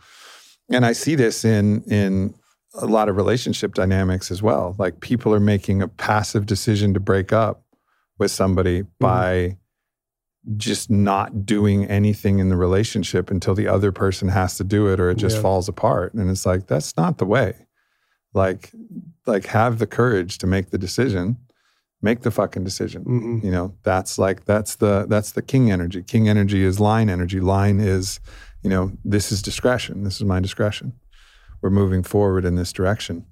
And 0.70 0.84
I 0.84 0.92
see 0.92 1.14
this 1.14 1.44
in 1.44 1.82
in 1.82 2.34
a 2.74 2.86
lot 2.86 3.08
of 3.08 3.16
relationship 3.16 3.74
dynamics 3.74 4.30
as 4.32 4.42
well. 4.42 4.74
Like 4.78 4.98
people 5.00 5.32
are 5.32 5.40
making 5.40 5.80
a 5.82 5.88
passive 5.88 6.46
decision 6.46 6.92
to 6.94 7.00
break 7.00 7.32
up 7.32 7.62
with 8.18 8.30
somebody 8.32 8.82
mm-hmm. 8.82 8.90
by 8.98 9.56
just 10.56 10.90
not 10.90 11.46
doing 11.46 11.86
anything 11.86 12.38
in 12.38 12.48
the 12.48 12.56
relationship 12.56 13.30
until 13.30 13.54
the 13.54 13.68
other 13.68 13.92
person 13.92 14.28
has 14.28 14.56
to 14.56 14.64
do 14.64 14.88
it 14.88 15.00
or 15.00 15.08
it 15.10 15.16
just 15.16 15.36
Yeah. 15.36 15.42
falls 15.42 15.68
apart. 15.68 16.14
And 16.14 16.28
it's 16.28 16.44
like 16.44 16.66
that's 16.66 16.96
not 16.96 17.18
the 17.18 17.24
way. 17.24 17.54
Like 18.34 18.72
like 19.26 19.46
have 19.46 19.78
the 19.78 19.86
courage 19.86 20.38
to 20.38 20.46
make 20.46 20.70
the 20.70 20.78
decision. 20.78 21.36
Make 22.04 22.20
the 22.20 22.30
fucking 22.30 22.64
decision. 22.64 23.02
Mhm. 23.04 23.44
You 23.44 23.50
know, 23.50 23.74
that's 23.82 24.18
like 24.18 24.44
that's 24.44 24.76
the 24.76 25.06
that's 25.08 25.32
the 25.32 25.40
king 25.42 25.70
energy. 25.70 26.02
King 26.02 26.28
energy 26.28 26.62
is 26.62 26.78
line 26.78 27.08
energy. 27.08 27.40
Line 27.40 27.80
is, 27.80 28.20
you 28.62 28.68
know, 28.68 28.92
this 29.04 29.32
is 29.32 29.40
discretion. 29.40 30.04
This 30.04 30.16
is 30.20 30.24
my 30.24 30.38
discretion. 30.38 30.92
We're 31.62 31.70
moving 31.70 32.02
forward 32.02 32.44
in 32.44 32.56
this 32.56 32.72
direction. 32.74 33.24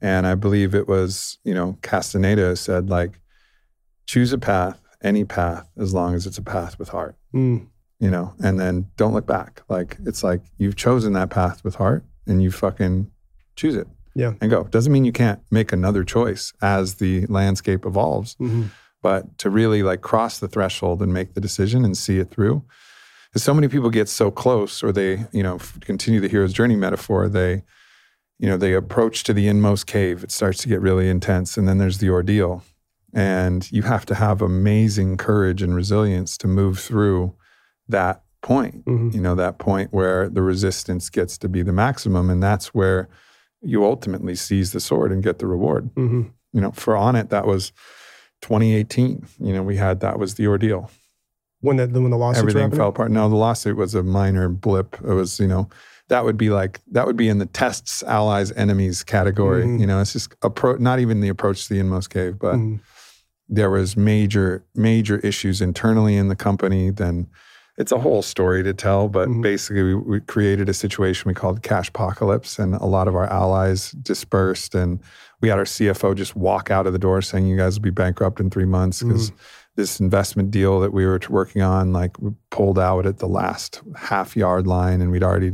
And 0.00 0.26
I 0.26 0.34
believe 0.34 0.74
it 0.74 0.88
was, 0.88 1.38
you 1.44 1.54
know, 1.54 1.78
Castaneda 1.82 2.56
said 2.56 2.90
like 2.90 3.20
choose 4.06 4.32
a 4.32 4.38
path, 4.38 4.80
any 5.02 5.24
path 5.24 5.70
as 5.78 5.94
long 5.94 6.14
as 6.16 6.26
it's 6.26 6.38
a 6.38 6.42
path 6.42 6.80
with 6.80 6.88
heart, 6.88 7.14
Mm. 7.32 7.68
you 8.00 8.10
know, 8.10 8.34
and 8.42 8.58
then 8.58 8.86
don't 8.96 9.14
look 9.14 9.26
back. 9.26 9.62
Like 9.68 9.98
it's 10.04 10.24
like 10.24 10.40
you've 10.58 10.74
chosen 10.74 11.12
that 11.12 11.30
path 11.30 11.62
with 11.62 11.76
heart 11.76 12.02
and 12.26 12.42
you 12.42 12.50
fucking 12.50 13.08
choose 13.54 13.76
it 13.76 13.86
Yeah. 14.14 14.32
and 14.40 14.50
go. 14.50 14.64
Doesn't 14.64 14.92
mean 14.92 15.04
you 15.04 15.12
can't 15.12 15.40
make 15.50 15.72
another 15.72 16.02
choice 16.04 16.52
as 16.60 16.94
the 16.96 17.26
landscape 17.26 17.86
evolves 17.86 18.34
Mhm. 18.40 18.70
but 19.02 19.38
to 19.38 19.48
really 19.50 19.82
like 19.82 20.00
cross 20.02 20.38
the 20.38 20.48
threshold 20.48 21.00
and 21.02 21.12
make 21.12 21.34
the 21.34 21.40
decision 21.40 21.84
and 21.84 21.96
see 21.96 22.18
it 22.18 22.30
through 22.30 22.62
because 23.28 23.42
so 23.44 23.54
many 23.54 23.68
people 23.68 23.88
get 23.90 24.08
so 24.08 24.30
close 24.30 24.82
or 24.82 24.90
they 24.92 25.24
you 25.32 25.42
know 25.42 25.58
continue 25.80 26.20
the 26.20 26.28
hero's 26.28 26.52
journey 26.52 26.76
metaphor 26.76 27.28
they 27.28 27.62
you 28.38 28.48
know 28.48 28.56
they 28.56 28.74
approach 28.74 29.22
to 29.24 29.32
the 29.32 29.46
inmost 29.48 29.86
cave 29.86 30.24
it 30.24 30.30
starts 30.32 30.58
to 30.58 30.68
get 30.68 30.80
really 30.80 31.08
intense 31.08 31.56
and 31.56 31.68
then 31.68 31.78
there's 31.78 31.98
the 31.98 32.10
ordeal 32.10 32.62
and 33.14 33.70
you 33.72 33.82
have 33.82 34.04
to 34.06 34.14
have 34.14 34.42
amazing 34.42 35.16
courage 35.16 35.62
and 35.62 35.74
resilience 35.74 36.36
to 36.36 36.46
move 36.48 36.78
through 36.78 37.32
that 37.88 38.22
point 38.42 38.84
Mhm. 38.86 39.14
you 39.14 39.20
know 39.20 39.34
that 39.36 39.58
point 39.58 39.92
where 39.92 40.28
the 40.28 40.42
resistance 40.42 41.08
gets 41.10 41.38
to 41.38 41.48
be 41.48 41.62
the 41.62 41.72
maximum 41.72 42.28
and 42.28 42.42
that's 42.42 42.74
where 42.74 43.08
you 43.62 43.84
ultimately 43.84 44.34
seize 44.34 44.72
the 44.72 44.80
sword 44.80 45.12
and 45.12 45.22
get 45.22 45.38
the 45.38 45.46
reward. 45.46 45.90
Hmm 45.94 46.22
you 46.52 46.60
know 46.60 46.72
for 46.72 46.94
Onnit 46.94 47.28
that 47.28 47.46
was 47.46 47.70
2018 48.42 49.24
you 49.38 49.52
know 49.52 49.62
we 49.62 49.76
had 49.76 50.00
that 50.00 50.18
was 50.18 50.34
the 50.34 50.46
ordeal. 50.46 50.90
When 51.60 51.76
the 51.76 51.86
when 51.88 52.10
the 52.10 52.16
lawsuit 52.16 52.40
everything 52.40 52.70
fell 52.70 52.88
apart. 52.88 53.10
No 53.10 53.28
the 53.28 53.36
lawsuit 53.36 53.76
was 53.76 53.94
a 53.94 54.02
minor 54.02 54.48
blip. 54.48 54.94
It 54.96 55.12
was 55.12 55.38
you 55.38 55.46
know 55.46 55.68
that 56.08 56.24
would 56.24 56.36
be 56.36 56.50
like 56.50 56.80
that 56.90 57.06
would 57.06 57.16
be 57.16 57.28
in 57.28 57.38
the 57.38 57.46
tests 57.46 58.02
allies 58.02 58.50
enemies 58.52 59.04
category. 59.04 59.64
Mhm. 59.64 59.80
you 59.80 59.86
know 59.86 60.00
it's 60.00 60.12
just 60.14 60.30
appro- 60.40 60.80
not 60.80 60.98
even 60.98 61.20
the 61.20 61.28
approach 61.28 61.68
to 61.68 61.74
the 61.74 61.80
inmost 61.80 62.10
cave 62.10 62.38
but 62.38 62.56
Mhm. 62.56 62.80
there 63.48 63.70
was 63.70 63.96
major 63.96 64.64
major 64.74 65.18
issues 65.18 65.60
internally 65.60 66.16
in 66.16 66.28
the 66.28 66.36
company. 66.36 66.90
Then 66.90 67.26
it's 67.80 67.92
a 67.92 67.98
whole 67.98 68.22
story 68.22 68.62
to 68.62 68.74
tell 68.74 69.08
but 69.08 69.28
Mhm. 69.28 69.42
basically 69.42 69.82
we, 69.82 69.94
we 69.94 70.20
created 70.20 70.68
a 70.68 70.74
situation 70.74 71.28
we 71.28 71.34
called 71.34 71.62
cash 71.62 71.88
apocalypse 71.88 72.58
and 72.58 72.74
a 72.74 72.84
lot 72.96 73.08
of 73.08 73.14
our 73.16 73.26
allies 73.40 73.92
dispersed 74.10 74.74
and 74.74 75.00
we 75.40 75.48
had 75.48 75.58
our 75.58 75.64
cfo 75.64 76.14
just 76.14 76.36
walk 76.36 76.70
out 76.70 76.86
of 76.86 76.92
the 76.92 76.98
door 76.98 77.22
saying 77.22 77.46
you 77.46 77.56
guys 77.56 77.72
will 77.76 77.82
be 77.82 77.90
bankrupt 78.02 78.38
in 78.40 78.50
three 78.50 78.66
months 78.66 79.02
because 79.02 79.32
this 79.76 79.98
investment 80.00 80.50
deal 80.50 80.78
that 80.80 80.92
we 80.92 81.06
were 81.06 81.20
working 81.30 81.62
on 81.62 81.92
like 82.00 82.18
we 82.20 82.30
pulled 82.50 82.78
out 82.78 83.06
at 83.06 83.18
the 83.18 83.28
last 83.28 83.80
half 83.96 84.36
yard 84.36 84.66
line 84.66 85.00
and 85.00 85.10
we'd 85.10 85.22
already 85.22 85.52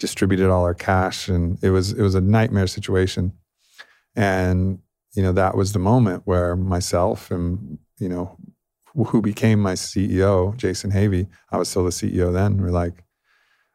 distributed 0.00 0.48
all 0.50 0.64
our 0.64 0.74
cash 0.74 1.28
and 1.28 1.62
it 1.62 1.70
was 1.70 1.92
it 1.92 2.02
was 2.02 2.14
a 2.16 2.20
nightmare 2.20 2.66
situation 2.66 3.32
and 4.16 4.78
you 5.14 5.22
know 5.22 5.32
that 5.32 5.56
was 5.56 5.72
the 5.72 5.78
moment 5.78 6.22
where 6.24 6.56
myself 6.56 7.30
and 7.30 7.78
you 7.98 8.08
know 8.08 8.36
who 8.94 9.20
became 9.22 9.60
my 9.60 9.72
CEO 9.74 10.56
Jason 10.56 10.90
Havey 10.90 11.26
I 11.50 11.56
was 11.58 11.68
still 11.68 11.84
the 11.84 11.90
CEO 11.90 12.32
then. 12.32 12.56
We're 12.58 12.70
like 12.70 13.04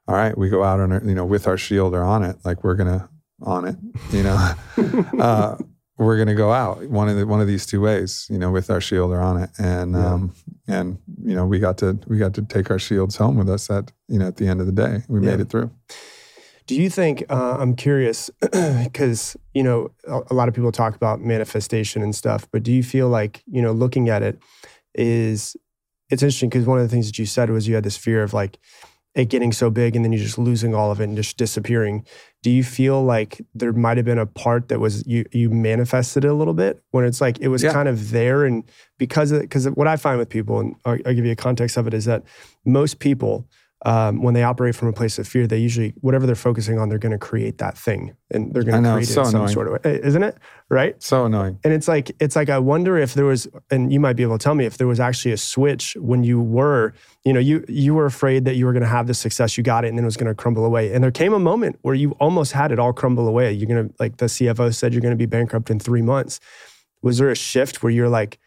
all 0.07 0.15
right 0.15 0.37
we 0.37 0.49
go 0.49 0.63
out 0.63 0.79
on 0.79 0.91
our, 0.91 1.01
you 1.03 1.15
know 1.15 1.25
with 1.25 1.47
our 1.47 1.57
shield 1.57 1.93
or 1.95 2.03
on 2.03 2.23
it 2.23 2.37
like 2.45 2.63
we're 2.63 2.75
gonna 2.75 3.09
on 3.41 3.65
it 3.67 3.75
you 4.11 4.23
know? 4.23 4.53
Uh, 5.19 5.57
we're 5.97 6.17
gonna 6.17 6.35
go 6.35 6.51
out 6.51 6.85
one 6.89 7.07
of 7.07 7.15
the 7.17 7.25
one 7.25 7.39
of 7.41 7.47
these 7.47 7.65
two 7.65 7.79
ways 7.81 8.27
you 8.29 8.37
know 8.37 8.51
with 8.51 8.69
our 8.69 8.81
shield 8.81 9.11
or 9.11 9.21
on 9.21 9.41
it. 9.43 9.49
And 9.57 9.93
Yeah. 9.93 10.13
um 10.13 10.33
and 10.67 10.97
you 11.23 11.35
know 11.35 11.45
we 11.45 11.59
got 11.59 11.77
to 11.79 11.97
we 12.07 12.17
got 12.17 12.33
to 12.35 12.41
take 12.41 12.69
our 12.69 12.79
shields 12.79 13.15
home 13.15 13.35
with 13.37 13.49
us 13.49 13.69
at 13.69 13.91
you 14.07 14.19
know 14.19 14.27
at 14.27 14.35
the 14.37 14.47
end 14.47 14.59
of 14.61 14.65
the 14.67 14.73
day. 14.73 15.03
We 15.07 15.19
Yeah. 15.21 15.31
made 15.31 15.39
it 15.39 15.49
through. 15.49 15.71
Do 16.67 16.73
you 16.75 16.89
think, 16.89 17.23
uh, 17.29 17.57
I'm 17.59 17.75
curious, 17.75 18.31
because, 18.83 19.37
you 19.53 19.61
know, 19.61 19.91
a, 20.07 20.21
a 20.31 20.33
lot 20.33 20.47
of 20.47 20.55
people 20.55 20.71
talk 20.71 20.95
about 20.95 21.21
manifestation 21.21 22.01
and 22.01 22.15
stuff, 22.15 22.47
but 22.51 22.63
do 22.63 22.71
you 22.71 22.81
feel 22.81 23.07
like, 23.07 23.43
you 23.45 23.61
know, 23.61 23.71
looking 23.71 24.09
at 24.09 24.23
it 24.23 24.39
is, 24.95 25.55
it's 26.09 26.23
interesting 26.23 26.49
because 26.49 26.65
one 26.65 26.77
of 26.79 26.83
the 26.83 26.89
things 26.89 27.07
that 27.07 27.17
you 27.19 27.25
said 27.25 27.49
was 27.49 27.67
you 27.67 27.75
had 27.75 27.83
this 27.83 27.97
fear 27.97 28.23
of 28.23 28.33
like 28.33 28.57
it 29.15 29.29
getting 29.29 29.53
so 29.53 29.69
big 29.69 29.95
and 29.95 30.03
then 30.03 30.11
you 30.11 30.19
just 30.19 30.37
losing 30.37 30.75
all 30.75 30.91
of 30.91 30.99
it 30.99 31.05
and 31.05 31.15
just 31.15 31.37
disappearing. 31.37 32.05
Do 32.43 32.51
you 32.51 32.63
feel 32.65 33.01
like 33.03 33.41
there 33.55 33.71
might 33.71 33.95
have 33.95 34.05
been 34.05 34.17
a 34.19 34.25
part 34.25 34.67
that 34.67 34.79
was 34.79 35.07
you 35.07 35.23
you 35.31 35.49
manifested 35.49 36.25
it 36.25 36.27
a 36.27 36.33
little 36.33 36.53
bit 36.53 36.83
when 36.91 37.05
it's 37.05 37.21
like 37.21 37.39
it 37.39 37.47
was 37.47 37.63
Yeah. 37.63 37.71
kind 37.71 37.87
of 37.87 38.11
there 38.11 38.43
and 38.43 38.63
because 38.97 39.31
of 39.31 39.41
because 39.41 39.67
what 39.69 39.87
I 39.87 39.95
find 39.95 40.19
with 40.19 40.27
people 40.29 40.59
and 40.59 40.75
I'll, 40.83 40.97
I'll 41.05 41.13
give 41.13 41.25
you 41.25 41.31
a 41.31 41.35
context 41.35 41.77
of 41.77 41.87
it 41.87 41.93
is 41.93 42.03
that 42.05 42.23
most 42.65 42.99
people 42.99 43.47
um, 43.85 44.23
when 44.23 44.33
they 44.33 44.41
operate 44.41 44.75
from 44.75 44.87
a 44.87 44.93
place 44.93 45.19
of 45.19 45.27
fear, 45.27 45.45
they 45.45 45.59
usually 45.59 45.93
whatever 46.01 46.25
they're 46.25 46.35
focusing 46.35 46.79
on, 46.79 46.89
they're 46.89 46.97
going 46.97 47.11
to 47.11 47.19
create 47.19 47.59
that 47.59 47.77
thing 47.77 48.15
and 48.31 48.51
they're 48.51 48.63
going 48.63 48.81
to 48.81 48.89
create 48.89 49.03
it's 49.03 49.15
it 49.15 49.19
in 49.19 49.25
some 49.25 49.35
annoying. 49.35 49.53
sort 49.53 49.67
of 49.67 49.73
way, 49.73 50.01
isn't 50.03 50.23
it? 50.23 50.37
Right? 50.69 51.01
so 51.03 51.25
annoying 51.25 51.59
And 51.63 51.71
it's 51.71 51.87
like 51.87 52.11
it's 52.19 52.35
like 52.35 52.49
I 52.49 52.57
wonder 52.57 52.97
if 52.97 53.13
there 53.13 53.25
was, 53.25 53.47
and 53.69 53.93
you 53.93 53.99
might 53.99 54.15
be 54.15 54.23
able 54.23 54.39
to 54.39 54.43
tell 54.43 54.55
me 54.55 54.65
if 54.65 54.77
there 54.77 54.87
was 54.87 54.99
actually 54.99 55.33
a 55.33 55.37
switch 55.37 55.95
when 55.99 56.23
you 56.23 56.41
were, 56.41 56.93
you 57.23 57.31
know, 57.31 57.39
you 57.39 57.63
you 57.69 57.93
were 57.93 58.07
afraid 58.07 58.45
that 58.45 58.55
you 58.55 58.65
were 58.65 58.73
going 58.73 58.81
to 58.81 58.89
have 58.89 59.05
the 59.05 59.13
success, 59.13 59.55
you 59.55 59.63
got 59.63 59.85
it, 59.85 59.89
and 59.89 59.99
then 59.99 60.03
it 60.03 60.07
was 60.07 60.17
going 60.17 60.27
to 60.27 60.35
crumble 60.35 60.65
away. 60.65 60.91
And 60.91 61.03
there 61.03 61.11
came 61.11 61.33
a 61.33 61.39
moment 61.39 61.77
where 61.83 61.95
you 61.95 62.11
almost 62.13 62.53
had 62.53 62.71
it 62.71 62.79
all 62.79 62.91
crumble 62.91 63.27
away. 63.27 63.53
You're 63.53 63.67
gonna, 63.67 63.89
like 63.99 64.17
the 64.17 64.25
CFO 64.25 64.73
said, 64.73 64.93
you're 64.93 65.01
going 65.01 65.13
to 65.13 65.17
be 65.17 65.27
bankrupt 65.27 65.69
in 65.69 65.79
three 65.79 66.01
months. 66.01 66.39
Was 67.03 67.19
there 67.19 67.29
a 67.29 67.35
shift 67.35 67.83
where 67.83 67.91
you're 67.91 68.09
like, 68.09 68.39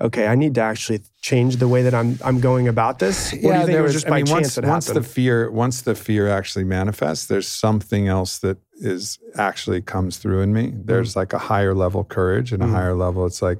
okay, 0.00 0.26
I 0.28 0.34
need 0.34 0.54
to 0.56 0.60
actually 0.60 1.00
change 1.20 1.56
the 1.56 1.68
way 1.68 1.82
that 1.82 1.94
I'm 1.94 2.18
I'm 2.24 2.40
going 2.40 2.68
about 2.68 2.98
this? 2.98 3.32
Or 3.32 3.36
do 3.36 3.46
you 3.46 3.52
think 3.52 3.66
there 3.66 3.80
it 3.80 3.82
was 3.82 3.92
just 3.92 4.06
by 4.06 4.16
I 4.16 4.22
mean, 4.22 4.26
chance 4.26 4.56
once, 4.56 4.58
it 4.58 4.64
once 4.64 4.86
the 4.86 5.02
fear 5.02 5.50
once 5.50 5.82
the 5.82 5.94
fear 5.94 6.28
actually 6.28 6.64
manifests, 6.64 7.26
there's 7.26 7.48
something 7.48 8.08
else 8.08 8.38
that 8.40 8.58
is 8.74 9.18
actually 9.36 9.82
comes 9.82 10.18
through 10.18 10.40
in 10.42 10.52
me. 10.52 10.72
There's 10.74 11.16
like 11.16 11.32
a 11.32 11.38
higher 11.38 11.74
level 11.74 12.04
courage 12.04 12.52
and 12.52 12.62
a 12.62 12.66
Mm. 12.66 12.70
higher 12.72 12.94
level. 12.94 13.26
It's 13.26 13.42
like 13.42 13.58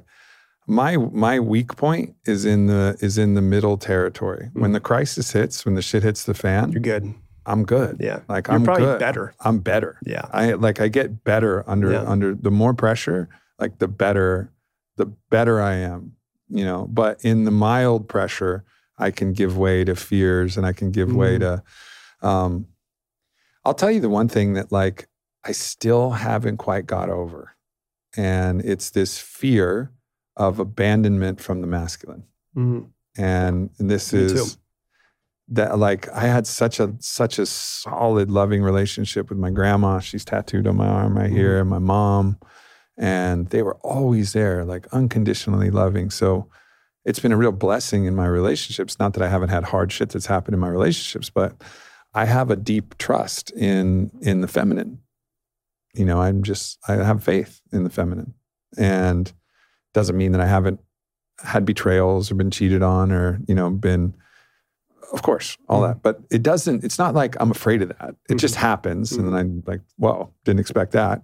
my 0.67 0.97
my 0.97 1.39
weak 1.39 1.75
point 1.75 2.15
is 2.25 2.45
in 2.45 2.67
the 2.67 2.95
is 3.01 3.17
in 3.17 3.33
the 3.33 3.41
middle 3.41 3.77
territory. 3.77 4.49
When 4.53 4.71
the 4.71 4.79
crisis 4.79 5.31
hits, 5.31 5.65
when 5.65 5.75
the 5.75 5.81
shit 5.81 6.03
hits 6.03 6.23
the 6.25 6.33
fan, 6.33 6.71
you're 6.71 6.81
good. 6.81 7.13
I'm 7.45 7.65
good. 7.65 7.97
Yeah. 7.99 8.19
Like 8.29 8.47
You're 8.47 8.57
I'm 8.57 8.63
probably 8.63 8.85
good. 8.85 8.99
better. 8.99 9.33
I'm 9.39 9.59
better. 9.59 9.97
Yeah. 10.05 10.25
I 10.31 10.53
like 10.53 10.79
I 10.79 10.87
get 10.87 11.23
better 11.23 11.67
under 11.67 11.91
Yeah. 11.91 12.03
under 12.03 12.35
the 12.35 12.51
more 12.51 12.73
pressure, 12.75 13.27
like 13.59 13.79
the 13.79 13.87
better 13.87 14.51
the 14.97 15.07
better 15.31 15.59
I 15.59 15.75
am, 15.75 16.11
you 16.49 16.65
know. 16.65 16.87
But 16.89 17.23
in 17.23 17.45
the 17.45 17.51
mild 17.51 18.07
pressure, 18.09 18.63
I 18.97 19.11
can 19.11 19.33
give 19.33 19.57
way 19.57 19.83
to 19.85 19.95
fears 19.95 20.57
and 20.57 20.65
I 20.65 20.73
can 20.73 20.91
give 20.91 21.13
way 21.15 21.37
Mm. 21.37 21.39
to 22.21 22.27
um 22.27 22.65
I'll 23.65 23.73
tell 23.73 23.91
you 23.91 23.99
the 23.99 24.09
one 24.09 24.27
thing 24.27 24.53
that 24.53 24.71
like 24.71 25.07
I 25.43 25.51
still 25.51 26.11
haven't 26.11 26.57
quite 26.57 26.85
got 26.85 27.09
over. 27.09 27.55
And 28.17 28.61
it's 28.61 28.89
this 28.89 29.17
fear 29.19 29.91
of 30.35 30.59
abandonment 30.59 31.39
from 31.39 31.61
the 31.61 31.67
masculine 31.67 32.23
Mhm. 32.57 32.89
and 33.17 33.69
this 33.77 34.11
Me 34.13 34.21
is 34.21 34.55
too. 34.55 34.59
that 35.49 35.77
like 35.77 36.09
I 36.09 36.21
had 36.21 36.47
such 36.47 36.79
a 36.79 36.93
such 36.99 37.39
a 37.39 37.45
solid 37.45 38.31
loving 38.31 38.61
relationship 38.63 39.29
with 39.29 39.37
my 39.37 39.49
grandma. 39.51 39.99
She's 39.99 40.25
tattooed 40.25 40.67
on 40.67 40.75
my 40.77 40.87
arm 40.87 41.17
right 41.17 41.29
here, 41.31 41.51
Mm-hmm. 41.53 41.61
and 41.61 41.69
my 41.69 41.79
mom, 41.79 42.37
and 42.99 43.47
they 43.49 43.63
were 43.63 43.75
always 43.77 44.33
there, 44.33 44.63
like 44.65 44.85
unconditionally 44.93 45.71
loving. 45.71 46.09
So 46.11 46.47
it's 47.05 47.19
been 47.19 47.31
a 47.31 47.37
real 47.37 47.53
blessing 47.53 48.05
in 48.05 48.15
my 48.15 48.27
relationships. 48.27 48.99
Not 48.99 49.13
that 49.13 49.23
I 49.23 49.29
haven't 49.29 49.49
had 49.49 49.63
hard 49.63 49.91
shit 49.91 50.09
that's 50.09 50.25
happened 50.27 50.53
in 50.53 50.59
my 50.59 50.67
relationships, 50.69 51.29
but 51.31 51.55
I 52.13 52.25
have 52.25 52.51
a 52.51 52.55
deep 52.55 52.97
trust 52.97 53.51
in 53.51 54.11
in 54.21 54.41
the 54.41 54.47
feminine. 54.47 54.99
You 55.95 56.05
know, 56.05 56.21
I'm 56.21 56.43
just 56.43 56.77
I 56.87 56.93
have 56.95 57.23
faith 57.23 57.61
in 57.71 57.83
the 57.85 57.89
feminine, 57.89 58.33
and 58.77 59.31
doesn't 59.93 60.17
mean 60.17 60.33
that 60.33 60.41
I 60.41 60.45
haven't 60.47 60.79
had 61.41 61.65
betrayals 61.65 62.29
or 62.29 62.35
been 62.35 62.51
cheated 62.51 62.83
on 62.83 63.13
or 63.13 63.39
you 63.47 63.55
know 63.55 63.69
been 63.69 64.13
of 65.13 65.21
course 65.21 65.57
all 65.69 65.81
Mhm. 65.81 65.87
that 65.87 66.01
but 66.03 66.19
it 66.29 66.43
doesn't 66.43 66.83
it's 66.83 66.99
not 66.99 67.15
like 67.15 67.37
i'm 67.39 67.49
afraid 67.49 67.81
of 67.81 67.87
that 67.97 68.13
it 68.29 68.35
just 68.35 68.55
happens 68.55 69.13
and 69.13 69.25
then 69.25 69.33
i'm 69.33 69.63
like 69.65 69.79
whoa 69.95 70.29
didn't 70.43 70.59
expect 70.59 70.91
that 70.91 71.21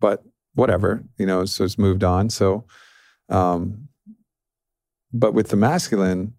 but 0.00 0.22
whatever 0.56 1.02
you 1.18 1.26
know 1.26 1.44
so 1.44 1.64
it's 1.64 1.78
moved 1.78 2.02
on 2.02 2.28
so 2.28 2.64
um 3.28 3.88
but 5.12 5.32
with 5.34 5.48
the 5.48 5.56
masculine 5.56 6.34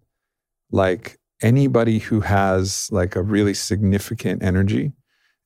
like 0.70 1.18
anybody 1.42 1.98
who 1.98 2.20
has 2.20 2.88
like 2.92 3.16
a 3.16 3.22
really 3.22 3.54
significant 3.54 4.42
energy 4.42 4.92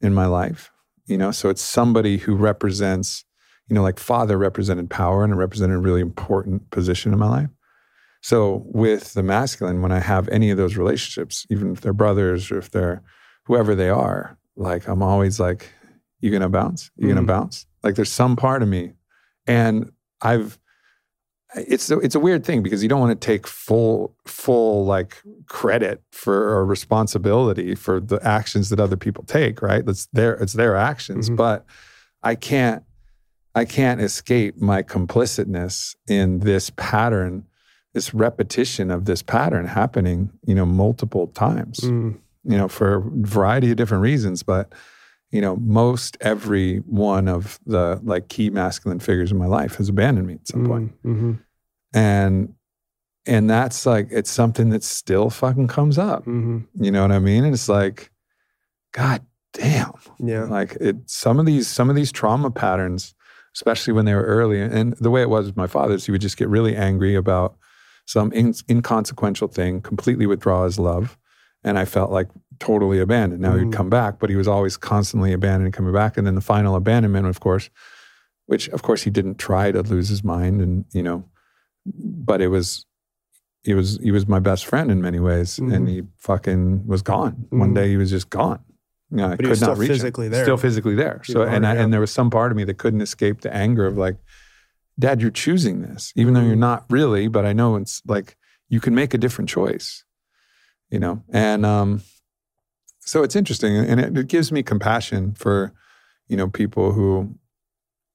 in 0.00 0.12
my 0.12 0.26
life 0.26 0.70
you 1.06 1.16
know 1.16 1.30
so 1.30 1.48
it's 1.48 1.62
somebody 1.62 2.16
who 2.18 2.34
represents 2.34 3.24
you 3.68 3.74
know 3.74 3.82
like 3.82 3.98
father 4.00 4.36
represented 4.36 4.90
power 4.90 5.22
and 5.22 5.32
it 5.32 5.36
represented 5.36 5.76
a 5.76 5.80
really 5.80 6.00
important 6.00 6.68
position 6.70 7.12
in 7.12 7.18
my 7.18 7.28
life 7.28 7.50
so 8.24 8.62
with 8.66 9.14
the 9.14 9.22
masculine, 9.24 9.82
when 9.82 9.90
I 9.90 9.98
have 9.98 10.28
any 10.28 10.50
of 10.50 10.56
those 10.56 10.76
relationships, 10.76 11.44
even 11.50 11.72
if 11.72 11.80
they're 11.80 11.92
brothers 11.92 12.52
or 12.52 12.58
if 12.58 12.70
they're 12.70 13.02
whoever 13.46 13.74
they 13.74 13.88
are, 13.88 14.38
like 14.54 14.86
I'm 14.86 15.02
always 15.02 15.40
like, 15.40 15.72
"You 16.20 16.30
gonna 16.30 16.48
bounce? 16.48 16.92
You 16.96 17.08
gonna 17.08 17.22
Mhm. 17.22 17.26
bounce?" 17.26 17.66
Like 17.82 17.94
there's 17.96 18.12
some 18.12 18.36
part 18.36 18.62
of 18.62 18.68
me, 18.68 18.92
and 19.46 19.92
I've. 20.20 20.58
It's 21.54 21.90
a, 21.90 21.98
it's 21.98 22.14
a 22.14 22.20
weird 22.20 22.46
thing 22.46 22.62
because 22.62 22.82
you 22.82 22.88
don't 22.88 23.00
want 23.00 23.20
to 23.20 23.26
take 23.26 23.46
full 23.46 24.16
full 24.26 24.86
like 24.86 25.20
credit 25.46 26.00
for 26.10 26.48
or 26.56 26.64
responsibility 26.64 27.74
for 27.74 28.00
the 28.00 28.18
actions 28.26 28.70
that 28.70 28.80
other 28.80 28.96
people 28.96 29.22
take, 29.24 29.60
right? 29.60 29.84
That's 29.84 30.06
their 30.14 30.32
it's 30.36 30.54
their 30.54 30.76
actions, 30.76 31.28
Mhm. 31.28 31.36
but 31.36 31.66
I 32.22 32.36
can't 32.36 32.84
I 33.54 33.66
can't 33.66 34.00
escape 34.00 34.62
my 34.62 34.82
complicitness 34.82 35.94
in 36.08 36.38
this 36.38 36.70
pattern 36.70 37.44
this 37.92 38.14
repetition 38.14 38.90
of 38.90 39.04
this 39.04 39.20
pattern 39.22 39.66
happening, 39.66 40.30
you 40.46 40.54
know, 40.54 40.64
multiple 40.64 41.26
times, 41.26 41.80
Mm. 41.80 42.16
you 42.44 42.56
know, 42.56 42.66
for 42.66 42.94
a 42.94 43.00
variety 43.02 43.70
of 43.70 43.76
different 43.76 44.00
reasons. 44.02 44.42
But, 44.42 44.72
you 45.32 45.40
know, 45.40 45.56
most 45.56 46.16
every 46.20 46.78
one 46.80 47.26
of 47.26 47.58
the 47.66 47.98
like 48.04 48.28
key 48.28 48.50
masculine 48.50 49.00
figures 49.00 49.32
in 49.32 49.38
my 49.38 49.46
life 49.46 49.76
has 49.76 49.88
abandoned 49.88 50.26
me 50.26 50.34
at 50.34 50.46
some 50.46 50.66
point. 50.66 51.02
Mm. 51.02 51.16
Mhm. 51.16 51.38
And 51.94 52.54
and 53.26 53.48
that's 53.48 53.86
like 53.86 54.08
it's 54.10 54.30
something 54.30 54.70
that 54.70 54.82
still 54.84 55.30
fucking 55.30 55.68
comes 55.68 55.98
up. 55.98 56.24
hmm 56.24 56.60
You 56.78 56.90
know 56.90 57.02
what 57.02 57.12
I 57.12 57.18
mean? 57.18 57.44
And 57.44 57.54
it's 57.54 57.68
like, 57.68 58.10
God 58.92 59.22
damn. 59.52 59.92
Yeah. 60.18 60.44
Like 60.44 60.76
it 60.80 60.96
some 61.06 61.38
of 61.40 61.46
these 61.46 61.66
some 61.66 61.88
of 61.90 61.96
these 61.96 62.12
trauma 62.12 62.50
patterns, 62.50 63.14
especially 63.54 63.92
when 63.94 64.04
they 64.04 64.14
were 64.14 64.24
early, 64.24 64.60
and 64.60 64.94
the 64.98 65.10
way 65.10 65.22
it 65.22 65.30
was 65.30 65.46
with 65.46 65.56
my 65.56 65.66
father 65.66 65.94
is 65.94 66.04
he 66.04 66.12
would 66.12 66.20
just 66.20 66.36
get 66.36 66.48
really 66.48 66.76
angry 66.76 67.14
about 67.14 67.56
some 68.06 68.32
in, 68.32 68.52
inconsequential 68.68 69.48
thing, 69.48 69.80
completely 69.80 70.26
withdraw 70.26 70.64
his 70.64 70.78
love. 70.78 71.16
And 71.64 71.78
I 71.78 71.84
felt 71.84 72.10
like 72.10 72.28
totally 72.62 72.98
abandoned. 73.00 73.40
Now 73.42 73.56
he'd 73.56 73.66
Mhm. 73.68 73.72
come 73.72 73.90
back, 73.90 74.18
but 74.20 74.30
he 74.30 74.36
was 74.36 74.46
always 74.48 74.76
constantly 74.76 75.32
abandoned 75.32 75.66
and 75.66 75.74
coming 75.74 75.92
back. 75.92 76.16
And 76.16 76.26
then 76.26 76.36
the 76.36 76.40
final 76.54 76.74
abandonment, 76.76 77.26
of 77.26 77.40
course, 77.40 77.68
which 78.46 78.68
of 78.70 78.82
course 78.82 79.02
he 79.02 79.10
didn't 79.10 79.38
try 79.38 79.72
to 79.72 79.82
lose 79.82 80.08
his 80.08 80.22
mind 80.22 80.60
and, 80.60 80.84
you 80.92 81.02
know, 81.02 81.24
but 81.84 82.40
it 82.40 82.48
was 82.48 82.86
he 83.64 83.74
was 83.74 83.98
he 84.02 84.10
was 84.10 84.26
my 84.26 84.40
best 84.40 84.64
friend 84.66 84.90
in 84.90 85.00
many 85.00 85.18
ways. 85.20 85.58
And 85.58 85.86
Mhm. 85.86 85.88
he 85.88 86.02
fucking 86.18 86.86
was 86.86 87.02
gone. 87.02 87.46
One 87.50 87.70
Mhm. 87.70 87.74
day 87.74 87.88
he 87.90 87.96
was 87.96 88.10
just 88.10 88.28
gone. 88.30 88.60
You 89.10 89.16
know, 89.18 89.28
I 89.32 89.36
could 89.36 89.60
not 89.60 89.78
reach 89.78 89.90
him. 89.90 89.94
physically 89.96 90.28
there. 90.28 90.44
Still 90.44 90.56
physically 90.56 90.94
there. 90.94 91.20
So 91.24 91.42
and 91.42 91.66
I, 91.66 91.74
and 91.76 91.92
there 91.92 92.00
was 92.00 92.10
some 92.12 92.30
part 92.30 92.50
of 92.52 92.56
me 92.56 92.64
that 92.64 92.78
couldn't 92.78 93.00
escape 93.02 93.40
the 93.42 93.52
anger 93.54 93.86
of 93.86 93.96
like, 93.96 94.16
Dad, 94.98 95.20
you're 95.20 95.30
choosing 95.46 95.82
this, 95.82 96.12
even 96.16 96.34
though 96.34 96.40
you're 96.48 96.56
Mhm. 96.56 96.70
not 96.70 96.84
really. 96.90 97.26
But 97.28 97.44
I 97.44 97.52
know 97.52 97.76
it's 97.76 98.02
like 98.06 98.36
you 98.68 98.80
can 98.80 98.94
make 98.94 99.12
a 99.14 99.18
different 99.18 99.48
choice, 99.50 100.04
you 100.90 100.98
know. 100.98 101.22
And 101.32 101.64
um, 101.66 102.02
so 103.04 103.22
it's 103.22 103.36
interesting, 103.36 103.76
and 103.76 104.00
it, 104.00 104.16
it 104.16 104.28
gives 104.28 104.50
me 104.52 104.62
compassion 104.62 105.34
for 105.34 105.72
you 106.28 106.36
know 106.36 106.48
people 106.48 106.92
who 106.92 107.34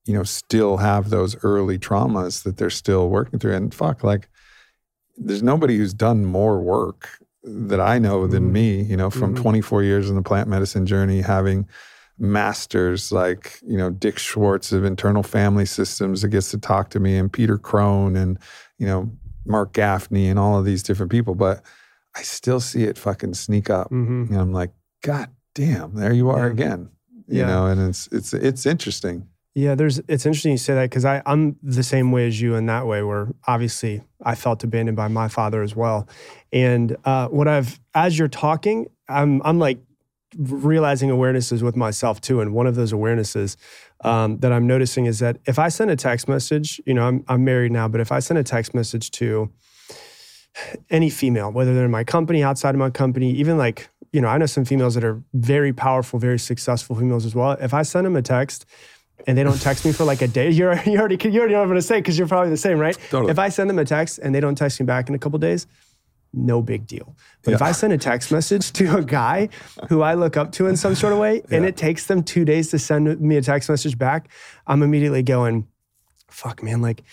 you 0.05 0.13
know 0.13 0.23
still 0.23 0.77
have 0.77 1.09
those 1.09 1.35
early 1.43 1.77
traumas 1.77 2.43
that 2.43 2.57
they're 2.57 2.69
still 2.69 3.09
working 3.09 3.39
through. 3.39 3.53
And 3.53 3.73
fuck, 3.73 4.03
like 4.03 4.29
there's 5.17 5.43
nobody 5.43 5.77
who's 5.77 5.93
done 5.93 6.25
more 6.25 6.61
work 6.61 7.09
that 7.43 7.79
I 7.79 7.97
know 7.99 8.27
than 8.27 8.49
Mhm. 8.49 8.51
me. 8.51 8.81
You 8.83 8.97
know, 8.97 9.09
from 9.09 9.33
Mhm. 9.33 9.41
24 9.41 9.83
years 9.83 10.09
in 10.09 10.15
the 10.15 10.21
plant 10.21 10.47
medicine 10.49 10.85
journey, 10.85 11.21
having 11.21 11.67
masters 12.19 13.11
like 13.11 13.59
you 13.65 13.77
know 13.77 13.89
Dick 13.89 14.17
Schwartz 14.17 14.71
of 14.71 14.83
internal 14.83 15.23
family 15.23 15.65
systems 15.65 16.21
that 16.21 16.29
gets 16.29 16.49
to 16.51 16.57
talk 16.57 16.89
to 16.91 16.99
me, 16.99 17.15
and 17.17 17.31
Peter 17.31 17.57
Crone, 17.57 18.15
and 18.15 18.39
you 18.79 18.87
know 18.87 19.11
Marc 19.45 19.73
Gafni, 19.73 20.29
and 20.29 20.39
all 20.39 20.57
of 20.57 20.65
these 20.65 20.83
different 20.83 21.11
people. 21.11 21.35
But 21.35 21.61
I 22.15 22.23
still 22.23 22.59
see 22.59 22.83
it 22.83 22.97
fucking 22.97 23.33
sneak 23.35 23.69
up, 23.69 23.89
hmm 23.89 24.25
and 24.29 24.37
I'm 24.37 24.51
like, 24.51 24.71
God 25.07 25.29
damn, 25.55 25.95
there 25.95 26.11
you 26.11 26.29
are 26.29 26.47
Yeah. 26.47 26.51
again. 26.51 26.89
You 27.29 27.39
Yeah. 27.39 27.47
know, 27.47 27.65
and 27.67 27.79
it's 27.89 28.09
it's 28.11 28.33
it's 28.33 28.65
interesting. 28.65 29.27
Yeah, 29.55 29.73
there's. 29.73 29.99
It's 30.09 30.25
interesting 30.25 30.51
you 30.51 30.57
say 30.57 30.75
that 30.75 30.89
because 30.89 31.05
I 31.05 31.21
I'm 31.25 31.55
the 31.63 31.81
same 31.81 32.11
way 32.11 32.27
as 32.27 32.41
you 32.41 32.55
in 32.55 32.65
that 32.65 32.85
way. 32.85 33.01
Where 33.03 33.29
obviously 33.47 34.03
I 34.21 34.35
felt 34.35 34.63
abandoned 34.65 34.97
by 34.97 35.07
my 35.07 35.29
father 35.29 35.61
as 35.63 35.75
well, 35.77 36.07
and 36.51 36.97
uh, 37.05 37.29
what 37.29 37.47
I've 37.47 37.79
as 37.95 38.19
you're 38.19 38.27
talking, 38.47 38.87
I'm 39.07 39.41
I'm 39.45 39.59
like 39.59 39.79
realizing 40.37 41.09
awarenesses 41.09 41.61
with 41.61 41.75
myself 41.77 42.19
too. 42.19 42.41
And 42.41 42.53
one 42.53 42.67
of 42.67 42.75
those 42.75 42.91
awarenesses 42.91 43.55
um, 44.03 44.37
that 44.39 44.51
I'm 44.51 44.67
noticing 44.67 45.05
is 45.05 45.19
that 45.19 45.37
if 45.45 45.57
I 45.57 45.69
send 45.69 45.89
a 45.89 45.95
text 45.95 46.27
message, 46.27 46.81
you 46.85 46.93
know, 46.93 47.07
I'm 47.07 47.23
I'm 47.29 47.43
married 47.45 47.71
now, 47.71 47.87
but 47.87 48.01
if 48.01 48.11
I 48.11 48.19
send 48.19 48.37
a 48.39 48.43
text 48.43 48.75
message 48.75 49.09
to 49.11 49.49
any 50.89 51.09
female, 51.09 51.51
whether 51.51 51.73
they're 51.73 51.85
in 51.85 51.91
my 51.91 52.03
company, 52.03 52.43
outside 52.43 52.75
of 52.75 52.79
my 52.79 52.89
company, 52.89 53.31
even 53.31 53.57
like 53.57 53.89
you 54.11 54.21
know, 54.21 54.27
I 54.27 54.37
know 54.37 54.45
some 54.45 54.65
females 54.65 54.95
that 54.95 55.03
are 55.03 55.21
very 55.33 55.73
powerful, 55.73 56.19
very 56.19 56.39
successful 56.39 56.95
females 56.95 57.25
as 57.25 57.35
well. 57.35 57.51
If 57.51 57.73
I 57.73 57.81
send 57.81 58.05
them 58.05 58.15
a 58.15 58.21
text 58.21 58.65
and 59.25 59.37
they 59.37 59.43
don't 59.43 59.61
text 59.61 59.85
me 59.85 59.91
for 59.91 60.03
like 60.05 60.21
a 60.21 60.27
day, 60.27 60.49
you're 60.57 60.79
you 60.83 60.97
already 60.97 61.17
you 61.29 61.39
already 61.39 61.53
know 61.53 61.59
what 61.59 61.65
I'm 61.65 61.69
gonna 61.69 61.81
say 61.81 61.99
because 61.99 62.17
you're 62.17 62.27
probably 62.27 62.49
the 62.49 62.57
same, 62.57 62.79
right? 62.79 62.97
Totally. 63.09 63.31
If 63.31 63.39
I 63.39 63.49
send 63.49 63.69
them 63.69 63.79
a 63.79 63.85
text 63.85 64.19
and 64.19 64.33
they 64.33 64.39
don't 64.39 64.55
text 64.55 64.79
me 64.79 64.85
back 64.85 65.09
in 65.09 65.15
a 65.15 65.19
couple 65.19 65.39
days, 65.39 65.67
no 66.33 66.61
big 66.61 66.87
deal. 66.87 67.15
But 67.43 67.53
if 67.53 67.61
I 67.61 67.71
send 67.71 67.93
a 67.93 67.97
text 67.97 68.31
message 68.31 68.71
to 68.73 68.97
a 68.97 69.03
guy 69.03 69.49
who 69.89 70.01
I 70.01 70.13
look 70.13 70.37
up 70.37 70.51
to 70.53 70.67
in 70.67 70.75
some 70.75 70.95
sort 70.95 71.13
of 71.13 71.19
way, 71.19 71.41
and 71.51 71.65
it 71.65 71.77
takes 71.77 72.05
them 72.07 72.23
two 72.23 72.45
days 72.45 72.69
to 72.71 72.79
send 72.79 73.19
me 73.21 73.37
a 73.37 73.41
text 73.41 73.69
message 73.69 73.97
back, 73.97 74.29
I'm 74.65 74.83
immediately 74.83 75.23
going, 75.23 75.67
"Fuck, 76.29 76.61
man!" 76.63 76.81
Like, 76.81 77.03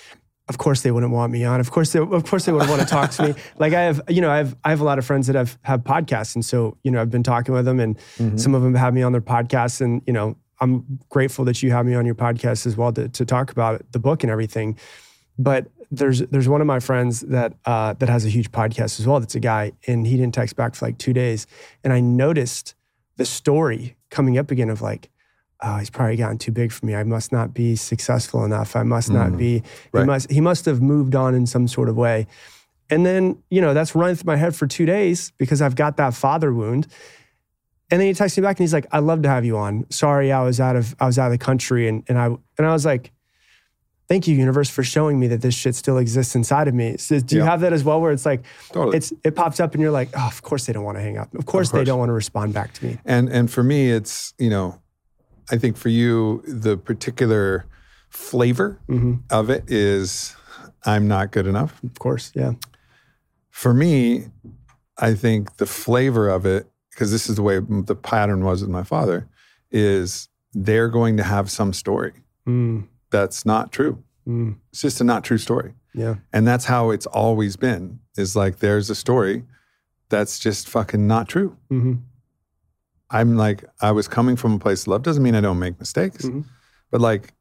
of 0.48 0.58
course 0.58 0.82
they 0.82 0.90
wouldn't 0.90 1.12
want 1.12 1.32
me 1.32 1.44
on. 1.44 1.58
Of 1.60 1.70
course, 1.70 1.92
they, 1.92 1.98
of 2.00 2.24
course 2.24 2.44
they 2.44 2.52
would 2.52 2.68
want 2.68 2.80
to 2.82 2.86
talk 2.86 3.10
to 3.12 3.28
me. 3.28 3.34
Like 3.58 3.72
I 3.72 3.82
have, 3.82 4.02
you 4.08 4.20
know, 4.20 4.30
I 4.30 4.36
have 4.38 4.56
I 4.64 4.70
have 4.70 4.80
a 4.80 4.84
lot 4.84 4.98
of 4.98 5.06
friends 5.06 5.26
that 5.28 5.36
have 5.36 5.56
have 5.62 5.80
podcasts, 5.84 6.34
and 6.34 6.44
so 6.44 6.76
you 6.84 6.90
know 6.90 7.00
I've 7.00 7.10
been 7.10 7.22
talking 7.22 7.54
with 7.54 7.64
them, 7.64 7.80
and 7.80 7.96
Mm-hmm. 8.18 8.36
some 8.36 8.54
of 8.54 8.62
them 8.62 8.74
have 8.74 8.92
me 8.94 9.02
on 9.02 9.12
their 9.12 9.20
podcasts, 9.22 9.80
and 9.80 10.02
you 10.06 10.12
know 10.12 10.36
I'm 10.60 10.98
grateful 11.08 11.44
that 11.46 11.62
you 11.62 11.70
have 11.72 11.86
me 11.86 11.94
on 11.94 12.06
your 12.06 12.14
podcast 12.14 12.66
as 12.66 12.76
well 12.76 12.92
to, 12.92 13.08
to 13.08 13.24
talk 13.24 13.50
about 13.50 13.82
the 13.92 13.98
book 13.98 14.22
and 14.22 14.30
everything. 14.30 14.78
But 15.38 15.66
there's 15.90 16.20
there's 16.20 16.48
one 16.48 16.60
of 16.60 16.66
my 16.66 16.78
friends 16.80 17.20
that 17.20 17.54
uh, 17.64 17.94
that 17.94 18.08
has 18.08 18.24
a 18.24 18.28
huge 18.28 18.50
podcast 18.52 19.00
as 19.00 19.06
well. 19.06 19.20
That's 19.20 19.34
a 19.34 19.40
guy, 19.40 19.72
and 19.86 20.06
he 20.06 20.16
didn't 20.16 20.34
text 20.34 20.56
back 20.56 20.74
for 20.74 20.86
like 20.86 20.98
two 20.98 21.12
days, 21.12 21.46
and 21.82 21.92
I 21.92 22.00
noticed 22.00 22.74
the 23.16 23.24
story 23.24 23.96
coming 24.10 24.38
up 24.38 24.50
again 24.50 24.68
of 24.70 24.82
like, 24.82 25.08
oh, 25.64 25.76
he's 25.78 25.90
probably 25.90 26.16
gotten 26.16 26.38
too 26.38 26.52
big 26.52 26.70
for 26.72 26.84
me. 26.86 26.94
I 26.94 27.04
must 27.04 27.32
not 27.32 27.54
be 27.54 27.74
successful 27.76 28.44
enough. 28.44 28.76
I 28.76 28.82
must 28.82 29.10
not 29.10 29.32
Mm, 29.32 29.38
be. 29.38 29.62
He 29.92 30.04
must 30.04 30.30
he 30.30 30.40
must 30.40 30.64
have 30.66 30.82
moved 30.82 31.14
on 31.14 31.34
in 31.34 31.46
some 31.46 31.66
sort 31.68 31.88
of 31.88 31.96
way. 31.96 32.26
And 32.90 33.04
then 33.06 33.42
you 33.50 33.60
know 33.60 33.72
that's 33.74 33.94
running 33.94 34.14
through 34.16 34.26
my 34.32 34.36
head 34.36 34.54
for 34.54 34.66
two 34.66 34.84
days 34.86 35.32
because 35.38 35.62
I've 35.62 35.74
got 35.76 35.96
that 35.96 36.14
father 36.14 36.52
wound. 36.52 36.86
And 37.90 38.00
then 38.00 38.08
he 38.08 38.14
texts 38.14 38.36
me 38.38 38.42
back 38.42 38.58
and 38.58 38.64
he's 38.64 38.72
like, 38.74 38.86
"I'd 38.92 39.04
love 39.04 39.22
to 39.22 39.28
have 39.28 39.44
you 39.44 39.56
on. 39.56 39.86
Sorry, 39.90 40.32
I 40.32 40.42
was 40.42 40.60
out 40.60 40.76
of 40.76 40.94
I 41.00 41.06
was 41.06 41.18
out 41.18 41.26
of 41.26 41.32
the 41.32 41.44
country." 41.44 41.88
And 41.88 42.02
and 42.08 42.18
I 42.18 42.26
and 42.26 42.66
I 42.66 42.72
was 42.72 42.84
like, 42.84 43.12
"Thank 44.08 44.26
you, 44.28 44.34
universe, 44.36 44.68
for 44.68 44.82
showing 44.82 45.18
me 45.20 45.28
that 45.28 45.40
this 45.42 45.54
shit 45.54 45.74
still 45.74 45.98
exists 45.98 46.34
inside 46.34 46.66
of 46.68 46.74
me." 46.74 46.96
So 46.98 47.20
do 47.20 47.36
you 47.36 47.42
Yeah. 47.42 47.50
have 47.50 47.60
that 47.60 47.72
as 47.72 47.84
well, 47.84 48.00
where 48.00 48.10
it's 48.12 48.26
like 48.26 48.42
Totally. 48.72 48.96
it's 48.96 49.12
it 49.22 49.34
pops 49.34 49.60
up 49.60 49.74
and 49.74 49.82
you're 49.82 49.92
like, 49.92 50.08
"Oh, 50.16 50.26
of 50.26 50.42
course 50.42 50.66
they 50.66 50.72
don't 50.72 50.84
want 50.84 50.96
to 50.98 51.02
hang 51.02 51.18
up. 51.18 51.32
Of 51.34 51.46
course, 51.46 51.70
they 51.70 51.78
course. 51.78 51.86
don't 51.86 51.98
want 51.98 52.08
to 52.10 52.14
respond 52.14 52.52
back 52.54 52.72
to 52.74 52.84
me." 52.86 52.98
And 53.04 53.28
and 53.28 53.50
for 53.50 53.62
me, 53.62 53.90
it's 53.90 54.32
you 54.38 54.50
know, 54.50 54.80
I 55.50 55.56
think 55.58 55.76
for 55.76 55.88
you, 55.90 56.42
the 56.46 56.76
particular 56.76 57.66
flavor 58.08 58.78
hmm 58.86 59.14
of 59.30 59.50
it 59.50 59.64
is 59.70 60.36
I'm 60.84 61.08
not 61.08 61.30
good 61.32 61.46
enough. 61.46 61.82
Of 61.82 61.98
course, 61.98 62.30
yeah. 62.34 62.52
For 63.50 63.72
me, 63.74 64.26
I 64.98 65.14
think 65.14 65.56
the 65.56 65.66
flavor 65.66 66.28
of 66.28 66.44
it, 66.46 66.66
because 66.90 67.10
this 67.10 67.28
is 67.28 67.36
the 67.36 67.42
way 67.42 67.58
the 67.60 67.96
pattern 67.96 68.44
was 68.44 68.60
with 68.62 68.70
my 68.70 68.82
father, 68.82 69.28
is 69.70 70.28
they're 70.52 70.88
going 70.88 71.16
to 71.16 71.22
have 71.24 71.50
some 71.50 71.72
story 71.72 72.12
Mm, 72.46 72.86
that's 73.10 73.44
not 73.46 73.72
true. 73.72 74.02
mm, 74.28 74.56
It's 74.70 74.82
just 74.82 75.00
a 75.00 75.04
not 75.04 75.24
true 75.24 75.38
story. 75.38 75.72
yeah. 75.94 76.16
And 76.32 76.46
that's 76.46 76.66
how 76.66 76.90
it's 76.90 77.06
always 77.06 77.56
been. 77.56 78.00
Is 78.16 78.36
like 78.36 78.58
there's 78.58 78.90
a 78.90 78.94
story 78.94 79.44
that's 80.10 80.38
just 80.38 80.68
fucking 80.68 81.06
not 81.06 81.28
true. 81.28 81.56
hmm 81.70 81.94
I'm 83.14 83.36
like, 83.36 83.64
I 83.80 83.92
was 83.92 84.08
coming 84.08 84.34
from 84.36 84.54
a 84.54 84.58
place 84.58 84.82
of 84.82 84.88
love. 84.88 85.02
Doesn't 85.04 85.22
mean 85.22 85.36
I 85.36 85.40
don't 85.40 85.60
make 85.60 85.78
mistakes, 85.78 86.24
Mhm. 86.26 86.44
but 86.90 87.00
like, 87.00 87.32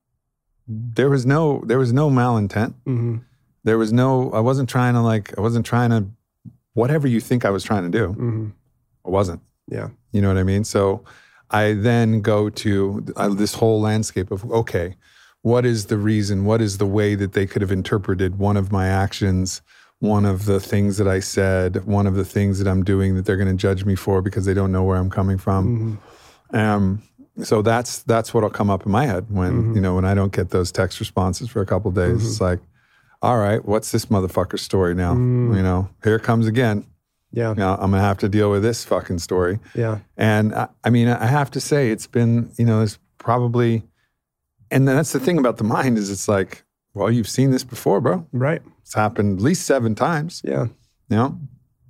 there 0.67 1.09
was 1.09 1.25
no, 1.25 1.63
there 1.65 1.79
was 1.79 1.91
no 1.91 2.09
malintent. 2.09 2.73
hmm 2.85 3.17
There 3.65 3.77
was 3.77 3.91
no, 3.93 4.31
I 4.33 4.39
wasn't 4.39 4.69
trying 4.69 4.93
to 4.93 5.01
like, 5.01 5.33
I 5.37 5.41
wasn't 5.41 5.65
trying 5.65 5.89
to, 5.89 6.05
whatever 6.73 7.07
you 7.07 7.19
think 7.21 7.43
I 7.45 7.49
was 7.49 7.63
trying 7.63 7.83
to 7.91 7.97
do, 7.99 8.13
hmm 8.13 8.47
I 9.05 9.09
wasn't. 9.09 9.41
Yeah. 9.67 9.89
You 10.11 10.21
know 10.21 10.27
what 10.27 10.37
I 10.37 10.43
mean? 10.43 10.63
So 10.63 11.03
I 11.49 11.73
then 11.73 12.21
go 12.21 12.49
to 12.49 13.05
uh, 13.15 13.29
this 13.29 13.53
whole 13.55 13.81
landscape 13.81 14.31
of, 14.31 14.49
okay, 14.51 14.95
what 15.41 15.65
is 15.65 15.85
the 15.87 15.97
reason? 15.97 16.45
What 16.45 16.61
is 16.61 16.77
the 16.77 16.85
way 16.85 17.15
that 17.15 17.33
they 17.33 17.45
could 17.47 17.61
have 17.61 17.71
interpreted 17.71 18.37
one 18.37 18.57
of 18.57 18.71
my 18.71 18.87
actions? 18.87 19.61
One 20.03 20.25
of 20.25 20.43
the 20.45 20.59
things 20.59 20.97
that 20.97 21.07
I 21.07 21.21
said, 21.21 21.85
one 21.85 22.07
of 22.07 22.15
the 22.15 22.25
things 22.25 22.59
that 22.59 22.67
I'm 22.67 22.83
doing 22.83 23.15
that 23.15 23.23
they're 23.25 23.37
going 23.37 23.55
to 23.57 23.61
judge 23.67 23.85
me 23.85 23.95
for 23.95 24.21
because 24.21 24.43
they 24.45 24.53
don't 24.53 24.71
know 24.71 24.83
where 24.83 24.97
I'm 24.97 25.09
coming 25.09 25.37
from. 25.37 25.99
hmm 26.51 26.57
Um, 26.57 27.01
so 27.41 27.61
that's 27.63 28.03
that's 28.03 28.33
what'll 28.33 28.49
come 28.59 28.69
up 28.69 28.85
in 28.85 28.91
my 28.91 29.05
head 29.07 29.25
when 29.29 29.53
Mhm. 29.53 29.75
you 29.75 29.81
know 29.81 29.95
when 29.95 30.05
I 30.05 30.13
don't 30.13 30.31
get 30.33 30.49
those 30.49 30.71
text 30.71 30.99
responses 30.99 31.49
for 31.49 31.61
a 31.61 31.65
couple 31.65 31.89
of 31.89 31.95
days. 31.95 32.23
It's 32.27 32.41
like, 32.41 32.59
all 33.21 33.37
right, 33.39 33.63
what's 33.65 33.91
this 33.91 34.05
motherfucker's 34.07 34.61
story 34.61 34.93
now? 34.93 35.13
Mm. 35.15 35.55
You 35.57 35.63
know, 35.63 35.89
here 36.03 36.15
it 36.15 36.23
comes 36.23 36.45
again. 36.47 36.85
Yeah. 37.31 37.53
Now 37.57 37.73
I'm 37.75 37.89
gonna 37.91 38.01
have 38.01 38.19
to 38.19 38.29
deal 38.29 38.51
with 38.51 38.61
this 38.61 38.83
fucking 38.85 39.19
story. 39.19 39.59
Yeah. 39.73 39.99
And 40.17 40.53
I, 40.53 40.67
I 40.83 40.89
mean, 40.91 41.07
I 41.07 41.25
have 41.25 41.49
to 41.51 41.59
say, 41.61 41.89
it's 41.91 42.07
been 42.07 42.51
you 42.59 42.65
know, 42.65 42.81
it's 42.83 42.99
probably, 43.17 43.83
and 44.69 44.85
that's 44.87 45.13
the 45.13 45.19
thing 45.19 45.37
about 45.39 45.57
the 45.57 45.63
mind 45.63 45.97
is 45.97 46.11
it's 46.11 46.27
like, 46.27 46.63
well, 46.93 47.09
you've 47.09 47.29
seen 47.37 47.49
this 47.51 47.63
before, 47.63 47.99
bro. 48.01 48.27
Right. 48.33 48.61
It's 48.83 48.93
happened 48.93 49.39
at 49.39 49.43
least 49.43 49.65
seven 49.65 49.95
times. 49.95 50.41
Yeah. 50.45 50.65
You 51.09 51.17
know, 51.17 51.39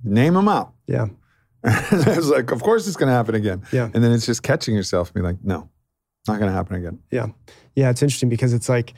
name 0.02 0.34
them 0.34 0.48
out. 0.48 0.72
Yeah. 0.86 1.06
I 1.64 2.14
was 2.16 2.28
like, 2.30 2.50
of 2.50 2.62
course 2.62 2.86
it's 2.86 2.96
gonna 2.96 3.12
happen 3.12 3.34
again. 3.34 3.62
Yeah. 3.72 3.90
And 3.94 4.02
then 4.02 4.12
it's 4.12 4.26
just 4.26 4.42
catching 4.42 4.74
yourself 4.74 5.08
and 5.08 5.14
be 5.14 5.20
like, 5.22 5.36
no, 5.42 5.68
not 6.28 6.38
going 6.38 6.50
to 6.50 6.56
happen 6.56 6.76
again. 6.76 6.98
Yeah, 7.10 7.28
Yeah. 7.74 7.90
it's 7.90 8.02
interesting 8.02 8.28
because 8.30 8.52
it's 8.54 8.68
like 8.68 8.94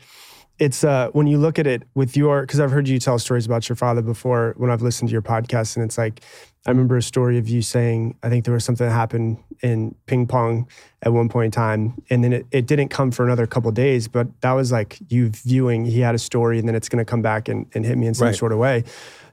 it's 0.59 0.85
uh, 0.85 1.11
when 1.13 1.27
you 1.27 1.39
look 1.39 1.59
at 1.59 1.67
it 1.67 1.83
with 1.95 2.17
your 2.17 2.43
because 2.43 2.61
I've 2.61 2.71
heard 2.71 2.89
you 2.89 2.99
tell 2.99 3.19
stories 3.19 3.47
about 3.47 3.69
your 3.69 3.77
father 3.77 4.03
before 4.03 4.55
when 4.57 4.71
I've 4.71 4.83
listened 4.83 5.09
to 5.09 5.13
your 5.13 5.23
podcast, 5.23 5.77
and 5.77 5.85
it's 5.85 5.99
like 5.99 6.21
I 6.67 6.71
remember 6.71 6.97
a 6.97 7.03
story 7.03 7.39
of 7.39 7.49
you 7.49 7.63
saying 7.63 8.17
I 8.23 8.29
think 8.29 8.45
there 8.45 8.55
was 8.55 8.65
something 8.65 8.87
that 8.87 8.93
happened 8.93 9.39
in 9.63 9.95
ping 10.07 10.27
pong 10.27 10.69
at 11.03 11.13
one 11.13 11.29
point 11.29 11.47
in 11.47 11.51
time, 11.51 12.03
and 12.11 12.25
then 12.25 12.33
it, 12.33 12.47
it 12.51 12.67
didn't 12.67 12.89
come 12.89 13.11
for 13.11 13.25
another 13.25 13.47
couple 13.47 13.71
days, 13.73 14.09
but 14.09 14.29
that 14.41 14.53
was 14.53 14.73
like 14.73 14.99
you 15.09 15.29
viewing 15.29 15.85
he 15.85 16.01
had 16.01 16.15
a 16.15 16.19
story, 16.19 16.59
and 16.59 16.67
then 16.67 16.75
it's 16.75 16.89
going 16.89 17.05
to 17.05 17.09
come 17.11 17.23
back 17.23 17.49
and, 17.49 17.67
and 17.75 17.85
hit 17.85 17.99
me 17.99 18.07
in 18.07 18.15
some 18.15 18.27
Right. 18.29 18.37
sort 18.37 18.53
of 18.53 18.59
way. 18.59 18.85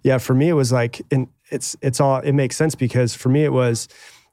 Yeah, 0.03 0.17
for 0.17 0.33
me 0.33 0.49
it 0.49 0.53
was 0.53 0.71
like, 0.71 1.01
and 1.11 1.27
it's 1.49 1.75
it's 1.81 1.99
all 2.01 2.19
it 2.19 2.33
makes 2.33 2.55
sense 2.57 2.75
because 2.75 3.15
for 3.15 3.29
me 3.29 3.43
it 3.45 3.53
was, 3.53 3.87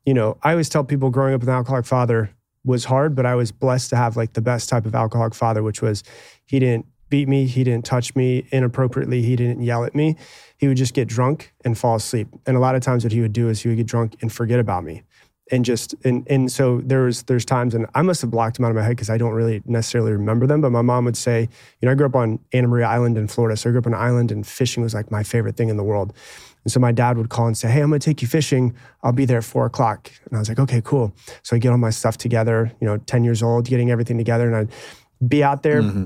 you 0.04 0.14
know, 0.14 0.36
I 0.42 0.50
always 0.50 0.68
tell 0.68 0.82
people 0.82 1.10
growing 1.10 1.34
up 1.34 1.40
with 1.40 1.48
an 1.48 1.54
alcoholic 1.54 1.86
father 1.86 2.30
was 2.64 2.84
hard, 2.84 3.14
but 3.14 3.26
I 3.26 3.34
was 3.34 3.52
blessed 3.52 3.90
to 3.90 3.96
have 3.96 4.16
like 4.16 4.34
the 4.34 4.42
best 4.42 4.68
type 4.68 4.86
of 4.86 4.94
alcoholic 4.94 5.34
father, 5.34 5.62
which 5.62 5.80
was 5.80 6.02
he 6.46 6.58
didn't 6.58 6.86
beat 7.08 7.28
me, 7.28 7.46
he 7.46 7.64
didn't 7.64 7.84
touch 7.84 8.14
me 8.14 8.46
inappropriately, 8.52 9.22
he 9.22 9.36
didn't 9.36 9.62
yell 9.62 9.84
at 9.84 9.94
me. 9.94 10.16
He 10.56 10.68
would 10.68 10.76
just 10.76 10.94
get 10.94 11.08
drunk 11.08 11.52
and 11.64 11.76
fall 11.76 11.96
asleep. 11.96 12.28
And 12.46 12.56
a 12.56 12.60
lot 12.60 12.74
of 12.74 12.82
times 12.82 13.04
what 13.04 13.12
he 13.12 13.20
would 13.20 13.32
do 13.32 13.48
is 13.48 13.60
he 13.60 13.68
would 13.68 13.76
get 13.76 13.86
drunk 13.86 14.16
and 14.22 14.32
forget 14.32 14.60
about 14.60 14.84
me. 14.84 15.02
And 15.52 15.64
just 15.64 15.96
and 16.04 16.24
and 16.30 16.52
so 16.52 16.80
there 16.80 17.02
was 17.02 17.24
there's 17.24 17.44
times 17.44 17.74
and 17.74 17.84
I 17.96 18.02
must 18.02 18.20
have 18.20 18.30
blocked 18.30 18.56
them 18.56 18.64
out 18.64 18.70
of 18.70 18.76
my 18.76 18.84
head 18.84 18.90
because 18.90 19.10
I 19.10 19.18
don't 19.18 19.32
really 19.32 19.60
necessarily 19.64 20.12
remember 20.12 20.46
them. 20.46 20.60
But 20.60 20.70
my 20.70 20.82
mom 20.82 21.06
would 21.06 21.16
say, 21.16 21.40
you 21.80 21.86
know, 21.86 21.90
I 21.90 21.96
grew 21.96 22.06
up 22.06 22.14
on 22.14 22.38
Anna 22.52 22.68
Maria 22.68 22.86
Island 22.86 23.18
in 23.18 23.26
Florida. 23.26 23.56
So 23.56 23.68
I 23.68 23.72
grew 23.72 23.80
up 23.80 23.86
on 23.88 23.94
an 23.94 24.00
island 24.00 24.30
and 24.30 24.46
fishing 24.46 24.80
was 24.80 24.94
like 24.94 25.10
my 25.10 25.24
favorite 25.24 25.56
thing 25.56 25.68
in 25.68 25.76
the 25.76 25.82
world. 25.82 26.12
And 26.64 26.72
so 26.72 26.80
my 26.80 26.92
dad 26.92 27.16
would 27.16 27.30
call 27.30 27.46
and 27.46 27.56
say, 27.56 27.70
Hey, 27.70 27.80
I'm 27.80 27.90
gonna 27.90 27.98
take 27.98 28.22
you 28.22 28.28
fishing. 28.28 28.74
I'll 29.02 29.12
be 29.12 29.24
there 29.24 29.38
at 29.38 29.44
four 29.44 29.66
o'clock. 29.66 30.10
And 30.26 30.36
I 30.36 30.38
was 30.38 30.48
like, 30.48 30.58
Okay, 30.58 30.80
cool. 30.84 31.14
So 31.42 31.56
I 31.56 31.58
get 31.58 31.70
all 31.70 31.78
my 31.78 31.90
stuff 31.90 32.16
together, 32.18 32.72
you 32.80 32.86
know, 32.86 32.98
10 32.98 33.24
years 33.24 33.42
old, 33.42 33.66
getting 33.66 33.90
everything 33.90 34.18
together, 34.18 34.46
and 34.46 34.56
I'd 34.56 35.28
be 35.28 35.42
out 35.42 35.62
there 35.62 35.82
mm-hmm. 35.82 36.04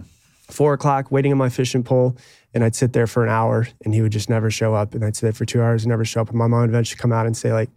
four 0.50 0.72
o'clock 0.74 1.10
waiting 1.10 1.32
on 1.32 1.38
my 1.38 1.48
fishing 1.48 1.82
pole. 1.82 2.16
And 2.52 2.62
I'd 2.62 2.76
sit 2.76 2.92
there 2.92 3.08
for 3.08 3.24
an 3.24 3.30
hour 3.30 3.66
and 3.84 3.92
he 3.92 4.00
would 4.00 4.12
just 4.12 4.30
never 4.30 4.48
show 4.48 4.74
up. 4.74 4.94
And 4.94 5.04
I'd 5.04 5.16
sit 5.16 5.22
there 5.22 5.32
for 5.32 5.44
two 5.44 5.60
hours 5.60 5.82
and 5.82 5.90
never 5.90 6.04
show 6.04 6.20
up. 6.20 6.28
And 6.28 6.38
my 6.38 6.46
mom 6.46 6.60
would 6.60 6.70
eventually 6.70 7.00
come 7.00 7.12
out 7.12 7.26
and 7.26 7.36
say, 7.36 7.52
like, 7.52 7.68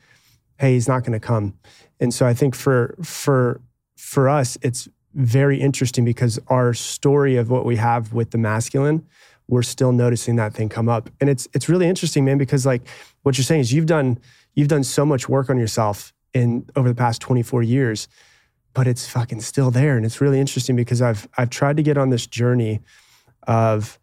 hey, 0.59 0.73
he's 0.73 0.87
not 0.87 1.03
gonna 1.03 1.19
come. 1.19 1.57
And 1.99 2.13
so 2.13 2.25
I 2.25 2.33
think 2.33 2.55
for 2.55 2.95
for 3.03 3.61
for 3.97 4.29
us, 4.29 4.57
it's 4.61 4.87
very 5.15 5.59
interesting 5.59 6.05
because 6.05 6.39
our 6.47 6.73
story 6.73 7.37
of 7.37 7.49
what 7.49 7.65
we 7.65 7.75
have 7.75 8.13
with 8.13 8.31
the 8.31 8.37
masculine, 8.37 9.05
we're 9.47 9.63
still 9.63 9.91
noticing 9.91 10.35
that 10.35 10.53
thing 10.53 10.69
come 10.69 10.89
up. 10.89 11.09
And 11.21 11.29
it's 11.29 11.47
it's 11.53 11.69
really 11.69 11.87
interesting, 11.87 12.25
man, 12.25 12.37
because 12.37 12.65
like 12.65 12.81
what 13.23 13.37
you're 13.37 13.45
saying 13.45 13.61
is 13.61 13.73
you've 13.73 13.85
done 13.85 14.19
you've 14.53 14.67
done 14.67 14.83
so 14.83 15.05
much 15.05 15.29
work 15.29 15.49
on 15.49 15.57
yourself 15.57 16.13
in 16.33 16.65
over 16.75 16.89
the 16.89 16.95
past 16.95 17.21
24 17.21 17.63
years, 17.63 18.07
but 18.73 18.87
it's 18.87 19.07
fucking 19.07 19.41
still 19.41 19.71
there. 19.71 19.95
And 19.97 20.05
it's 20.05 20.21
really 20.21 20.39
interesting 20.39 20.75
because 20.75 21.01
I've 21.01 21.27
I've 21.37 21.49
tried 21.49 21.77
to 21.77 21.83
get 21.83 21.97
on 21.97 22.09
this 22.09 22.27
journey 22.27 22.81
of 23.47 23.99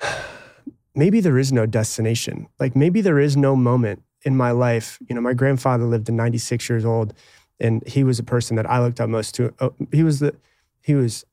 maybe 0.94 1.20
there 1.20 1.38
is 1.38 1.52
no 1.52 1.66
destination. 1.66 2.48
Like 2.60 2.76
maybe 2.76 3.00
there 3.00 3.18
is 3.18 3.36
no 3.36 3.56
moment 3.56 4.02
in 4.22 4.36
my 4.36 4.50
life. 4.50 4.98
You 5.08 5.14
know, 5.14 5.20
my 5.20 5.34
grandfather 5.34 5.84
lived 5.84 6.06
to 6.06 6.12
96 6.12 6.68
years 6.68 6.84
old, 6.84 7.14
and 7.58 7.86
he 7.86 8.04
was 8.04 8.18
a 8.18 8.24
person 8.24 8.56
that 8.56 8.68
I 8.68 8.80
looked 8.80 9.00
up 9.00 9.08
most 9.08 9.34
to. 9.36 9.54
Uh, 9.58 9.70
he 9.90 10.02
was 10.02 10.20
the 10.20 10.36
he 10.82 10.94
was 10.94 11.24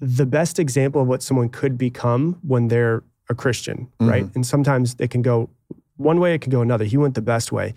the 0.00 0.26
best 0.26 0.58
example 0.58 1.00
of 1.02 1.08
what 1.08 1.22
someone 1.22 1.48
could 1.48 1.78
become 1.78 2.38
when 2.42 2.68
they're 2.68 3.02
a 3.28 3.34
Christian, 3.34 3.88
mm-hmm. 4.00 4.08
right? 4.08 4.26
And 4.34 4.46
sometimes 4.46 4.96
it 4.98 5.10
can 5.10 5.22
go 5.22 5.50
one 5.96 6.20
way, 6.20 6.34
it 6.34 6.40
can 6.40 6.50
go 6.50 6.60
another. 6.60 6.84
He 6.84 6.96
went 6.96 7.14
the 7.14 7.22
best 7.22 7.52
way. 7.52 7.74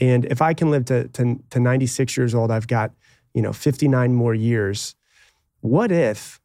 And 0.00 0.24
if 0.26 0.42
I 0.42 0.54
can 0.54 0.70
live 0.70 0.84
to, 0.86 1.08
to, 1.08 1.40
to 1.50 1.60
96 1.60 2.16
years 2.16 2.34
old, 2.34 2.50
I've 2.50 2.66
got, 2.66 2.92
you 3.32 3.42
know, 3.42 3.52
59 3.52 4.12
more 4.12 4.34
years. 4.34 4.94
What 5.60 5.90
if 5.90 6.40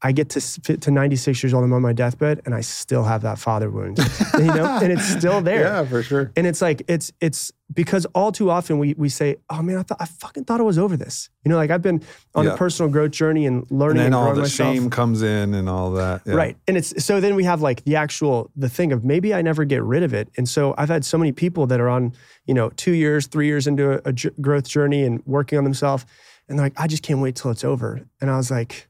I 0.00 0.12
get 0.12 0.28
to, 0.30 0.76
to 0.76 0.90
96 0.92 1.42
years 1.42 1.52
old, 1.52 1.64
I'm 1.64 1.72
on 1.72 1.82
my 1.82 1.92
deathbed, 1.92 2.42
and 2.46 2.54
I 2.54 2.60
still 2.60 3.02
have 3.02 3.22
that 3.22 3.36
father 3.36 3.68
wound, 3.68 3.98
you 4.38 4.44
know, 4.44 4.78
and 4.80 4.92
it's 4.92 5.04
still 5.04 5.40
there. 5.40 5.62
Yeah, 5.62 5.84
for 5.84 6.04
sure. 6.04 6.30
And 6.36 6.46
it's 6.46 6.62
like 6.62 6.82
it's 6.86 7.10
it's 7.20 7.50
because 7.74 8.06
all 8.14 8.30
too 8.30 8.48
often 8.48 8.78
we 8.78 8.94
we 8.96 9.08
say, 9.08 9.36
"Oh 9.50 9.60
man, 9.60 9.76
I 9.76 9.82
thought 9.82 9.96
I 10.00 10.04
fucking 10.06 10.44
thought 10.44 10.60
I 10.60 10.62
was 10.62 10.78
over 10.78 10.96
this." 10.96 11.30
You 11.44 11.48
know, 11.50 11.56
like 11.56 11.70
I've 11.72 11.82
been 11.82 12.00
on 12.36 12.44
Yeah. 12.44 12.54
a 12.54 12.56
personal 12.56 12.92
growth 12.92 13.10
journey 13.10 13.44
and 13.46 13.66
And 13.68 13.78
learning 13.80 14.04
and, 14.04 14.14
then 14.14 14.20
all 14.20 14.32
the 14.34 14.42
myself. 14.42 14.72
shame 14.74 14.88
comes 14.88 15.20
in 15.22 15.52
and 15.54 15.68
all 15.68 15.90
that. 15.92 16.22
Yeah. 16.24 16.34
Right. 16.34 16.56
And 16.68 16.76
it's 16.76 17.04
so 17.04 17.20
then 17.20 17.34
we 17.34 17.42
have 17.42 17.60
like 17.60 17.82
the 17.84 17.96
actual 17.96 18.52
the 18.54 18.68
thing 18.68 18.92
of 18.92 19.04
maybe 19.04 19.34
I 19.34 19.42
never 19.42 19.64
get 19.64 19.82
rid 19.82 20.04
of 20.04 20.14
it. 20.14 20.28
And 20.36 20.48
so 20.48 20.76
I've 20.78 20.88
had 20.90 21.04
so 21.04 21.18
many 21.18 21.32
people 21.32 21.66
that 21.66 21.80
are 21.80 21.88
on, 21.88 22.12
you 22.46 22.54
know, 22.54 22.70
2 22.70 22.92
years, 22.92 23.26
3 23.26 23.46
years 23.46 23.66
into 23.66 23.94
a, 23.94 24.00
a 24.04 24.12
j- 24.12 24.30
growth 24.40 24.68
journey 24.68 25.02
and 25.02 25.22
working 25.26 25.58
on 25.58 25.64
themselves 25.64 26.06
and 26.48 26.56
they're 26.58 26.66
like 26.66 26.80
I 26.80 26.86
just 26.86 27.02
can't 27.02 27.20
wait 27.20 27.34
till 27.34 27.50
it's 27.50 27.64
over. 27.64 28.00
And 28.20 28.30
I 28.30 28.36
was 28.36 28.50
like 28.50 28.87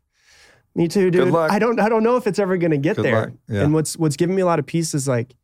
me 0.75 0.89
too, 0.89 1.11
dude. 1.11 1.29
luck. 1.33 1.51
I 1.51 1.59
don't 1.59 1.81
I 1.81 1.89
don't 1.89 2.03
know 2.03 2.17
if 2.17 2.27
it's 2.27 2.39
ever 2.39 2.57
going 2.57 2.71
to 2.71 2.77
get 2.79 2.97
Good 2.97 3.05
there. 3.05 3.33
Yeah. 3.49 3.63
And 3.63 3.75
what's 3.75 3.97
what's 3.97 4.17
giving 4.17 4.35
me 4.37 4.43
a 4.43 4.47
lot 4.47 4.59
of 4.59 4.67
peace 4.67 4.95
is 4.95 5.09
like 5.09 5.35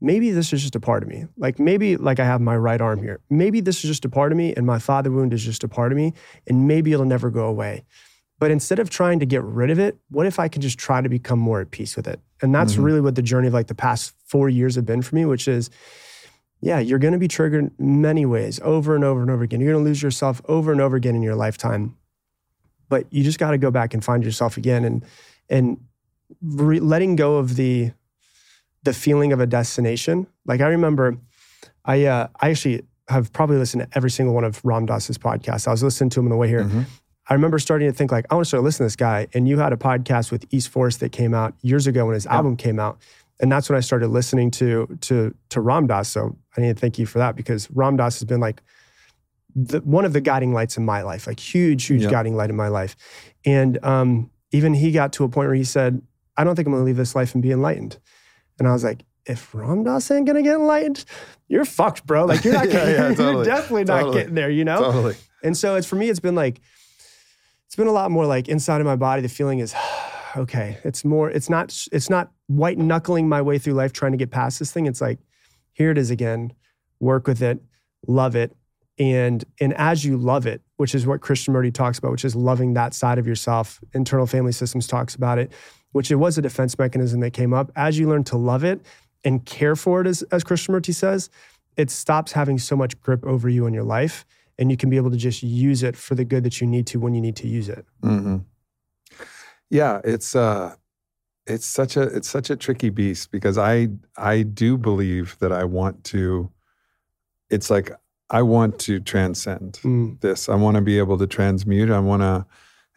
maybe 0.00 0.30
this 0.30 0.52
is 0.52 0.60
just 0.62 0.74
a 0.76 0.80
part 0.80 1.02
of 1.02 1.08
me. 1.08 1.26
Like 1.36 1.58
maybe 1.58 1.96
like 1.96 2.20
I 2.20 2.24
have 2.24 2.40
my 2.40 2.56
right 2.56 2.80
arm 2.80 3.02
here. 3.02 3.20
Maybe 3.30 3.60
this 3.60 3.76
is 3.84 3.90
just 3.90 4.04
a 4.04 4.08
part 4.08 4.32
of 4.32 4.38
me 4.38 4.52
and 4.54 4.66
my 4.66 4.78
father 4.78 5.10
wound 5.10 5.32
is 5.32 5.44
just 5.44 5.64
a 5.64 5.68
part 5.68 5.92
of 5.92 5.96
me 5.96 6.12
and 6.46 6.66
maybe 6.68 6.92
it'll 6.92 7.06
never 7.06 7.30
go 7.30 7.46
away. 7.46 7.84
But 8.38 8.50
instead 8.50 8.78
of 8.78 8.90
trying 8.90 9.20
to 9.20 9.26
get 9.26 9.42
rid 9.42 9.70
of 9.70 9.78
it, 9.78 9.96
what 10.10 10.26
if 10.26 10.38
I 10.38 10.48
can 10.48 10.60
just 10.60 10.78
try 10.78 11.00
to 11.00 11.08
become 11.08 11.38
more 11.38 11.62
at 11.62 11.70
peace 11.70 11.96
with 11.96 12.06
it? 12.06 12.20
And 12.42 12.54
that's 12.54 12.74
Mm-hmm. 12.74 12.82
really 12.82 13.00
what 13.00 13.14
the 13.14 13.22
journey 13.22 13.48
of 13.48 13.54
like 13.54 13.68
the 13.68 13.74
past 13.74 14.12
4 14.26 14.50
years 14.50 14.74
have 14.74 14.84
been 14.84 15.00
for 15.00 15.14
me, 15.14 15.24
which 15.24 15.48
is 15.48 15.70
yeah, 16.60 16.78
you're 16.78 16.98
going 16.98 17.12
to 17.12 17.18
be 17.18 17.28
triggered 17.28 17.70
many 17.78 18.26
ways 18.26 18.58
over 18.62 18.94
and 18.94 19.04
over 19.04 19.20
and 19.22 19.30
over 19.30 19.42
again. 19.44 19.60
You're 19.60 19.72
going 19.72 19.84
to 19.84 19.88
lose 19.88 20.02
yourself 20.02 20.40
over 20.46 20.72
and 20.72 20.80
over 20.80 20.96
again 20.96 21.14
in 21.14 21.22
your 21.22 21.34
lifetime. 21.34 21.96
But 22.88 23.06
you 23.12 23.22
just 23.24 23.38
got 23.38 23.50
to 23.50 23.58
go 23.58 23.70
back 23.70 23.94
and 23.94 24.04
find 24.04 24.24
yourself 24.24 24.56
again 24.56 24.84
and 24.84 25.04
and 25.48 25.78
re- 26.42 26.80
letting 26.80 27.16
go 27.16 27.36
of 27.36 27.56
the 27.56 27.92
the 28.82 28.92
feeling 28.92 29.32
of 29.32 29.40
a 29.40 29.46
destination. 29.46 30.26
Like 30.46 30.60
I 30.60 30.68
remember, 30.68 31.16
I 31.84 32.04
uh, 32.06 32.28
I 32.40 32.50
actually 32.50 32.82
have 33.08 33.32
probably 33.32 33.56
listened 33.56 33.82
to 33.82 33.96
every 33.96 34.10
single 34.10 34.34
one 34.34 34.44
of 34.44 34.60
Ram 34.64 34.86
Dass's 34.86 35.18
podcasts. 35.18 35.68
I 35.68 35.70
was 35.70 35.82
listening 35.82 36.10
to 36.10 36.20
him 36.20 36.26
on 36.26 36.30
the 36.30 36.36
way 36.36 36.48
here. 36.48 36.64
Mhm. 36.64 36.86
I 37.28 37.34
remember 37.34 37.58
starting 37.58 37.88
to 37.88 37.92
think 37.96 38.12
like, 38.12 38.24
I 38.30 38.34
want 38.34 38.44
to 38.44 38.48
start 38.48 38.62
listening 38.62 38.84
to 38.84 38.88
this 38.92 38.96
guy. 38.96 39.26
And 39.34 39.48
you 39.48 39.58
had 39.58 39.72
a 39.72 39.76
podcast 39.76 40.30
with 40.30 40.44
East 40.52 40.68
Forest 40.68 41.00
that 41.00 41.10
came 41.10 41.34
out 41.34 41.54
years 41.62 41.86
ago 41.88 42.04
when 42.06 42.14
his 42.14 42.26
album 42.26 42.56
came 42.56 42.78
out. 42.78 42.98
And 43.40 43.50
that's 43.50 43.68
when 43.68 43.76
I 43.76 43.80
started 43.80 44.08
listening 44.08 44.50
to 44.52 44.86
to 45.02 45.34
to 45.50 45.60
Ram 45.60 45.86
Dass. 45.86 46.08
So 46.08 46.36
I 46.56 46.60
need 46.60 46.74
to 46.76 46.80
thank 46.80 46.98
you 46.98 47.06
for 47.06 47.18
that 47.18 47.36
because 47.36 47.68
Ram 47.72 47.96
Dass 47.96 48.14
has 48.20 48.24
been 48.24 48.40
like 48.40 48.62
the, 49.58 49.80
one 49.80 50.04
of 50.04 50.12
the 50.12 50.20
guiding 50.20 50.52
lights 50.52 50.76
in 50.76 50.84
my 50.84 51.00
life, 51.02 51.26
like 51.26 51.40
huge, 51.40 51.86
huge 51.86 52.02
Yeah. 52.02 52.10
guiding 52.10 52.36
light 52.36 52.50
in 52.50 52.56
my 52.56 52.68
life. 52.68 52.94
And 53.46 53.82
um, 53.82 54.30
even 54.52 54.74
he 54.74 54.92
got 54.92 55.14
to 55.14 55.24
a 55.24 55.28
point 55.30 55.48
where 55.48 55.54
he 55.54 55.64
said, 55.64 56.02
I 56.36 56.44
don't 56.44 56.54
think 56.54 56.66
I'm 56.68 56.72
going 56.74 56.82
to 56.82 56.86
leave 56.86 56.98
this 56.98 57.14
life 57.16 57.32
and 57.34 57.42
be 57.42 57.50
enlightened. 57.52 57.98
And 58.58 58.68
I 58.68 58.72
was 58.72 58.84
like, 58.84 59.04
if 59.24 59.54
Ram 59.54 59.82
Dass 59.82 60.10
ain't 60.10 60.26
going 60.26 60.36
to 60.36 60.42
get 60.42 60.56
enlightened, 60.56 61.04
you're 61.48 61.64
fucked, 61.64 62.06
bro. 62.06 62.26
Like 62.26 62.44
you're 62.44 62.52
not 62.52 62.66
Yeah, 62.70 62.72
gonna, 62.72 62.92
yeah, 62.92 63.30
you're 63.32 63.44
definitely 63.44 63.84
not 63.84 64.00
Totally. 64.02 64.18
getting 64.18 64.34
there, 64.34 64.50
you 64.50 64.64
know? 64.64 64.78
Totally. 64.82 65.16
And 65.42 65.56
so 65.56 65.74
it's 65.76 65.86
for 65.86 65.96
me, 65.96 66.10
it's 66.10 66.20
been 66.20 66.34
like, 66.34 66.60
it's 67.66 67.76
been 67.76 67.86
a 67.86 67.92
lot 67.92 68.10
more 68.10 68.26
like 68.26 68.48
inside 68.48 68.80
of 68.82 68.86
my 68.86 68.96
body. 68.96 69.22
The 69.22 69.28
feeling 69.28 69.58
is, 69.60 69.74
okay, 70.36 70.78
it's 70.84 71.02
more, 71.04 71.30
it's 71.30 71.48
not, 71.48 71.74
it's 71.92 72.10
not 72.10 72.30
white 72.46 72.76
knuckling 72.78 73.26
my 73.28 73.40
way 73.40 73.58
through 73.58 73.72
life 73.74 73.92
trying 73.94 74.12
to 74.12 74.18
get 74.18 74.30
past 74.30 74.58
this 74.58 74.70
thing. 74.70 74.86
It's 74.86 75.00
like, 75.00 75.18
here 75.72 75.90
it 75.90 75.98
is 75.98 76.10
again, 76.10 76.52
work 77.00 77.26
with 77.26 77.42
it, 77.42 77.60
love 78.06 78.36
it. 78.36 78.54
And, 78.98 79.44
and 79.60 79.74
as 79.74 80.04
you 80.04 80.16
love 80.16 80.46
it, 80.46 80.62
which 80.76 80.94
is 80.94 81.06
what 81.06 81.20
Christian 81.20 81.52
Murdy 81.52 81.70
talks 81.70 81.98
about, 81.98 82.12
which 82.12 82.24
is 82.24 82.34
loving 82.34 82.74
that 82.74 82.94
side 82.94 83.18
of 83.18 83.26
yourself, 83.26 83.80
internal 83.92 84.26
family 84.26 84.52
systems 84.52 84.86
talks 84.86 85.14
about 85.14 85.38
it, 85.38 85.52
which 85.92 86.10
it 86.10 86.16
was 86.16 86.38
a 86.38 86.42
defense 86.42 86.78
mechanism 86.78 87.20
that 87.20 87.32
came 87.32 87.52
up. 87.52 87.70
As 87.76 87.98
you 87.98 88.08
learn 88.08 88.24
to 88.24 88.36
love 88.36 88.64
it 88.64 88.80
and 89.24 89.44
care 89.44 89.76
for 89.76 90.00
it, 90.00 90.06
as, 90.06 90.22
as 90.32 90.44
Christian 90.44 90.72
Murty 90.72 90.92
says, 90.92 91.28
it 91.76 91.90
stops 91.90 92.32
having 92.32 92.58
so 92.58 92.74
much 92.74 92.98
grip 93.00 93.24
over 93.24 93.48
you 93.48 93.66
in 93.66 93.74
your 93.74 93.84
life 93.84 94.24
and 94.58 94.70
you 94.70 94.76
can 94.76 94.88
be 94.88 94.96
able 94.96 95.10
to 95.10 95.16
just 95.16 95.42
use 95.42 95.82
it 95.82 95.96
for 95.96 96.14
the 96.14 96.24
good 96.24 96.44
that 96.44 96.60
you 96.60 96.66
need 96.66 96.86
to 96.88 96.98
when 96.98 97.14
you 97.14 97.20
need 97.20 97.36
to 97.36 97.48
use 97.48 97.68
it. 97.68 97.84
hmm 98.02 98.38
Yeah, 99.68 100.00
it's 100.04 100.34
uh, 100.34 100.74
it's 101.46 101.66
such 101.66 101.96
a 101.96 102.02
it's 102.02 102.28
such 102.28 102.50
a 102.50 102.56
tricky 102.56 102.90
beast 102.90 103.30
because 103.30 103.58
I 103.58 103.88
I 104.16 104.42
do 104.42 104.78
believe 104.78 105.36
that 105.40 105.52
I 105.52 105.64
want 105.64 106.04
to. 106.04 106.50
It's 107.50 107.70
like 107.70 107.90
I 108.30 108.42
want 108.42 108.78
to 108.80 109.00
transcend 109.00 109.78
Mm, 109.82 110.20
this. 110.20 110.48
I 110.48 110.54
want 110.56 110.76
to 110.76 110.80
be 110.80 110.98
able 110.98 111.18
to 111.18 111.26
transmute. 111.26 111.90
I 111.90 112.00
want 112.00 112.22
to, 112.22 112.44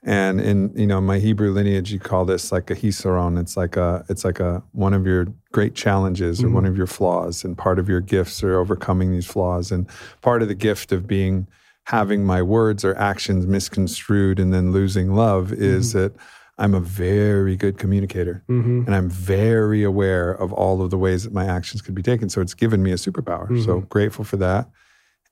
and 0.03 0.39
in 0.41 0.71
you 0.75 0.87
know 0.87 1.01
my 1.01 1.19
Hebrew 1.19 1.51
lineage, 1.51 1.91
you 1.91 1.99
call 1.99 2.25
this 2.25 2.51
like 2.51 2.71
a 2.71 2.75
hisaron. 2.75 3.39
It's 3.39 3.55
like 3.57 3.77
a 3.77 4.05
it's 4.09 4.25
like 4.25 4.39
a 4.39 4.63
one 4.71 4.93
of 4.93 5.05
your 5.05 5.27
great 5.51 5.75
challenges 5.75 6.43
or 6.43 6.49
one 6.49 6.65
of 6.65 6.77
your 6.77 6.87
flaws, 6.87 7.43
and 7.43 7.57
part 7.57 7.79
of 7.79 7.87
your 7.89 8.01
gifts 8.01 8.41
are 8.43 8.57
overcoming 8.57 9.11
these 9.11 9.27
flaws, 9.27 9.71
and 9.71 9.87
part 10.21 10.41
of 10.41 10.47
the 10.47 10.55
gift 10.55 10.91
of 10.91 11.05
being 11.05 11.47
having 11.85 12.23
my 12.23 12.41
words 12.41 12.85
or 12.85 12.95
actions 12.97 13.47
misconstrued 13.47 14.39
and 14.39 14.53
then 14.53 14.71
losing 14.71 15.15
love 15.15 15.51
is 15.51 15.93
that 15.93 16.13
I'm 16.59 16.75
a 16.75 16.79
very 16.79 17.55
good 17.55 17.79
communicator 17.79 18.43
mhm. 18.47 18.85
and 18.85 18.93
I'm 18.93 19.09
very 19.09 19.81
aware 19.83 20.31
of 20.31 20.53
all 20.53 20.83
of 20.83 20.91
the 20.91 20.99
ways 20.99 21.23
that 21.23 21.33
my 21.33 21.45
actions 21.45 21.81
could 21.81 21.95
be 21.95 22.03
taken. 22.03 22.29
So 22.29 22.41
it's 22.41 22.53
given 22.53 22.83
me 22.83 22.91
a 22.91 22.95
superpower. 22.95 23.47
So 23.65 23.79
grateful 23.81 24.23
for 24.23 24.37
that. 24.37 24.69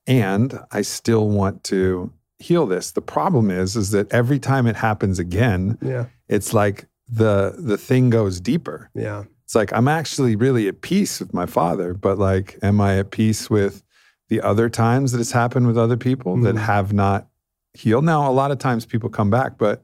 And 0.07 0.59
I 0.71 0.81
still 0.83 1.29
want 1.29 1.63
to 1.65 2.11
heal 2.39 2.65
this. 2.65 2.91
The 2.91 3.01
problem 3.01 3.51
is, 3.51 3.75
is 3.75 3.91
that 3.91 4.11
every 4.11 4.39
time 4.39 4.67
it 4.67 4.75
happens 4.75 5.19
again, 5.19 5.77
Yeah. 5.81 6.05
it's 6.29 6.53
like 6.53 6.85
the 7.09 7.55
the 7.57 7.77
thing 7.77 8.09
goes 8.09 8.39
deeper. 8.39 8.89
Yeah. 8.93 9.23
It's 9.45 9.55
like 9.55 9.71
I'm 9.73 9.87
actually 9.87 10.35
really 10.35 10.67
at 10.67 10.81
peace 10.81 11.19
with 11.19 11.33
my 11.33 11.45
father, 11.45 11.93
but 11.93 12.17
like, 12.17 12.57
am 12.61 12.79
I 12.81 12.99
at 12.99 13.11
peace 13.11 13.49
with 13.49 13.83
the 14.29 14.41
other 14.41 14.69
times 14.69 15.11
that 15.13 15.21
it's 15.21 15.31
happened 15.31 15.67
with 15.67 15.77
other 15.77 15.95
people 15.97 16.35
that 16.41 16.55
Mhm. 16.55 16.59
have 16.59 16.91
not 16.93 17.27
healed? 17.73 18.03
Now, 18.05 18.29
a 18.29 18.33
lot 18.33 18.51
of 18.51 18.57
times 18.59 18.85
people 18.85 19.09
come 19.09 19.29
back, 19.29 19.57
but 19.57 19.81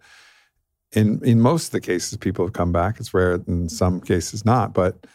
in 0.92 1.20
in 1.24 1.40
most 1.42 1.68
of 1.68 1.72
the 1.72 1.82
cases, 1.82 2.18
people 2.18 2.46
have 2.46 2.54
come 2.54 2.72
back. 2.72 3.00
It's 3.00 3.14
rare 3.14 3.40
in 3.48 3.70
some 3.70 4.00
cases 4.02 4.46
not, 4.46 4.74
but 4.74 5.08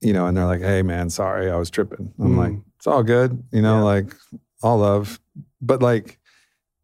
you 0.00 0.12
know, 0.12 0.26
and 0.26 0.36
they're 0.36 0.46
like, 0.46 0.62
"Hey, 0.62 0.82
man, 0.82 1.10
sorry, 1.10 1.50
I 1.50 1.56
was 1.56 1.70
tripping." 1.70 2.12
I'm 2.18 2.34
Mm. 2.34 2.38
like, 2.38 2.58
"It's 2.80 2.86
all 2.86 3.02
good," 3.02 3.44
you 3.52 3.60
know, 3.62 3.76
Yeah. 3.78 3.82
like 3.84 4.16
all 4.62 4.78
love, 4.78 5.20
but 5.60 5.82
like 5.82 6.18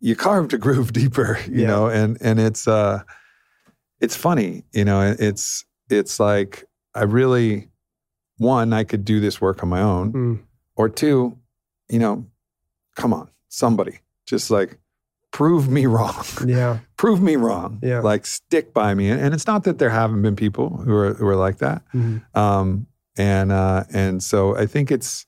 you 0.01 0.15
carved 0.15 0.53
a 0.53 0.59
groove 0.59 0.93
deeper, 1.01 1.39
you 1.49 1.63
Yeah. 1.63 1.69
know, 1.69 1.87
and 1.89 2.19
and 2.21 2.39
it's 2.39 2.69
uh, 2.69 3.03
it's 4.01 4.15
funny, 4.17 4.65
you 4.73 4.85
know, 4.85 5.15
it's 5.19 5.65
it's 5.89 6.21
like 6.21 6.65
I 6.95 7.05
really 7.05 7.69
one 8.39 8.75
I 8.75 8.85
could 8.85 9.05
do 9.07 9.21
this 9.21 9.41
work 9.41 9.63
on 9.63 9.69
my 9.71 9.81
own, 9.81 10.13
Mm. 10.13 10.39
or 10.77 10.91
two, 10.91 11.39
you 11.89 11.99
know, 11.99 12.27
come 12.95 13.15
on, 13.15 13.31
somebody 13.49 14.01
just 14.27 14.51
like 14.51 14.79
prove 15.33 15.69
me 15.71 15.87
wrong 15.97 16.25
Yeah. 16.47 16.79
prove 16.99 17.21
me 17.23 17.37
wrong. 17.37 17.79
Yeah. 17.83 18.01
Like 18.01 18.27
stick 18.27 18.73
by 18.75 18.95
me. 18.95 19.09
And, 19.11 19.21
and 19.21 19.35
it's 19.35 19.47
not 19.47 19.65
that 19.65 19.79
there 19.79 19.91
haven't 19.91 20.21
been 20.23 20.37
people 20.37 20.77
who 20.85 20.95
are 20.95 21.15
who 21.15 21.27
are 21.27 21.37
like 21.37 21.59
that. 21.59 21.83
Mhm. 21.95 22.21
Um, 22.35 22.87
and 23.17 23.51
uh, 23.53 23.85
and 23.95 24.23
so 24.23 24.57
I 24.57 24.67
think 24.67 24.91
it's 24.91 25.25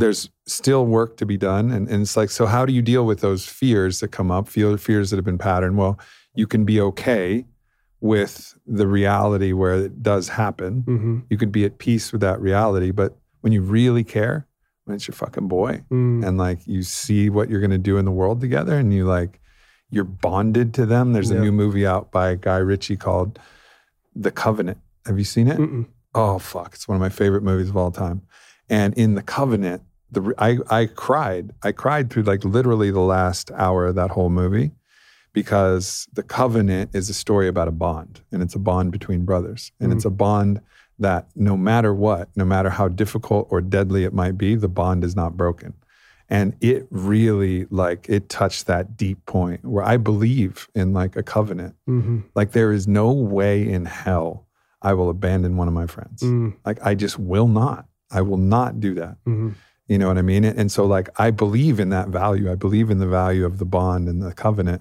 there's 0.00 0.30
still 0.46 0.86
work 0.86 1.16
to 1.18 1.26
be 1.26 1.36
done. 1.36 1.70
And, 1.70 1.88
and 1.88 2.02
it's 2.02 2.16
like, 2.16 2.30
so 2.30 2.46
how 2.46 2.64
do 2.66 2.72
you 2.72 2.82
deal 2.82 3.04
with 3.04 3.20
those 3.20 3.46
fears 3.46 4.00
that 4.00 4.08
come 4.08 4.30
up, 4.30 4.48
fear, 4.48 4.76
fears 4.78 5.10
that 5.10 5.16
have 5.16 5.24
been 5.24 5.38
patterned? 5.38 5.76
Well, 5.76 5.98
you 6.34 6.46
can 6.46 6.64
be 6.64 6.80
okay 6.80 7.44
with 8.00 8.58
the 8.66 8.86
reality 8.86 9.52
where 9.52 9.74
it 9.74 10.02
does 10.02 10.28
happen. 10.28 10.82
Mhm. 10.82 11.22
You 11.30 11.36
could 11.36 11.52
be 11.52 11.64
at 11.64 11.78
peace 11.78 12.10
with 12.10 12.20
that 12.22 12.40
reality. 12.40 12.90
But 12.90 13.16
when 13.42 13.52
you 13.52 13.62
really 13.62 14.02
care, 14.02 14.46
when 14.84 14.96
it's 14.96 15.06
your 15.06 15.14
fucking 15.14 15.46
boy, 15.46 15.84
Mm. 15.90 16.26
and 16.26 16.38
like 16.38 16.66
you 16.66 16.82
see 16.82 17.30
what 17.30 17.48
you're 17.48 17.60
going 17.60 17.70
to 17.70 17.78
do 17.78 17.98
in 17.98 18.04
the 18.04 18.10
world 18.10 18.40
together 18.40 18.76
and 18.76 18.92
you 18.92 19.04
like 19.04 19.38
you're 19.90 20.04
bonded 20.04 20.72
to 20.74 20.86
them 20.86 21.12
there's 21.12 21.30
a 21.30 21.38
new 21.38 21.52
movie 21.52 21.86
out 21.86 22.10
by 22.10 22.34
guy 22.34 22.56
ritchie 22.56 22.96
called 22.96 23.38
the 24.16 24.30
covenant 24.30 24.78
have 25.06 25.18
you 25.18 25.24
seen 25.24 25.46
it? 25.48 25.58
Mm-mm. 25.58 25.86
oh 26.14 26.38
fuck 26.38 26.74
it's 26.74 26.88
one 26.88 26.96
of 26.96 27.00
my 27.00 27.10
favorite 27.10 27.42
movies 27.42 27.68
of 27.68 27.76
all 27.76 27.90
time 27.90 28.22
and 28.78 28.94
in 29.02 29.10
the 29.18 29.22
covenant 29.22 29.80
the 30.10 30.22
I, 30.38 30.50
I 30.80 30.82
cried 30.86 31.44
i 31.62 31.70
cried 31.72 32.10
through 32.10 32.24
like 32.32 32.42
literally 32.56 32.90
the 32.90 33.06
last 33.16 33.50
hour 33.64 33.80
of 33.86 33.94
that 34.00 34.10
whole 34.16 34.30
movie 34.30 34.68
because 35.32 36.06
the 36.12 36.22
covenant 36.22 36.90
is 36.94 37.08
a 37.08 37.14
story 37.14 37.48
about 37.48 37.68
a 37.68 37.72
bond 37.72 38.20
and 38.30 38.42
it's 38.42 38.54
a 38.54 38.58
bond 38.58 38.92
between 38.92 39.24
brothers 39.24 39.72
and 39.80 39.92
Mm. 39.92 39.96
it's 39.96 40.04
a 40.04 40.10
bond 40.10 40.60
that 40.98 41.26
no 41.34 41.56
matter 41.56 41.94
what 41.94 42.28
no 42.36 42.44
matter 42.44 42.70
how 42.70 42.88
difficult 42.88 43.46
or 43.50 43.60
deadly 43.60 44.04
it 44.04 44.12
might 44.12 44.36
be 44.38 44.54
the 44.54 44.68
bond 44.68 45.04
is 45.04 45.16
not 45.16 45.36
broken 45.36 45.72
and 46.28 46.54
it 46.60 46.86
really 46.90 47.66
like 47.70 48.06
it 48.08 48.28
touched 48.28 48.66
that 48.66 48.96
deep 48.96 49.24
point 49.26 49.64
where 49.64 49.84
i 49.84 49.96
believe 49.96 50.68
in 50.74 50.92
like 50.92 51.16
a 51.16 51.22
covenant 51.22 51.74
Mhm. 51.88 52.24
like 52.34 52.52
there 52.52 52.72
is 52.72 52.86
no 52.86 53.10
way 53.12 53.66
in 53.76 53.86
hell 53.86 54.46
i 54.82 54.92
will 54.92 55.08
abandon 55.10 55.56
one 55.56 55.68
of 55.68 55.74
my 55.74 55.86
friends 55.86 56.22
Mm. 56.22 56.54
like 56.66 56.78
i 56.84 56.94
just 56.94 57.18
will 57.18 57.48
not 57.48 57.86
i 58.12 58.20
will 58.20 58.36
not 58.56 58.78
do 58.80 58.94
that 58.94 59.16
Mhm. 59.26 59.54
you 59.88 59.98
know 59.98 60.08
what 60.08 60.16
I 60.18 60.22
mean? 60.22 60.44
And 60.44 60.70
so, 60.72 60.86
like, 60.86 61.08
I 61.20 61.30
believe 61.30 61.78
in 61.80 61.88
that 61.90 62.08
value. 62.08 62.50
I 62.50 62.54
believe 62.54 62.88
in 62.90 62.98
the 62.98 63.06
value 63.06 63.44
of 63.44 63.58
the 63.58 63.66
bond 63.66 64.08
and 64.08 64.22
the 64.22 64.32
covenant. 64.32 64.80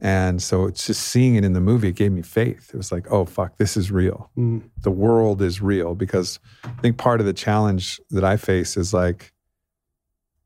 And 0.00 0.40
so, 0.40 0.66
it's 0.66 0.86
just 0.86 1.02
seeing 1.02 1.34
it 1.34 1.44
in 1.44 1.54
the 1.54 1.60
movie, 1.60 1.88
it 1.88 1.96
gave 1.96 2.12
me 2.12 2.22
faith. 2.22 2.70
It 2.72 2.76
was 2.76 2.92
like, 2.92 3.10
oh, 3.10 3.24
fuck, 3.24 3.56
this 3.56 3.76
is 3.76 3.90
real. 3.90 4.30
Mm. 4.36 4.62
The 4.82 4.92
world 4.92 5.42
is 5.42 5.60
real. 5.60 5.94
Because 5.96 6.38
I 6.62 6.68
think 6.82 6.98
part 6.98 7.18
of 7.20 7.26
the 7.26 7.32
challenge 7.32 8.00
that 8.10 8.22
I 8.22 8.36
face 8.36 8.76
is 8.76 8.94
like, 8.94 9.32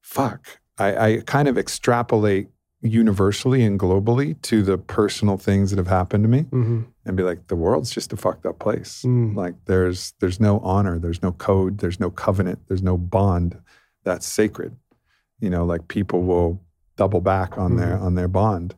fuck, 0.01 0.41
I, 0.79 0.97
I 1.07 1.21
kind 1.27 1.49
of 1.49 1.59
extrapolate 1.59 2.49
universally 2.83 3.65
and 3.65 3.79
globally 3.79 4.41
to 4.43 4.63
the 4.63 4.77
personal 4.77 5.37
things 5.37 5.71
that 5.71 5.79
have 5.79 5.87
happened 5.87 6.25
to 6.25 6.29
me 6.29 6.43
Mhm. 6.51 6.85
and 7.07 7.17
be 7.17 7.23
like, 7.23 7.47
the 7.47 7.55
world's 7.57 7.91
just 7.91 8.13
a 8.13 8.17
fucked 8.17 8.45
up 8.45 8.59
place. 8.59 9.03
Mm. 9.07 9.37
Like 9.37 9.55
there's 9.67 10.15
there's 10.19 10.41
no 10.41 10.59
honor, 10.61 10.99
there's 10.99 11.23
no 11.23 11.33
code, 11.33 11.79
there's 11.79 12.01
no 12.01 12.11
covenant, 12.11 12.59
there's 12.67 12.83
no 12.83 12.99
bond 12.99 13.57
that's 14.05 14.27
sacred. 14.27 14.75
You 15.41 15.49
know, 15.51 15.65
like 15.65 15.87
people 15.89 16.23
will 16.23 16.61
double 16.97 17.21
back 17.21 17.57
on 17.57 17.77
their 17.77 17.97
Mhm. 17.97 18.03
on 18.03 18.15
their 18.17 18.29
bond, 18.29 18.75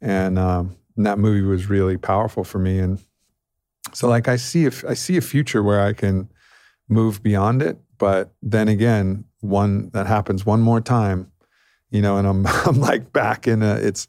and, 0.00 0.38
um, 0.38 0.76
and 0.96 1.06
that 1.06 1.18
movie 1.18 1.42
was 1.42 1.70
really 1.70 1.96
powerful 1.96 2.42
for 2.44 2.58
me. 2.58 2.78
And 2.80 2.98
so, 3.92 4.08
like, 4.08 4.26
I 4.28 4.36
see 4.36 4.64
if 4.64 4.84
I 4.84 4.94
see 4.94 5.16
a 5.16 5.20
future 5.20 5.62
where 5.62 5.80
I 5.80 5.92
can 5.92 6.28
move 6.88 7.22
beyond 7.22 7.62
it, 7.62 7.78
but 7.98 8.32
then 8.42 8.66
again, 8.68 9.24
one 9.40 9.90
that 9.92 10.06
happens 10.06 10.44
one 10.44 10.60
more 10.60 10.80
time, 10.80 11.30
you 11.90 12.02
know, 12.02 12.16
and 12.18 12.26
I'm 12.26 12.46
I'm 12.66 12.80
like 12.80 13.12
back 13.12 13.46
in 13.48 13.62
a 13.62 13.74
it's 13.74 14.06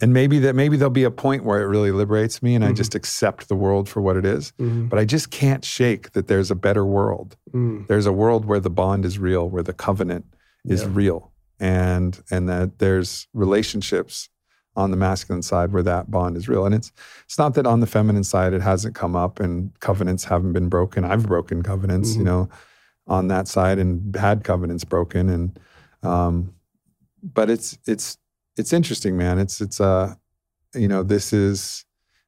and 0.00 0.12
maybe 0.12 0.38
that 0.40 0.54
maybe 0.54 0.76
there'll 0.76 0.90
be 0.90 1.04
a 1.04 1.10
point 1.10 1.44
where 1.44 1.60
it 1.62 1.66
really 1.66 1.90
liberates 1.90 2.42
me 2.42 2.54
and 2.54 2.62
I 2.64 2.72
Mhm. 2.72 2.76
just 2.76 2.94
accept 2.94 3.48
the 3.48 3.56
world 3.56 3.88
for 3.88 4.02
what 4.02 4.16
it 4.16 4.26
is. 4.26 4.52
Mhm. 4.60 4.88
But 4.90 4.98
I 4.98 5.04
just 5.06 5.30
can't 5.30 5.64
shake 5.64 6.12
that 6.12 6.26
there's 6.28 6.50
a 6.50 6.54
better 6.54 6.84
world. 6.84 7.36
Mm. 7.54 7.86
There's 7.86 8.04
a 8.06 8.12
world 8.12 8.44
where 8.44 8.60
the 8.60 8.68
bond 8.70 9.06
is 9.06 9.18
real, 9.18 9.48
where 9.48 9.62
the 9.62 9.72
covenant 9.72 10.26
is 10.66 10.82
Yeah. 10.82 10.88
real, 10.92 11.32
and 11.58 12.20
and 12.30 12.46
that 12.48 12.78
there's 12.78 13.26
relationships 13.32 14.28
on 14.74 14.90
the 14.90 14.96
masculine 14.98 15.40
side 15.40 15.72
where 15.72 15.82
that 15.82 16.10
bond 16.10 16.36
is 16.36 16.46
real. 16.46 16.66
And 16.66 16.74
it's 16.74 16.92
it's 17.24 17.38
not 17.38 17.54
that 17.54 17.66
on 17.66 17.80
the 17.80 17.86
feminine 17.86 18.24
side 18.24 18.52
it 18.52 18.60
hasn't 18.60 18.94
come 18.94 19.16
up 19.16 19.40
and 19.40 19.70
covenants 19.80 20.24
haven't 20.24 20.52
been 20.52 20.68
broken. 20.68 21.04
I've 21.04 21.26
broken 21.26 21.62
covenants, 21.62 22.16
you 22.16 22.20
Mhm. 22.20 22.24
know, 22.26 22.48
on 23.06 23.28
that 23.28 23.48
side 23.48 23.78
and 23.78 24.14
had 24.14 24.44
covenants 24.44 24.84
broken 24.84 25.30
and 25.30 25.58
um 26.02 26.52
but 27.34 27.50
it's 27.50 27.78
it's 27.86 28.18
it's 28.56 28.72
interesting, 28.72 29.16
man. 29.16 29.38
It's 29.38 29.60
it's 29.60 29.80
uh 29.80 30.14
you 30.74 30.88
know, 30.88 31.02
this 31.02 31.32
is 31.32 31.84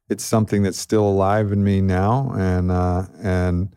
it's 0.08 0.24
something 0.24 0.62
that's 0.62 0.78
still 0.78 1.06
alive 1.08 1.52
in 1.52 1.62
me 1.62 1.80
now 1.80 2.32
and 2.36 2.70
uh 2.70 3.04
and 3.22 3.74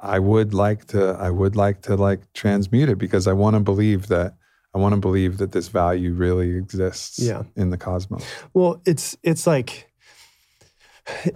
I 0.00 0.18
would 0.18 0.52
like 0.54 0.86
to 0.86 1.16
I 1.20 1.30
would 1.30 1.56
like 1.56 1.82
to 1.82 1.96
like 1.96 2.20
transmute 2.32 2.88
it 2.88 2.98
because 2.98 3.26
I 3.28 3.32
want 3.32 3.54
to 3.54 3.60
believe 3.60 4.08
that 4.08 4.34
I 4.74 4.78
want 4.78 4.94
to 4.94 5.00
believe 5.00 5.36
that 5.38 5.52
this 5.52 5.68
value 5.68 6.12
really 6.14 6.56
exists 6.56 7.18
Yeah. 7.18 7.42
in 7.56 7.70
the 7.70 7.76
cosmos. 7.78 8.24
Well, 8.54 8.80
it's 8.86 9.16
it's 9.22 9.46
like, 9.46 9.92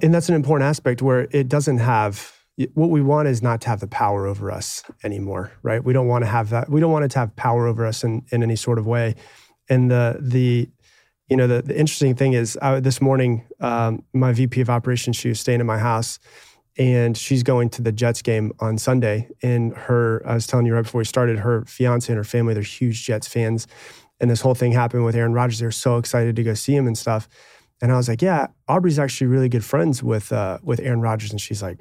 and 0.02 0.12
that's 0.14 0.28
an 0.28 0.34
important 0.34 0.66
aspect 0.68 1.02
where 1.02 1.28
it 1.30 1.48
doesn't 1.48 1.78
have 1.78 2.32
what 2.74 2.90
we 2.90 3.02
want 3.02 3.28
is 3.28 3.42
not 3.42 3.60
to 3.62 3.68
have 3.68 3.80
the 3.80 3.86
power 3.86 4.26
over 4.26 4.50
us 4.50 4.82
anymore, 5.04 5.52
right? 5.62 5.84
We 5.84 5.92
don't 5.92 6.06
want 6.06 6.24
to 6.24 6.30
have 6.30 6.50
that. 6.50 6.70
We 6.70 6.80
don't 6.80 6.92
want 6.92 7.04
it 7.04 7.10
to 7.12 7.18
have 7.18 7.36
power 7.36 7.66
over 7.66 7.84
us 7.84 8.02
in 8.02 8.22
in 8.32 8.42
any 8.42 8.56
sort 8.56 8.78
of 8.78 8.86
way. 8.86 9.14
And 9.68 9.90
the 9.90 10.16
the 10.20 10.70
you 11.28 11.36
know 11.36 11.46
the 11.46 11.62
the 11.62 11.78
interesting 11.78 12.14
thing 12.14 12.32
is 12.32 12.58
I, 12.62 12.80
this 12.80 13.00
morning 13.00 13.46
um, 13.60 14.04
my 14.12 14.32
VP 14.32 14.60
of 14.60 14.70
operations 14.70 15.16
she 15.16 15.28
was 15.28 15.40
staying 15.40 15.60
in 15.60 15.66
my 15.66 15.78
house. 15.78 16.18
And 16.78 17.16
she's 17.16 17.42
going 17.42 17.70
to 17.70 17.80
the 17.80 17.90
Jets 17.90 18.20
game 18.20 18.52
on 18.60 18.76
Sunday. 18.76 19.30
And 19.42 19.74
her, 19.74 20.20
I 20.26 20.34
was 20.34 20.46
telling 20.46 20.66
you 20.66 20.74
right 20.74 20.82
before 20.82 20.98
we 20.98 21.06
started, 21.06 21.38
her 21.38 21.64
fiance 21.64 22.12
and 22.12 22.18
her 22.18 22.22
family, 22.22 22.52
they're 22.52 22.62
huge 22.62 23.02
Jets 23.02 23.26
fans. 23.26 23.66
And 24.20 24.30
this 24.30 24.42
whole 24.42 24.54
thing 24.54 24.72
happened 24.72 25.06
with 25.06 25.16
Aaron 25.16 25.32
Rodgers. 25.32 25.58
They're 25.58 25.70
so 25.70 25.96
excited 25.96 26.36
to 26.36 26.42
go 26.42 26.52
see 26.52 26.76
him 26.76 26.86
and 26.86 26.96
stuff. 26.96 27.30
And 27.80 27.90
I 27.92 27.96
was 27.96 28.10
like, 28.10 28.20
yeah, 28.20 28.48
Aubrey's 28.68 28.98
actually 28.98 29.28
really 29.28 29.48
good 29.48 29.64
friends 29.64 30.02
with 30.02 30.30
uh, 30.32 30.58
with 30.62 30.78
Aaron 30.80 31.00
Rodgers. 31.00 31.30
And 31.30 31.40
she's 31.40 31.62
like, 31.62 31.80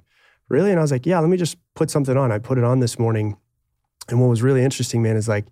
really? 0.49 0.69
And 0.71 0.79
I 0.79 0.81
was 0.81 0.91
like, 0.91 1.05
yeah, 1.05 1.19
let 1.19 1.29
me 1.29 1.37
just 1.37 1.57
put 1.75 1.89
something 1.89 2.15
on. 2.17 2.31
I 2.31 2.39
put 2.39 2.57
it 2.57 2.63
on 2.63 2.79
this 2.79 2.97
morning. 2.99 3.37
And 4.09 4.21
what 4.21 4.27
was 4.27 4.41
really 4.41 4.63
interesting, 4.63 5.01
man, 5.01 5.15
is 5.15 5.27
like 5.27 5.45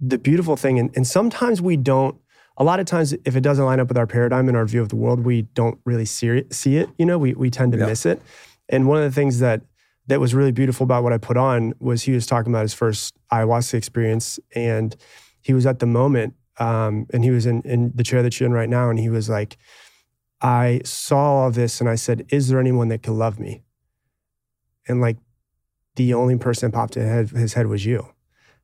the 0.00 0.18
beautiful 0.18 0.56
thing. 0.56 0.78
And, 0.78 0.90
and 0.96 1.06
sometimes 1.06 1.62
we 1.62 1.76
don't, 1.76 2.16
a 2.58 2.64
lot 2.64 2.80
of 2.80 2.86
times, 2.86 3.14
if 3.24 3.34
it 3.34 3.40
doesn't 3.40 3.64
line 3.64 3.80
up 3.80 3.88
with 3.88 3.96
our 3.96 4.06
paradigm 4.06 4.46
and 4.48 4.56
our 4.56 4.66
view 4.66 4.82
of 4.82 4.90
the 4.90 4.96
world, 4.96 5.20
we 5.20 5.42
don't 5.42 5.78
really 5.86 6.04
see 6.04 6.28
it. 6.28 6.52
See 6.52 6.76
it 6.76 6.90
you 6.98 7.06
know, 7.06 7.18
we, 7.18 7.32
we 7.34 7.48
tend 7.50 7.72
to 7.72 7.78
Yeah. 7.78 7.86
miss 7.86 8.04
it. 8.04 8.20
And 8.68 8.86
one 8.86 8.98
of 8.98 9.04
the 9.04 9.10
things 9.14 9.38
that 9.38 9.62
that 10.08 10.18
was 10.20 10.34
really 10.34 10.52
beautiful 10.52 10.84
about 10.84 11.04
what 11.04 11.12
I 11.12 11.18
put 11.18 11.36
on 11.36 11.74
was 11.78 12.02
he 12.02 12.12
was 12.12 12.26
talking 12.26 12.52
about 12.52 12.62
his 12.62 12.74
first 12.74 13.14
ayahuasca 13.32 13.74
experience, 13.74 14.40
and 14.54 14.96
he 15.40 15.54
was 15.54 15.64
at 15.64 15.78
the 15.78 15.86
moment, 15.86 16.34
um, 16.58 17.06
and 17.12 17.22
he 17.24 17.30
was 17.30 17.46
in 17.46 17.62
in 17.62 17.92
the 17.94 18.02
chair 18.02 18.22
that 18.22 18.38
you're 18.38 18.48
in 18.48 18.52
right 18.52 18.68
now, 18.68 18.90
and 18.90 18.98
he 18.98 19.08
was 19.08 19.28
like, 19.28 19.56
I 20.40 20.80
saw 20.84 21.42
all 21.42 21.50
this, 21.50 21.80
and 21.80 21.88
I 21.88 21.94
said, 21.94 22.26
"Is 22.30 22.48
there 22.48 22.58
anyone 22.58 22.88
that 22.88 23.02
can 23.02 23.16
love 23.16 23.38
me?" 23.38 23.62
And 24.88 25.00
like, 25.00 25.16
the 25.96 26.14
only 26.14 26.36
person 26.38 26.70
that 26.70 26.74
popped 26.74 26.96
in 26.96 27.02
his 27.02 27.10
head, 27.30 27.38
his 27.38 27.52
head 27.54 27.66
was 27.66 27.84
you, 27.84 28.06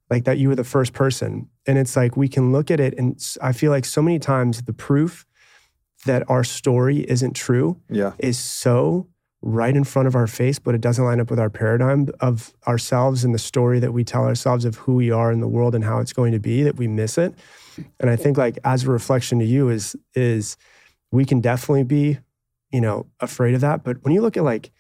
like 0.09 0.25
that 0.25 0.39
you 0.39 0.49
were 0.49 0.55
the 0.55 0.65
first 0.65 0.95
person, 0.95 1.49
and 1.67 1.77
it's 1.77 1.95
like 1.95 2.17
we 2.17 2.27
can 2.29 2.53
look 2.53 2.71
at 2.71 2.81
it, 2.81 2.95
and 2.97 3.23
i 3.43 3.53
feel 3.53 3.71
like 3.71 3.85
so 3.85 4.01
many 4.01 4.19
times 4.19 4.63
the 4.63 4.73
proof 4.73 5.27
that 6.07 6.23
our 6.31 6.43
story 6.43 7.01
isn't 7.11 7.35
true 7.35 7.79
Yeah. 7.91 8.13
is 8.19 8.39
so 8.39 9.09
right 9.43 9.77
in 9.77 9.85
front 9.85 10.09
of 10.09 10.15
our 10.17 10.27
face, 10.27 10.59
but 10.59 10.75
it 10.75 10.81
doesn't 10.81 11.05
line 11.05 11.21
up 11.21 11.29
with 11.31 11.39
our 11.39 11.51
paradigm 11.51 12.09
of 12.21 12.55
ourselves 12.67 13.25
and 13.25 13.35
the 13.35 13.39
story 13.39 13.79
that 13.81 13.93
we 13.93 14.05
tell 14.05 14.25
ourselves 14.25 14.65
of 14.65 14.77
who 14.77 14.95
we 14.95 15.11
are 15.11 15.31
in 15.31 15.41
the 15.41 15.47
world 15.49 15.75
and 15.75 15.85
how 15.85 15.99
it's 16.01 16.13
going 16.15 16.33
to 16.33 16.41
be 16.41 16.63
that 16.63 16.77
we 16.77 16.89
miss 16.89 17.19
it. 17.19 17.35
And 18.01 18.09
I 18.11 18.17
think 18.17 18.39
like 18.39 18.59
as 18.65 18.85
a 18.85 18.91
reflection 18.91 19.39
to 19.39 19.45
you 19.45 19.69
is 19.69 19.95
is 20.15 20.57
we 21.13 21.25
can 21.25 21.41
definitely 21.41 21.85
be 21.85 22.19
you 22.73 22.81
know, 22.81 23.07
afraid 23.21 23.55
of 23.55 23.61
that. 23.61 23.83
But 23.85 24.03
when 24.05 24.13
you 24.13 24.21
look 24.21 24.37
at 24.37 24.45
like, 24.45 24.73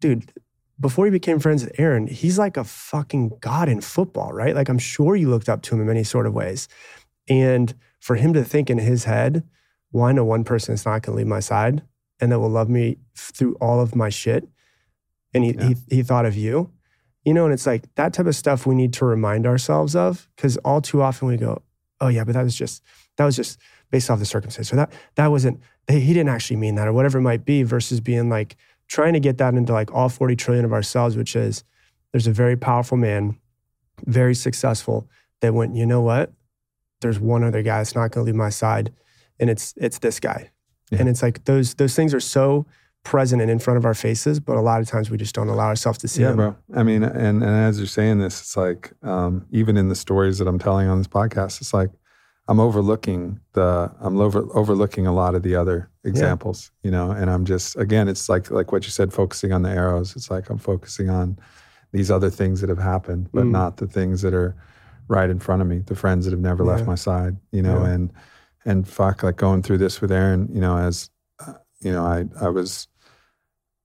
dude, 0.00 0.32
before 0.80 1.04
he 1.04 1.10
became 1.10 1.38
friends 1.38 1.62
with 1.62 1.78
Aaron, 1.78 2.06
he's 2.06 2.38
like 2.38 2.56
a 2.56 2.64
fucking 2.64 3.36
god 3.40 3.68
in 3.68 3.82
football, 3.82 4.32
right? 4.32 4.54
Like 4.54 4.68
I'm 4.68 4.78
sure 4.78 5.14
you 5.14 5.28
looked 5.28 5.48
up 5.48 5.62
to 5.62 5.74
him 5.74 5.82
in 5.82 5.86
many 5.86 6.04
sort 6.04 6.26
of 6.26 6.32
ways. 6.32 6.68
And 7.28 7.74
for 8.00 8.16
him 8.16 8.32
to 8.32 8.42
think 8.42 8.70
in 8.70 8.78
his 8.78 9.04
head, 9.04 9.46
well, 9.92 10.04
I 10.04 10.12
know 10.12 10.24
one 10.24 10.42
person 10.42 10.72
is 10.72 10.86
not 10.86 11.02
going 11.02 11.14
to 11.14 11.18
leave 11.18 11.26
my 11.26 11.40
side 11.40 11.82
and 12.20 12.32
that 12.32 12.40
will 12.40 12.48
love 12.48 12.68
me 12.68 12.96
through 13.14 13.56
all 13.60 13.80
of 13.80 13.94
my 13.94 14.08
shit. 14.08 14.48
And 15.34 15.44
he, 15.44 15.54
yeah. 15.54 15.68
he, 15.68 15.96
he 15.96 16.02
thought 16.02 16.26
of 16.26 16.34
you, 16.34 16.72
you 17.24 17.34
know, 17.34 17.44
and 17.44 17.52
it's 17.52 17.66
like 17.66 17.94
that 17.96 18.14
type 18.14 18.26
of 18.26 18.34
stuff 18.34 18.66
we 18.66 18.74
need 18.74 18.92
to 18.94 19.04
remind 19.04 19.46
ourselves 19.46 19.94
of 19.94 20.28
because 20.34 20.56
all 20.58 20.80
too 20.80 21.02
often 21.02 21.28
we 21.28 21.36
go, 21.36 21.62
oh 22.00 22.08
yeah, 22.08 22.24
but 22.24 22.32
that 22.32 22.42
was 22.42 22.56
just, 22.56 22.82
that 23.16 23.26
was 23.26 23.36
just 23.36 23.60
based 23.90 24.10
off 24.10 24.18
the 24.18 24.24
circumstance 24.24 24.70
So 24.70 24.76
that, 24.76 24.92
that 25.16 25.26
wasn't, 25.26 25.60
he 25.88 26.14
didn't 26.14 26.30
actually 26.30 26.56
mean 26.56 26.76
that 26.76 26.88
or 26.88 26.92
whatever 26.92 27.18
it 27.18 27.22
might 27.22 27.44
be 27.44 27.64
versus 27.64 28.00
being 28.00 28.30
like 28.30 28.56
trying 28.90 29.14
to 29.14 29.20
get 29.20 29.38
that 29.38 29.54
into 29.54 29.72
like 29.72 29.94
all 29.94 30.10
40 30.10 30.36
trillion 30.36 30.64
of 30.66 30.72
ourselves, 30.72 31.16
which 31.16 31.34
is 31.34 31.64
there's 32.12 32.26
a 32.26 32.32
very 32.32 32.56
powerful 32.56 32.98
man, 32.98 33.38
very 34.04 34.34
successful 34.34 35.08
that 35.40 35.54
went, 35.54 35.74
you 35.74 35.86
know 35.86 36.02
what? 36.02 36.32
There's 37.00 37.18
one 37.18 37.42
other 37.42 37.62
guy 37.62 37.78
that's 37.78 37.94
not 37.94 38.10
going 38.10 38.26
to 38.26 38.30
leave 38.30 38.34
my 38.34 38.50
side 38.50 38.92
and 39.40 39.50
it's 39.50 39.74
it's 39.76 39.98
this 39.98 40.20
guy. 40.20 40.50
Yeah. 40.90 40.98
And 41.00 41.08
it's 41.08 41.22
like 41.22 41.44
those 41.44 41.74
those 41.74 41.96
things 41.96 42.14
are 42.14 42.20
so 42.20 42.66
present 43.02 43.40
and 43.40 43.50
in 43.50 43.58
front 43.58 43.78
of 43.78 43.86
our 43.86 43.94
faces, 43.94 44.38
but 44.38 44.56
a 44.56 44.60
lot 44.60 44.80
of 44.80 44.86
times 44.86 45.10
we 45.10 45.16
just 45.16 45.34
don't 45.34 45.48
allow 45.48 45.66
ourselves 45.66 45.98
to 45.98 46.08
see 46.08 46.20
yeah, 46.20 46.28
them. 46.28 46.36
bro. 46.36 46.56
I 46.74 46.82
mean, 46.82 47.02
and 47.02 47.42
and 47.42 47.44
as 47.44 47.78
you're 47.78 47.86
saying 47.86 48.18
this, 48.18 48.40
it's 48.40 48.56
like 48.56 48.92
um, 49.02 49.46
even 49.50 49.76
in 49.76 49.88
the 49.88 49.94
stories 49.94 50.38
that 50.38 50.46
I'm 50.46 50.58
telling 50.58 50.88
on 50.88 50.98
this 50.98 51.08
podcast, 51.08 51.60
it's 51.60 51.72
like 51.72 51.90
I'm 52.50 52.58
overlooking 52.58 53.38
the 53.52 53.92
I'm 54.00 54.20
over, 54.20 54.44
overlooking 54.56 55.06
a 55.06 55.12
lot 55.12 55.36
of 55.36 55.44
the 55.44 55.54
other 55.54 55.88
examples, 56.02 56.72
yeah. 56.82 56.88
you 56.88 56.90
know, 56.90 57.12
and 57.12 57.30
I'm 57.30 57.44
just 57.44 57.76
again, 57.76 58.08
it's 58.08 58.28
like 58.28 58.50
like 58.50 58.72
what 58.72 58.82
you 58.82 58.90
said, 58.90 59.12
focusing 59.12 59.52
on 59.52 59.62
the 59.62 59.70
arrows. 59.70 60.16
It's 60.16 60.32
like 60.32 60.50
I'm 60.50 60.58
focusing 60.58 61.08
on 61.08 61.38
these 61.92 62.10
other 62.10 62.28
things 62.28 62.60
that 62.60 62.68
have 62.68 62.78
happened, 62.78 63.28
but 63.32 63.44
mm. 63.44 63.52
not 63.52 63.76
the 63.76 63.86
things 63.86 64.22
that 64.22 64.34
are 64.34 64.56
right 65.06 65.30
in 65.30 65.38
front 65.38 65.62
of 65.62 65.68
me, 65.68 65.78
the 65.78 65.94
friends 65.94 66.24
that 66.24 66.32
have 66.32 66.40
never 66.40 66.64
yeah. 66.64 66.72
left 66.72 66.86
my 66.88 66.96
side, 66.96 67.36
you 67.52 67.62
know, 67.62 67.84
and 67.84 68.12
and 68.64 68.88
fuck, 68.88 69.22
like 69.22 69.36
going 69.36 69.62
through 69.62 69.78
this 69.78 70.00
with 70.00 70.10
Aaron, 70.10 70.48
you 70.52 70.60
know, 70.60 70.76
as 70.76 71.08
uh, 71.46 71.52
you 71.80 71.92
know, 71.92 72.04
I 72.04 72.24
I 72.44 72.48
was 72.48 72.88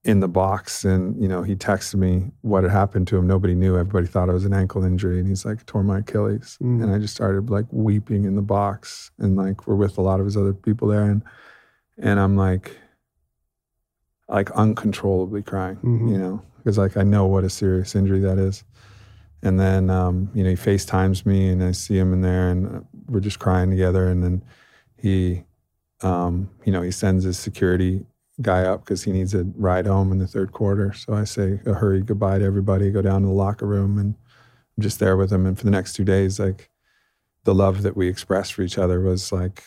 in 0.06 0.19
the 0.19 0.27
box 0.27 0.86
and 0.86 1.19
you 1.19 1.27
know 1.27 1.41
he 1.41 1.56
texted 1.56 1.95
me 1.95 2.32
what 2.41 2.64
had 2.64 2.72
happened 2.72 3.07
to 3.07 3.18
him. 3.18 3.26
Nobody 3.26 3.56
knew. 3.56 3.76
Everybody 3.76 4.06
thought 4.06 4.30
it 4.30 4.34
was 4.34 4.45
an 4.45 4.53
ankle 4.53 4.84
injury. 4.84 5.19
And 5.19 5.27
he's 5.27 5.44
like 5.44 5.65
tore 5.65 5.84
my 5.84 5.99
achilles. 5.99 6.60
Mm. 6.61 6.84
and 6.84 6.94
i 6.94 6.99
just 6.99 7.15
started 7.15 7.49
like 7.49 7.65
weeping 7.72 8.23
in 8.26 8.36
the 8.36 8.44
box 8.44 9.11
and 9.18 9.36
like 9.36 9.65
we're 9.65 9.76
with 9.76 9.98
a 9.98 10.02
lot 10.02 10.19
of 10.19 10.26
his 10.26 10.38
other 10.38 10.53
people 10.53 10.88
there. 10.88 11.03
And 11.03 11.23
and 11.98 12.19
i'm 12.19 12.38
like 12.38 12.77
like 14.30 14.52
uncontrollably 14.52 15.41
crying 15.41 15.77
mm-hmm. 15.77 16.07
you 16.07 16.18
know 16.18 16.41
because 16.57 16.77
like 16.77 16.98
i 16.98 17.03
know 17.03 17.26
what 17.26 17.44
a 17.44 17.49
serious 17.49 17.95
injury 17.95 18.19
that 18.19 18.38
is. 18.38 18.64
And 19.41 19.60
then 19.60 19.90
um, 19.90 20.30
you 20.36 20.44
know 20.44 20.52
he 20.52 20.56
facetimes 20.56 21.26
me 21.26 21.49
and 21.49 21.64
i 21.64 21.72
see 21.72 21.98
him 21.98 22.14
in 22.14 22.22
there 22.22 22.49
and 22.49 22.86
we're 23.07 23.19
just 23.19 23.40
crying 23.40 23.72
together. 23.72 24.07
And 24.07 24.23
then 24.23 24.44
he 24.98 25.44
um, 26.02 26.52
you 26.64 26.72
know 26.72 26.84
he 26.84 26.91
sends 26.91 27.23
his 27.23 27.40
security 27.40 28.06
guy 28.41 28.64
up 28.64 28.82
because 28.82 29.03
he 29.03 29.12
needs 29.12 29.34
a 29.34 29.44
ride 29.56 29.88
home 29.88 30.12
in 30.12 30.18
the 30.18 30.28
third 30.28 30.52
quarter 30.52 30.91
so 30.94 31.14
i 31.14 31.24
say 31.24 31.60
a 31.66 31.74
hurry 31.74 32.02
goodbye 32.02 32.38
to 32.38 32.45
everybody 32.45 32.91
go 32.91 33.02
down 33.02 33.22
to 33.22 33.28
the 33.28 33.34
locker 33.34 33.66
room 33.66 33.98
and 33.98 34.16
i'm 34.78 34.84
just 34.84 34.99
there 34.99 35.16
with 35.16 35.32
him 35.32 35.45
and 35.45 35.57
for 35.57 35.66
the 35.66 35.72
next 35.72 35.94
two 35.94 36.03
days 36.03 36.40
like 36.40 36.70
the 37.45 37.56
love 37.56 37.84
that 37.84 37.95
we 37.95 38.07
expressed 38.07 38.53
for 38.53 38.62
each 38.62 38.78
other 38.78 38.99
was 38.99 39.32
like 39.32 39.64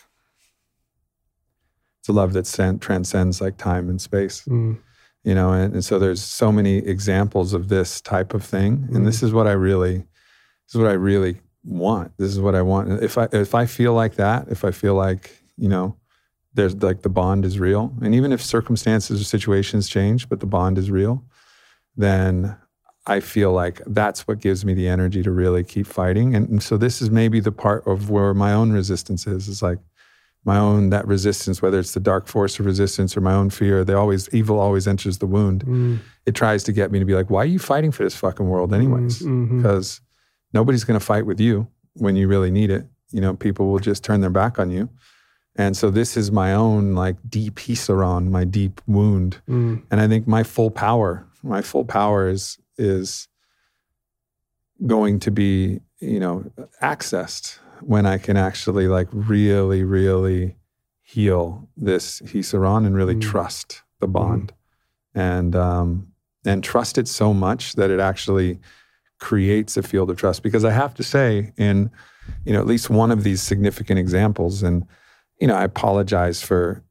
it's 2.00 2.08
a 2.08 2.12
love 2.12 2.32
that 2.34 2.78
transcends 2.80 3.40
like 3.40 3.56
time 3.56 3.88
and 3.88 4.00
space 4.00 4.42
mm. 4.46 4.78
you 5.24 5.34
know 5.34 5.52
and, 5.52 5.74
and, 5.74 5.84
so 5.84 5.98
there's 5.98 6.22
so 6.22 6.52
many 6.52 6.78
examples 6.78 7.54
of 7.54 7.68
this 7.68 8.00
type 8.00 8.34
of 8.34 8.44
thing 8.44 8.78
mm. 8.78 8.96
and 8.96 9.06
this 9.06 9.22
is 9.22 9.32
what 9.32 9.46
i 9.46 9.52
really 9.52 9.98
this 9.98 10.74
is 10.74 10.80
what 10.80 10.90
i 10.90 10.94
really 10.94 11.40
want. 11.68 12.12
This 12.18 12.30
is 12.30 12.40
what 12.40 12.54
I 12.54 12.62
want. 12.62 13.02
If 13.02 13.18
I 13.18 13.28
if 13.32 13.54
I 13.54 13.66
feel 13.66 13.94
like 13.94 14.14
that, 14.16 14.48
if 14.48 14.64
I 14.64 14.70
feel 14.70 14.94
like 14.94 15.30
you 15.56 15.68
know, 15.68 15.96
there's 16.58 16.74
like 16.82 17.02
the 17.02 17.08
bond 17.08 17.44
is 17.44 17.58
real, 17.60 17.94
and 18.02 18.14
even 18.14 18.32
if 18.32 18.42
circumstances 18.42 19.20
or 19.20 19.24
situations 19.24 19.88
change, 19.88 20.28
but 20.28 20.40
the 20.40 20.46
bond 20.46 20.76
is 20.76 20.90
real, 20.90 21.24
then 21.96 22.56
I 23.06 23.20
feel 23.20 23.52
like 23.52 23.80
that's 23.86 24.26
what 24.26 24.40
gives 24.40 24.64
me 24.64 24.74
the 24.74 24.88
energy 24.88 25.22
to 25.22 25.30
really 25.30 25.62
keep 25.62 25.86
fighting. 25.86 26.34
And, 26.34 26.48
and 26.48 26.62
so 26.62 26.76
this 26.76 27.00
is 27.00 27.10
maybe 27.10 27.38
the 27.38 27.52
part 27.52 27.86
of 27.86 28.10
where 28.10 28.34
my 28.34 28.52
own 28.52 28.72
resistance 28.72 29.26
is. 29.26 29.46
Is 29.46 29.62
like 29.62 29.78
my 30.44 30.58
own 30.58 30.90
that 30.90 31.06
resistance, 31.06 31.62
whether 31.62 31.78
it's 31.78 31.94
the 31.94 32.00
dark 32.00 32.26
force 32.26 32.58
of 32.58 32.66
resistance 32.66 33.16
or 33.16 33.20
my 33.20 33.34
own 33.34 33.50
fear. 33.50 33.84
They 33.84 33.94
always 33.94 34.28
evil 34.34 34.58
always 34.58 34.88
enters 34.88 35.18
the 35.18 35.26
wound. 35.26 35.64
Mm. 35.64 36.00
It 36.26 36.34
tries 36.34 36.64
to 36.64 36.72
get 36.72 36.90
me 36.90 36.98
to 36.98 37.04
be 37.04 37.14
like, 37.14 37.30
why 37.30 37.42
are 37.42 37.46
you 37.46 37.60
fighting 37.60 37.92
for 37.92 38.02
this 38.02 38.16
fucking 38.16 38.48
world 38.48 38.74
anyways? 38.74 39.22
Mm-hmm. 39.22 39.58
Because 39.58 40.00
nobody's 40.52 40.82
going 40.82 40.98
to 40.98 41.06
fight 41.06 41.24
with 41.24 41.38
you 41.38 41.68
when 41.94 42.16
you 42.16 42.26
really 42.26 42.50
need 42.50 42.70
it. 42.70 42.84
You 43.12 43.20
know, 43.20 43.34
people 43.34 43.70
will 43.70 43.78
just 43.78 44.02
turn 44.02 44.20
their 44.20 44.30
back 44.30 44.58
on 44.58 44.70
you. 44.70 44.88
And 45.56 45.76
so 45.76 45.90
this 45.90 46.16
is 46.16 46.30
my 46.30 46.54
own 46.54 46.94
like 46.94 47.16
deep 47.28 47.56
hisaron, 47.56 48.28
my 48.28 48.44
deep 48.44 48.80
wound. 48.86 49.40
Mm. 49.48 49.82
And 49.90 50.00
I 50.00 50.06
think 50.06 50.26
my 50.26 50.42
full 50.44 50.70
power, 50.70 51.26
my 51.42 51.62
full 51.62 51.84
power 51.84 52.28
is 52.28 52.58
is 52.76 53.28
going 54.86 55.18
to 55.20 55.30
be, 55.32 55.80
you 55.98 56.20
know, 56.20 56.50
accessed 56.80 57.58
when 57.80 58.06
I 58.06 58.18
can 58.18 58.36
actually 58.36 58.86
like 58.86 59.08
really, 59.12 59.82
really 59.82 60.56
heal 61.02 61.68
this 61.76 62.20
hisaron 62.20 62.86
and 62.86 62.94
really 62.94 63.16
mm. 63.16 63.22
trust 63.22 63.82
the 64.00 64.08
bond. 64.08 64.52
Mm. 65.16 65.20
And 65.20 65.56
um 65.56 66.12
and 66.44 66.62
trust 66.62 66.98
it 66.98 67.08
so 67.08 67.34
much 67.34 67.74
that 67.74 67.90
it 67.90 67.98
actually 67.98 68.60
creates 69.18 69.76
a 69.76 69.82
field 69.82 70.10
of 70.10 70.16
trust 70.16 70.42
because 70.42 70.64
I 70.64 70.70
have 70.70 70.94
to 70.94 71.02
say 71.02 71.52
in 71.56 71.90
you 72.44 72.52
know 72.52 72.60
at 72.60 72.66
least 72.66 72.90
one 72.90 73.10
of 73.10 73.24
these 73.24 73.42
significant 73.42 73.98
examples 73.98 74.62
and 74.62 74.86
you 75.40 75.46
know 75.46 75.54
I 75.54 75.64
apologize 75.64 76.42
for 76.42 76.82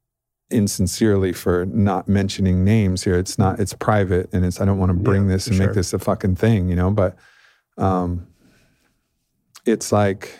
insincerely 0.50 1.32
for 1.32 1.66
not 1.66 2.08
mentioning 2.08 2.64
names 2.64 3.04
here 3.04 3.18
it's 3.18 3.38
not 3.38 3.60
it's 3.60 3.74
private 3.74 4.32
and 4.32 4.44
it's 4.44 4.60
I 4.60 4.64
don't 4.64 4.78
want 4.78 4.90
to 4.90 4.94
bring 4.94 5.24
yeah, 5.24 5.34
this 5.34 5.46
and 5.46 5.56
sure. 5.56 5.66
make 5.66 5.74
this 5.74 5.92
a 5.92 5.98
fucking 5.98 6.36
thing 6.36 6.70
you 6.70 6.76
know 6.76 6.90
but 6.90 7.16
um 7.76 8.26
it's 9.66 9.92
like 9.92 10.32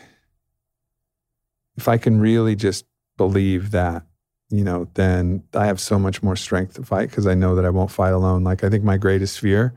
if 1.76 1.88
I 1.88 1.98
can 1.98 2.20
really 2.20 2.56
just 2.56 2.86
believe 3.18 3.72
that 3.72 4.04
you 4.48 4.64
know 4.64 4.88
then 4.94 5.42
I 5.52 5.66
have 5.66 5.78
so 5.78 5.98
much 5.98 6.22
more 6.22 6.36
strength 6.36 6.74
to 6.74 6.82
fight 6.82 7.10
because 7.10 7.26
I 7.26 7.34
know 7.34 7.54
that 7.54 7.66
I 7.66 7.70
won't 7.70 7.90
fight 7.90 8.14
alone 8.14 8.44
like 8.44 8.64
I 8.64 8.70
think 8.70 8.84
my 8.84 8.96
greatest 8.96 9.38
fear 9.38 9.74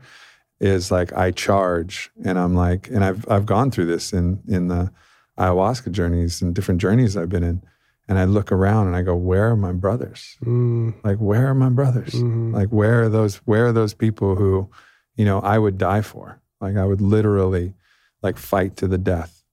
is 0.62 0.92
like 0.92 1.12
I 1.12 1.32
charge 1.32 2.10
and 2.24 2.38
I'm 2.38 2.54
like, 2.54 2.88
and 2.88 3.04
I've 3.04 3.28
I've 3.28 3.44
gone 3.44 3.70
through 3.70 3.86
this 3.86 4.12
in 4.12 4.40
in 4.46 4.68
the 4.68 4.92
ayahuasca 5.36 5.90
journeys 5.90 6.40
and 6.40 6.54
different 6.54 6.80
journeys 6.80 7.16
I've 7.16 7.28
been 7.28 7.42
in. 7.42 7.62
And 8.08 8.18
I 8.18 8.24
look 8.24 8.50
around 8.50 8.88
and 8.88 8.96
I 8.96 9.02
go, 9.02 9.14
where 9.14 9.50
are 9.50 9.56
my 9.56 9.72
brothers? 9.72 10.36
Mm. 10.44 10.94
Like, 11.04 11.18
where 11.18 11.46
are 11.46 11.54
my 11.54 11.70
brothers? 11.70 12.12
Mm-hmm. 12.12 12.54
Like, 12.54 12.68
where 12.68 13.04
are 13.04 13.08
those, 13.08 13.36
where 13.38 13.66
are 13.66 13.72
those 13.72 13.94
people 13.94 14.34
who, 14.34 14.68
you 15.16 15.24
know, 15.24 15.40
I 15.40 15.58
would 15.58 15.78
die 15.78 16.02
for? 16.02 16.40
Like, 16.60 16.76
I 16.76 16.84
would 16.84 17.00
literally 17.00 17.74
like 18.22 18.38
fight 18.38 18.76
to 18.76 18.88
the 18.88 18.98
death 18.98 19.44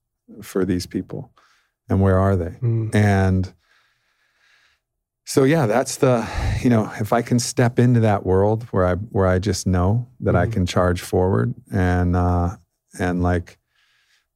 for 0.42 0.64
these 0.64 0.86
people. 0.86 1.32
And 1.88 2.00
where 2.00 2.18
are 2.18 2.36
they? 2.36 2.56
Mm. 2.60 2.94
And 2.94 3.52
so 5.30 5.44
yeah, 5.44 5.66
that's 5.66 5.98
the 5.98 6.28
you 6.60 6.68
know 6.68 6.90
if 6.98 7.12
I 7.12 7.22
can 7.22 7.38
step 7.38 7.78
into 7.78 8.00
that 8.00 8.26
world 8.26 8.64
where 8.72 8.84
I 8.84 8.94
where 8.94 9.28
I 9.28 9.38
just 9.38 9.64
know 9.64 10.08
that 10.18 10.34
mm-hmm. 10.34 10.50
I 10.50 10.52
can 10.52 10.66
charge 10.66 11.02
forward 11.02 11.54
and 11.70 12.16
uh, 12.16 12.56
and 12.98 13.22
like 13.22 13.56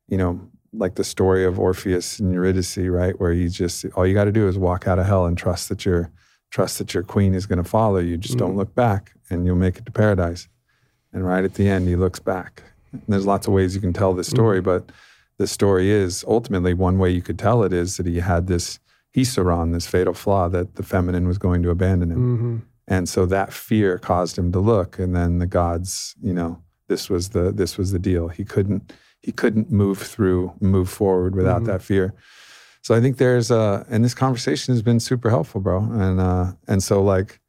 you 0.07 0.17
know 0.17 0.41
like 0.77 0.97
the 0.97 1.05
story 1.05 1.45
of 1.45 1.59
Orpheus 1.59 2.19
and 2.19 2.33
Eurydice, 2.33 2.77
right, 2.79 3.19
where 3.21 3.33
you 3.33 3.49
just 3.49 3.85
all 3.95 4.07
you 4.07 4.15
got 4.15 4.25
to 4.25 4.33
do 4.33 4.49
is 4.49 4.59
walk 4.59 4.87
out 4.87 4.99
of 4.99 5.07
hell 5.07 5.27
and 5.27 5.37
trust 5.37 5.69
that 5.69 5.85
your 5.85 6.11
trust 6.51 6.79
that 6.79 6.95
your 6.95 7.03
queen 7.03 7.35
is 7.35 7.47
going 7.47 7.63
to 7.63 7.69
follow 7.69 7.99
you. 7.99 8.17
Just 8.17 8.35
mm-hmm. 8.35 8.47
don't 8.47 8.57
look 8.57 8.75
back, 8.75 9.13
and 9.31 9.47
you'll 9.47 9.57
make 9.57 9.77
it 9.77 9.87
to 9.87 9.93
paradise. 9.93 10.49
And 11.13 11.27
right 11.27 11.45
at 11.45 11.55
the 11.55 11.69
end, 11.69 11.89
he 11.89 11.97
looks 11.97 12.19
back. 12.19 12.63
And 12.93 13.03
there's 13.09 13.27
lots 13.27 13.47
of 13.47 13.53
ways 13.53 13.75
you 13.75 13.81
can 13.81 13.93
tell 13.93 14.15
this 14.15 14.29
story, 14.29 14.59
mm-hmm. 14.59 14.87
but 14.87 14.93
the 15.39 15.47
story 15.47 15.91
is 15.91 16.25
ultimately 16.29 16.75
one 16.75 16.99
way 16.99 17.11
you 17.11 17.23
could 17.23 17.39
tell 17.39 17.63
it 17.65 17.73
is 17.73 17.97
that 17.97 18.07
he 18.07 18.21
had 18.21 18.47
this 18.47 18.79
Hisaron, 19.17 19.73
this 19.73 19.87
fatal 19.87 20.15
flaw 20.15 20.49
that 20.49 20.75
the 20.75 20.83
feminine 20.83 21.27
was 21.27 21.39
going 21.39 21.63
to 21.63 21.71
abandon 21.71 22.11
him. 22.11 22.37
Mm-hmm. 22.37 22.57
And 22.87 23.09
so 23.09 23.27
that 23.27 23.53
fear 23.53 23.99
caused 23.99 24.37
him 24.37 24.53
to 24.53 24.61
look. 24.61 24.99
And 24.99 25.15
then 25.15 25.39
the 25.39 25.47
gods, 25.47 26.15
you 26.21 26.35
know, 26.35 26.61
this 26.89 27.09
was 27.09 27.31
the 27.31 27.51
this 27.51 27.79
was 27.79 27.93
the 27.93 27.99
deal. 27.99 28.29
He 28.29 28.45
couldn't 28.45 28.93
he 29.25 29.33
couldn't 29.33 29.73
move 29.73 29.99
through, 29.99 30.53
move 30.61 30.91
forward 30.91 31.35
without 31.35 31.63
mm-hmm. 31.63 31.73
that 31.73 31.83
fear. 31.83 32.13
So 32.83 32.95
I 32.95 33.01
think 33.01 33.17
there's 33.17 33.51
uh 33.51 33.85
and 33.89 34.05
this 34.05 34.15
conversation 34.15 34.75
has 34.75 34.83
been 34.83 35.01
super 35.01 35.31
helpful, 35.31 35.61
bro. 35.63 35.79
And 35.79 36.21
uh 36.21 36.53
and 36.69 36.83
so 36.83 37.03
like 37.03 37.41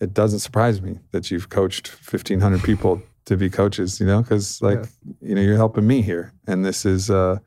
it 0.00 0.14
doesn't 0.14 0.38
surprise 0.40 0.80
me 0.80 0.98
that 1.12 1.30
you've 1.30 1.50
coached 1.50 1.88
1500 1.88 2.62
people 2.62 3.02
to 3.26 3.36
be 3.36 3.50
coaches, 3.50 4.00
you 4.00 4.06
know, 4.06 4.22
cuz 4.22 4.62
like 4.62 4.78
yeah. 4.78 5.12
you 5.20 5.34
know, 5.34 5.42
you're 5.42 5.56
helping 5.56 5.86
me 5.86 6.00
here. 6.00 6.32
And 6.46 6.64
this 6.64 6.86
is 6.86 7.10
uh 7.10 7.38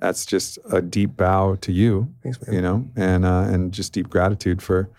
that's 0.00 0.24
just 0.26 0.58
a 0.72 0.80
deep 0.80 1.16
bow 1.16 1.56
to 1.56 1.72
you, 1.72 2.08
Thanks, 2.22 2.38
you 2.50 2.60
know, 2.60 2.88
and 2.96 3.24
uh, 3.24 3.46
and 3.48 3.72
just 3.72 3.92
deep 3.92 4.08
gratitude 4.08 4.62
for 4.62 4.90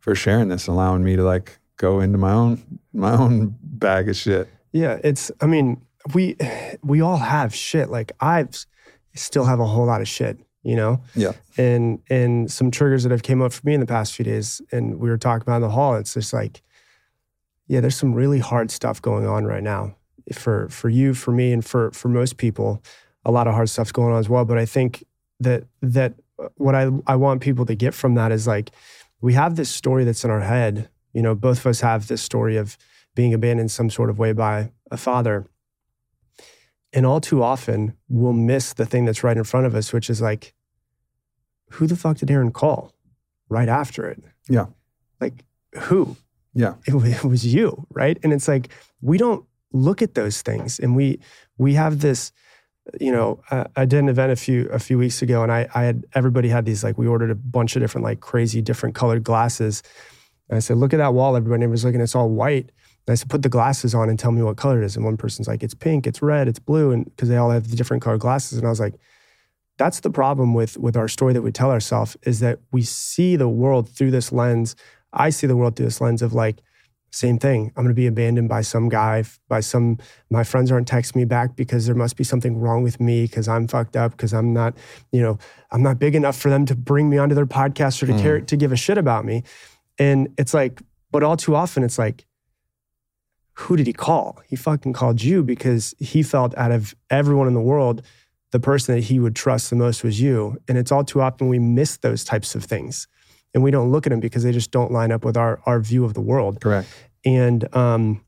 for 0.00 0.14
sharing 0.14 0.48
this, 0.48 0.66
allowing 0.66 1.04
me 1.04 1.16
to 1.16 1.22
like 1.22 1.58
go 1.76 2.00
into 2.00 2.18
my 2.18 2.32
own 2.32 2.80
my 2.92 3.12
own 3.12 3.56
bag 3.62 4.08
of 4.08 4.16
shit. 4.16 4.48
Yeah, 4.72 4.98
it's. 5.02 5.30
I 5.40 5.46
mean, 5.46 5.80
we 6.14 6.36
we 6.82 7.00
all 7.00 7.16
have 7.16 7.54
shit. 7.54 7.90
Like 7.90 8.12
I've 8.20 8.66
still 9.14 9.44
have 9.44 9.60
a 9.60 9.66
whole 9.66 9.86
lot 9.86 10.00
of 10.00 10.08
shit. 10.08 10.38
You 10.62 10.76
know. 10.76 11.00
Yeah. 11.14 11.32
And 11.56 12.00
and 12.10 12.50
some 12.50 12.70
triggers 12.70 13.02
that 13.04 13.12
have 13.12 13.22
came 13.22 13.42
up 13.42 13.52
for 13.52 13.66
me 13.66 13.74
in 13.74 13.80
the 13.80 13.86
past 13.86 14.14
few 14.14 14.24
days, 14.24 14.60
and 14.72 14.98
we 14.98 15.08
were 15.08 15.18
talking 15.18 15.42
about 15.42 15.56
in 15.56 15.62
the 15.62 15.70
hall. 15.70 15.96
It's 15.96 16.14
just 16.14 16.32
like, 16.32 16.62
yeah, 17.66 17.80
there's 17.80 17.96
some 17.96 18.14
really 18.14 18.38
hard 18.38 18.70
stuff 18.70 19.00
going 19.00 19.26
on 19.26 19.44
right 19.44 19.62
now 19.62 19.94
for 20.32 20.68
for 20.68 20.88
you, 20.88 21.14
for 21.14 21.32
me, 21.32 21.52
and 21.52 21.64
for 21.64 21.90
for 21.92 22.08
most 22.08 22.36
people. 22.36 22.82
A 23.24 23.30
lot 23.30 23.46
of 23.46 23.54
hard 23.54 23.68
stuff's 23.68 23.92
going 23.92 24.12
on 24.12 24.20
as 24.20 24.28
well. 24.28 24.44
But 24.44 24.58
I 24.58 24.64
think 24.64 25.04
that 25.40 25.64
that 25.82 26.14
uh, 26.38 26.48
what 26.56 26.74
I 26.74 26.90
I 27.06 27.16
want 27.16 27.40
people 27.40 27.66
to 27.66 27.74
get 27.74 27.94
from 27.94 28.14
that 28.14 28.32
is 28.32 28.46
like 28.46 28.70
we 29.20 29.34
have 29.34 29.56
this 29.56 29.70
story 29.70 30.04
that's 30.04 30.24
in 30.24 30.30
our 30.30 30.40
head. 30.40 30.88
You 31.12 31.22
know, 31.22 31.34
both 31.34 31.58
of 31.58 31.66
us 31.66 31.80
have 31.80 32.06
this 32.08 32.22
story 32.22 32.56
of 32.56 32.76
being 33.14 33.34
abandoned 33.34 33.70
some 33.70 33.90
sort 33.90 34.10
of 34.10 34.18
way 34.18 34.32
by 34.32 34.70
a 34.90 34.96
father. 34.96 35.46
And 36.92 37.04
all 37.04 37.20
too 37.20 37.42
often, 37.42 37.94
we'll 38.08 38.32
miss 38.32 38.72
the 38.72 38.86
thing 38.86 39.04
that's 39.04 39.22
right 39.22 39.36
in 39.36 39.44
front 39.44 39.66
of 39.66 39.74
us, 39.74 39.92
which 39.92 40.08
is 40.08 40.20
like, 40.20 40.54
who 41.72 41.86
the 41.86 41.96
fuck 41.96 42.18
did 42.18 42.30
Aaron 42.30 42.50
call 42.50 42.94
right 43.48 43.68
after 43.68 44.08
it? 44.08 44.22
Yeah. 44.48 44.66
Like, 45.20 45.44
who? 45.74 46.16
Yeah. 46.54 46.74
It, 46.86 46.94
it 46.94 47.24
was 47.24 47.46
you, 47.46 47.86
right? 47.90 48.18
And 48.22 48.32
it's 48.32 48.48
like, 48.48 48.70
we 49.02 49.18
don't 49.18 49.44
look 49.72 50.00
at 50.00 50.14
those 50.14 50.40
things. 50.40 50.78
And 50.78 50.96
we, 50.96 51.20
we 51.58 51.74
have 51.74 52.00
this, 52.00 52.32
you 53.00 53.12
know, 53.12 53.42
uh, 53.50 53.64
I 53.76 53.84
did 53.84 53.98
an 53.98 54.08
event 54.08 54.32
a 54.32 54.36
few 54.36 54.66
a 54.70 54.78
few 54.78 54.96
weeks 54.96 55.20
ago, 55.20 55.42
and 55.42 55.52
I 55.52 55.68
I 55.74 55.82
had 55.82 56.06
everybody 56.14 56.48
had 56.48 56.64
these 56.64 56.82
like 56.82 56.96
we 56.96 57.06
ordered 57.06 57.30
a 57.30 57.34
bunch 57.34 57.76
of 57.76 57.82
different 57.82 58.02
like 58.02 58.20
crazy 58.20 58.62
different 58.62 58.94
colored 58.94 59.22
glasses. 59.22 59.82
And 60.48 60.56
I 60.56 60.60
said, 60.60 60.78
look 60.78 60.94
at 60.94 60.96
that 60.96 61.12
wall. 61.12 61.36
Everybody 61.36 61.66
was 61.66 61.84
looking. 61.84 62.00
It's 62.00 62.14
all 62.14 62.30
white. 62.30 62.72
And 63.08 63.12
I 63.12 63.16
said, 63.16 63.30
put 63.30 63.40
the 63.40 63.48
glasses 63.48 63.94
on 63.94 64.10
and 64.10 64.18
tell 64.18 64.32
me 64.32 64.42
what 64.42 64.58
color 64.58 64.82
it 64.82 64.84
is. 64.84 64.94
And 64.94 65.04
one 65.04 65.16
person's 65.16 65.48
like, 65.48 65.62
it's 65.62 65.72
pink, 65.72 66.06
it's 66.06 66.20
red, 66.20 66.46
it's 66.46 66.58
blue, 66.58 66.90
and 66.90 67.06
because 67.06 67.30
they 67.30 67.38
all 67.38 67.50
have 67.50 67.70
the 67.70 67.76
different 67.76 68.02
colored 68.02 68.20
glasses. 68.20 68.58
And 68.58 68.66
I 68.66 68.70
was 68.70 68.80
like, 68.80 68.96
that's 69.78 70.00
the 70.00 70.10
problem 70.10 70.52
with 70.52 70.76
with 70.76 70.94
our 70.94 71.08
story 71.08 71.32
that 71.32 71.40
we 71.40 71.50
tell 71.50 71.70
ourselves 71.70 72.18
is 72.24 72.40
that 72.40 72.58
we 72.70 72.82
see 72.82 73.34
the 73.34 73.48
world 73.48 73.88
through 73.88 74.10
this 74.10 74.30
lens. 74.30 74.76
I 75.12 75.30
see 75.30 75.46
the 75.46 75.56
world 75.56 75.74
through 75.74 75.86
this 75.86 76.02
lens 76.02 76.20
of 76.20 76.34
like, 76.34 76.60
same 77.10 77.38
thing. 77.38 77.72
I'm 77.74 77.84
going 77.84 77.88
to 77.88 77.94
be 77.94 78.06
abandoned 78.06 78.50
by 78.50 78.60
some 78.60 78.90
guy, 78.90 79.24
by 79.48 79.60
some, 79.60 79.96
my 80.28 80.44
friends 80.44 80.70
aren't 80.70 80.86
texting 80.86 81.16
me 81.16 81.24
back 81.24 81.56
because 81.56 81.86
there 81.86 81.94
must 81.94 82.16
be 82.16 82.24
something 82.24 82.58
wrong 82.58 82.82
with 82.82 83.00
me 83.00 83.22
because 83.22 83.48
I'm 83.48 83.66
fucked 83.66 83.96
up, 83.96 84.10
because 84.12 84.34
I'm 84.34 84.52
not, 84.52 84.76
you 85.12 85.22
know, 85.22 85.38
I'm 85.70 85.82
not 85.82 85.98
big 85.98 86.14
enough 86.14 86.36
for 86.36 86.50
them 86.50 86.66
to 86.66 86.74
bring 86.74 87.08
me 87.08 87.16
onto 87.16 87.34
their 87.34 87.46
podcast 87.46 88.02
or 88.02 88.06
to 88.08 88.12
mm. 88.12 88.20
care, 88.20 88.40
to 88.42 88.56
give 88.58 88.72
a 88.72 88.76
shit 88.76 88.98
about 88.98 89.24
me. 89.24 89.44
And 89.98 90.28
it's 90.36 90.52
like, 90.52 90.82
but 91.10 91.22
all 91.22 91.38
too 91.38 91.56
often 91.56 91.82
it's 91.82 91.98
like, 91.98 92.26
who 93.58 93.76
did 93.76 93.86
he 93.86 93.92
call? 93.92 94.40
He 94.46 94.54
fucking 94.56 94.92
called 94.92 95.20
you 95.22 95.42
because 95.42 95.94
he 95.98 96.22
felt 96.22 96.56
out 96.56 96.70
of 96.70 96.94
everyone 97.10 97.48
in 97.48 97.54
the 97.54 97.60
world, 97.60 98.02
the 98.52 98.60
person 98.60 98.94
that 98.94 99.02
he 99.02 99.18
would 99.18 99.34
trust 99.34 99.70
the 99.70 99.76
most 99.76 100.04
was 100.04 100.20
you. 100.20 100.56
And 100.68 100.78
it's 100.78 100.92
all 100.92 101.04
too 101.04 101.20
often 101.20 101.48
we 101.48 101.58
miss 101.58 101.96
those 101.96 102.24
types 102.24 102.54
of 102.54 102.64
things 102.64 103.08
and 103.52 103.62
we 103.62 103.70
don't 103.70 103.90
look 103.90 104.06
at 104.06 104.10
them 104.10 104.20
because 104.20 104.44
they 104.44 104.52
just 104.52 104.70
don't 104.70 104.92
line 104.92 105.10
up 105.10 105.24
with 105.24 105.36
our 105.36 105.60
our 105.66 105.80
view 105.80 106.04
of 106.04 106.14
the 106.14 106.20
world. 106.20 106.60
Correct. 106.60 106.88
And 107.24 107.74
um, 107.74 108.24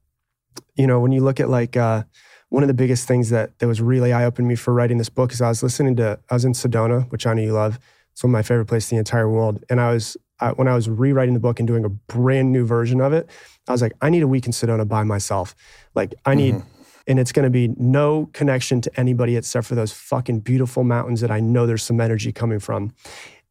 you 0.75 0.87
know, 0.87 0.99
when 0.99 1.13
you 1.13 1.23
look 1.23 1.39
at 1.39 1.49
like 1.49 1.77
uh, 1.77 2.03
one 2.49 2.65
of 2.65 2.69
the 2.69 2.75
biggest 2.75 3.07
things 3.07 3.31
that 3.31 3.59
that 3.61 3.69
was 3.69 3.81
really 3.81 4.13
eye 4.13 4.25
opening 4.25 4.49
me 4.49 4.57
for 4.57 4.75
writing 4.75 4.99
this 4.99 5.09
book 5.09 5.33
is 5.33 5.41
I 5.41 5.49
was 5.49 5.63
listening 5.63 5.97
to 5.97 6.19
I 6.29 6.35
was 6.35 6.45
in 6.45 6.53
Sedona, 6.53 7.11
which 7.13 7.27
I 7.27 7.35
know 7.35 7.43
you 7.43 7.53
love. 7.53 7.79
It's 8.13 8.25
one 8.25 8.31
of 8.31 8.33
my 8.33 8.43
favorite 8.43 8.67
places 8.67 8.91
in 8.91 8.97
the 8.97 9.01
entire 9.01 9.31
world. 9.31 9.65
And 9.71 9.81
I 9.81 9.93
was 9.93 10.17
I, 10.41 10.51
when 10.53 10.69
I 10.69 10.75
was 10.75 10.89
rewriting 10.89 11.35
the 11.35 11.41
book 11.41 11.61
and 11.61 11.69
doing 11.69 11.85
a 11.85 11.89
brand 11.89 12.51
new 12.51 12.67
version 12.67 13.01
of 13.01 13.13
it, 13.13 13.31
I 13.71 13.73
was 13.73 13.83
like, 13.83 13.93
I 14.01 14.11
need 14.11 14.23
a 14.23 14.29
week 14.29 14.47
in 14.47 14.53
Sedona 14.53 14.87
by 14.87 15.05
myself. 15.05 15.55
Like 15.95 16.15
I 16.27 16.35
need. 16.35 16.57
Mm-hmm 16.57 16.81
and 17.07 17.19
it's 17.19 17.33
going 17.33 17.45
to 17.45 17.51
be 17.51 17.75
no 17.77 18.31
connection 18.35 18.81
to 18.81 19.01
anybody 19.01 19.37
except 19.37 19.67
for 19.67 19.75
those 19.75 19.91
fucking 19.91 20.39
beautiful 20.41 20.85
mountains 20.85 21.21
that 21.23 21.31
I 21.31 21.41
know 21.41 21.67
there's 21.67 21.83
some 21.83 22.01
energy 22.01 22.31
coming 22.31 22.61
from. 22.61 22.93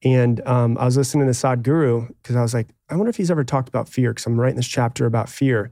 And 0.01 0.45
um, 0.47 0.77
I 0.77 0.85
was 0.85 0.95
listening 0.95 1.25
to 1.27 1.33
Sadhguru 1.33 2.07
because 2.21 2.37
I 2.37 2.41
was 2.41 2.53
like, 2.53 2.69
I 2.89 2.95
wonder 2.95 3.09
if 3.09 3.17
he's 3.17 3.29
ever 3.29 3.43
talked 3.43 3.67
about 3.67 3.89
fear 3.89 4.11
because 4.11 4.25
I'm 4.25 4.39
writing 4.39 4.55
this 4.55 4.67
chapter 4.67 5.05
about 5.05 5.27
fear. 5.27 5.71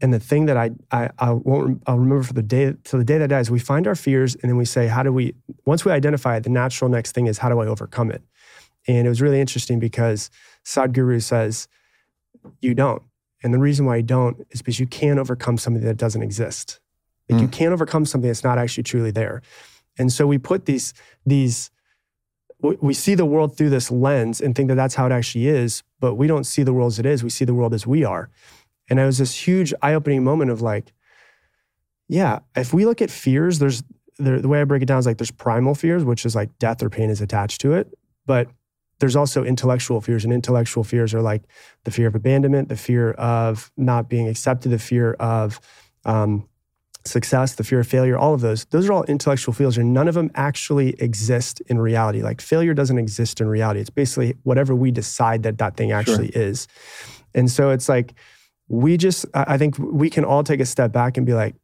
And 0.00 0.14
the 0.14 0.20
thing 0.20 0.46
that 0.46 0.56
I, 0.56 0.70
I, 0.92 1.10
I 1.18 1.32
won't, 1.32 1.82
I'll 1.86 1.98
remember 1.98 2.22
for 2.22 2.32
the 2.32 2.42
day, 2.42 2.74
to 2.84 2.96
the 2.96 3.04
day 3.04 3.18
that 3.18 3.28
dies, 3.28 3.50
we 3.50 3.58
find 3.58 3.86
our 3.86 3.96
fears 3.96 4.34
and 4.36 4.48
then 4.48 4.56
we 4.56 4.64
say, 4.64 4.86
how 4.86 5.02
do 5.02 5.12
we, 5.12 5.34
once 5.66 5.84
we 5.84 5.92
identify 5.92 6.36
it, 6.36 6.44
the 6.44 6.50
natural 6.50 6.88
next 6.88 7.12
thing 7.12 7.26
is, 7.26 7.38
how 7.38 7.48
do 7.48 7.58
I 7.58 7.66
overcome 7.66 8.10
it? 8.10 8.22
And 8.86 9.04
it 9.04 9.10
was 9.10 9.20
really 9.20 9.40
interesting 9.40 9.80
because 9.80 10.30
Sadhguru 10.64 11.20
says, 11.20 11.66
you 12.60 12.74
don't. 12.74 13.02
And 13.42 13.54
the 13.54 13.58
reason 13.58 13.86
why 13.86 13.96
you 13.96 14.02
don't 14.02 14.46
is 14.50 14.60
because 14.60 14.78
you 14.78 14.86
can't 14.86 15.18
overcome 15.18 15.58
something 15.58 15.82
that 15.82 15.96
doesn't 15.96 16.22
exist. 16.22 16.80
Like 17.28 17.38
mm. 17.38 17.42
you 17.42 17.48
can't 17.48 17.72
overcome 17.72 18.04
something 18.04 18.28
that's 18.28 18.44
not 18.44 18.58
actually 18.58 18.84
truly 18.84 19.10
there. 19.10 19.42
And 19.98 20.12
so 20.12 20.26
we 20.26 20.38
put 20.38 20.66
these, 20.66 20.94
these, 21.24 21.70
we 22.60 22.92
see 22.92 23.14
the 23.14 23.24
world 23.24 23.56
through 23.56 23.70
this 23.70 23.90
lens 23.90 24.40
and 24.40 24.54
think 24.54 24.68
that 24.68 24.74
that's 24.74 24.94
how 24.94 25.06
it 25.06 25.12
actually 25.12 25.48
is, 25.48 25.82
but 25.98 26.14
we 26.14 26.26
don't 26.26 26.44
see 26.44 26.62
the 26.62 26.72
world 26.72 26.92
as 26.92 26.98
it 26.98 27.06
is. 27.06 27.24
We 27.24 27.30
see 27.30 27.44
the 27.44 27.54
world 27.54 27.72
as 27.72 27.86
we 27.86 28.04
are. 28.04 28.30
And 28.88 28.98
it 28.98 29.04
was 29.04 29.18
this 29.18 29.34
huge 29.34 29.72
eye 29.82 29.94
opening 29.94 30.24
moment 30.24 30.50
of 30.50 30.60
like, 30.60 30.92
yeah, 32.08 32.40
if 32.56 32.74
we 32.74 32.84
look 32.84 33.00
at 33.00 33.10
fears, 33.10 33.58
there's 33.60 33.82
the, 34.18 34.38
the 34.38 34.48
way 34.48 34.60
I 34.60 34.64
break 34.64 34.82
it 34.82 34.86
down 34.86 34.98
is 34.98 35.06
like 35.06 35.18
there's 35.18 35.30
primal 35.30 35.74
fears, 35.74 36.04
which 36.04 36.26
is 36.26 36.34
like 36.34 36.58
death 36.58 36.82
or 36.82 36.90
pain 36.90 37.08
is 37.08 37.20
attached 37.20 37.60
to 37.62 37.72
it. 37.72 37.96
But 38.26 38.48
there's 39.00 39.16
also 39.16 39.42
intellectual 39.44 40.00
fears, 40.00 40.24
and 40.24 40.32
intellectual 40.32 40.84
fears 40.84 41.12
are 41.12 41.22
like 41.22 41.42
the 41.84 41.90
fear 41.90 42.06
of 42.06 42.14
abandonment, 42.14 42.68
the 42.68 42.76
fear 42.76 43.12
of 43.12 43.70
not 43.76 44.08
being 44.08 44.28
accepted, 44.28 44.70
the 44.70 44.78
fear 44.78 45.14
of 45.14 45.60
um, 46.04 46.46
success, 47.04 47.54
the 47.54 47.64
fear 47.64 47.80
of 47.80 47.86
failure, 47.86 48.16
all 48.16 48.34
of 48.34 48.42
those, 48.42 48.66
those 48.66 48.88
are 48.88 48.92
all 48.92 49.04
intellectual 49.04 49.54
fears, 49.54 49.78
and 49.78 49.92
none 49.92 50.06
of 50.06 50.14
them 50.14 50.30
actually 50.34 50.90
exist 51.00 51.60
in 51.62 51.78
reality. 51.78 52.22
Like 52.22 52.40
failure 52.40 52.74
doesn't 52.74 52.98
exist 52.98 53.40
in 53.40 53.48
reality. 53.48 53.80
It's 53.80 53.90
basically 53.90 54.36
whatever 54.42 54.74
we 54.74 54.90
decide 54.90 55.42
that 55.44 55.58
that 55.58 55.76
thing 55.76 55.92
actually 55.92 56.30
sure. 56.30 56.42
is. 56.42 56.68
And 57.34 57.50
so 57.50 57.70
it's 57.70 57.88
like, 57.88 58.14
we 58.68 58.96
just, 58.96 59.24
I 59.32 59.56
think 59.58 59.78
we 59.78 60.10
can 60.10 60.24
all 60.24 60.44
take 60.44 60.60
a 60.60 60.66
step 60.66 60.92
back 60.92 61.16
and 61.16 61.24
be 61.26 61.32
like, 61.32 61.54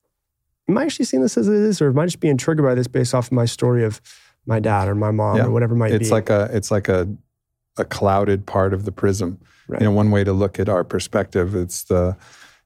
am 0.68 0.78
I 0.78 0.84
actually 0.84 1.04
seeing 1.04 1.22
this 1.22 1.36
as 1.36 1.48
it 1.48 1.54
is, 1.54 1.80
or 1.80 1.90
am 1.90 1.98
I 1.98 2.06
just 2.06 2.18
being 2.18 2.36
triggered 2.36 2.64
by 2.64 2.74
this 2.74 2.88
based 2.88 3.14
off 3.14 3.26
of 3.26 3.32
my 3.32 3.44
story 3.44 3.84
of 3.84 4.00
my 4.46 4.58
dad 4.58 4.88
or 4.88 4.94
my 4.94 5.10
mom 5.10 5.36
yeah. 5.36 5.44
or 5.44 5.50
whatever 5.50 5.74
might 5.74 5.92
it's 5.92 5.98
be? 5.98 6.04
It's 6.06 6.12
like 6.12 6.30
a, 6.30 6.48
it's 6.52 6.70
like 6.70 6.88
a, 6.88 7.08
a 7.76 7.84
clouded 7.84 8.46
part 8.46 8.72
of 8.72 8.84
the 8.84 8.92
prism. 8.92 9.38
Right. 9.68 9.80
You 9.80 9.86
know, 9.86 9.92
one 9.92 10.10
way 10.10 10.24
to 10.24 10.32
look 10.32 10.60
at 10.60 10.68
our 10.68 10.84
perspective, 10.84 11.54
it's 11.54 11.84
the 11.84 12.16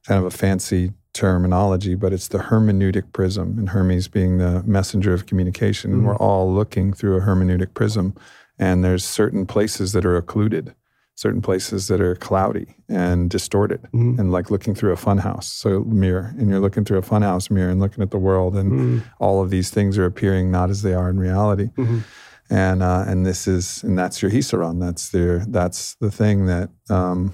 kind 0.07 0.19
of 0.19 0.25
a 0.25 0.35
fancy 0.35 0.93
terminology, 1.13 1.95
but 1.95 2.13
it's 2.13 2.29
the 2.29 2.37
hermeneutic 2.37 3.11
prism, 3.13 3.57
and 3.57 3.69
Hermes 3.69 4.07
being 4.07 4.37
the 4.37 4.63
messenger 4.63 5.13
of 5.13 5.25
communication. 5.25 5.91
Mm-hmm. 5.91 6.05
we're 6.05 6.17
all 6.17 6.53
looking 6.53 6.93
through 6.93 7.17
a 7.17 7.21
hermeneutic 7.21 7.73
prism, 7.73 8.15
and 8.57 8.83
there's 8.83 9.03
certain 9.03 9.45
places 9.45 9.91
that 9.91 10.05
are 10.05 10.15
occluded, 10.15 10.73
certain 11.15 11.41
places 11.41 11.87
that 11.87 11.99
are 11.99 12.15
cloudy 12.15 12.75
and 12.87 13.29
distorted, 13.29 13.81
mm-hmm. 13.93 14.19
and 14.19 14.31
like 14.31 14.49
looking 14.49 14.73
through 14.73 14.93
a 14.93 14.97
funhouse. 14.97 15.43
So 15.43 15.83
mirror, 15.83 16.33
and 16.37 16.49
you're 16.49 16.59
looking 16.59 16.85
through 16.85 16.99
a 16.99 17.03
funhouse 17.03 17.51
mirror 17.51 17.69
and 17.69 17.81
looking 17.81 18.01
at 18.01 18.11
the 18.11 18.17
world, 18.17 18.55
and 18.55 18.71
mm-hmm. 18.71 18.99
all 19.19 19.41
of 19.41 19.49
these 19.49 19.69
things 19.69 19.97
are 19.97 20.05
appearing 20.05 20.49
not 20.49 20.69
as 20.69 20.81
they 20.81 20.93
are 20.93 21.09
in 21.09 21.19
reality. 21.19 21.71
And 22.51 22.83
uh, 22.83 23.05
and 23.07 23.25
this 23.25 23.47
is 23.47 23.81
and 23.83 23.97
that's 23.97 24.21
your 24.21 24.29
hisaron. 24.29 24.79
That's 24.79 25.09
their 25.09 25.39
that's 25.47 25.95
the 25.95 26.11
thing 26.11 26.45
that 26.47 26.69
um, 26.89 27.33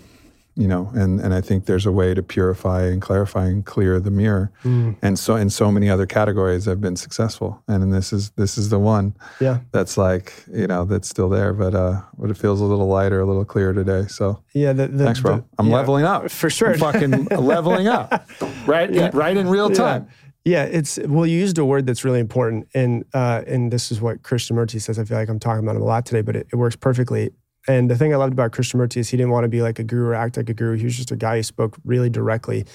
you 0.58 0.68
know 0.68 0.90
and 0.96 1.22
and 1.22 1.34
i 1.34 1.40
think 1.40 1.66
there's 1.66 1.86
a 1.86 1.92
way 1.92 2.14
to 2.14 2.24
purify 2.24 2.82
and 2.88 3.02
clarify 3.02 3.46
and 3.46 3.66
clear 3.66 4.00
the 4.00 4.10
mirror. 4.10 4.52
Mm. 4.64 4.98
and 5.04 5.20
so 5.20 5.36
in 5.36 5.50
so 5.50 5.72
many 5.72 5.90
other 5.90 6.08
categories 6.08 6.68
i've 6.68 6.82
been 6.82 6.96
successful. 6.96 7.62
And 7.68 7.94
this 7.94 8.12
is 8.12 8.32
this 8.32 8.58
is 8.58 8.70
the 8.70 8.80
one 8.80 9.16
yeah. 9.40 9.60
that's 9.72 9.98
like 9.98 10.34
you 10.52 10.68
know 10.68 10.84
that's 10.84 11.08
still 11.08 11.30
there 11.30 11.54
but 11.54 11.76
uh 11.76 12.02
but 12.18 12.32
it 12.32 12.38
feels 12.38 12.60
a 12.60 12.66
little 12.66 12.88
lighter 12.88 13.22
a 13.22 13.26
little 13.26 13.46
clearer 13.46 13.74
today. 13.74 14.08
So 14.08 14.44
yeah 14.54 14.74
the, 14.74 14.88
the, 14.88 15.06
thanks 15.06 15.22
bro. 15.22 15.38
the, 15.38 15.44
i'm 15.60 15.68
yeah, 15.68 15.76
leveling 15.76 16.06
up. 16.06 16.32
For 16.32 16.50
sure. 16.50 16.74
I'm 16.74 16.80
fucking 16.80 17.26
leveling 17.26 17.88
up. 17.88 18.28
Right 18.66 18.92
yeah. 18.92 19.12
right 19.14 19.38
in 19.38 19.48
real 19.48 19.70
time. 19.70 20.08
yeah. 20.10 20.27
Yeah, 20.48 20.64
it's 20.64 20.98
well. 21.06 21.26
You 21.26 21.38
used 21.38 21.58
a 21.58 21.66
word 21.66 21.86
that's 21.86 22.06
really 22.06 22.22
important, 22.22 22.70
and 22.74 23.04
uh, 23.14 23.44
and 23.46 23.70
this 23.70 23.92
is 23.92 24.00
what 24.00 24.22
Krishnamurti 24.22 24.82
says. 24.82 24.98
I 24.98 25.04
feel 25.04 25.18
like 25.18 25.28
I'm 25.28 25.40
talking 25.40 25.62
about 25.62 25.76
him 25.76 25.82
a 25.82 25.86
lot 25.86 26.06
today, 26.06 26.22
but 26.22 26.38
it, 26.38 26.48
it 26.54 26.56
works 26.56 26.78
perfectly. 26.78 27.32
And 27.68 27.92
the 27.92 27.98
thing 27.98 28.14
I 28.14 28.16
loved 28.16 28.32
about 28.32 28.54
Krishnamurti 28.54 28.96
is 28.96 29.10
he 29.10 29.18
didn't 29.18 29.32
want 29.32 29.44
to 29.44 29.50
be 29.50 29.62
like 29.62 29.78
a 29.78 29.84
guru 29.84 30.08
or 30.08 30.14
act 30.14 30.38
like 30.38 30.48
a 30.48 30.54
guru. 30.54 30.78
He 30.78 30.86
was 30.86 30.96
just 30.96 31.12
a 31.12 31.18
guy 31.18 31.36
who 31.36 31.44
spoke 31.44 31.76
really 31.84 32.10
directly. 32.10 32.66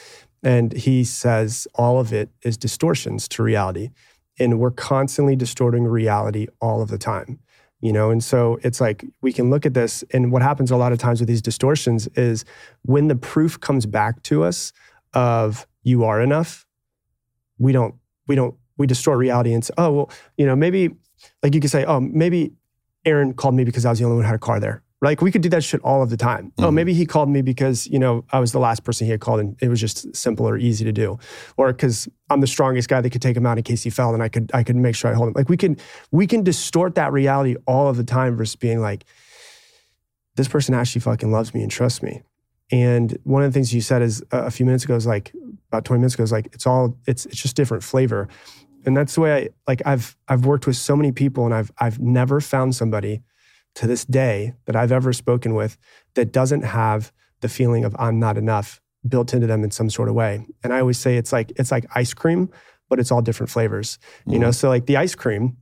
And 0.42 0.70
he 0.74 1.02
says 1.02 1.66
all 1.74 1.98
of 1.98 2.12
it 2.12 2.28
is 2.42 2.58
distortions 2.58 3.26
to 3.28 3.42
reality. 3.42 3.88
And 4.38 4.60
we're 4.60 4.70
constantly 4.70 5.34
distorting 5.34 5.84
reality 5.84 6.48
all 6.60 6.82
of 6.82 6.90
the 6.90 6.98
time. 6.98 7.38
You 7.80 7.94
know, 7.94 8.10
and 8.10 8.22
so 8.22 8.58
it's 8.62 8.82
like 8.82 9.02
we 9.22 9.32
can 9.32 9.48
look 9.48 9.64
at 9.64 9.72
this, 9.72 10.04
and 10.12 10.30
what 10.30 10.42
happens 10.42 10.70
a 10.70 10.76
lot 10.76 10.92
of 10.92 10.98
times 10.98 11.20
with 11.20 11.28
these 11.28 11.40
distortions 11.40 12.06
is 12.08 12.44
when 12.82 13.08
the 13.08 13.16
proof 13.16 13.58
comes 13.60 13.86
back 13.86 14.22
to 14.24 14.42
us 14.42 14.74
of 15.14 15.66
you 15.84 16.04
are 16.04 16.20
enough, 16.20 16.66
we 17.58 17.72
don't, 17.72 17.94
we 18.26 18.34
don't, 18.34 18.54
we 18.78 18.86
distort 18.86 19.18
reality 19.18 19.52
and 19.52 19.64
say, 19.64 19.74
oh, 19.78 19.90
well, 19.92 20.10
you 20.36 20.46
know, 20.46 20.56
maybe 20.56 20.90
like 21.42 21.54
you 21.54 21.60
could 21.60 21.70
say, 21.70 21.84
oh, 21.84 22.00
maybe 22.00 22.52
Aaron 23.04 23.32
called 23.34 23.54
me 23.54 23.64
because 23.64 23.84
I 23.84 23.90
was 23.90 23.98
the 23.98 24.04
only 24.04 24.16
one 24.16 24.24
who 24.24 24.28
had 24.28 24.36
a 24.36 24.38
car 24.38 24.58
there. 24.60 24.82
Like 25.00 25.20
we 25.20 25.32
could 25.32 25.42
do 25.42 25.48
that 25.48 25.64
shit 25.64 25.80
all 25.82 26.00
of 26.02 26.10
the 26.10 26.16
time. 26.16 26.52
Oh, 26.58 26.64
Mhm. 26.70 26.74
maybe 26.74 26.94
he 26.94 27.06
called 27.06 27.28
me 27.28 27.42
because, 27.42 27.88
you 27.88 27.98
know, 27.98 28.24
I 28.30 28.38
was 28.38 28.52
the 28.52 28.60
last 28.60 28.84
person 28.84 29.04
he 29.04 29.10
had 29.10 29.20
called 29.20 29.40
and 29.40 29.56
it 29.60 29.68
was 29.68 29.80
just 29.80 30.14
simple 30.14 30.48
or 30.48 30.56
easy 30.56 30.84
to 30.84 30.92
do. 30.92 31.18
Or 31.56 31.72
because 31.72 32.08
I'm 32.30 32.40
the 32.40 32.46
strongest 32.46 32.88
guy 32.88 33.00
that 33.00 33.10
could 33.10 33.20
take 33.22 33.36
him 33.36 33.44
out 33.44 33.58
in 33.58 33.64
case 33.64 33.82
he 33.82 33.90
fell 33.90 34.14
and 34.14 34.22
I 34.22 34.28
could 34.28 34.52
I 34.54 34.62
could 34.62 34.76
make 34.76 34.94
sure 34.94 35.10
I 35.10 35.14
hold 35.14 35.26
him. 35.28 35.34
Like 35.36 35.48
we 35.48 35.56
can 35.56 35.76
we 36.12 36.28
can 36.28 36.44
distort 36.44 36.94
that 36.94 37.12
reality 37.12 37.56
all 37.66 37.88
of 37.88 37.96
the 37.96 38.04
time 38.04 38.36
versus 38.36 38.54
being 38.54 38.80
like, 38.80 39.04
this 40.36 40.46
person 40.48 40.72
actually 40.74 41.00
fucking 41.00 41.30
loves 41.32 41.52
me 41.52 41.62
and 41.62 41.70
trusts 41.70 42.02
me. 42.02 42.22
And 42.70 43.18
one 43.24 43.42
of 43.42 43.50
the 43.50 43.54
things 43.54 43.74
you 43.74 43.80
said 43.80 44.02
is 44.02 44.22
uh, 44.32 44.44
a 44.44 44.50
few 44.52 44.64
minutes 44.64 44.84
ago 44.84 44.94
is 44.94 45.06
like 45.06 45.32
about 45.72 45.86
20 45.86 46.00
minutes 46.00 46.14
ago 46.14 46.22
is 46.22 46.32
like 46.32 46.48
it's 46.52 46.66
all 46.66 46.98
it's 47.06 47.24
it's 47.26 47.40
just 47.40 47.56
different 47.56 47.82
flavor. 47.82 48.28
And 48.84 48.96
that's 48.96 49.14
the 49.14 49.22
way 49.22 49.34
I 49.34 49.48
like 49.66 49.80
I've 49.86 50.16
I've 50.28 50.44
worked 50.44 50.66
with 50.66 50.76
so 50.76 50.94
many 50.94 51.12
people 51.12 51.46
and 51.46 51.54
I've 51.54 51.70
I've 51.78 51.98
never 51.98 52.40
found 52.40 52.74
somebody 52.74 53.22
to 53.76 53.86
this 53.86 54.04
day 54.04 54.52
that 54.66 54.76
I've 54.76 54.92
ever 54.92 55.14
spoken 55.14 55.54
with 55.54 55.78
that 56.14 56.30
doesn't 56.30 56.62
have 56.62 57.10
the 57.40 57.48
feeling 57.48 57.84
of 57.84 57.96
I'm 57.98 58.18
not 58.18 58.36
enough 58.36 58.82
built 59.08 59.32
into 59.32 59.46
them 59.46 59.64
in 59.64 59.70
some 59.70 59.88
sort 59.88 60.08
of 60.08 60.14
way. 60.14 60.46
And 60.62 60.74
I 60.74 60.80
always 60.80 60.98
say 60.98 61.16
it's 61.16 61.32
like 61.32 61.52
it's 61.56 61.70
like 61.70 61.86
ice 61.94 62.12
cream, 62.12 62.50
but 62.90 63.00
it's 63.00 63.10
all 63.10 63.22
different 63.22 63.50
flavors. 63.50 63.98
You 64.26 64.38
know, 64.38 64.48
mm-hmm. 64.48 64.52
so 64.52 64.68
like 64.68 64.86
the 64.86 64.98
ice 64.98 65.14
cream, 65.14 65.56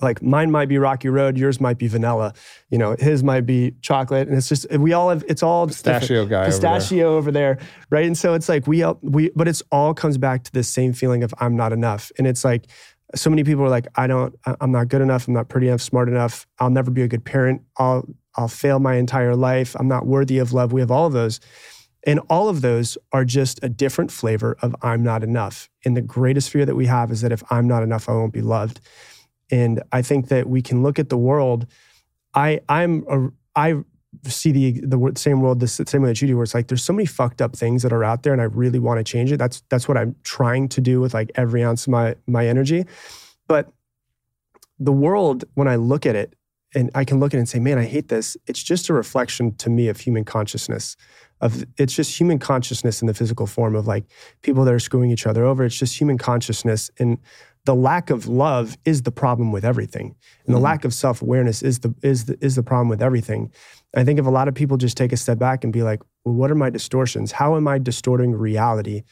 like 0.00 0.22
mine 0.22 0.50
might 0.50 0.68
be 0.68 0.78
Rocky 0.78 1.08
Road, 1.08 1.36
yours 1.36 1.60
might 1.60 1.78
be 1.78 1.88
vanilla, 1.88 2.32
you 2.70 2.78
know, 2.78 2.96
his 2.98 3.22
might 3.22 3.46
be 3.46 3.74
chocolate, 3.82 4.28
and 4.28 4.36
it's 4.36 4.48
just 4.48 4.70
we 4.72 4.92
all 4.92 5.10
have 5.10 5.24
it's 5.28 5.42
all 5.42 5.66
different 5.66 6.00
Pistachio 6.00 6.26
guy. 6.26 6.36
over 6.46 6.50
there. 6.50 6.50
pistachio 6.78 7.16
over 7.16 7.30
there. 7.32 7.58
right? 7.90 8.06
And 8.06 8.16
so 8.16 8.34
it's 8.34 8.48
like 8.48 8.66
we 8.66 8.82
all- 8.82 8.98
we, 9.02 9.30
but 9.36 9.48
it's 9.48 9.62
all 9.70 9.94
comes 9.94 10.18
back 10.18 10.44
to 10.44 10.52
this 10.52 10.68
same 10.68 10.92
feeling 10.92 11.22
of 11.22 11.34
I'm 11.38 11.56
not 11.56 11.72
enough, 11.72 12.10
and 12.18 12.26
it's 12.26 12.44
like 12.44 12.66
so 13.14 13.28
many 13.28 13.44
people 13.44 13.62
are 13.64 13.68
like 13.68 13.86
I 13.96 14.06
don't, 14.06 14.34
I'm 14.60 14.72
not 14.72 14.88
good 14.88 15.02
enough, 15.02 15.28
I'm 15.28 15.34
not 15.34 15.48
pretty 15.48 15.68
enough, 15.68 15.82
smart 15.82 16.08
enough, 16.08 16.46
I'll 16.58 16.70
never 16.70 16.90
be 16.90 17.02
a 17.02 17.08
good 17.08 17.24
parent, 17.24 17.62
I'll 17.76 18.08
I'll 18.36 18.48
fail 18.48 18.78
my 18.78 18.94
entire 18.94 19.36
life, 19.36 19.76
I'm 19.78 19.88
not 19.88 20.06
worthy 20.06 20.38
of 20.38 20.54
love. 20.54 20.72
We 20.72 20.80
have 20.80 20.90
all 20.90 21.06
of 21.06 21.12
those. 21.12 21.38
And 22.04 22.18
all 22.28 22.48
of 22.48 22.62
those 22.62 22.98
are 23.12 23.24
just 23.24 23.62
a 23.62 23.68
different 23.68 24.10
flavor 24.10 24.56
of 24.60 24.74
I'm 24.82 25.04
not 25.04 25.22
enough. 25.22 25.68
And 25.84 25.96
the 25.96 26.00
greatest 26.02 26.50
fear 26.50 26.66
that 26.66 26.74
we 26.74 26.86
have 26.86 27.12
is 27.12 27.20
that 27.20 27.30
if 27.30 27.44
I'm 27.52 27.68
not 27.68 27.84
enough, 27.84 28.08
I 28.08 28.12
won't 28.12 28.32
be 28.32 28.40
loved. 28.40 28.80
And 29.52 29.82
I 29.92 30.02
think 30.02 30.28
that 30.28 30.48
we 30.48 30.62
can 30.62 30.82
look 30.82 30.98
at 30.98 31.10
the 31.10 31.18
world. 31.18 31.66
I 32.34 32.60
I'm 32.68 33.04
a, 33.08 33.28
I 33.54 33.84
see 34.26 34.50
the 34.50 34.80
the 34.80 35.12
same 35.16 35.40
world 35.40 35.60
the 35.60 35.68
same 35.68 36.02
way 36.02 36.08
that 36.08 36.20
you 36.20 36.28
do, 36.28 36.36
where 36.36 36.42
it's 36.42 36.54
like 36.54 36.68
there's 36.68 36.84
so 36.84 36.92
many 36.92 37.06
fucked 37.06 37.40
up 37.40 37.54
things 37.54 37.82
that 37.82 37.92
are 37.92 38.02
out 38.02 38.22
there, 38.22 38.32
and 38.32 38.42
I 38.42 38.46
really 38.46 38.78
want 38.78 38.98
to 38.98 39.04
change 39.04 39.30
it. 39.30 39.36
That's 39.36 39.62
that's 39.68 39.86
what 39.86 39.96
I'm 39.96 40.16
trying 40.24 40.68
to 40.70 40.80
do 40.80 41.00
with 41.00 41.14
like 41.14 41.30
every 41.34 41.62
ounce 41.62 41.86
of 41.86 41.92
my 41.92 42.16
my 42.26 42.46
energy. 42.46 42.86
But 43.46 43.70
the 44.78 44.92
world, 44.92 45.44
when 45.54 45.68
I 45.68 45.76
look 45.76 46.06
at 46.06 46.16
it, 46.16 46.34
and 46.74 46.90
I 46.94 47.04
can 47.04 47.20
look 47.20 47.34
at 47.34 47.36
it 47.36 47.40
and 47.40 47.48
say, 47.48 47.58
man, 47.58 47.78
I 47.78 47.84
hate 47.84 48.08
this. 48.08 48.36
It's 48.46 48.62
just 48.62 48.88
a 48.88 48.94
reflection 48.94 49.54
to 49.56 49.70
me 49.70 49.88
of 49.88 50.00
human 50.00 50.24
consciousness. 50.24 50.96
Of 51.40 51.64
it's 51.76 51.94
just 51.94 52.18
human 52.18 52.38
consciousness 52.38 53.02
in 53.02 53.06
the 53.08 53.14
physical 53.14 53.46
form 53.46 53.74
of 53.74 53.86
like 53.86 54.04
people 54.42 54.64
that 54.64 54.72
are 54.72 54.78
screwing 54.78 55.10
each 55.10 55.26
other 55.26 55.44
over. 55.44 55.64
It's 55.64 55.78
just 55.78 55.98
human 55.98 56.18
consciousness, 56.18 56.90
and 56.98 57.18
the 57.64 57.74
lack 57.74 58.10
of 58.10 58.26
love 58.26 58.76
is 58.84 59.02
the 59.02 59.12
problem 59.12 59.52
with 59.52 59.64
everything, 59.64 60.14
and 60.46 60.54
the 60.54 60.58
Mhm. 60.58 60.62
lack 60.62 60.84
of 60.84 60.92
self 60.92 61.22
awareness 61.22 61.62
is 61.62 61.78
the 61.80 61.94
is 62.02 62.24
the 62.24 62.36
is 62.44 62.56
the 62.56 62.62
problem 62.62 62.88
with 62.88 63.02
everything. 63.02 63.50
I 63.96 64.04
think 64.04 64.18
if 64.18 64.26
a 64.26 64.30
lot 64.30 64.48
of 64.48 64.54
people 64.54 64.76
just 64.76 64.96
take 64.96 65.12
a 65.12 65.16
step 65.16 65.38
back 65.38 65.62
and 65.64 65.72
be 65.72 65.82
like, 65.82 66.00
well, 66.24 66.34
what 66.34 66.50
are 66.50 66.54
my 66.56 66.70
distortions? 66.70 67.32
How 67.32 67.56
am 67.56 67.68
I 67.68 67.78
distorting 67.78 68.32
reality 68.32 69.02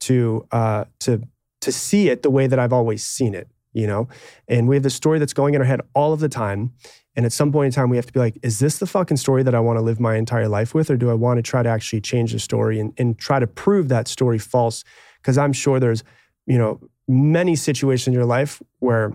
to 0.00 0.46
uh, 0.50 0.84
to 1.00 1.22
to 1.60 1.72
see 1.72 2.08
it 2.08 2.22
the 2.22 2.30
way 2.30 2.46
that 2.46 2.58
I've 2.58 2.72
always 2.72 3.04
seen 3.04 3.34
it? 3.34 3.48
You 3.72 3.86
know, 3.86 4.08
and 4.48 4.66
we 4.66 4.74
have 4.74 4.82
the 4.82 4.90
story 4.90 5.20
that's 5.20 5.32
going 5.32 5.54
in 5.54 5.60
our 5.60 5.66
head 5.66 5.80
all 5.94 6.12
of 6.12 6.18
the 6.20 6.28
time. 6.28 6.72
And 7.16 7.24
at 7.26 7.32
some 7.32 7.52
point 7.52 7.66
in 7.66 7.72
time, 7.72 7.90
we 7.90 7.96
have 7.96 8.06
to 8.06 8.12
be 8.12 8.18
like, 8.20 8.38
is 8.42 8.58
this 8.60 8.78
the 8.78 8.86
fucking 8.86 9.16
story 9.16 9.42
that 9.44 9.54
I 9.54 9.60
want 9.60 9.76
to 9.78 9.80
live 9.82 10.00
my 10.00 10.16
entire 10.16 10.48
life 10.48 10.74
with? 10.74 10.90
Or 10.90 10.96
do 10.96 11.10
I 11.10 11.14
want 11.14 11.38
to 11.38 11.42
try 11.42 11.62
to 11.62 11.68
actually 11.68 12.00
change 12.00 12.32
the 12.32 12.38
story 12.40 12.80
and, 12.80 12.92
and 12.98 13.16
try 13.18 13.38
to 13.38 13.46
prove 13.46 13.88
that 13.88 14.08
story 14.08 14.38
false? 14.38 14.82
Because 15.20 15.36
I'm 15.38 15.52
sure 15.52 15.78
there's, 15.78 16.02
you 16.46 16.56
know, 16.58 16.80
many 17.10 17.56
situations 17.56 18.06
in 18.06 18.12
your 18.12 18.24
life 18.24 18.62
where 18.78 19.12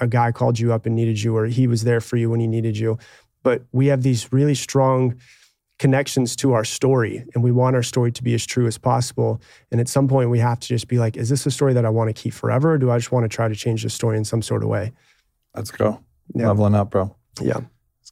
a 0.00 0.06
guy 0.06 0.32
called 0.32 0.58
you 0.58 0.72
up 0.72 0.86
and 0.86 0.96
needed 0.96 1.22
you, 1.22 1.36
or 1.36 1.46
he 1.46 1.66
was 1.66 1.84
there 1.84 2.00
for 2.00 2.16
you 2.16 2.28
when 2.28 2.40
he 2.40 2.46
needed 2.46 2.76
you. 2.76 2.98
But 3.42 3.62
we 3.72 3.86
have 3.86 4.02
these 4.02 4.32
really 4.32 4.54
strong 4.54 5.16
connections 5.78 6.36
to 6.36 6.52
our 6.52 6.64
story, 6.64 7.24
and 7.34 7.42
we 7.42 7.50
want 7.50 7.76
our 7.76 7.82
story 7.82 8.12
to 8.12 8.22
be 8.22 8.34
as 8.34 8.44
true 8.44 8.66
as 8.66 8.78
possible. 8.78 9.40
And 9.70 9.80
at 9.80 9.88
some 9.88 10.08
point, 10.08 10.30
we 10.30 10.38
have 10.38 10.60
to 10.60 10.68
just 10.68 10.88
be 10.88 10.98
like, 10.98 11.16
is 11.16 11.28
this 11.28 11.46
a 11.46 11.50
story 11.50 11.72
that 11.74 11.84
I 11.84 11.88
want 11.88 12.08
to 12.08 12.20
keep 12.22 12.34
forever? 12.34 12.72
Or 12.72 12.78
do 12.78 12.90
I 12.90 12.98
just 12.98 13.12
want 13.12 13.24
to 13.24 13.28
try 13.28 13.48
to 13.48 13.54
change 13.54 13.82
the 13.82 13.90
story 13.90 14.16
in 14.16 14.24
some 14.24 14.42
sort 14.42 14.62
of 14.62 14.68
way? 14.68 14.92
Let's 15.54 15.70
go. 15.70 16.02
Yeah. 16.34 16.48
Leveling 16.48 16.74
up, 16.74 16.90
bro. 16.90 17.14
Yeah. 17.40 17.60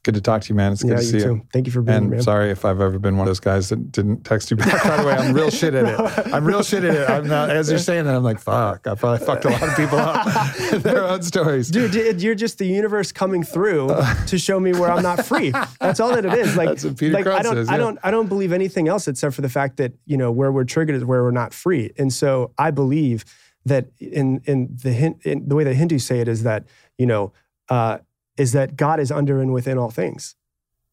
Good 0.03 0.15
to 0.15 0.21
talk 0.21 0.41
to 0.41 0.49
you, 0.49 0.55
man. 0.55 0.71
It's 0.71 0.81
good 0.81 0.89
yeah, 0.91 0.95
to 0.97 1.03
you 1.03 1.09
see 1.11 1.19
too. 1.19 1.35
you. 1.35 1.47
Thank 1.53 1.67
you 1.67 1.71
for 1.71 1.83
being 1.83 1.95
And 1.95 2.05
here, 2.07 2.15
man. 2.15 2.23
sorry 2.23 2.49
if 2.49 2.65
I've 2.65 2.81
ever 2.81 2.97
been 2.97 3.17
one 3.17 3.27
of 3.27 3.29
those 3.29 3.39
guys 3.39 3.69
that 3.69 3.91
didn't 3.91 4.23
text 4.23 4.49
you 4.49 4.57
back 4.57 4.83
right 4.83 4.99
away. 4.99 5.13
I'm 5.13 5.31
real 5.33 5.49
shit 5.51 5.75
at 5.75 5.85
it. 5.85 6.33
I'm 6.33 6.43
real 6.43 6.63
shit 6.63 6.83
at 6.83 6.95
it. 6.95 7.07
I'm 7.07 7.27
not, 7.27 7.51
as 7.51 7.69
you're 7.69 7.77
saying 7.77 8.05
that, 8.05 8.15
I'm 8.15 8.23
like, 8.23 8.39
fuck. 8.39 8.87
I 8.87 8.95
probably 8.95 9.23
fucked 9.23 9.45
a 9.45 9.49
lot 9.49 9.61
of 9.61 9.75
people 9.75 9.99
up 9.99 10.59
in 10.73 10.81
their 10.81 11.03
own 11.03 11.21
stories. 11.21 11.69
Dude, 11.69 12.19
you're 12.19 12.33
just 12.33 12.57
the 12.57 12.65
universe 12.65 13.11
coming 13.11 13.43
through 13.43 13.89
to 14.27 14.39
show 14.39 14.59
me 14.59 14.73
where 14.73 14.91
I'm 14.91 15.03
not 15.03 15.23
free. 15.23 15.51
That's 15.79 15.99
all 15.99 16.09
that 16.15 16.25
it 16.25 16.33
is. 16.33 16.57
Like, 16.57 16.69
That's 16.69 16.83
what 16.85 16.97
Peter 16.97 17.13
like 17.13 17.27
I 17.27 17.43
don't, 17.43 17.53
says, 17.53 17.69
I 17.69 17.77
don't, 17.77 17.99
I 18.03 18.09
don't 18.09 18.27
believe 18.27 18.51
anything 18.53 18.87
else 18.87 19.07
except 19.07 19.35
for 19.35 19.41
the 19.41 19.49
fact 19.49 19.77
that 19.77 19.93
you 20.07 20.17
know 20.17 20.31
where 20.31 20.51
we're 20.51 20.63
triggered 20.63 20.95
is 20.95 21.05
where 21.05 21.21
we're 21.21 21.29
not 21.29 21.53
free. 21.53 21.91
And 21.99 22.11
so 22.11 22.53
I 22.57 22.71
believe 22.71 23.23
that 23.65 23.91
in 23.99 24.41
in 24.45 24.75
the 24.81 25.15
in 25.21 25.47
the 25.47 25.55
way 25.55 25.63
that 25.63 25.75
Hindus 25.75 26.03
say 26.03 26.19
it 26.21 26.27
is 26.27 26.41
that 26.41 26.65
you 26.97 27.05
know 27.05 27.33
uh, 27.69 27.99
is 28.41 28.51
that 28.51 28.75
God 28.75 28.99
is 28.99 29.11
under 29.11 29.41
and 29.41 29.51
within 29.53 29.77
all 29.77 29.91
things, 29.91 30.35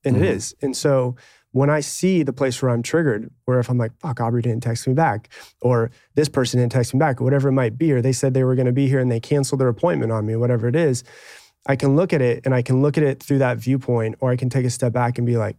and 0.05 0.17
Mhm. 0.17 0.21
it 0.21 0.27
is. 0.37 0.55
And 0.63 0.77
so 0.77 1.17
when 1.53 1.71
I 1.71 1.81
see 1.81 2.23
the 2.23 2.33
place 2.41 2.61
where 2.61 2.71
I'm 2.71 2.83
triggered, 2.83 3.31
where 3.47 3.59
if 3.59 3.71
I'm 3.71 3.79
like, 3.79 3.93
fuck, 3.99 4.21
Aubrey 4.21 4.43
didn't 4.43 4.63
text 4.63 4.87
me 4.87 4.95
back, 4.95 5.29
or 5.61 5.91
this 6.15 6.29
person 6.29 6.61
didn't 6.61 6.73
text 6.73 6.93
me 6.95 6.99
back, 6.99 7.21
or 7.21 7.25
whatever 7.25 7.49
it 7.49 7.53
might 7.63 7.79
be, 7.79 7.91
or 7.93 8.03
they 8.03 8.13
said 8.13 8.35
they 8.35 8.45
were 8.45 8.55
going 8.55 8.73
to 8.75 8.81
be 8.83 8.89
here 8.89 9.01
and 9.01 9.11
they 9.11 9.21
canceled 9.21 9.61
their 9.61 9.69
appointment 9.69 10.13
on 10.13 10.27
me, 10.27 10.37
whatever 10.37 10.69
it 10.69 10.77
is, 10.77 11.05
I 11.67 11.75
can 11.77 11.97
look 11.97 12.13
at 12.13 12.21
it 12.21 12.45
and 12.45 12.55
I 12.55 12.63
can 12.63 12.83
look 12.83 12.97
at 12.99 13.05
it 13.05 13.23
through 13.23 13.39
that 13.39 13.59
viewpoint, 13.59 14.17
or 14.21 14.31
I 14.31 14.37
can 14.37 14.51
take 14.51 14.67
a 14.67 14.71
step 14.71 14.93
back 14.93 15.19
and 15.19 15.27
be 15.27 15.37
like, 15.37 15.57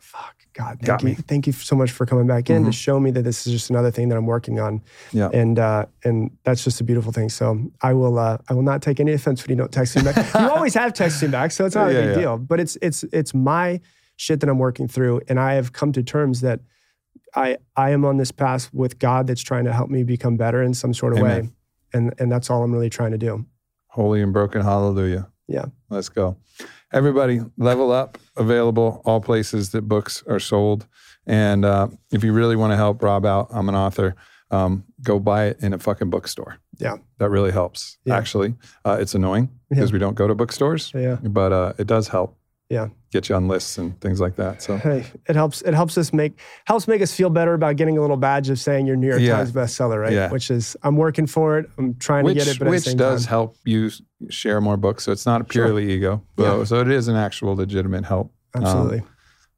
fuck, 0.00 0.35
God, 0.56 0.78
thank 0.78 0.86
Got 0.86 1.02
you. 1.02 1.08
me. 1.10 1.14
Thank 1.14 1.46
you 1.46 1.52
so 1.52 1.76
much 1.76 1.90
for 1.90 2.06
coming 2.06 2.26
back 2.26 2.48
in 2.48 2.64
to 2.64 2.70
Mhm. 2.70 2.74
show 2.74 2.98
me 2.98 3.10
that 3.10 3.22
this 3.22 3.46
is 3.46 3.52
just 3.52 3.68
another 3.68 3.90
thing 3.90 4.08
that 4.08 4.16
I'm 4.16 4.24
working 4.24 4.58
on. 4.58 4.80
Yeah. 5.12 5.28
And 5.32 5.58
uh, 5.58 5.84
and 6.02 6.30
that's 6.44 6.64
just 6.64 6.80
a 6.80 6.84
beautiful 6.84 7.12
thing. 7.12 7.28
So 7.28 7.70
I 7.82 7.92
will 7.92 8.18
uh, 8.18 8.38
I 8.48 8.54
will 8.54 8.62
not 8.62 8.80
take 8.80 8.98
any 8.98 9.12
offense 9.12 9.42
when 9.42 9.50
you 9.50 9.56
don't 9.56 9.70
text 9.70 9.96
me 9.96 10.02
back. 10.02 10.16
you 10.34 10.48
always 10.50 10.72
have 10.74 10.94
texted 10.94 11.22
me 11.24 11.28
back, 11.28 11.52
so 11.52 11.66
it's 11.66 11.74
not 11.74 11.92
Yeah, 11.92 11.98
a 11.98 12.00
big 12.02 12.10
yeah. 12.10 12.20
deal. 12.20 12.38
But 12.38 12.60
it's 12.60 12.78
it's 12.80 13.04
it's 13.12 13.34
my 13.34 13.80
shit 14.16 14.40
that 14.40 14.48
I'm 14.48 14.58
working 14.58 14.88
through, 14.88 15.20
and 15.28 15.38
I 15.38 15.54
have 15.54 15.74
come 15.74 15.92
to 15.92 16.02
terms 16.02 16.40
that 16.40 16.60
I 17.34 17.58
I 17.76 17.90
am 17.90 18.06
on 18.06 18.16
this 18.16 18.32
path 18.32 18.70
with 18.72 18.98
God 18.98 19.26
that's 19.26 19.42
trying 19.42 19.64
to 19.66 19.72
help 19.74 19.90
me 19.90 20.04
become 20.04 20.36
better 20.38 20.62
in 20.62 20.72
some 20.72 20.94
sort 20.94 21.12
of 21.12 21.18
way, 21.20 21.50
and 21.92 22.14
and 22.18 22.32
that's 22.32 22.48
all 22.48 22.62
I'm 22.62 22.72
really 22.72 22.88
trying 22.90 23.10
to 23.12 23.18
do. 23.18 23.44
Holy 23.88 24.22
and 24.22 24.32
broken 24.32 24.62
hallelujah. 24.62 25.28
Yeah. 25.48 25.66
Let's 25.90 26.08
go. 26.08 26.36
Everybody, 26.92 27.40
level 27.58 27.90
up, 27.92 28.18
available 28.36 29.02
all 29.04 29.20
places 29.20 29.70
that 29.70 29.82
books 29.82 30.22
are 30.28 30.38
sold. 30.40 30.86
And 31.26 31.64
uh, 31.64 31.88
if 32.12 32.22
you 32.22 32.32
really 32.32 32.56
want 32.56 32.72
to 32.72 32.76
help 32.76 33.02
Rob 33.02 33.26
out, 33.26 33.48
I'm 33.50 33.68
an 33.68 33.74
author. 33.74 34.14
Um, 34.52 34.84
go 35.02 35.18
buy 35.18 35.46
it 35.46 35.58
in 35.60 35.72
a 35.72 35.78
fucking 35.78 36.10
bookstore. 36.10 36.58
Yeah. 36.78 36.96
That 37.18 37.30
really 37.30 37.50
helps, 37.50 37.98
Yeah. 38.04 38.16
actually. 38.16 38.54
Uh, 38.84 38.96
it's 39.00 39.14
annoying 39.16 39.50
because 39.68 39.92
we 39.92 39.98
don't 39.98 40.14
go 40.14 40.28
to 40.28 40.34
bookstores, 40.36 40.92
yeah. 40.94 41.16
but 41.22 41.52
uh, 41.52 41.72
it 41.78 41.88
does 41.88 42.08
help. 42.08 42.36
Yeah. 42.68 42.88
Get 43.12 43.28
you 43.28 43.36
on 43.36 43.46
lists 43.46 43.78
and 43.78 43.98
things 44.00 44.20
like 44.20 44.34
that. 44.36 44.60
So, 44.60 44.76
Hey, 44.76 45.06
it 45.28 45.36
helps. 45.36 45.62
It 45.62 45.72
helps 45.72 45.96
us 45.96 46.12
make 46.12 46.38
helps 46.66 46.88
make 46.88 47.00
us 47.00 47.14
feel 47.14 47.30
better 47.30 47.54
about 47.54 47.76
getting 47.76 47.96
a 47.96 48.00
little 48.00 48.16
badge 48.16 48.50
of 48.50 48.58
saying 48.58 48.86
you're 48.86 48.96
New 48.96 49.06
York 49.08 49.20
Yeah. 49.20 49.36
Times 49.36 49.52
bestseller, 49.52 50.00
right? 50.02 50.12
Yeah. 50.12 50.30
Which 50.30 50.50
is 50.50 50.76
I'm 50.82 50.96
working 50.96 51.26
for 51.28 51.58
it. 51.58 51.70
I'm 51.78 51.94
trying 51.94 52.24
which, 52.24 52.38
to 52.38 52.44
get 52.44 52.56
it, 52.56 52.58
but 52.58 52.68
which 52.68 52.96
does 52.96 53.22
time, 53.24 53.28
help 53.30 53.56
you 53.64 53.90
share 54.30 54.60
more 54.60 54.76
books. 54.76 55.04
So 55.04 55.12
it's 55.12 55.24
not 55.26 55.48
purely 55.48 55.92
ego. 55.92 56.22
So, 56.38 56.58
Yeah. 56.58 56.64
so 56.64 56.80
it 56.80 56.90
is 56.90 57.06
an 57.08 57.14
actual 57.16 57.54
legitimate 57.54 58.04
help. 58.04 58.32
absolutely. 58.54 59.02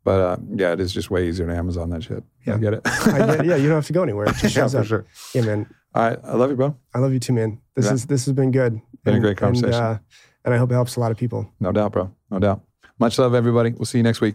But 0.05 0.21
uh, 0.21 0.37
yeah, 0.55 0.73
it 0.73 0.81
is 0.81 0.93
just 0.93 1.11
way 1.11 1.29
easier 1.29 1.47
to 1.47 1.55
Amazon 1.55 1.91
that 1.91 2.03
shit. 2.03 2.23
I 2.47 2.51
Yeah. 2.51 2.59
get 2.59 2.75
it. 2.75 2.81
I 2.85 3.19
get 3.27 3.41
it. 3.41 3.47
yeah, 3.47 3.57
you 3.57 3.69
don't 3.69 3.77
have 3.77 3.87
to 3.87 3.93
go 3.93 4.03
anywhere. 4.03 4.27
It 4.27 4.37
just 4.37 4.43
yeah, 4.57 4.63
shows 4.63 4.73
for 4.73 4.79
up. 4.81 4.87
sure. 4.87 5.07
Yeah, 5.35 5.43
man. 5.43 5.67
All 5.95 6.03
right. 6.09 6.19
I 6.25 6.35
love 6.35 6.51
you, 6.51 6.57
bro. 6.57 6.77
I 6.95 6.99
love 6.99 7.13
you 7.15 7.19
too, 7.21 7.33
man. 7.33 7.59
This 7.75 7.87
Yeah. 7.87 7.93
is 7.95 8.07
this 8.07 8.27
has 8.27 8.35
been 8.35 8.51
good. 8.53 8.81
Been 9.05 9.17
a 9.17 9.21
great 9.21 9.39
conversation. 9.39 9.73
And, 9.75 9.97
uh, 9.97 9.99
and 10.45 10.55
I 10.55 10.59
hope 10.59 10.71
it 10.71 10.75
helps 10.75 10.97
a 10.97 11.01
lot 11.01 11.11
of 11.11 11.17
people. 11.17 11.51
No 11.61 11.73
doubt, 11.73 11.93
bro. 11.93 12.11
No 12.31 12.39
doubt. 12.39 12.63
Much 12.99 13.19
love, 13.19 13.35
everybody. 13.35 13.71
We'll 13.71 13.87
see 13.87 13.99
you 13.99 14.05
next 14.05 14.21
week. 14.21 14.35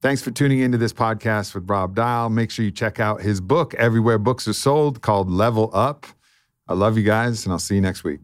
Thanks 0.00 0.22
for 0.22 0.30
tuning 0.30 0.60
into 0.60 0.78
this 0.78 0.94
podcast 0.94 1.54
with 1.54 1.68
Rob 1.68 1.94
Dial. 1.94 2.30
Make 2.30 2.50
sure 2.50 2.64
you 2.64 2.70
check 2.70 2.98
out 2.98 3.20
his 3.20 3.40
book 3.40 3.74
everywhere 3.74 4.18
books 4.18 4.48
are 4.48 4.54
sold 4.54 5.02
called 5.02 5.30
Level 5.30 5.70
Up. 5.74 6.06
I 6.66 6.72
love 6.72 6.96
you 6.96 7.04
guys, 7.04 7.44
and 7.44 7.52
I'll 7.52 7.58
see 7.58 7.74
you 7.74 7.82
next 7.82 8.02
week. 8.02 8.20